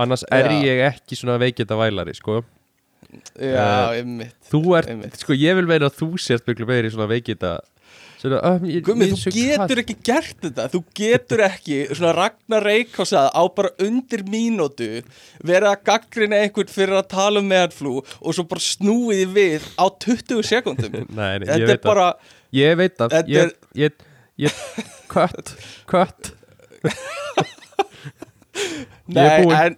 Annars 0.00 0.24
er 0.32 0.48
Já. 0.48 0.62
ég 0.64 0.80
ekki 0.88 1.18
svona 1.18 1.34
veikita 1.38 1.76
vælari, 1.76 2.14
sko. 2.16 2.38
Já, 3.36 3.92
Eh, 3.92 4.00
einmitt 4.00 4.34
Þú 4.50 4.62
ert, 4.78 4.88
Einmitt. 4.88 5.16
sko 5.20 5.34
ég 5.36 5.54
vil 5.54 5.66
meina 5.66 5.86
að 5.90 5.98
þú 6.00 6.08
sért 6.18 6.46
miklu 6.48 6.66
meiri 6.66 6.90
svona 6.90 7.06
veikita 7.06 7.60
Ég 8.24 8.88
er 8.88 8.96
þú 9.12 9.32
getur 9.34 9.80
ekki 9.82 9.96
gert 10.08 10.38
þetta. 10.46 10.64
Þú 10.72 10.80
getur 10.96 11.42
ekki, 11.44 11.78
svona 11.92 12.12
Ragnar 12.16 12.64
Reykjásað 12.64 13.26
á 13.36 13.42
bara 13.52 13.70
undir 13.84 14.22
mínútu 14.32 14.88
verið 15.44 15.68
að 15.74 15.82
gaggrina 15.90 16.38
einhvern 16.44 16.72
fyrir 16.72 16.96
að 17.02 17.10
tala 17.12 17.42
um 17.42 17.50
meðanflú 17.52 17.98
og 18.00 18.30
svo 18.36 18.46
bara 18.48 18.64
snúið 18.64 19.20
því 19.24 19.28
við 19.36 19.68
á 19.76 19.84
20 20.06 20.40
sekundum 20.48 20.96
Nei, 21.18 21.34
nei, 21.42 21.50
ég 21.60 21.68
veit 21.74 21.84
bara 21.84 22.08
Ég 22.54 22.78
veit 22.80 22.96
Þetta 22.96 23.20
Ég, 23.28 23.50
er- 23.50 23.54
ég, 23.84 23.92
ég, 24.46 24.52
kött, 25.12 25.54
kött 25.90 26.32
Ég 29.10 29.20
er 29.20 29.44
Nei, 29.44 29.52
en, 29.52 29.76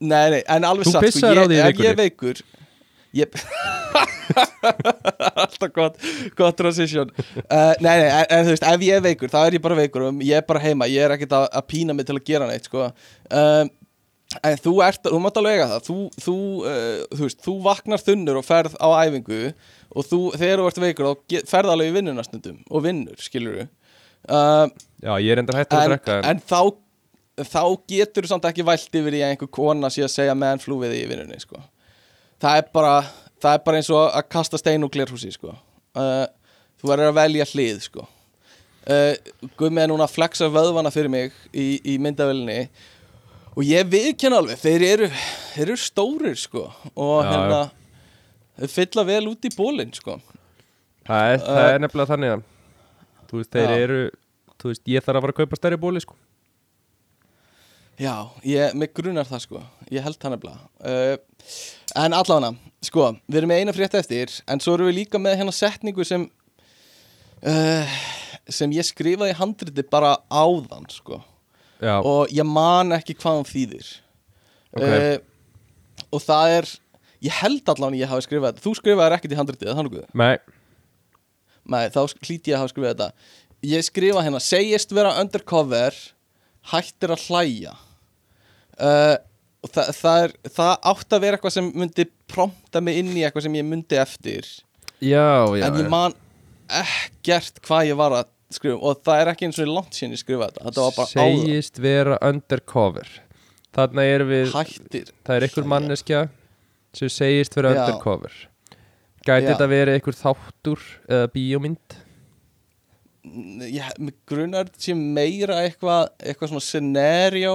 nei, 0.00 0.26
nei, 0.34 0.42
en 0.44 0.64
alveg 0.68 0.90
satt 0.90 1.06
sko, 1.14 1.30
ég, 1.32 1.56
ef 1.70 1.80
ég 1.80 1.96
veikur 1.96 2.40
ég 3.16 3.36
alltaf 5.40 5.72
gott 5.72 5.96
gott 6.36 6.58
transition. 6.58 7.10
Uh, 7.46 7.72
nei, 7.80 7.94
nei, 8.02 8.10
en, 8.10 8.28
en 8.34 8.46
þú 8.46 8.54
veist, 8.54 8.66
ef 8.66 8.84
ég 8.84 8.98
er 8.98 9.04
veikur 9.04 9.32
þá 9.32 9.40
er 9.44 9.58
ég 9.58 9.64
bara 9.64 9.78
veikur 9.78 10.08
og 10.08 10.22
ég 10.26 10.40
er 10.40 10.46
bara 10.48 10.62
heima. 10.62 10.88
Ég 10.90 11.06
er 11.06 11.16
ekkert 11.16 11.34
að, 11.38 11.48
að 11.60 11.66
pína 11.72 11.96
mig 11.96 12.08
til 12.08 12.18
að 12.18 12.24
gera 12.28 12.48
neitt 12.50 12.68
sko. 12.68 12.90
um, 13.30 13.72
en 14.42 14.60
þú 14.60 14.74
ert 14.84 15.06
þú 15.06 15.20
mátt 15.22 15.38
alveg 15.40 15.56
eiga 15.56 15.70
það. 15.70 15.86
Þú, 15.86 15.98
þú, 16.26 16.36
uh, 16.66 17.02
þú, 17.14 17.22
veist, 17.22 17.42
þú 17.46 17.56
vaknar 17.64 18.02
þunnur 18.02 18.40
og 18.42 18.46
ferð 18.46 18.76
á 18.82 18.88
æfingu 19.06 19.42
og 19.96 20.08
þú, 20.08 20.22
þegar 20.36 20.62
þú 20.62 20.70
ert 20.70 20.82
veikur 20.86 21.12
þá 21.12 21.50
ferð 21.52 21.74
alveg 21.74 21.92
í 21.92 21.96
vinnuna 21.96 22.26
stundum 22.26 22.58
og 22.68 22.84
vinnur, 22.84 23.22
skilur 23.22 23.60
þú 23.60 23.68
uh, 24.34 24.66
Já, 25.04 25.12
ég 25.22 25.30
er 25.32 25.42
endur 25.42 25.60
hættur 25.60 25.78
að 25.78 25.86
en, 25.86 25.94
drekka 25.94 26.18
en, 26.18 26.28
en 26.32 26.42
þá 26.42 26.60
þá 27.44 27.62
getur 27.88 28.24
þú 28.24 28.32
samt 28.32 28.46
ekki 28.48 28.64
vælt 28.64 28.96
yfir 28.96 29.18
í 29.18 29.22
að 29.22 29.34
einhver 29.34 29.50
kona 29.52 29.90
sé 29.92 30.04
að 30.06 30.14
segja 30.14 30.36
meðan 30.38 30.62
flúið 30.62 30.94
í 30.96 31.02
vinnunni 31.10 31.38
sko. 31.42 31.60
Það 32.42 32.60
er 32.60 32.68
bara 32.74 32.96
það 33.42 33.52
er 33.52 33.62
bara 33.66 33.80
eins 33.80 33.92
og 33.92 34.02
að 34.08 34.28
kasta 34.32 34.60
stein 34.60 34.84
úr 34.86 34.92
glerhúsi 34.92 35.32
sko. 35.34 35.54
uh, 35.96 36.26
þú 36.80 36.90
verður 36.92 37.12
að 37.12 37.18
velja 37.20 37.48
hlið 37.52 37.80
sko. 37.86 38.06
uh, 38.90 39.14
Gummi 39.58 39.82
er 39.84 39.90
núna 39.92 40.08
að 40.08 40.16
flexa 40.16 40.50
vöðvana 40.52 40.92
fyrir 40.94 41.12
mig 41.12 41.32
í, 41.52 41.80
í 41.84 41.96
myndavelinni 42.02 42.68
og 43.56 43.64
ég 43.64 43.88
viðkenna 43.88 44.42
alveg 44.42 44.60
þeir 44.60 44.86
eru, 44.90 45.10
þeir 45.54 45.64
eru 45.68 45.78
stórir 45.80 46.36
sko. 46.40 46.68
og 46.94 47.24
Já, 47.24 47.30
hérna 47.32 47.62
þeir 48.60 48.74
fylla 48.74 49.06
vel 49.08 49.24
út 49.32 49.48
í 49.48 49.54
bólinn 49.56 49.96
sko. 49.96 50.20
það, 51.06 51.32
er, 51.32 51.42
það 51.44 51.72
er 51.72 51.82
nefnilega 51.84 52.14
þannig 52.14 52.36
að 52.36 52.46
Þú 53.26 53.40
veist, 53.40 53.56
þeir 53.56 53.72
eru 53.74 54.02
Þú 54.56 54.70
veist, 54.70 54.82
ég 54.88 55.04
þarf 55.04 55.18
að 55.18 55.24
fara 55.24 55.34
að 55.34 55.38
kaupa 55.42 55.58
stærri 55.58 55.76
bóli 55.80 56.00
sko. 56.00 56.14
Já, 57.96 58.28
ég, 58.44 58.74
mig 58.76 58.90
grunar 58.92 59.24
það 59.24 59.40
sko. 59.46 59.60
Ég 59.88 60.04
held 60.04 60.18
það 60.20 60.34
nefnilega. 60.34 60.66
Uh, 60.84 61.16
En 61.96 62.12
allavega, 62.12 62.50
sko, 62.84 63.06
við 63.30 63.38
erum 63.40 63.48
með 63.52 63.60
eina 63.62 63.72
frétt 63.72 63.94
eftir 63.96 64.32
En 64.50 64.58
svo 64.60 64.74
erum 64.74 64.88
við 64.90 64.96
líka 64.98 65.20
með 65.22 65.36
hérna 65.38 65.52
setningu 65.54 66.04
sem 66.04 66.24
uh, 67.46 67.94
Sem 68.52 68.74
ég 68.74 68.84
skrifaði 68.84 69.32
í 69.32 69.38
handriti 69.38 69.84
bara 69.88 70.16
áðan 70.28 70.84
sko. 70.92 71.20
Já, 71.80 71.94
Og 72.02 72.34
ég 72.34 72.44
man 72.48 72.92
ekki 72.96 73.16
hvað 73.16 73.38
hún 73.40 73.48
þýðir. 73.48 73.88
Ok. 74.76 74.84
uh, 74.84 76.04
Og 76.10 76.22
það 76.26 76.56
er 76.58 76.70
Ég 77.24 77.38
held 77.40 77.72
allavega 77.72 78.02
ég 78.02 78.10
hafi 78.12 78.26
skrifað 78.26 78.50
þetta. 78.52 78.64
Þú 78.66 78.74
skrifaðir 78.76 79.16
ekkert 79.16 79.32
í 79.32 79.38
handritið, 79.40 79.70
er 79.70 79.78
það 79.78 79.88
nokkuð? 79.88 80.04
nei. 80.20 80.36
Nei, 81.66 81.88
þá 81.90 82.02
hlýti 82.22 82.52
ég 82.52 82.54
að 82.54 82.60
hafa 82.60 82.70
skrifað 82.74 82.92
þetta. 82.92 83.32
Ég 83.66 83.82
skrifa 83.88 84.22
hérna 84.22 84.40
Segist 84.44 84.92
vera 84.94 85.16
undercover 85.18 85.96
Hættir 86.70 87.14
að 87.14 87.24
hlæja 87.30 87.72
uh, 88.82 89.16
Og 89.66 89.72
það, 89.72 89.88
það, 89.96 90.22
er, 90.22 90.32
það 90.54 90.72
átt 90.92 91.14
að 91.16 91.22
vera 91.24 91.38
eitthvað 91.38 91.54
sem 91.56 91.68
myndi 91.74 92.04
prompta 92.30 92.82
mig 92.84 93.00
inn 93.00 93.08
í 93.16 93.24
eitthvað 93.26 93.46
sem 93.48 93.56
ég 93.58 93.66
myndi 93.66 93.98
eftir. 93.98 94.46
Já, 95.02 95.26
já, 95.58 95.64
En 95.66 95.78
ég 95.80 95.88
man 95.90 96.14
ekkert 96.70 97.58
hvað 97.66 97.88
ég 97.90 97.98
var 97.98 98.14
að 98.16 98.30
skrifa 98.54 98.78
Og 98.78 99.02
það 99.04 99.20
er 99.20 99.30
ekki 99.32 99.48
eins 99.48 99.58
og 99.60 99.68
langt 99.68 99.96
síðan 99.96 100.14
ég 100.14 100.22
skrifa 100.22 100.48
þetta 100.48 100.64
Þetta 100.64 100.84
var 100.86 100.94
bara 100.96 101.10
Segist 101.12 101.80
vera 101.82 102.18
undercover. 102.24 103.10
Þarna 103.76 104.06
erum 104.08 104.30
við 104.32 104.46
áður 104.46 104.56
Hættir. 104.56 105.12
Það 105.26 105.36
er 105.36 105.46
einhver 105.48 105.68
manneskja 105.74 106.22
sem 106.96 107.12
segist 107.12 107.58
vera 107.58 107.74
Já. 107.74 107.82
undercover. 107.82 108.36
Gæti 109.26 109.50
þetta 109.50 109.66
verið 109.68 109.98
einhver 109.98 110.16
þáttur 110.16 110.90
eða 111.10 111.30
bíómynd? 111.34 112.02
grunar 114.30 114.68
sé 114.78 114.94
meira 114.94 115.58
eitthvað 115.64 116.12
eitthvað 116.22 116.52
svona 116.52 116.62
scenario 116.62 117.54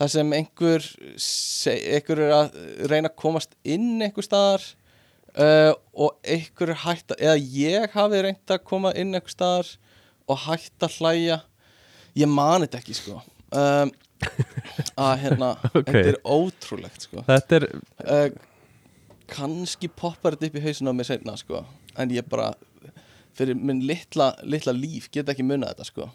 þar 0.00 0.10
sem 0.14 0.32
einhver 0.36 0.86
einhver 1.70 2.22
er 2.24 2.32
að 2.38 2.56
reyna 2.90 3.10
að 3.10 3.18
komast 3.20 3.54
inn 3.62 4.02
einhver 4.02 4.26
staðar 4.26 4.64
uh, 5.38 5.72
og 5.94 6.16
einhver 6.26 6.72
er 6.74 6.80
hægt 6.84 7.14
að 7.14 7.22
eða 7.28 7.36
ég 7.58 7.94
hafi 7.94 8.22
reynt 8.26 8.54
að 8.56 8.64
koma 8.66 8.94
inn 8.98 9.14
einhver 9.14 9.34
staðar 9.34 9.74
og 10.30 10.40
hægt 10.46 10.86
að 10.86 10.98
hlæja. 10.98 11.38
Ég 12.16 12.30
man 12.30 12.64
þetta 12.64 12.80
ekki 12.80 12.96
sko. 12.96 13.20
Um, 13.54 13.90
að 14.96 15.14
hérna 15.20 15.50
Ok. 15.78 15.90
þetta 15.90 16.04
er 16.14 16.20
ótrúlegt 16.24 17.06
sko. 17.06 17.24
Þetta 17.28 17.58
er, 17.58 17.66
uh, 18.08 18.28
kannski 19.30 19.90
poppar 19.92 20.36
þetta 20.36 20.48
upp 20.50 20.58
í 20.60 20.64
hausinu 20.64 20.94
á 20.94 20.96
mig 20.96 21.08
seinna 21.10 21.36
sko. 21.38 21.64
En 22.00 22.10
ég 22.14 22.26
bara 22.30 22.52
fyrir 23.38 23.58
minn 23.58 23.82
litla, 23.88 24.32
litla 24.46 24.74
líf 24.76 25.10
get 25.12 25.30
ekki 25.32 25.44
munað 25.46 25.74
þetta 25.74 25.88
sko. 25.88 26.08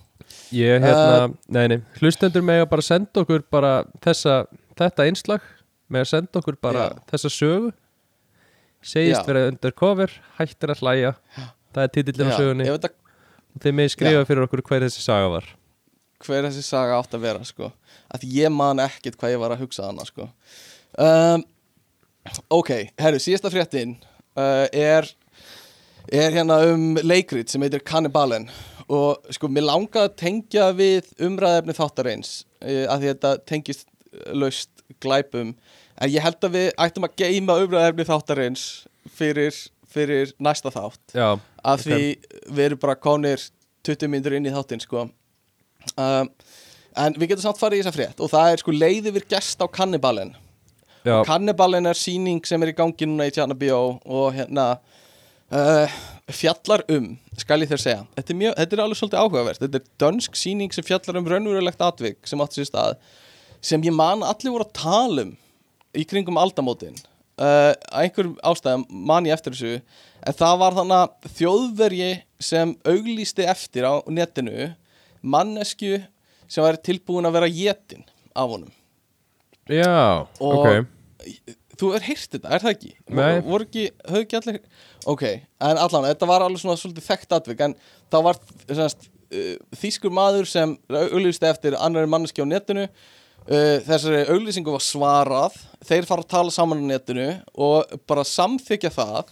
Ég 0.54 0.84
hérna, 0.84 1.30
nei 1.50 1.66
nei, 1.72 1.78
hlustendur 2.00 2.44
með 2.46 2.64
að 2.64 2.72
bara 2.74 2.86
senda 2.86 3.24
okkur 3.24 3.46
bara 3.52 3.74
þessa, 4.04 4.42
þetta 4.80 5.08
einslag 5.10 5.46
með 5.90 6.06
að 6.06 6.10
senda 6.14 6.42
okkur 6.42 6.58
bara 6.62 6.88
Já. 6.88 6.98
þessa 7.14 7.32
sögu. 7.34 7.72
Segist 8.86 9.20
Já. 9.20 9.26
vera 9.28 9.48
undercover, 9.50 10.14
hættir 10.38 10.72
að 10.72 10.84
hlæja. 10.84 11.14
Það 11.76 11.84
er 11.84 11.94
titillin 11.96 12.30
á 12.30 12.34
Já, 12.34 12.38
sögunni. 12.40 12.68
að 12.70 12.90
þeir 13.60 13.76
með 13.76 13.90
skrifa 13.96 14.22
Já. 14.22 14.28
fyrir 14.30 14.46
okkur 14.46 14.64
hver 14.70 14.86
þessi 14.86 15.04
saga 15.04 15.32
var. 15.34 15.48
Hver 16.24 16.46
þessi 16.48 16.64
saga 16.68 17.00
átt 17.00 17.16
að 17.16 17.26
vera 17.26 17.48
sko. 17.48 17.72
Að 18.14 18.28
ég 18.32 18.52
man 18.54 18.82
ekkert 18.84 19.18
hvað 19.20 19.36
ég 19.36 19.42
var 19.42 19.56
að 19.56 19.64
hugsa 19.66 19.88
hana 19.88 20.06
sko. 20.08 20.30
Um, 21.00 21.44
ok, 22.54 22.72
herru, 23.00 23.22
síðasta 23.24 23.52
fréttin 23.54 23.98
uh, 24.36 24.68
er 24.72 25.08
er 26.12 26.32
hérna 26.34 26.58
um 26.74 26.96
leikrit 27.04 27.50
sem 27.52 27.62
heitir 27.66 27.84
Cannibalen. 27.86 28.48
Og 28.90 29.28
sko, 29.36 29.50
mér 29.54 29.68
langaði 29.70 30.08
að 30.08 30.16
tengja 30.18 30.70
við 30.74 31.12
umræðefni 31.22 31.76
þáttarins 31.78 32.32
uh, 32.64 32.86
að 32.90 33.04
því 33.04 33.12
þetta 33.12 33.34
tengist 33.52 33.86
laust 34.34 34.72
glæpum. 35.04 35.52
En 36.02 36.10
ég 36.10 36.24
held 36.24 36.42
að 36.48 36.56
við 36.56 36.70
ættum 36.82 37.06
að 37.06 37.18
geima 37.22 37.60
umræðefni 37.62 38.08
þáttarins 38.08 38.64
fyrir, 39.14 39.54
fyrir 39.92 40.34
næsta 40.42 40.72
þátt. 40.74 41.04
Já, 41.14 41.36
af 41.62 41.84
Ok. 41.84 41.86
því 41.86 42.02
við 42.56 42.66
erum 42.66 42.82
bara 42.82 42.96
konir 42.98 43.44
20 43.86 44.10
minnur 44.12 44.36
inn 44.38 44.48
í 44.50 44.54
þáttinn 44.56 44.82
sko. 44.82 45.06
Um, 45.96 46.30
en 47.00 47.16
við 47.20 47.34
getum 47.34 47.46
samt 47.46 47.62
farið 47.62 47.82
í 47.82 47.84
þessa 47.86 47.96
frétt. 47.96 48.20
Og 48.24 48.32
það 48.34 48.54
er 48.56 48.64
sko 48.64 48.74
leið 48.76 49.12
yfir 49.14 49.28
gest 49.36 49.62
á 49.62 49.68
Cannibalen. 49.70 50.34
Já, 51.06 51.22
Cannibalen 51.28 51.86
er 51.88 51.96
síning 51.96 52.42
sem 52.48 52.64
er 52.66 52.74
í 52.74 52.76
gangi 52.76 53.08
núna 53.08 53.30
í 53.30 53.32
Tjarnabíó 53.36 53.78
og 54.04 54.34
hérna 54.36 54.80
uh, 55.52 55.98
fjallar 56.30 56.84
um 56.94 57.12
skal 57.40 57.64
ég 57.64 57.70
þér 57.72 57.82
segja, 57.82 58.02
þetta 58.18 58.34
er, 58.34 58.40
mjög, 58.42 58.56
þetta 58.60 58.76
er 58.76 58.82
alveg 58.84 59.00
svolítið 59.00 59.22
áhugavert. 59.24 59.62
Þetta 59.64 59.80
er 59.80 59.86
dönsk 60.04 60.36
síning 60.38 60.74
sem 60.76 60.86
fjallar 60.86 61.20
um 61.22 61.30
raunverulegt 61.32 61.82
atvik 61.86 62.28
sem 62.30 62.42
átti 62.44 62.60
sér 62.60 62.70
stað 62.70 62.98
sem 63.64 63.84
ég 63.84 63.96
man 63.96 64.24
allir 64.24 64.54
voru 64.54 64.68
að 64.68 64.76
tala 64.80 65.26
um 65.28 65.32
í 65.98 66.06
kringum 66.08 66.38
aldamótin. 66.40 66.98
Uh, 67.40 67.72
einhverjum 67.96 68.36
ástæðum 68.44 68.84
man 69.08 69.28
ég 69.28 69.34
eftir 69.38 69.56
þessu 69.56 69.78
en 70.28 70.36
það 70.36 70.58
var 70.60 70.76
þannig 70.76 70.98
að 71.00 71.30
þjóðverji 71.40 72.10
sem 72.50 72.74
auglýsti 72.84 73.46
eftir 73.48 73.88
á 73.88 73.94
netinu 74.12 74.68
mannesku 75.24 76.02
sem 76.52 76.66
væri 76.66 76.82
tilbúin 76.90 77.28
að 77.30 77.38
vera 77.40 77.52
jetin 77.52 78.04
af 78.36 78.52
honum. 78.52 78.72
Já, 79.72 80.28
Og- 80.40 80.60
ok 80.60 81.56
Þú 81.80 81.94
er 81.96 82.04
heyrt 82.10 82.34
þetta, 82.34 82.50
er 82.52 82.64
það 82.64 82.74
ekki? 82.74 82.90
Nei. 83.16 83.40
Voru 83.46 83.66
ekki, 83.68 83.86
höfðu 84.10 84.26
ekki 84.26 84.38
allir 84.40 84.58
Ok, 85.08 85.24
en 85.64 85.80
allan, 85.80 86.08
þetta 86.10 86.28
var 86.28 86.44
alveg 86.44 86.62
svona 86.64 86.80
svolítið 86.80 87.08
þekkt 87.08 87.36
atvik 87.38 87.64
En 87.64 87.76
það 88.12 88.26
var 88.26 88.40
semast, 88.66 89.08
uh, 89.32 89.54
þýskur 89.80 90.14
maður 90.16 90.50
sem 90.50 90.76
auglýsti 90.92 91.48
eftir 91.48 91.78
annari 91.80 92.12
manneski 92.12 92.44
á 92.44 92.48
netinu 92.50 92.88
uh, 92.90 93.78
Þessari 93.88 94.26
auglýsingu 94.34 94.76
var 94.76 94.84
svarað 94.84 95.60
Þeir 95.88 96.10
fara 96.10 96.26
að 96.26 96.32
tala 96.36 96.56
saman 96.56 96.84
á 96.84 96.90
netinu 96.92 97.30
Og 97.56 97.96
bara 98.10 98.28
samþykja 98.28 98.92
það 98.98 99.32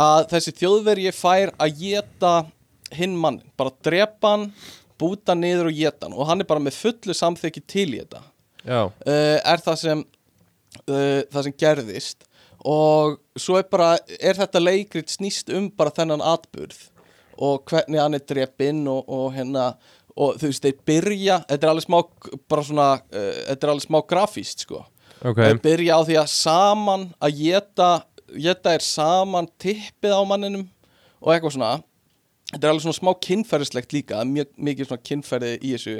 Að 0.00 0.24
þessi 0.32 0.56
þjóðverji 0.62 1.12
fær 1.14 1.52
að 1.60 1.84
geta 1.84 2.34
hinn 2.96 3.18
mann 3.20 3.42
Bara 3.60 3.76
drepa 3.84 4.38
hann, 4.38 4.48
búta 5.00 5.36
niður 5.36 5.68
og 5.68 5.76
geta 5.76 6.08
hann 6.08 6.16
Og 6.16 6.32
hann 6.32 6.40
er 6.40 6.48
bara 6.48 6.64
með 6.64 6.80
fullu 6.80 7.16
samþykki 7.16 7.66
til 7.68 7.90
í 7.92 8.00
þetta 8.00 8.30
Já, 8.64 8.86
uh, 8.88 9.38
er 9.44 9.60
það 9.60 9.74
sem 9.76 10.06
uh, 10.88 11.20
það 11.30 11.46
sem 11.46 11.58
gerðist. 11.64 12.26
Og 12.64 13.18
svo 13.36 13.58
er 13.60 13.68
bara 13.68 13.94
er 14.16 14.38
þetta 14.38 14.62
leikrit 14.62 15.12
snýst 15.12 15.52
um 15.52 15.68
bara 15.68 15.92
þennan 15.92 16.24
atburð 16.24 16.78
og 17.34 17.64
hvernig 17.68 17.98
hann 17.98 18.14
er 18.14 18.22
drepinn 18.22 18.84
og, 18.88 19.08
og 19.10 19.32
hérna 19.34 19.72
og 20.14 20.36
þú 20.38 20.48
veist, 20.48 20.62
þeir 20.62 20.76
byrja, 20.86 21.36
þetta 21.48 21.66
er 21.66 21.72
alveg 21.72 21.86
smá 21.88 21.96
bara 22.48 22.64
svona, 22.64 22.88
uh, 23.10 23.30
þetta 23.50 23.66
er 23.66 23.72
alveg 23.72 23.86
smá 23.88 24.00
grafíst 24.08 24.66
sko. 24.66 24.84
Ok. 25.24 25.40
Þau 25.40 25.62
byrja 25.64 25.96
á 25.98 26.00
því 26.06 26.18
að 26.20 26.34
saman 26.34 27.08
að 27.18 27.40
geta 27.40 27.90
geta 28.34 28.74
er 28.74 28.84
saman 28.84 29.48
tippið 29.60 30.14
á 30.14 30.22
manninum 30.26 30.64
og 31.22 31.34
eitthvað 31.34 31.56
svona. 31.56 31.74
Þetta 32.52 32.66
er 32.66 32.72
alveg 32.72 32.86
svona 32.86 33.00
smá 33.00 33.12
kynferðislegt 33.26 33.94
líka 33.96 34.22
mjög 34.28 34.50
mikið 34.68 34.90
svona 34.90 35.06
kynferði 35.08 35.52
í 35.58 35.74
þessu 35.74 35.96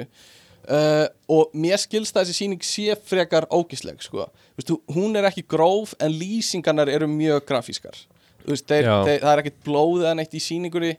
uh, 0.69 1.05
og 1.31 1.53
mér 1.57 1.79
skilst 1.81 2.15
að 2.15 2.27
þessi 2.27 2.43
síning 2.43 2.63
sé 2.65 2.95
frekar 3.07 3.47
ógisleg 3.53 4.01
sko. 4.03 4.27
Veist, 4.57 4.71
hún 4.95 5.17
er 5.17 5.27
ekki 5.29 5.45
gróf 5.49 5.95
en 6.01 6.13
lýsingarnar 6.15 6.91
eru 6.91 7.09
mjög 7.11 7.45
grafískar. 7.49 7.97
Veist, 8.45 8.67
þeir, 8.69 8.89
þeir, 9.07 9.19
það 9.23 9.31
er 9.33 9.43
ekkert 9.43 9.61
blóð 9.65 10.05
eða 10.05 10.15
neitt 10.19 10.37
í 10.37 10.41
síningunni 10.43 10.93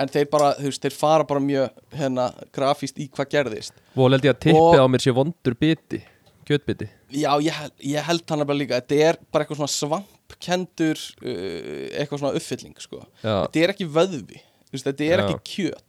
en 0.00 0.12
þeir 0.12 0.28
bara, 0.32 0.52
veist, 0.60 0.82
þeir 0.84 0.96
fara 0.96 1.26
bara 1.28 1.42
mjög 1.42 1.82
hérna, 1.96 2.30
grafíst 2.54 3.00
í 3.00 3.08
hvað 3.10 3.32
gerðist. 3.34 3.76
Og 3.96 4.10
held 4.12 4.28
ég 4.28 4.36
að 4.36 4.42
tippið 4.46 4.84
á 4.84 4.86
mér 4.90 5.04
sé 5.04 5.14
vondur 5.16 5.56
biti 5.60 6.02
kjötbiti. 6.50 6.88
Já, 7.14 7.30
ég, 7.42 7.58
ég 7.86 8.06
held 8.08 8.24
hann 8.32 8.46
bara 8.46 8.58
líka. 8.58 8.80
Þetta 8.80 9.10
er 9.10 9.18
bara 9.30 9.44
eitthvað 9.44 9.60
svona 9.60 9.74
svampkendur 9.74 11.02
uh, 11.22 11.84
eitthvað 12.00 12.22
svona 12.24 12.40
uppfylling 12.40 12.80
sko. 12.82 13.04
Þetta 13.22 13.62
er 13.62 13.74
ekki 13.74 13.86
vöðvi. 13.90 14.40
Veist, 14.70 14.86
Þetta 14.86 15.06
er 15.06 15.22
Já. 15.22 15.26
ekki 15.26 15.54
kjöt 15.54 15.86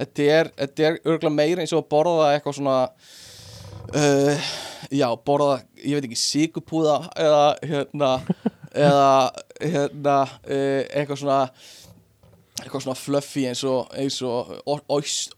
Þetta 0.00 0.26
er, 0.36 0.50
þetta 0.58 0.86
er 0.88 0.98
örgulega 1.04 1.34
meira 1.34 1.62
eins 1.62 1.72
og 1.74 1.84
að 1.84 1.90
borða 1.94 2.32
eitthvað 2.34 2.56
svona 2.58 2.78
uh, 3.94 4.50
Já, 4.94 5.06
borða 5.26 5.60
ég 5.80 5.96
veit 5.96 6.08
ekki, 6.08 6.18
sigupúða 6.18 6.98
eða 7.14 7.44
hérna 7.62 8.10
eða 8.88 9.08
hérna 9.62 10.18
uh, 10.26 10.82
eitthvað 10.90 11.22
svona 11.22 11.40
eitthvað 12.62 12.84
svona 12.84 12.98
fluffy 12.98 13.46
eins 13.50 13.62
og, 13.66 13.88
eins 13.98 14.20
og 14.22 14.52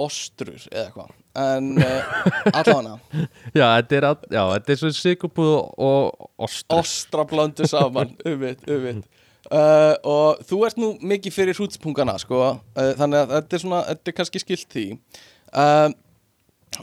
ostrur 0.05 0.59
eða 0.70 0.83
eitthvað. 0.87 1.15
En 1.37 1.70
uh, 1.81 2.16
allavega. 2.53 2.97
Já, 3.59 3.66
þetta 3.77 3.97
er, 3.99 4.07
já, 4.33 4.43
þetta 4.55 4.73
er 4.73 4.81
svo 4.81 4.91
sigurbúð 4.97 5.55
og 5.85 6.28
ostur 6.47 6.81
ostra 6.81 7.27
blöndu 7.28 7.69
saman 7.69 8.15
umvitt, 8.24 8.65
umvitt 8.73 9.05
uh, 9.51 9.94
og 10.06 10.43
þú 10.48 10.59
ert 10.66 10.81
nú 10.81 10.89
mikið 11.06 11.35
fyrir 11.35 11.56
hrútspungana 11.59 12.16
sko, 12.23 12.40
uh, 12.56 12.90
þannig 12.98 13.23
að 13.23 13.35
þetta 13.36 13.56
er 13.59 13.62
svona 13.64 13.82
þetta 13.90 14.12
er 14.12 14.16
kannski 14.20 14.43
skilt 14.43 14.66
því. 14.74 14.86
Uh, 15.52 15.89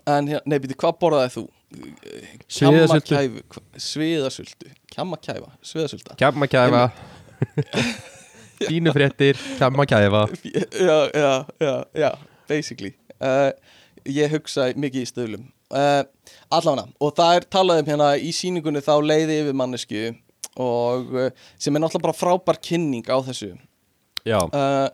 en 0.10 0.30
hérna, 0.31 0.41
nei, 0.49 0.57
býti, 0.64 0.77
hvað 0.80 0.98
borðaði 1.02 1.34
þú? 1.38 1.45
Hva- 3.49 3.64
sviðasultu 3.81 4.69
kjammakæfa, 4.94 5.49
sviðasulta 5.65 6.18
kemma 6.22 6.45
kæfa 6.45 6.84
fínu 8.68 8.94
fréttir, 8.94 9.40
kemma 9.57 9.85
kæfa 9.90 10.27
já, 10.88 10.98
já, 11.14 11.31
já, 11.60 11.73
já, 11.98 12.11
basically. 12.49 12.94
Ég 14.06 14.34
hugsa 14.35 14.69
mikið 14.76 15.02
í 15.02 15.10
stöðlum 15.10 15.49
allavega, 16.53 16.85
og 17.02 17.14
það 17.18 17.38
er 17.40 17.45
talað 17.56 17.81
um 17.81 17.90
hérna 17.90 18.10
í 18.22 18.30
síningunni 18.35 18.81
þá 18.84 18.94
leiði 19.02 19.40
yfir 19.41 19.56
mannesku 19.57 20.02
og 20.59 21.15
uh, 21.15 21.30
sem 21.57 21.73
er 21.73 21.81
náttúrulega 21.81 22.07
bara 22.07 22.17
frábær 22.17 22.59
kynning 22.61 23.07
á 23.09 23.17
þessu. 23.25 23.53
Já, 24.27 24.39
uh, 24.43 24.89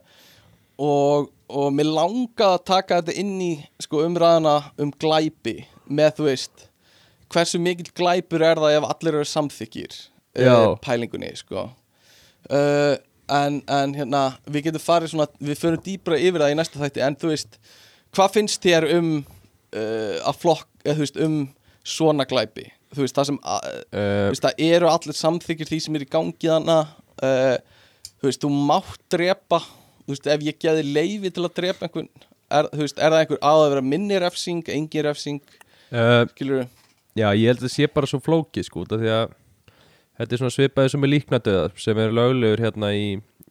og, 0.80 1.30
og 1.52 1.74
mér 1.76 1.92
langaði 1.92 2.54
að 2.56 2.64
taka 2.70 3.02
þetta 3.02 3.18
inn 3.20 3.36
í 3.44 3.52
sko, 3.84 4.06
umræðana 4.08 4.56
um 4.80 4.94
glæpi 4.96 5.60
með 5.90 6.16
þú 6.20 6.30
veist 6.30 6.66
hversu 7.30 7.60
mikill 7.62 7.92
glæpur 7.98 8.46
er 8.46 8.62
það 8.62 8.80
ef 8.80 8.88
allir 8.90 9.20
eru 9.20 9.28
samþykir 9.28 10.00
uh, 10.40 10.74
pælingunni 10.82 11.34
sko. 11.38 11.68
Uh, 12.50 12.96
en, 13.30 13.60
en 13.68 13.94
hérna 13.94 14.24
við 14.48 14.70
getum 14.70 14.82
farið 14.82 15.14
svona, 15.14 15.30
við 15.44 15.60
förum 15.62 15.84
dýbra 15.86 16.18
yfir 16.18 16.42
það 16.42 16.56
í 16.56 16.58
næsta 16.58 16.82
þætti 16.82 17.06
en 17.06 17.20
þú 17.20 17.36
veist 17.36 17.60
hvað 18.16 18.36
finnst 18.40 18.64
þér 18.64 18.90
um 18.96 19.12
að 19.70 20.38
flokk, 20.42 20.66
eða 20.82 20.96
þú 20.96 21.04
veist 21.04 21.18
um 21.22 21.36
svona 21.86 22.26
glæpi 22.26 22.64
þú 22.94 23.04
veist 23.04 23.20
það 23.20 23.30
sem 23.30 23.40
uh, 23.44 23.60
veist, 24.30 24.46
það 24.46 24.64
eru 24.70 24.90
allir 24.90 25.20
samþykir 25.20 25.70
því 25.70 25.82
sem 25.86 26.00
er 26.00 26.06
í 26.06 26.10
gangi 26.10 26.50
þannig 26.50 26.96
uh, 27.26 27.58
þú 28.20 28.30
veist, 28.30 28.42
þú 28.44 28.52
mátt 28.72 29.06
drepa 29.14 29.62
þú 29.62 30.16
veist, 30.16 30.30
ef 30.34 30.46
ég 30.48 30.60
geði 30.62 30.86
leifi 30.88 31.34
til 31.34 31.46
að 31.46 31.56
drepa 31.62 31.88
einhvern 31.88 32.10
er, 32.50 32.70
þú 32.74 32.84
veist, 32.86 32.98
er 32.98 33.14
það 33.14 33.24
einhver 33.24 33.44
að 33.52 33.66
vera 33.68 33.86
minni 33.86 34.22
refsing, 34.22 34.64
engin 34.74 35.06
refsing? 35.06 35.44
Uh, 35.90 36.26
skilur 36.34 36.66
já, 37.18 37.30
ég 37.34 37.46
held 37.50 37.62
að 37.62 37.68
það 37.68 37.76
sé 37.76 37.92
bara 37.94 38.10
svo 38.10 38.22
flókið 38.24 38.68
sko, 38.68 38.86
því 38.90 39.14
að 39.14 39.38
þetta 40.20 40.36
er 40.36 40.42
svona 40.42 40.56
svipaði 40.56 40.94
sem 40.94 41.06
er 41.06 41.14
líknadöðar 41.14 41.78
sem 41.80 42.02
er 42.02 42.16
löglegur 42.16 42.66
hérna 42.66 42.92
í, 42.96 43.06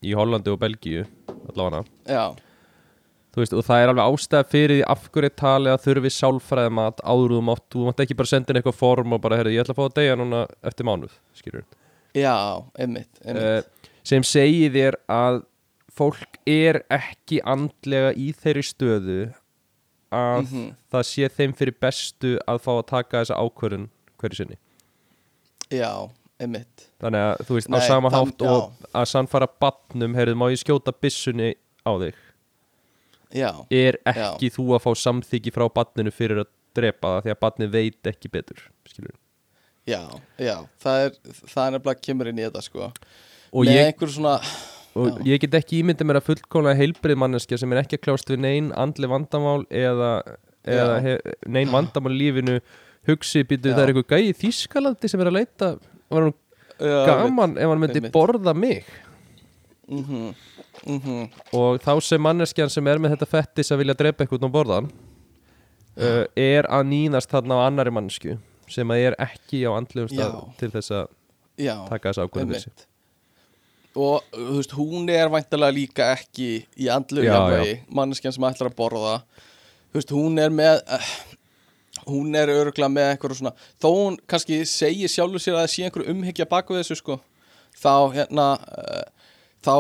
í 0.05 0.15
Hollandi 0.17 0.53
og 0.53 0.61
Belgíu 0.63 1.07
allavega. 1.49 1.85
Já, 2.09 2.25
veist, 3.37 3.53
og 3.55 3.65
það 3.65 3.83
er 3.83 3.89
alveg 3.93 4.09
ástæða 4.13 4.49
fyrir 4.51 4.73
því 4.79 4.85
af 4.89 5.09
hverju 5.13 5.25
er 5.29 5.35
talið 5.39 5.73
að 5.75 5.83
þurfi 5.87 6.11
sálfræði 6.17 6.73
mat 6.73 7.01
áður 7.05 7.35
þú 7.37 7.43
mátt, 7.45 7.65
þú 7.71 7.85
mátt 7.87 8.01
ekki 8.05 8.17
bara 8.17 8.27
senda 8.27 8.51
inn 8.53 8.57
eitthvað 8.63 8.75
form 8.81 9.13
og 9.13 9.21
bara, 9.21 9.37
herri, 9.37 9.55
ég 9.55 9.61
ætla 9.63 9.75
að 9.75 9.79
fá 9.79 9.85
að 9.89 9.95
deyja 10.01 10.17
núna 10.17 10.47
eftir 10.65 10.85
mánuð, 10.89 11.13
skilur 11.35 11.65
já, 12.15 12.35
einmitt, 12.79 13.21
einmitt. 13.25 13.67
uh, 13.69 13.93
sem 14.03 14.23
segir 14.23 14.73
þér 14.73 14.97
að 15.09 15.43
fólk 15.99 16.39
er 16.47 16.83
ekki 16.91 17.41
andlega 17.45 18.15
í 18.17 18.33
þeirri 18.33 18.63
stöðu 18.65 19.21
að 20.11 20.43
Mhm. 20.49 20.75
það 20.91 21.03
sé 21.05 21.29
þeim 21.29 21.53
fyrir 21.55 21.75
bestu 21.81 22.39
að 22.49 22.59
fá 22.65 22.73
að 22.79 22.87
taka 22.87 23.21
þessa 23.25 23.37
ákvörðun 23.45 23.89
hverju 24.19 24.37
sinni. 24.37 24.57
Já, 25.71 26.09
einmitt. 26.41 26.87
Þannig 27.03 27.21
að 27.27 27.43
þú 27.47 27.55
veist, 27.59 27.69
á 27.69 27.77
Nei, 27.77 27.87
sama 27.87 28.09
það- 28.11 28.25
hátt 28.25 28.43
og 28.49 28.73
að 28.95 29.07
sannfara 29.11 29.49
batnum, 29.61 30.15
heyrðu, 30.17 30.35
má 30.35 30.49
ég 30.51 30.63
skjóta 30.65 30.93
byssunni 30.97 31.55
á 31.85 31.93
þig 32.01 32.15
já, 33.35 33.51
er 33.71 34.01
ekki 34.09 34.51
þú 34.55 34.71
að 34.77 34.85
fá 34.87 34.91
samþyggi 35.05 35.55
frá 35.55 35.67
batninu 35.73 36.13
fyrir 36.15 36.45
að 36.45 36.51
drepa 36.79 37.15
það 37.17 37.25
því 37.25 37.35
að 37.35 37.41
batnið 37.45 37.75
veit 37.75 38.11
ekki 38.13 38.31
betur 38.33 38.65
skilur 38.89 39.15
já, 39.89 40.03
já 40.41 40.57
það 40.83 41.05
er, 41.05 41.15
það 41.45 41.63
er 41.65 41.77
nefnilega 41.77 42.05
kemur 42.09 42.31
inn 42.31 42.41
í 42.41 42.45
þetta 42.47 42.65
sko. 42.65 42.91
Og, 43.49 43.65
með 43.65 43.81
einhver 43.87 44.13
svona 44.13 44.35
og 44.99 45.23
ég 45.29 45.41
get 45.43 45.57
ekki 45.59 45.81
ímyndið 45.83 46.09
mér 46.09 46.21
að 46.21 46.29
fullkóla 46.33 46.75
heilbrið 46.79 47.21
manneskja 47.23 47.61
sem 47.61 47.73
er 47.73 47.83
ekki 47.83 47.99
að 47.99 48.05
kljást 48.07 48.33
við 48.33 48.43
neinn 48.45 48.71
andli 48.77 49.09
vandamál 49.11 49.63
eða, 49.71 50.13
eða 50.67 50.99
Já. 51.05 51.17
neinn 51.47 51.73
vandamál 51.73 52.17
lífinu. 52.17 52.59
Hugsi 53.09 53.45
býtu 53.47 53.71
Já. 53.71 53.77
það 53.77 53.83
er 53.85 53.93
eitthvað 53.93 54.17
gæi 54.19 54.37
Þískalandi 54.37 55.09
sem 55.09 55.23
er 55.23 55.31
að 55.31 55.37
leita 55.39 55.69
var 56.13 56.27
hann 56.27 56.35
já, 56.35 56.99
gaman 57.09 57.55
ef 57.57 57.71
hann 57.71 57.83
myndi 57.83 58.11
borða 58.13 58.55
mig 58.57 58.89
mhm, 59.89 60.35
mhm, 60.87 61.29
og 61.57 61.81
þá 61.85 61.93
sem 62.05 62.23
manneskjan 62.23 62.73
sem 62.73 62.91
er 62.91 63.01
með 63.03 63.17
þetta 63.17 63.31
fettis 63.31 63.73
að 63.73 63.83
vilja 63.83 63.97
drepa 63.99 64.25
eitthvað 64.25 64.49
og 64.49 64.55
borða 64.55 64.81
hann 64.81 64.91
uh, 65.99 66.25
er 66.37 66.69
að 66.69 66.91
nýnast 66.93 67.33
þarna 67.33 67.61
á 67.61 67.67
annari 67.67 67.95
mannesku 67.95 68.37
sem 68.69 68.93
að 68.93 69.09
er 69.09 69.19
ekki 69.23 69.65
á 69.65 69.73
andlegum 69.73 70.13
stað 70.13 70.39
til 70.61 70.71
þess 70.75 70.95
að 70.95 71.11
taka 71.89 72.13
þess 72.13 72.21
sig. 72.21 72.43
Einmitt. 72.43 72.85
og 73.99 74.29
þú 74.35 74.59
veist, 74.59 74.75
hún 74.79 75.09
er 75.11 75.33
væntalega 75.33 75.75
líka 75.75 76.13
ekki 76.15 76.51
í 76.77 76.91
andlu 76.93 77.25
Já, 77.25 77.33
jafnvægi 77.33 77.79
manneskjan 77.89 78.37
sem 78.37 78.47
ætlar 78.47 78.71
að 78.71 78.77
borða. 78.79 79.17
Þú 79.89 79.99
veist, 79.99 80.13
hún 80.15 80.39
er 80.39 80.53
með 80.55 80.83
uh, 80.85 81.09
hún 82.09 82.37
er 82.39 82.53
öruglega 82.53 82.91
með 82.93 83.13
einhverju 83.13 83.41
svona 83.41 83.55
þó 83.81 83.89
hún 83.91 84.19
kannski 84.31 84.61
segir 84.69 85.11
sjálfur 85.13 85.43
sér 85.43 85.57
að 85.57 85.65
það 85.65 85.73
sé 85.73 85.87
einhverju 85.87 86.15
umhyggja 86.15 86.49
baku 86.49 86.77
þessu 86.79 86.99
sko 87.01 87.19
þá 87.79 87.93
hérna 88.15 88.47
uh, 88.59 89.05
þá 89.65 89.75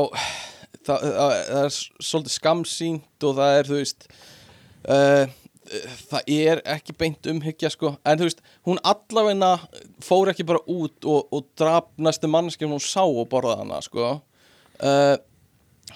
það, 0.86 1.05
það, 1.05 1.12
það 1.18 1.60
er 1.64 1.76
svolítið 1.76 2.34
skamsýnt 2.34 3.28
og 3.28 3.36
það 3.38 3.59
er 3.59 3.68
þú 3.68 3.78
veist 3.78 4.09
uh, 4.88 5.36
það 6.09 6.32
er 6.32 6.62
ekki 6.76 6.94
beint 6.96 7.28
umhyggja 7.28 7.70
sko. 7.72 7.92
En 8.06 8.18
þú 8.20 8.28
veist, 8.28 8.42
hún 8.64 8.80
allavegna 8.86 9.55
fór 10.05 10.32
ekki 10.32 10.46
bara 10.48 10.62
út 10.64 11.05
og, 11.09 11.28
og 11.34 11.48
draf 11.59 11.90
næstu 12.00 12.30
mannski 12.30 12.68
hún 12.68 12.82
sá 12.82 13.02
og 13.05 13.26
borða 13.28 13.59
hana 13.60 13.80
sko. 13.84 14.14
Uh, 14.80 15.16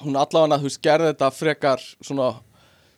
hún 0.02 0.18
allavegna, 0.18 0.60
þú 0.60 0.68
veist, 0.68 0.82
gerði 0.84 1.12
þetta 1.12 1.30
frekar 1.36 1.84
svona 2.02 2.34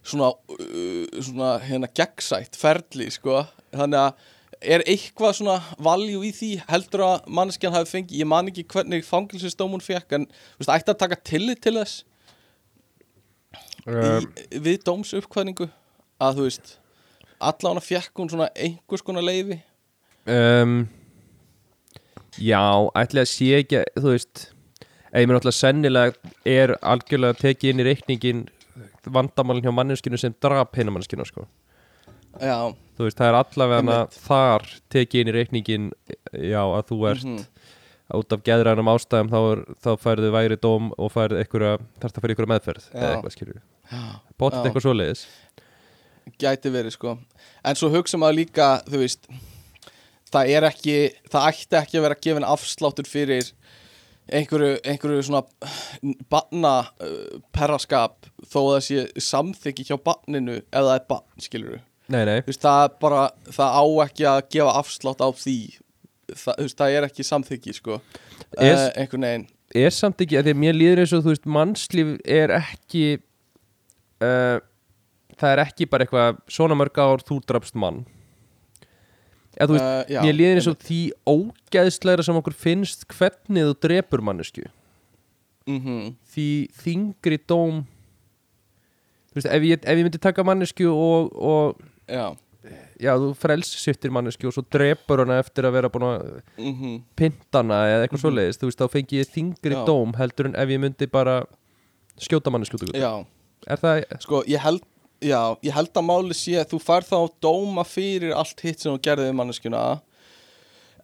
svona, 0.05 0.33
uh, 0.59 1.21
svona 1.23 1.57
hérna 1.65 1.91
gegnsætt 1.95 2.59
ferli 2.59 3.11
sko. 3.13 3.45
Þannig 3.75 4.01
að 4.01 4.31
er 4.65 4.85
eitthvað 4.89 5.37
svona 5.39 5.59
valjú 5.83 6.23
í 6.27 6.33
því 6.35 6.51
heldur 6.69 7.05
að 7.07 7.29
manneskjan 7.39 7.75
hafi 7.75 7.91
fengið 7.93 8.23
ég 8.23 8.31
man 8.31 8.49
ekki 8.51 8.67
hvernig 8.73 9.07
fangilsistóm 9.07 9.75
hún 9.75 9.85
fekk 9.85 10.17
en 10.19 10.27
þú 10.31 10.63
veist, 10.63 10.73
ætti 10.77 10.95
að 10.95 11.01
taka 11.05 11.21
tillit 11.31 11.63
til 11.65 11.77
þess? 11.79 12.05
Um, 13.85 14.25
í, 14.25 14.59
við 14.65 14.81
dómsuppkvæðningu 14.87 15.69
að 16.25 16.41
þú 16.41 16.49
veist 16.49 16.75
allan 17.45 17.81
að 17.81 17.89
fjekk 17.91 18.23
hún 18.23 18.33
svona 18.33 18.51
einhvers 18.55 19.05
konar 19.05 19.27
leifi 19.27 19.61
um, 20.31 20.85
Já, 22.41 22.65
ætli 22.99 23.23
að 23.23 23.31
sé 23.31 23.51
ekki 23.61 23.85
þú 24.01 24.09
veist 24.11 24.49
ég 25.15 25.29
mér 25.29 25.37
náttúrulega 25.37 25.61
sennilega 25.61 26.33
er 26.49 26.75
algjörlega 26.83 27.39
tekið 27.39 27.71
inn 27.71 27.83
í 27.83 27.87
reikningin 27.87 28.41
vandamálinn 29.15 29.67
hjá 29.67 29.75
manneskinu 29.75 30.19
sem 30.19 30.35
drap 30.43 30.75
hinn 30.79 30.91
manneskinu 30.91 31.27
sko. 31.29 31.47
Já, 32.41 32.59
þú 32.97 33.09
veist, 33.09 33.19
það 33.21 33.31
er 33.31 33.39
allavega 33.41 33.99
þar 34.17 34.67
tekið 34.95 35.21
inn 35.21 35.31
í 35.31 35.37
reikningin 35.39 35.91
já, 36.33 36.63
að 36.63 36.83
þú 36.91 36.99
ert 37.13 37.29
mhm, 37.29 37.47
út 38.19 38.37
af 38.37 38.45
geðrænum 38.47 38.91
ástæðum 38.95 39.33
þá, 39.33 39.39
er, 39.53 39.65
þá 39.85 39.91
færðu 40.03 40.35
væri 40.35 40.61
dóm 40.61 40.93
og 40.99 41.15
færðu 41.15 41.41
einhverja, 41.41 41.79
þarfst 42.03 42.19
að 42.19 42.27
fara 42.27 42.37
einhverja 42.37 42.53
meðferð 42.55 42.91
eða 42.93 43.15
eitthvað 43.15 43.63
Pottet 44.41 44.63
Já. 44.63 44.65
eitthvað 44.65 44.85
svoleiðis. 44.87 45.25
Gæti 46.41 46.71
verið 46.73 46.95
sko. 46.95 47.19
En 47.69 47.77
svo 47.77 47.91
hugsa 47.93 48.17
maður 48.17 48.39
líka, 48.39 48.69
þú 48.89 49.03
veist 49.03 49.29
það 50.35 50.53
er 50.57 50.67
ekki 50.71 50.97
það 51.31 51.49
ætti 51.51 51.79
ekki 51.81 52.01
að 52.01 52.07
vera 52.09 52.21
gefin 52.27 52.49
afsláttur 52.49 53.09
fyrir 53.09 53.51
einhverju, 54.33 54.79
einhverju 54.89 55.27
svona 55.27 55.43
banna 56.33 56.75
uh, 57.05 57.41
perraskap 57.55 58.29
þó 58.43 58.59
að 58.63 58.71
það 58.71 58.85
sé 58.89 59.27
samþykki 59.29 59.89
hjá 59.91 59.99
banninu 60.01 60.61
ef 60.63 60.81
það 60.81 60.95
er 60.97 61.05
bann, 61.11 61.27
skilur 61.45 61.83
Nei, 62.13 62.21
nei, 62.29 62.41
veist, 62.45 62.61
það 62.61 62.99
bara, 63.01 63.23
það 63.49 63.79
á 63.81 63.85
ekki 64.05 64.27
að 64.29 64.41
gefa 64.53 64.75
afslátt 64.81 65.23
á 65.25 65.29
því. 65.33 65.59
Það, 66.35 66.59
veist, 66.61 66.77
það 66.81 66.97
er 66.99 67.07
ekki 67.09 67.25
samþykki, 67.25 67.77
sko. 67.79 68.01
Er- 68.59 68.77
uh, 68.77 68.89
einhvern 69.01 69.29
veginn. 69.29 69.47
Er 69.75 69.91
að 70.39 70.47
því 70.47 70.53
að 70.55 70.61
mér 70.61 70.77
líður 70.77 71.01
eins 71.03 71.15
og 71.17 71.25
þú 71.25 71.33
veist 71.33 71.47
mannslíf 71.51 72.11
er 72.31 72.53
ekki 72.55 73.05
uh, 74.23 74.61
það 75.41 75.55
er 75.55 75.63
ekki 75.65 75.89
bara 75.91 76.05
eitthvað 76.07 76.37
svona 76.53 76.77
mörg 76.79 77.01
ár 77.03 77.25
þú 77.27 77.41
drafst 77.49 77.75
mann. 77.79 78.05
Eða 79.55 79.69
þú 79.71 79.77
veist, 79.77 79.87
uh, 79.87 80.13
já, 80.13 80.21
mér 80.27 80.37
líður 80.37 80.61
eins 80.61 80.69
og 80.71 80.79
því 80.83 81.01
ógeðslegra 81.31 82.27
sem 82.27 82.39
okkur 82.39 82.57
finnst 82.59 83.07
hvernig 83.15 83.69
þú 83.71 83.75
drepur 83.87 84.23
mannesku 84.27 84.65
mm 85.65 85.81
því 86.35 86.47
þingri 86.83 87.39
dóm 87.49 87.85
þú 89.33 89.39
veist, 89.39 89.49
ef 89.49 89.63
ég, 89.65 89.81
ef 89.81 89.97
ég 89.99 90.05
myndi 90.05 90.21
taka 90.21 90.45
mannesku 90.45 90.91
og, 90.91 91.31
og 91.39 91.79
já. 92.09 92.27
Já, 92.97 93.11
þú 93.21 93.35
frelsisvittir 93.37 94.13
mannesku 94.15 94.49
og 94.49 94.55
svo 94.57 94.63
drepur 94.73 95.21
hana 95.21 95.37
eftir 95.43 95.67
að 95.69 95.75
vera 95.77 95.91
búin 95.93 96.07
að 96.09 96.23
mm 96.57 96.95
pinta 97.19 97.61
hana 97.61 97.83
eða 97.91 98.07
eitthvað 98.07 98.23
svoleiðis, 98.23 98.61
þú 98.61 98.71
veist, 98.71 98.81
þá 98.81 98.95
fengi 98.95 99.21
ég 99.21 99.29
þingri 99.35 99.77
Já. 99.77 99.83
dóm 99.85 100.15
heldur 100.17 100.49
en 100.49 100.57
ef 100.57 100.73
ég 100.73 100.81
myndi 100.81 101.11
bara 101.13 101.43
skjóta 102.17 102.53
mannesku 102.55 102.81
út 102.81 102.95
Er 103.65 103.81
það, 103.81 104.03
sko, 104.21 104.43
ég 104.49 104.61
held 104.61 104.83
já, 105.25 105.57
ég 105.65 105.73
held 105.73 105.93
að 105.97 106.09
máli 106.09 106.37
sé 106.37 106.57
að 106.61 106.75
þú 106.75 106.81
fær 106.85 107.07
þá 107.09 107.19
dóma 107.45 107.85
fyrir 107.89 108.35
allt 108.37 108.61
hitt 108.65 108.81
sem 108.81 108.93
þú 108.93 109.01
gerði 109.05 109.29
við 109.31 109.39
manneskjuna 109.39 109.85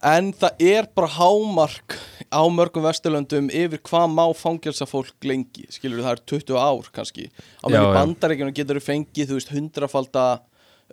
en 0.01 0.31
það 0.33 0.63
er 0.65 0.87
bara 0.97 1.09
hámark 1.13 1.97
á 2.33 2.41
mörgum 2.49 2.85
vesturlöndum 2.85 3.49
yfir 3.53 3.81
hvað 3.85 4.07
má 4.09 4.23
fangelsa 4.33 4.87
fólk 4.89 5.13
lengi. 5.27 5.67
Skilur 5.69 6.01
það 6.01 6.15
er 6.15 6.21
20 6.31 6.57
ár 6.57 6.89
kannski. 6.95 7.27
Á 7.61 7.65
meðan 7.69 7.93
bandaríkjunum 7.99 8.55
getur 8.57 8.79
þú 8.79 8.85
fengið 8.87 9.29
þú 9.29 9.37
veist 9.37 9.53
hundrafalda 9.53 10.25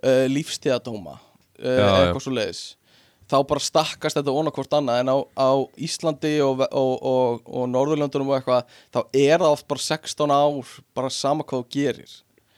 uh, 0.03 0.25
lífstíðadóma 0.31 1.17
uh, 1.17 1.63
eitthvað 1.63 2.23
svo 2.25 2.35
leiðis 2.35 2.63
þá 3.29 3.37
bara 3.45 3.61
stakkast 3.61 4.17
þetta 4.17 4.33
onna 4.33 4.53
hvort 4.53 4.73
annað 4.73 5.03
en 5.03 5.11
á, 5.13 5.17
á 5.37 5.49
Íslandi 5.85 6.33
og, 6.41 6.63
og, 6.65 6.93
og, 7.05 7.45
og 7.45 7.69
Norðurlöndunum 7.69 8.31
og 8.31 8.39
eitthvað 8.39 8.79
þá 8.89 8.99
er 9.13 9.37
það 9.37 9.53
oft 9.53 9.67
bara 9.69 9.85
16 9.85 10.33
ár 10.33 10.73
bara 10.97 11.13
sama 11.13 11.45
hvað 11.45 11.61
þú 11.61 11.69
gerir 11.75 12.15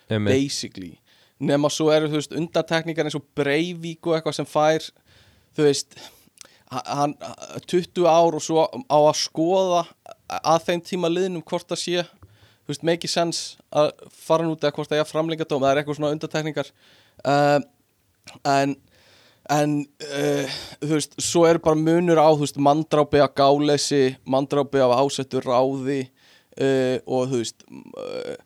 einmitt, 0.08 0.32
basically. 0.32 0.94
Nema 1.42 1.72
svo 1.74 1.90
eru 1.92 2.08
þú 2.12 2.20
veist 2.20 2.36
undantekningar 2.38 3.10
eins 3.10 3.18
og 3.18 3.28
Breivik 3.36 4.08
og 4.08 4.16
eitthvað 4.16 4.38
sem 4.40 4.48
fær 4.48 4.88
þú 5.58 5.68
veist 5.68 6.00
hann, 6.72 7.18
20 7.68 8.08
ár 8.08 8.38
og 8.38 8.44
svo 8.46 8.64
á 8.64 9.00
að 9.02 9.20
skoða 9.26 9.84
að 10.40 10.68
þeim 10.70 10.86
tíma 10.88 11.12
liðnum 11.12 11.44
hvort 11.44 11.68
það 11.68 11.84
sé 11.84 12.06
þú 12.06 12.72
veist, 12.72 12.88
make 12.88 13.12
sense 13.12 13.60
að 13.76 13.92
fara 14.16 14.48
nút 14.48 14.64
eða 14.64 14.76
hvort 14.78 14.92
það 14.92 15.02
er 15.02 15.06
að 15.06 15.12
framlenga 15.12 15.48
dóm 15.50 15.66
það 15.66 15.74
er 15.74 15.82
eitthvað 15.82 16.00
svona 16.00 16.14
undantekningar 16.16 16.72
uh, 17.28 17.60
en 18.48 18.76
en 19.52 19.80
uh, 19.84 20.60
þú 20.80 20.94
veist, 20.96 21.18
svo 21.20 21.46
eru 21.50 21.60
bara 21.64 21.80
munur 21.80 22.22
á 22.22 22.30
þú 22.32 22.46
veist, 22.46 22.60
mandrápi 22.62 23.20
af 23.24 23.34
gáleysi 23.36 24.16
mandrápi 24.24 24.80
af 24.84 24.94
ásettur 25.02 25.44
ráði 25.48 26.06
uh, 26.06 26.98
og 27.06 27.32
þú 27.32 27.42
veist 27.42 27.66
uh, 27.68 28.38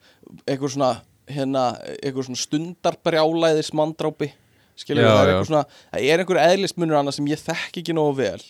eitthvað 0.46 0.74
svona 0.74 0.90
hérna, 1.30 1.68
eitthvað 2.00 2.28
svona 2.28 2.42
stundarbrjálæðis 2.42 3.72
mandrápi 3.76 4.32
skilur 4.76 5.06
Já, 5.06 5.10
það 5.10 5.20
er 5.20 5.32
eitthvað 5.32 5.50
svona 5.50 5.66
það 5.72 6.06
er 6.06 6.22
einhver 6.22 6.40
eðlismunur 6.44 7.00
annað 7.00 7.18
sem 7.18 7.28
ég 7.30 7.42
þekk 7.42 7.82
ekki 7.82 7.96
nógu 7.96 8.16
vel. 8.20 8.40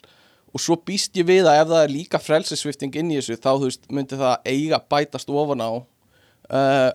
Og 0.57 0.63
svo 0.63 0.77
býst 0.89 1.19
ég 1.19 1.27
við 1.29 1.47
að 1.47 1.61
ef 1.61 1.71
það 1.71 1.83
er 1.83 1.93
líka 1.93 2.21
frelsisvifting 2.23 2.95
inn 2.97 3.13
í 3.13 3.19
þessu 3.19 3.37
þá 3.37 3.51
þú 3.53 3.67
veist 3.69 3.91
myndi 3.93 4.19
það 4.19 4.49
eiga 4.49 4.81
bætast 4.95 5.31
ofan 5.31 5.63
á 5.63 5.71
uh, 5.77 6.91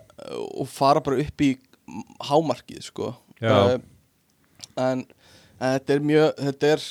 og 0.58 0.70
fara 0.72 1.04
bara 1.04 1.22
upp 1.22 1.46
í 1.46 1.52
hámarkið 2.30 2.86
sko. 2.92 3.14
Uh, 3.42 3.80
en 4.78 5.04
en 5.62 5.76
þetta 5.78 5.94
er 5.94 6.06
mjög 6.10 6.30
þetta 6.42 6.70
er, 6.76 6.86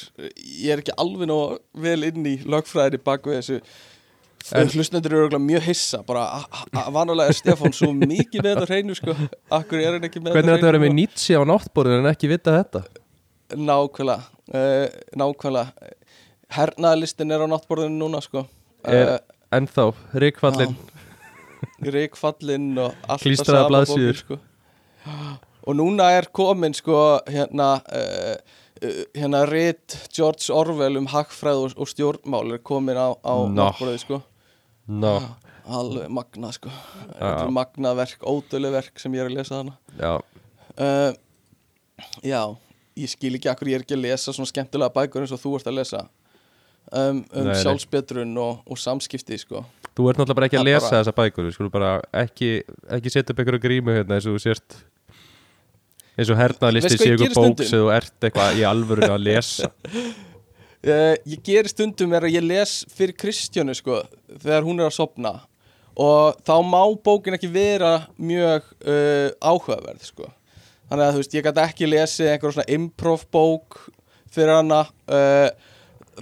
ég 0.47 0.72
er 0.74 0.82
ekki 0.82 0.94
alveg 1.02 1.27
nóg 1.31 1.56
vel 1.82 2.05
inn 2.06 2.27
í 2.31 2.36
lögfræðinni 2.47 3.01
bak 3.02 3.24
við 3.27 3.40
þessu. 3.40 3.56
En- 4.55 4.62
en, 4.62 4.70
hlustendur 4.72 5.12
eru 5.18 5.39
mjög 5.43 5.66
hissa 5.66 5.98
bara, 6.06 6.44
vanalega 6.94 7.28
er 7.28 7.36
Stefán 7.36 7.74
svo 7.77 7.90
mikið 7.93 8.40
með 8.40 8.55
þetta 8.55 8.68
hreinu 8.70 8.94
sko, 8.97 9.14
akkur 9.52 9.82
er 9.82 9.98
hann 9.98 10.06
ekki 10.09 10.22
með 10.22 10.39
hvernig 10.39 10.55
þetta 10.55 10.68
verið 10.70 10.81
með 10.81 10.89
hreinu? 10.89 11.01
Nietzsche 11.01 11.36
á 11.36 11.43
náttborðinu 11.51 12.01
en 12.05 12.10
ekki 12.12 12.31
vita 12.31 12.55
þetta? 12.56 12.82
Nákvæmlega 13.51 14.22
uh, 14.55 14.86
nákvæmlega. 15.20 15.90
Hernaðlistin 16.56 17.35
er 17.36 17.44
á 17.44 17.47
náttborðinu 17.52 18.01
núna 18.01 18.22
sko. 18.24 18.47
Er- 18.89 19.18
ennþá, 19.52 19.90
Ríkfallin 20.24 20.77
Ríkfallinn 21.85 22.78
og 22.81 22.94
allt 23.09 23.22
Klístraðar 23.24 23.66
sama 23.66 23.72
blaðsíður. 23.74 24.14
bókin, 24.14 24.22
sko. 24.24 24.39
Og 25.66 25.77
núna 25.77 26.10
er 26.16 26.28
komin 26.35 26.74
sko 26.77 26.97
hérna 27.28 27.68
uh, 27.85 28.36
hérna 29.16 29.43
rit 29.48 29.97
George 30.12 30.48
Orwell 30.55 30.97
um 31.01 31.06
hagfræð 31.12 31.64
og, 31.66 31.74
og 31.77 31.89
stjórnmál 31.90 32.55
er 32.56 32.62
komin 32.64 32.97
á, 32.97 33.12
á 33.20 33.35
Nó. 33.44 33.52
náttborðið 33.59 33.98
sko. 34.05 34.20
Ná, 34.90 35.12
alveg 35.70 36.09
magna 36.10 36.51
sko. 36.56 36.72
Er 37.20 37.51
magna 37.52 37.93
verk, 37.98 38.24
ódölu 38.24 38.72
verk 38.72 38.98
sem 38.98 39.12
ég 39.14 39.22
er 39.27 39.28
að 39.31 39.36
lesa 39.36 39.60
hana 39.60 39.77
já, 40.01 40.14
uh, 40.81 41.12
já, 42.24 42.40
ég 42.97 43.12
skil 43.12 43.36
ekki 43.36 43.51
akkur 43.52 43.68
ég 43.70 43.81
er 43.81 43.85
ekki 43.85 43.98
að 43.98 44.06
lesa 44.09 44.32
svona 44.32 44.48
skemmtilega 44.51 44.94
bækur 44.97 45.22
eins 45.27 45.35
og 45.36 45.43
þú 45.44 45.59
ert 45.60 45.68
að 45.70 45.78
lesa 45.82 46.06
um, 46.93 47.25
um 47.33 47.51
sjálfsbetrun 47.55 48.33
og, 48.41 48.62
og 48.67 48.79
samskipti 48.81 49.39
sko. 49.41 49.65
Þú 49.97 50.09
ert 50.11 50.21
náttúrulega 50.21 50.39
bara 50.39 50.49
ekki 50.49 50.61
að 50.61 50.69
lesa 50.69 50.87
bara- 50.87 51.01
þessa 51.01 51.15
bækur 51.17 51.47
Við 51.49 51.55
skulum 51.57 51.73
bara 51.75 51.91
ekki, 52.23 52.51
ekki 52.97 53.12
setja 53.12 53.35
upp 53.35 53.43
einhverju 53.43 53.62
grímu 53.65 53.97
hérna 53.97 54.17
eins 54.17 54.29
og 54.31 54.37
þú 54.37 54.43
sért 54.45 54.79
eins 56.17 56.31
og 56.31 56.41
hernaðlisti 56.41 56.91
Veistu 56.95 57.01
hvað 57.01 57.07
sé 57.07 57.11
ég 57.11 57.23
ykkur 57.27 57.39
bók 57.39 57.62
sem 57.65 57.81
þú 57.81 57.93
ert 57.97 58.27
eitthvað 58.29 58.61
í 58.61 58.67
alvöru 58.71 59.09
að 59.09 59.25
lesa? 59.27 59.71
Uh, 60.81 61.15
ég 61.33 61.45
gerir 61.45 61.71
stundum 61.71 62.15
er 62.17 62.29
að 62.29 62.37
ég 62.39 62.47
les 62.47 62.75
fyrir 62.95 63.17
Kristjánu 63.19 63.75
sko 63.77 64.03
þegar 64.31 64.67
hún 64.67 64.81
er 64.81 64.91
að 64.91 64.99
sopna 65.01 65.35
og 66.01 66.39
þá 66.47 66.55
má 66.65 66.83
bókin 67.05 67.37
ekki 67.37 67.51
vera 67.53 68.07
mjög 68.17 68.69
uh, 68.87 69.33
áhugaverð 69.43 70.07
sko. 70.07 70.29
Þannig 70.91 71.05
að 71.07 71.12
þú 71.12 71.23
veist 71.23 71.35
ég 71.37 71.47
gæti 71.47 71.65
ekki 71.65 71.89
lesið 71.91 72.31
einhver 72.33 72.55
svona 72.55 72.73
improv 72.79 73.27
bók 73.35 73.81
fyrir 74.31 74.55
hana 74.55 74.85
uh, 75.11 75.51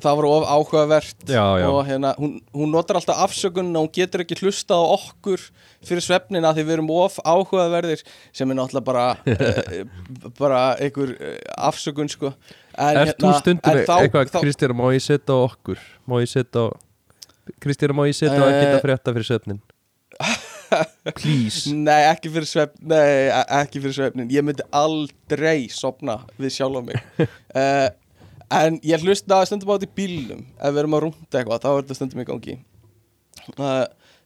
það 0.05 0.17
var 0.21 0.27
of 0.29 0.47
áhugavert 0.55 1.25
Já, 1.29 1.45
já. 1.63 1.67
og 1.71 1.81
hérna 1.89 2.13
hún, 2.19 2.39
hún 2.55 2.71
notar 2.75 2.99
alltaf 3.01 3.19
afsökun 3.25 3.71
og 3.77 3.87
hún 3.87 3.93
getur 3.99 4.23
ekki 4.25 4.39
hlusta 4.43 4.75
á 4.79 4.83
okkur 4.95 5.43
fyrir 5.87 6.05
svefnina 6.05 6.51
því 6.57 6.65
við 6.69 6.75
erum 6.79 6.91
of 6.95 7.19
áhugaverðir 7.25 8.03
sem 8.33 8.51
er 8.51 8.59
náttúrulega 8.59 8.87
bara 8.89 9.07
uh, 9.23 9.85
bara 10.43 10.61
einhver 10.83 11.15
uh, 11.17 11.39
afsökun 11.71 12.11
sko. 12.13 12.33
En, 12.79 13.01
Ert 13.05 13.19
þú 13.19 13.33
stundum 13.41 13.73
en 13.75 13.85
þá- 13.89 13.97
eitthvað, 14.05 14.35
Kristján, 14.43 14.77
má 14.79 14.87
ég 14.95 15.03
setja 15.03 15.35
á 15.35 15.39
okkur? 15.49 15.81
Má 16.07 16.19
ég 16.23 16.31
setja 16.31 16.67
á 16.67 16.67
Kristján, 17.65 17.97
má 17.99 18.05
ég 18.07 18.15
setja 18.19 18.39
á 18.39 18.47
Eh. 18.47 18.55
ekkert 18.55 18.77
að 18.79 18.85
frétta 18.87 19.15
fyrir 19.17 19.29
svefnin 19.33 19.61
please. 21.19 21.71
Nei, 21.73 22.03
ekki 22.11 22.29
fyrir 22.33 22.49
svefn 22.49 22.83
Nei, 22.91 23.29
e- 23.31 23.45
ekki 23.63 23.81
fyrir 23.81 23.95
svefnin 23.97 24.29
Ég 24.35 24.45
myndi 24.45 24.65
aldrei 24.77 25.69
sopna 25.73 26.19
við 26.41 26.53
sjálf 26.59 26.77
á 26.77 26.83
mig. 26.85 26.99
uh, 27.57 27.89
En 28.55 28.79
ég 28.87 29.05
hlusta 29.05 29.43
stundum 29.47 29.71
á 29.71 29.77
þetta 29.77 29.89
í 29.91 29.97
bílnum. 29.99 30.45
Ef 30.57 30.73
við 30.73 30.83
erum 30.83 30.97
að 30.97 31.05
rúnda 31.05 31.41
eitthvað 31.41 31.65
Þá 31.65 31.69
er 31.71 31.81
þetta 31.83 31.99
stundum 31.99 32.23
í 32.23 32.29
gangi. 32.29 32.55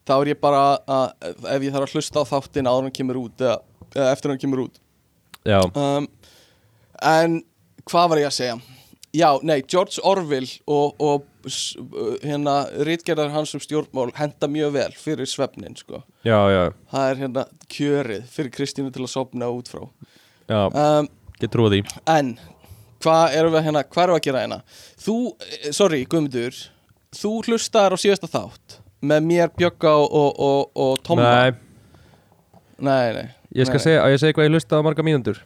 Þá 0.03 0.15
er 0.19 0.33
ég 0.33 0.43
bara 0.43 0.63
að 0.87 1.31
Ef 1.57 1.67
ég 1.67 1.75
þarf 1.75 1.89
að 1.89 1.97
hlusta 1.97 2.23
á 2.23 2.31
þáttin 2.31 2.71
áður 2.71 2.87
hann 2.89 2.97
kemur 2.99 3.23
út 3.25 3.43
Eða, 3.43 3.57
eða 3.95 4.13
eftir 4.13 4.33
hann 4.33 4.43
kemur 4.43 4.67
út. 4.67 4.79
Já, 5.47 5.59
um, 5.75 6.07
En 7.03 7.41
hvað 7.91 8.13
var 8.13 8.21
ég 8.23 8.29
að 8.31 8.37
segja? 8.37 8.61
Já, 9.13 9.29
nei, 9.45 9.59
George 9.69 10.01
Orwell 10.09 10.49
og, 10.71 10.95
og 11.03 11.27
hérna 12.23 12.55
rítgerðar 12.87 13.33
hans 13.35 13.53
um 13.53 13.61
stjórnmál 13.61 14.09
henda 14.17 14.49
mjög 14.49 14.73
vel 14.79 14.93
fyrir 14.97 15.29
svefnin, 15.29 15.75
sko. 15.77 16.01
Já, 16.25 16.39
já, 16.49 16.63
það 16.95 17.11
er 17.11 17.21
hérna 17.21 17.45
kjörið 17.75 18.31
fyrir 18.33 18.55
Kristínu 18.55 18.93
til 18.95 19.05
að 19.05 19.11
sopna 19.13 19.51
út 19.53 19.69
frá. 19.69 19.83
Já. 20.49 20.63
Um, 20.71 21.11
get 21.43 21.53
trúið 21.53 21.75
því. 21.75 21.83
en 22.15 22.33
hvað 23.03 23.37
erum 23.39 23.57
við 23.57 23.67
hérna, 23.69 23.83
hvað 23.89 24.05
erum 24.07 24.17
við 24.17 24.21
að 24.21 24.27
gera 24.29 24.45
hérna? 24.45 24.61
Þú, 25.03 25.17
eh, 25.49 25.69
sorry 25.75 26.05
Guðmundur 26.07 26.61
þú 27.13 27.33
hlustaðar 27.47 27.97
á 27.97 27.99
síðasta 28.01 28.31
þátt 28.31 28.79
með 29.03 29.27
mér, 29.29 29.53
Bjögga 29.59 29.93
og, 29.99 30.13
og, 30.15 30.43
og, 30.47 30.69
og 30.79 31.01
Tomma. 31.03 31.31
Nei, 31.33 31.51
nei, 32.79 33.07
nei. 33.19 33.25
Ég 33.59 33.67
skal 33.67 33.81
nei. 33.81 33.85
segja, 33.89 34.05
að 34.05 34.15
ég 34.15 34.23
segja 34.23 34.37
hvað 34.39 34.47
ég 34.47 34.55
hlusta 34.55 34.79
á 34.79 34.87
marga 34.87 35.05
mínútur. 35.07 35.41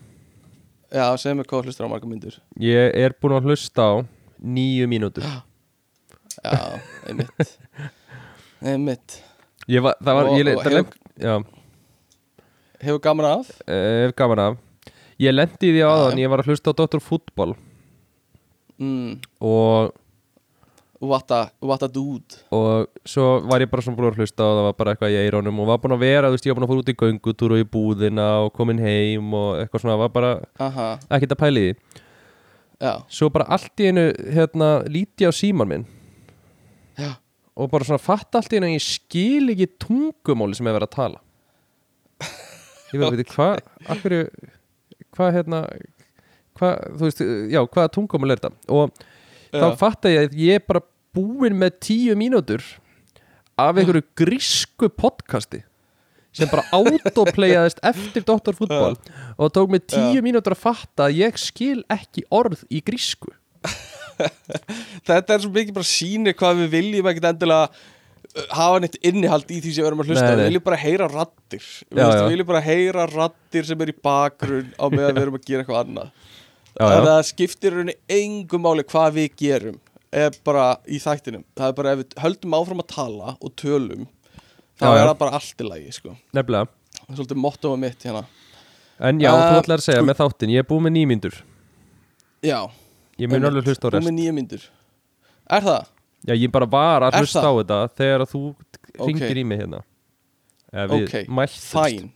Já, 0.93 1.07
segðu 1.19 1.41
mér 1.41 1.49
hvað 1.51 1.67
hlustar 1.67 1.89
á 1.89 1.91
marga 1.91 2.07
myndur 2.07 2.37
Ég 2.63 2.95
er 2.95 3.15
búin 3.19 3.35
að 3.35 3.49
hlusta 3.51 3.83
á 3.83 3.93
nýju 4.39 4.87
mínútur. 4.91 5.25
Já, 6.45 6.61
einmitt. 7.09 7.57
Einmitt. 8.63 9.17
Ég 9.67 9.83
var, 9.83 9.97
það 9.99 10.21
var, 10.21 10.31
ég 10.37 10.47
leita 10.47 10.71
hefur- 10.71 11.01
Já, 11.17 11.35
hefur 12.85 13.03
gaman 13.03 13.27
af? 13.33 13.51
Eh, 13.67 14.05
hef 14.05 14.15
gaman 14.15 14.45
af 14.45 14.59
Ég 15.23 15.33
lendi 15.33 15.73
því 15.73 15.85
áðan, 15.85 16.19
Já. 16.19 16.23
ég 16.27 16.33
var 16.33 16.43
að 16.43 16.51
hlusta 16.51 16.73
á 16.73 16.79
Dr. 16.79 17.01
Fútbol 17.01 17.55
mm. 18.77 19.15
og, 19.41 19.95
What 20.99 21.31
a, 21.31 21.51
what 21.61 21.83
a 21.83 21.89
dude. 21.93 22.39
Og 22.57 22.87
svo 23.05 23.43
var 23.45 23.61
ég 23.61 23.69
bara 23.69 23.85
svona 23.85 23.99
búin 23.99 24.09
að 24.09 24.23
hlusta 24.23 24.47
og 24.47 24.55
það 24.57 24.67
var 24.67 24.77
bara 24.79 24.95
eitthvað 24.95 25.13
í 25.13 25.19
eirónum 25.21 25.59
og 25.61 25.69
var 25.69 25.81
búin 25.83 25.93
að 25.93 26.05
vera, 26.07 26.31
þú 26.31 26.39
veist, 26.39 26.47
ég 26.49 26.55
var 26.55 26.59
búin 26.59 26.67
að 26.67 26.73
fara 26.73 26.83
út 26.83 26.93
í 26.93 26.97
göngutúr 27.03 27.53
og 27.53 27.61
í 27.61 27.67
búðina 27.75 28.29
og 28.47 28.49
komin 28.57 28.81
heim 28.81 29.35
og 29.37 29.61
eitthvað 29.61 29.85
svona, 29.85 29.99
var 30.01 30.15
bara 30.15 30.31
Aha, 30.65 30.89
ekkert 31.13 31.37
að 31.37 31.43
pæli 31.43 31.67
því. 31.67 32.01
Já, 32.81 32.93
svo 33.19 33.29
bara 33.33 33.49
allt 33.57 33.85
í 33.85 33.91
einu, 33.93 34.07
hérna, 34.39 34.71
líti 34.93 35.29
á 35.29 35.33
síman 35.37 35.69
minn. 35.69 35.87
Já. 36.97 37.13
Og 37.57 37.69
bara 37.73 37.89
svona 37.89 38.01
fatt 38.01 38.41
allt 38.41 38.57
í 38.57 38.59
einu 38.59 38.71
að 38.71 38.79
ég 38.79 38.89
skil 38.89 39.53
ekki 39.53 39.69
tungumáli 39.85 40.57
sem 40.57 40.69
er 40.69 40.79
verið 40.79 40.89
að 40.89 40.97
tala. 40.97 41.23
Ég 42.95 43.03
veit 43.03 43.21
ekki 43.21 43.37
hvað 43.37 43.61
af 43.85 44.01
hverju 44.01 44.25
hvað 45.17 45.37
hérna 45.41 45.63
hvað, 46.57 46.75
þú 46.97 47.07
veist, 47.09 47.23
já, 47.53 47.61
hvaða 47.65 47.93
tungumál 47.95 48.35
er 48.35 48.43
þetta? 48.43 48.53
Og 48.73 48.93
þá 49.53 49.65
Já. 49.67 49.79
fatta 49.81 50.13
ég 50.13 50.27
að 50.27 50.37
ég 50.41 50.61
er 50.61 50.67
bara 50.67 50.85
búinn 51.17 51.57
með 51.61 51.81
tíu 51.87 52.17
mínútur 52.19 52.65
af 53.57 53.79
einhverju 53.79 54.05
grísku 54.19 54.91
podcasti 54.93 55.63
sem 56.37 56.51
bara 56.53 56.67
autoplayaðist 56.77 57.81
eftir 57.91 58.25
doktorfútból 58.29 58.97
og 59.41 59.53
tók 59.57 59.73
mig 59.73 59.87
tíu 59.89 60.21
mínútur 60.25 60.57
að 60.57 60.65
fatta 60.67 61.09
að 61.09 61.23
ég 61.23 61.41
skil 61.41 61.81
ekki 61.93 62.27
orð 62.29 62.67
í 62.69 62.83
grísku. 62.85 63.33
Þetta 65.07 65.35
er 65.35 65.43
svo 65.45 65.53
mikið 65.53 65.77
bara 65.77 65.89
síni 65.89 66.35
hvað 66.37 66.63
við 66.65 66.75
viljum 66.77 67.09
ekkert 67.11 67.31
endilega 67.33 67.71
hafa 68.53 68.81
neitt 68.85 68.97
innihald 69.07 69.49
í 69.51 69.59
því 69.65 69.73
sem 69.73 69.83
við 69.85 69.89
erum 69.91 70.03
að 70.05 70.11
hlusta 70.11 70.29
Við 70.37 70.43
viljum 70.51 70.65
bara 70.67 70.79
heyra 70.83 71.09
rattir 71.13 71.67
Við 71.89 72.23
viljum 72.33 72.49
bara 72.51 72.63
heyra 72.67 73.07
rattir 73.13 73.69
sem 73.69 73.85
er 73.85 73.93
í 73.93 73.97
bakgrunn 74.09 74.73
á 74.77 74.85
meðan 74.93 75.17
við 75.17 75.23
erum 75.25 75.39
að 75.39 75.47
gera 75.49 75.65
eitthvað 75.65 75.81
annað. 75.85 76.11
Það 76.77 77.21
skiptir 77.31 77.77
rauninni 77.77 77.97
engu 78.19 78.61
máli 78.61 78.85
hvað 78.85 79.17
við 79.17 79.37
gerum. 79.41 79.79
Er 80.13 80.37
bara 80.45 80.67
í 80.89 81.01
þættinum. 81.03 81.45
Það 81.57 81.73
er 81.73 81.77
bara 81.81 81.93
ef 81.97 82.03
við 82.03 82.17
höldum 82.25 82.57
áfram 82.61 82.83
að 82.85 82.91
tala 82.93 83.37
og 83.41 83.55
tölum 83.57 84.07
þá 84.77 84.87
er 84.93 85.03
það 85.07 85.19
bara 85.25 85.39
allt 85.41 85.65
í 85.65 85.69
lagi 85.71 85.93
sko. 85.97 86.17
nefnilega. 86.37 86.69
Það 87.01 87.11
er 87.13 87.19
svolítið 87.21 87.41
mottóa 87.41 87.81
mitt 87.81 88.05
hérna. 88.05 88.25
En 88.97 89.21
já, 89.21 89.29
Uh, 89.33 89.43
þú 89.53 89.61
ætlar 89.61 89.81
að 89.81 89.87
segja 89.89 90.05
með 90.05 90.17
þáttin 90.21 90.53
ég 90.55 90.63
er 90.65 90.69
búinn 90.69 90.87
með 90.87 90.95
nýmyndur. 90.97 91.35
Já, 92.45 92.61
ég 93.21 93.29
mun 93.33 93.45
alveg 93.49 93.67
hlusta 93.69 93.89
á 93.89 93.97
rest 93.97 94.07
með 94.07 94.15
nýja 94.17 94.33
myndir 94.37 94.65
Er 95.49 95.63
það? 95.65 95.87
Já, 96.27 96.35
ég 96.35 96.51
bara 96.53 96.67
var 96.67 97.07
að 97.07 97.21
hlusta 97.21 97.43
á 97.47 97.53
þetta 97.61 97.81
þegar 98.01 98.25
að 98.25 98.33
þú 98.35 98.43
ringir 99.07 99.41
í 99.43 99.45
mig 99.47 99.61
hérna. 99.63 99.83
Við 100.75 101.07
Ok. 101.07 101.17
Fæn 101.57 102.13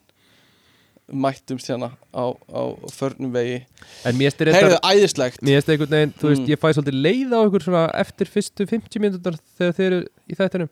Mættumst 1.11 1.67
hérna 1.67 1.89
á, 2.15 2.25
á 2.55 2.63
förnum 2.95 3.33
vegi. 3.35 3.65
En 4.07 4.15
mér 4.15 4.31
styrir 4.31 4.55
Heyrðu, 4.55 4.77
þetta 4.77 4.91
æðislegt. 4.95 5.41
Mér 5.43 5.63
styrir 5.65 5.81
einhvern 5.81 5.97
veginn, 5.97 6.13
þú 6.21 6.29
veist, 6.31 6.43
Mm. 6.45 6.51
ég 6.53 6.61
fæ 6.63 6.69
svolítið 6.71 7.01
leið 7.03 7.33
á 7.35 7.41
ykkur 7.51 7.65
svona 7.67 7.83
eftir 7.99 8.27
fyrstu 8.31 8.67
50 8.71 9.03
mínútur 9.03 9.39
þegar 9.59 9.75
þeir 9.75 9.87
eru 9.91 10.07
í 10.31 10.35
þættinum. 10.39 10.69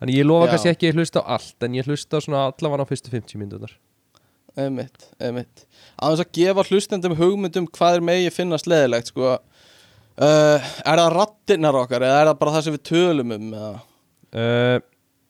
Þannig 0.00 0.16
ég 0.16 0.24
lofa 0.24 0.46
Já. 0.46 0.50
kannski 0.54 0.70
ekki 0.72 0.88
að 0.90 0.96
hlusta 0.96 1.20
á 1.20 1.24
allt 1.36 1.66
En 1.66 1.74
ég 1.76 1.84
hlusta 1.84 2.20
svona 2.24 2.46
allavega 2.48 2.86
á 2.86 2.88
fyrstu 2.88 3.10
50 3.12 3.36
mínútur 3.40 3.74
Emitt, 4.56 5.10
emitt 5.20 5.66
Á 6.00 6.08
þess 6.08 6.24
að 6.24 6.32
gefa 6.38 6.64
hlustendum 6.70 7.16
hugmyndum 7.18 7.68
hvað 7.68 7.98
er 7.98 8.00
megi 8.00 8.30
finnast 8.32 8.66
leðilegt 8.70 9.12
sko. 9.12 9.38
Uh, 10.20 10.70
Er 10.84 11.00
það 11.02 11.12
rattinnar 11.16 11.78
okkar 11.82 12.04
eða 12.06 12.20
er 12.22 12.30
það 12.30 12.38
bara 12.42 12.54
það 12.56 12.66
sem 12.66 12.76
við 12.76 12.84
tölum 12.90 13.34
um 13.36 13.48
uh, 13.56 14.78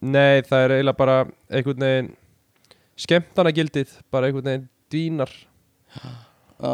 Nei, 0.01 0.41
það 0.49 0.63
er 0.65 0.75
eiginlega 0.79 0.97
bara 0.97 1.17
einhvern 1.53 1.85
veginn 1.85 2.11
skemmtana 3.01 3.51
gildið, 3.57 3.91
bara 4.13 4.29
einhvern 4.29 4.47
veginn 4.49 4.67
dvínar. 4.93 5.31
Já, 6.61 6.73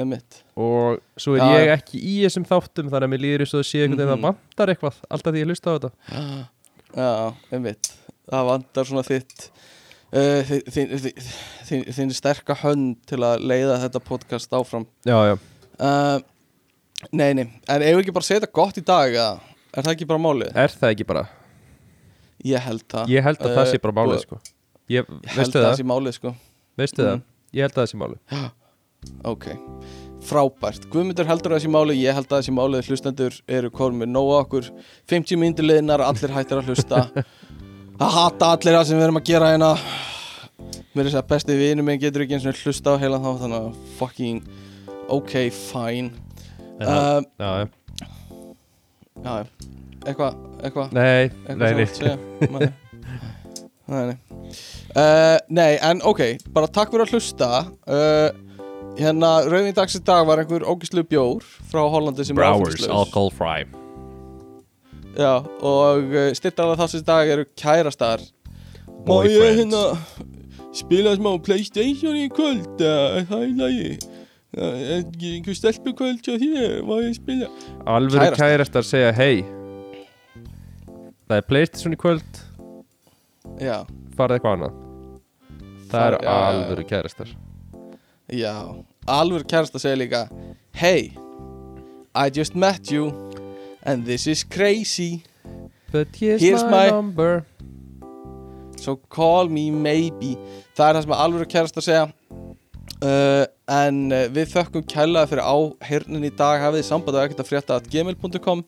emitt 0.00 0.40
og 0.58 1.00
svo 1.18 1.34
er 1.36 1.42
Já, 1.42 1.58
ég 1.64 1.72
ekki 1.74 1.98
í 1.98 2.14
þessum 2.24 2.46
þáttum 2.46 2.90
þannig 2.92 3.06
að 3.08 3.12
mér 3.14 3.22
líður 3.24 3.44
og 3.46 3.50
það 3.56 3.66
sé 3.68 3.82
einhvern 3.82 4.00
veginn 4.00 4.12
Mhm. 4.12 4.18
að 4.18 4.26
vantar 4.28 4.72
eitthvað 4.74 5.00
alltaf 5.10 5.34
því 5.34 5.42
ég 5.42 5.50
hlusta 5.50 5.70
á 5.70 5.74
þetta. 5.76 5.90
Já, 6.94 7.10
emitt 7.58 7.90
Það 8.30 8.46
vandar 8.52 8.86
svona 8.86 9.02
þitt 9.02 9.46
uh, 10.14 10.42
þi- 10.46 10.64
þin, 10.70 10.90
þin, 11.02 11.22
þin, 11.70 11.84
þin 11.98 12.12
sterka 12.14 12.54
hönd 12.62 13.00
til 13.10 13.18
að 13.26 13.42
leiða 13.50 13.80
þetta 13.82 14.02
podcast 14.06 14.52
áfram. 14.54 14.86
Já, 15.06 15.18
já, 15.32 15.34
uh, 15.82 16.20
Nei, 17.12 17.32
nei, 17.34 17.46
en 17.68 17.82
eigum 17.82 18.00
við 18.00 18.04
ekki 18.04 18.12
bara 18.16 18.24
að 18.26 18.28
segja 18.28 18.40
þetta 18.44 18.56
gott 18.60 18.76
í 18.80 18.84
dag 18.84 19.14
eða? 19.16 19.40
Er 19.72 19.82
það 19.86 19.92
ekki 19.94 20.06
bara 20.10 20.20
málið? 20.20 20.50
er 20.64 20.74
það 20.80 20.92
ekki 20.94 21.06
bara? 21.08 21.22
Ég 22.44 22.64
held 22.64 22.84
það. 22.88 23.08
Ég 23.12 23.22
held 23.24 23.38
að 23.40 23.54
það 23.56 23.66
Eh, 23.66 23.70
sé 23.72 23.78
bara 23.84 23.94
málið 24.00 24.16
og- 24.18 24.24
sko. 24.26 24.40
Ég, 24.90 25.04
Ég 25.04 25.06
held 25.06 25.36
Veistu 25.36 25.58
það? 25.58 25.66
það? 25.70 25.76
sé 25.80 25.84
málið 25.92 26.14
sko. 26.18 26.34
Veistu 26.78 27.02
Mm. 27.02 27.06
það? 27.08 27.22
Ég 27.54 27.60
held 27.66 27.74
að 27.74 27.82
það 27.82 27.90
sé 27.92 27.96
málið. 28.04 28.20
Ok, 29.24 29.44
frábært. 30.20 30.82
Guðmundur 30.92 31.24
heldur 31.24 31.52
að 31.54 31.60
þessi 31.62 31.70
máli, 31.72 31.94
ég 32.02 32.12
held 32.12 32.28
að 32.28 32.42
þessi 32.42 32.52
máli 32.52 32.82
hlustendur 32.84 33.40
eru 33.48 33.70
komið 33.70 34.08
nóga 34.12 34.44
okkur. 34.44 34.66
50 35.08 35.38
mínútur 35.40 35.64
liðnar, 35.64 36.02
allir 36.04 36.28
hættir 36.36 36.60
að 36.60 36.68
hlusta. 36.68 37.24
Það 38.00 38.12
hata 38.16 38.46
allir 38.56 38.76
það 38.76 38.84
sem 38.86 38.98
við 38.98 39.04
erum 39.06 39.16
að 39.20 39.24
gera 39.24 39.48
hérna. 39.52 39.70
Mér 40.94 41.00
er 41.06 41.08
þess 41.10 41.20
að 41.22 41.28
besti 41.32 41.56
vinu 41.56 41.82
minn 41.84 41.98
getur 42.00 42.22
ekki 42.26 42.36
eins 42.36 42.46
og 42.48 42.60
hlusta 42.60 42.92
á 42.92 43.00
heila 43.00 43.18
þá 43.20 43.30
Þannig 43.40 43.60
að 43.60 43.74
fucking, 43.98 44.42
ok, 45.08 45.34
fine 45.50 46.10
uh, 46.88 47.22
já, 47.40 47.50
já. 47.60 47.68
Já, 49.20 49.32
eitthvað, 50.06 50.36
eitthvað? 50.64 50.92
Nei, 50.96 51.30
eitthvað 51.44 51.80
nei, 51.80 51.88
segja? 51.92 52.14
Nei, 52.40 52.70
nei, 53.90 54.04
nei. 54.12 54.18
Uh, 54.90 55.36
nei, 55.52 55.72
en 55.86 56.00
ok, 56.06 56.22
bara 56.54 56.70
takk 56.70 56.94
fyrir 56.94 57.06
að 57.06 57.18
hlusta. 57.18 57.50
Uh, 57.84 58.30
Hérna, 58.98 59.28
rauðin 59.46 59.76
dagsins 59.76 60.04
dag 60.04 60.26
var 60.28 60.40
einhver 60.42 60.64
ógislu 60.66 61.04
bjór 61.06 61.44
frá 61.70 61.84
Hollandi 61.92 62.24
sem 62.26 62.36
er 62.36 62.48
áfengislaus. 62.50 62.90
fry. 63.32 63.62
Já, 65.16 65.40
og 65.62 66.10
uh, 66.10 66.30
styrtalega 66.36 66.82
þessins 66.82 67.06
dag 67.06 67.30
eru 67.30 67.46
kærastar. 67.58 68.24
Má 69.06 69.14
ég 69.24 69.60
hérna 69.62 69.84
spila 70.76 71.14
smá 71.16 71.32
Playstation 71.42 72.18
í 72.18 72.26
kvöld 72.32 72.82
er 72.82 73.24
það 73.30 73.46
Er 73.46 73.68
ekki 73.70 74.19
einhver 74.56 75.54
stelpu 75.54 75.92
kvöld 75.94 76.22
hjá 76.26 76.34
þér? 76.40 76.80
Má 76.86 76.96
ég 77.04 77.14
spila? 77.14 77.48
Alvöru 77.86 78.18
Kærastar. 78.24 78.48
kærastar 78.50 78.82
segja 78.88 79.12
hei 79.14 79.44
Það 81.30 81.36
er 81.38 81.46
Playstation 81.46 81.94
í 81.94 81.98
kvöld 82.00 82.40
Já, 83.62 83.84
farið 84.18 84.38
eitthvað 84.40 84.56
annað 84.56 84.78
Það 85.90 86.06
já, 86.10 86.18
já. 86.22 86.34
alvöru 86.50 86.84
kærastar 86.90 87.30
já 88.30 88.54
Alveg 89.10 89.46
kærasta 89.50 89.78
segir 89.82 89.98
líka 90.04 90.24
Hey, 90.74 91.12
I 92.14 92.30
just 92.30 92.54
met 92.54 92.90
you 92.92 93.10
And 93.82 94.04
this 94.06 94.26
is 94.26 94.44
crazy 94.44 95.22
But 95.92 96.08
here's, 96.14 96.40
Here's 96.42 96.62
my, 96.64 96.70
my- 96.70 96.90
number 96.90 97.44
So 98.76 98.96
call 98.96 99.48
me 99.48 99.70
maybe 99.70 100.36
Það 100.74 100.88
er 100.88 100.94
það 100.98 101.02
sem 101.06 101.12
alveg 101.16 101.48
kærast 101.54 101.78
að 101.80 101.86
segja 101.88 102.06
uh, 103.06 103.44
En 103.70 104.00
uh, 104.10 104.24
við 104.34 104.50
þökkum 104.54 104.86
kælaði 104.90 105.30
fyrir 105.32 105.44
áhyrnin 105.46 106.26
í 106.26 106.32
dag. 106.34 106.62
Hafið 106.64 106.80
þið 106.82 106.88
samband 106.88 107.18
á 107.18 107.22
ekkert 107.24 107.44
að 107.44 107.50
frétta 107.52 107.76
at 107.78 107.90
gmail.com 107.92 108.64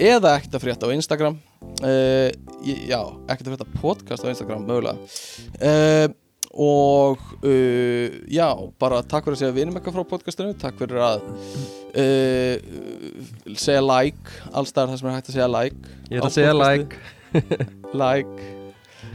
Eða 0.00 0.34
ekkert 0.38 0.58
að 0.58 0.64
frétta 0.66 0.90
á 0.90 0.94
Instagram. 0.96 1.38
Uh, 1.80 2.28
Já, 2.64 3.00
ekkert 3.28 3.48
að 3.48 3.54
frétta 3.54 3.80
podcast 3.80 4.26
á 4.26 4.30
Instagram 4.32 4.68
Mögulega. 4.68 5.08
Uh, 5.60 6.06
Og 6.54 7.18
uh, 7.42 8.12
já, 8.30 8.46
bara 8.78 9.00
takk 9.02 9.24
fyrir 9.26 9.34
að 9.34 9.40
segja 9.40 9.54
vinum 9.56 9.74
eitthvað 9.74 9.96
frá 9.96 10.04
podcastinu. 10.12 10.54
Takk 10.54 10.78
fyrir 10.78 11.00
að 11.02 11.24
segja 13.58 13.82
like. 13.82 14.36
Allstæðar 14.54 14.92
það 14.92 15.00
sem 15.00 15.08
er 15.10 15.16
hægt 15.16 15.32
að 15.32 15.38
segja 15.38 15.50
like 15.50 15.96
Ég 16.12 16.22
á 16.22 16.26
að 16.28 16.36
segja 16.36 16.54
like. 16.60 17.00
Like. 18.04 18.46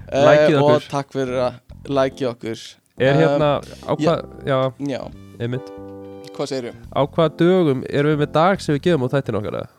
Eh, 0.09 0.25
okkur. 0.49 0.61
og 0.65 0.85
takk 0.89 1.11
fyrir 1.13 1.39
að 1.45 1.89
like 1.91 2.27
okkur 2.27 2.61
Er 2.99 3.15
Um, 3.15 3.21
hérna 3.23 3.49
á 3.87 3.91
hvað 3.95 4.25
Já, 4.45 4.57
já, 4.91 5.01
einmitt. 5.39 5.69
Hvað 6.35 6.49
segirðu? 6.51 6.73
Á 6.91 7.01
hvaða 7.07 7.35
dögum 7.39 7.83
erum 7.89 8.11
við 8.15 8.19
með 8.25 8.31
dag 8.35 8.61
sem 8.63 8.75
við 8.75 8.81
gefum 8.89 9.07
á 9.07 9.13
þættin 9.15 9.39
okkar 9.39 9.59
eða? 9.61 9.69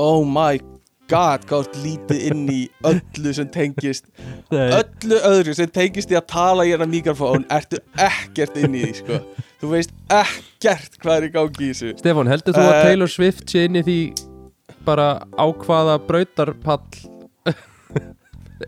oh 0.00 0.24
my 0.24 0.60
god, 1.10 1.42
hvað 1.48 1.64
ert 1.66 1.74
lítið 1.84 2.20
inn 2.30 2.44
í 2.48 2.60
öllu 2.86 3.32
sem 3.36 3.48
tengist 3.52 4.06
öllu 4.54 5.18
öðru 5.28 5.52
sem 5.58 5.68
tengist 5.74 6.12
í 6.12 6.16
að 6.16 6.26
tala 6.30 6.64
í 6.64 6.70
hérna 6.72 6.86
mikrofón 6.88 7.44
ertu 7.52 7.80
ekkert 8.00 8.56
inn 8.62 8.76
í 8.78 8.84
því 8.86 8.94
sko. 9.02 9.18
Þú 9.60 9.72
veist 9.74 9.92
ekkert 10.08 10.96
hvað 11.02 11.16
er 11.18 11.26
í 11.26 11.32
gangi 11.34 11.66
í 11.66 11.70
þessu. 11.74 11.90
Stefán, 12.00 12.30
heldur 12.32 12.56
þú 12.56 12.62
að 12.64 12.76
Eh, 12.78 12.82
Taylor 12.86 13.10
Swift 13.12 13.50
sé 13.52 13.64
inn 13.68 13.76
í 13.76 13.82
því 13.84 13.98
bara 14.86 15.08
á 15.36 15.44
hvaða 15.60 15.98
brautarpall 16.06 16.80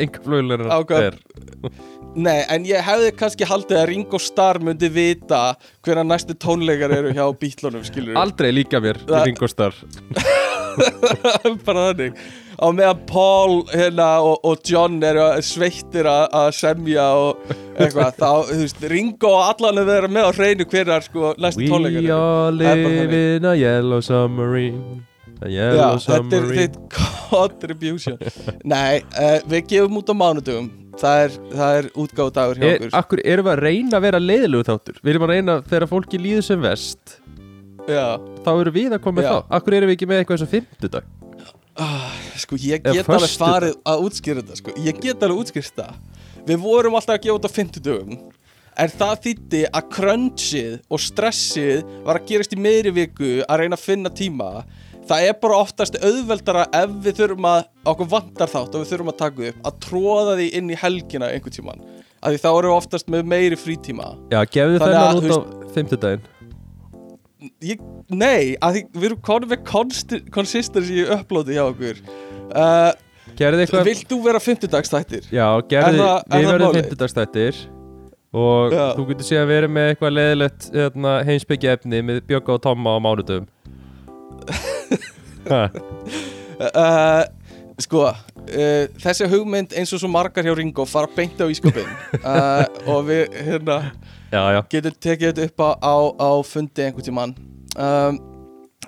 enga 0.01 0.23
hvaða- 0.25 1.03
er. 1.07 1.19
Nei, 2.15 2.43
en 2.53 2.65
ég 2.69 2.83
hefði 2.85 3.13
kannski 3.17 3.47
haldið 3.49 3.79
að 3.81 3.87
Ringo 3.89 4.19
Starr 4.21 4.59
myndi 4.61 4.89
vita 4.93 5.55
hverja 5.85 6.03
næstu 6.05 6.35
tónleikar 6.37 6.93
eru 6.93 7.13
hjá 7.17 7.25
bítlunum 7.41 7.85
skilur 7.89 8.19
Aldrei 8.21 8.51
líka 8.53 8.81
mér 8.85 8.99
Það- 9.07 9.21
í 9.23 9.25
Ringostar 9.31 9.73
bara 11.67 11.83
þannig. 11.93 12.17
Á 12.63 12.67
meðan 12.73 13.01
Paul 13.09 13.63
hérna, 13.73 14.09
og, 14.25 14.39
og 14.47 14.61
John 14.69 14.99
eru 15.05 15.25
sveittir 15.45 16.07
að 16.09 16.51
semja 16.57 17.07
og 17.19 17.43
eitthvað 17.77 18.17
þá, 18.21 18.29
þú 18.49 18.59
veist, 18.63 18.85
Ringo 18.93 19.33
og 19.37 19.43
allan 19.51 19.81
að 19.83 19.91
vera 19.93 20.09
með 20.13 20.29
á 20.29 20.33
hreinu 20.37 20.69
hverjar 20.69 21.05
sko 21.09 21.33
næstu 21.41 21.65
We 21.65 21.71
tónleikar 21.73 22.13
all 22.17 22.61
er 22.61 22.85
bara 22.85 22.93
live 23.03 23.23
in 23.37 23.49
a 23.51 23.55
yellow 23.59 24.01
submarine 24.05 25.01
Já, 25.51 25.89
þetta 26.05 26.39
er 26.39 26.47
þitt 26.57 26.79
contribution. 27.31 28.19
Nei, 28.73 29.03
uh, 29.17 29.39
við 29.51 29.67
gefum 29.73 29.99
út 30.03 30.13
á 30.13 30.15
mánudugum 30.15 30.71
Það 31.01 31.23
er, 31.25 31.37
er 31.65 31.87
útgáðu 31.97 32.33
dagur 32.37 32.59
hjá 32.61 32.67
er, 32.69 32.75
okkur. 32.77 32.91
Akkur 32.99 33.23
erum 33.25 33.47
við 33.47 33.55
að 33.55 33.63
reyna 33.65 33.97
að 33.97 34.05
vera 34.05 34.21
leiðilegu 34.21 34.67
þáttur? 34.69 34.99
Við 35.01 35.15
erum 35.15 35.25
að 35.25 35.33
reyna 35.33 35.55
þegar 35.71 35.89
fólki 35.89 36.21
líður 36.21 36.45
sem 36.51 36.63
vest 36.63 37.15
Já, 37.89 38.05
Þá 38.45 38.51
erum 38.53 38.77
við 38.77 38.93
að 38.93 39.03
koma 39.07 39.25
Já. 39.25 39.31
þá 39.33 39.57
Akkur 39.59 39.79
erum 39.79 39.91
við 39.91 39.97
ekki 39.97 40.11
með 40.11 40.21
eitthvað 40.21 40.37
eins 40.37 40.47
og 40.47 40.53
fimmtudag? 40.53 41.09
Ah, 41.81 42.13
sko 42.37 42.59
ég 42.61 42.85
Eða 42.85 42.99
get 42.99 43.09
alveg 43.09 43.25
föstudag. 43.25 43.49
farið 43.49 43.77
að 43.89 44.03
útskýra 44.05 44.43
þetta 44.43 44.59
sko. 44.61 44.75
Ég 44.85 44.99
get 45.01 45.23
alveg 45.25 45.41
útskýrt 45.41 45.79
það. 45.81 45.95
Við 46.51 46.59
vorum 46.61 46.99
alltaf 46.99 47.17
að 47.17 47.23
gefa 47.25 47.39
út 47.39 47.49
á 47.49 47.53
50 47.57 47.85
dögum 47.87 48.19
En 48.81 48.89
það 48.89 49.19
þýtti 49.27 49.59
að 49.69 49.89
crunchið 49.93 50.77
og 50.89 51.03
stressið 51.05 51.83
var 52.07 52.19
að 52.19 52.31
gerast 52.31 52.55
í 52.57 52.61
meiri 52.61 52.93
viku 52.97 53.33
að 53.45 53.61
reyna 53.61 53.77
að 53.77 53.85
finna 53.85 54.13
tíma 54.17 54.49
Það 55.09 55.27
er 55.29 55.39
bara 55.43 55.59
oftast 55.59 55.97
auðveldara 55.99 56.67
ef 56.79 56.93
við 57.05 57.17
þurfum 57.19 57.49
að, 57.51 57.65
okkur 57.91 58.11
vantar 58.13 58.51
þátt 58.53 58.77
og 58.77 58.85
við 58.85 58.93
þurfum 58.93 59.11
að 59.13 59.19
taka 59.23 59.49
upp, 59.49 59.63
að 59.69 59.79
tróða 59.87 60.37
því 60.39 60.49
inn 60.61 60.71
í 60.71 60.79
helgina 60.79 61.31
einhvern 61.33 61.57
tíman. 61.57 61.83
Af 62.23 62.31
því 62.31 62.43
þá 62.45 62.51
erum 62.53 62.69
við 62.71 62.77
oftast 62.77 63.11
með 63.11 63.25
meiri 63.33 63.59
frítíma. 63.59 64.13
Já, 64.31 64.41
gefðu 64.47 64.79
að, 64.79 64.85
þennan 64.87 65.19
út 65.19 65.33
á 65.35 65.39
fimmtudaginn 65.75 66.29
Ég, 67.59 67.81
nei, 68.07 68.55
að 68.63 68.77
því 68.77 68.83
við 68.95 69.07
erum 69.09 69.23
konum 69.27 69.51
með 69.51 69.65
consistency 70.31 71.01
í 71.03 71.07
uploadi 71.11 71.57
hjá 71.57 71.65
okkur. 71.65 71.99
Uh, 72.55 72.93
eitthvað 73.35 73.89
Vilt 73.89 74.07
þú 74.11 74.19
vera 74.23 74.43
50 74.43 74.71
dagstættir? 74.71 75.27
Já, 75.33 75.47
Er 75.59 75.89
er 75.89 75.97
við 75.97 76.51
verðum 76.53 76.69
málið? 76.69 76.83
fimmtudagstættir 76.83 77.63
Og 78.33 78.73
Já. 78.73 78.85
þú 78.97 79.07
getur 79.11 79.27
síðan 79.29 79.49
verið 79.51 79.73
með 79.77 79.89
eitthvað 79.91 80.15
leiðilegt 80.17 80.69
hérna, 80.73 81.17
heimsbyggja 81.29 81.75
efni 81.77 82.01
með 82.01 82.23
Bjögga 82.29 82.55
og 82.55 82.63
Tomma 82.65 82.95
á 82.97 82.99
mánudum 83.05 83.45
Ha, 83.45 83.62
Uh, 86.63 87.25
sko, 87.85 88.09
uh, 88.13 88.85
þessi 89.03 89.29
hugmynd 89.31 89.75
eins 89.77 89.93
og 89.95 90.03
svo 90.03 90.11
margar 90.13 90.47
hjá 90.47 90.55
Ringo 90.57 90.87
fara 90.89 91.11
beint 91.11 91.41
á 91.43 91.47
ískapin 91.51 91.89
uh, 92.23 92.67
og 92.87 93.09
við 93.09 93.41
hérna 93.49 93.79
Já, 94.33 94.43
já. 94.57 94.61
getum 94.73 94.95
tekið 94.97 95.33
þetta 95.33 95.49
upp 95.51 95.61
á, 95.61 95.71
á, 95.77 95.95
á 96.25 96.31
fundi 96.47 96.87
einhvern 96.87 97.05
tímann. 97.05 97.35
Um, 97.77 98.21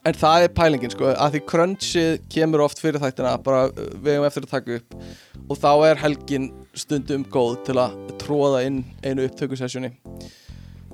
en 0.04 0.16
það 0.16 0.46
er 0.46 0.54
pælingin 0.56 0.92
sko 0.92 1.10
að 1.12 1.34
því 1.34 1.42
crunchið 1.50 2.14
kemur 2.32 2.64
oft 2.64 2.80
fyrir 2.80 3.00
þættina 3.02 3.34
bara 3.44 3.66
við 3.74 4.14
hefum 4.14 4.28
eftir 4.30 4.46
að 4.46 4.54
taka 4.54 4.78
upp. 4.78 4.96
Og 5.44 5.60
þá 5.60 5.70
er 5.90 6.00
helgin 6.00 6.48
stundum 6.72 7.26
góð 7.28 7.58
til 7.68 7.76
að 7.82 7.98
tróða 8.22 8.64
inn 8.64 8.80
einu 9.04 9.28
upptökusessjoni 9.28 9.92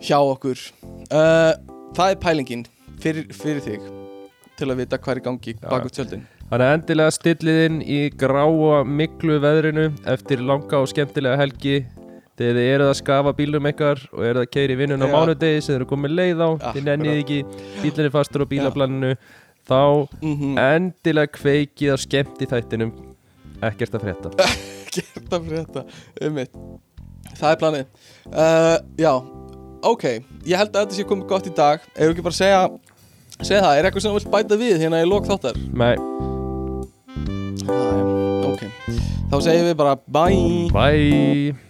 hjá 0.03 0.19
okkur. 0.19 0.67
Það 1.11 2.07
er 2.09 2.21
pælingin 2.23 2.67
fyrir, 3.03 3.31
fyrir 3.31 3.63
þig 3.67 4.00
til 4.61 4.69
að 4.71 4.83
vita 4.83 4.99
hvað 5.01 5.15
er 5.15 5.21
í 5.21 5.25
gangi 5.27 5.55
Já. 5.57 5.65
bak 5.69 5.89
út 5.89 5.97
tjöldin. 5.97 6.23
Þannig 6.51 6.67
að 6.67 6.75
endilega 6.77 7.15
stillið 7.17 7.59
inn 7.67 7.81
í 7.83 8.01
gráa 8.21 8.81
miklu 8.85 9.39
veðrinu 9.43 9.87
eftir 10.15 10.45
langa 10.45 10.81
og 10.83 10.91
skemmtilega 10.91 11.41
helgi. 11.41 11.77
Þegar 12.41 12.57
þið 12.57 12.71
eruð 12.73 12.91
að 12.91 12.99
skafa 13.03 13.35
bílum 13.37 13.69
ykkar 13.69 14.01
og 14.17 14.25
eruð 14.25 14.47
að 14.47 14.53
keira 14.55 14.75
í 14.75 14.81
vinnun 14.81 15.05
á 15.05 15.09
Já. 15.09 15.13
mánudegi 15.13 15.61
sem 15.61 15.75
þið 15.75 15.79
eru 15.81 15.89
komið 15.91 16.15
leið 16.17 16.41
á, 16.41 16.49
Akkurat. 16.49 16.77
þið 16.77 16.87
nennið 16.89 17.21
ekki 17.21 17.41
bílinn 17.83 18.09
er 18.09 18.15
fastur 18.15 18.45
á 18.45 18.53
bílaplaninu. 18.55 19.15
Þá 19.71 19.81
mm 20.25 20.61
endilega 20.65 21.35
kveikið 21.37 21.95
á 21.95 21.97
skemmt 22.01 22.41
í 22.41 22.49
þættinum 22.49 22.95
ekkert 23.61 23.99
að 23.99 24.07
frétta. 24.07 24.33
Gert 24.95 25.37
að 25.37 25.45
fyrir 25.47 25.67
þetta 25.69 25.85
um 26.27 26.41
það 27.37 27.53
er 27.53 27.59
planið. 27.61 27.91
Uh, 28.31 28.77
já, 29.01 29.13
ok. 29.87 30.07
Ég 30.49 30.61
held 30.61 30.75
að 30.75 30.87
þetta 30.87 30.99
sé 30.99 31.07
komið 31.09 31.29
gott 31.31 31.49
í 31.49 31.55
dag. 31.57 31.85
Ef 31.95 32.03
við 32.09 32.15
ekki 32.15 32.27
bara 32.27 32.39
segja 32.41 32.63
segja 33.47 33.63
það, 33.65 33.79
er 33.79 33.89
eitthvað 33.89 34.05
sem 34.05 34.13
þú 34.13 34.21
vilt 34.21 34.31
bæta 34.37 34.61
við 34.61 34.85
hérna 34.85 35.03
í 35.03 35.09
lok 35.09 35.31
þáttar? 35.31 35.59
Nei, 35.73 35.95
ah, 37.65 37.91
já, 37.97 38.05
ok, 38.53 38.63
þá 39.33 39.37
segjum 39.41 39.69
við 39.73 39.77
bara 39.81 39.99
bye. 40.07 40.71
Bye 40.75 41.70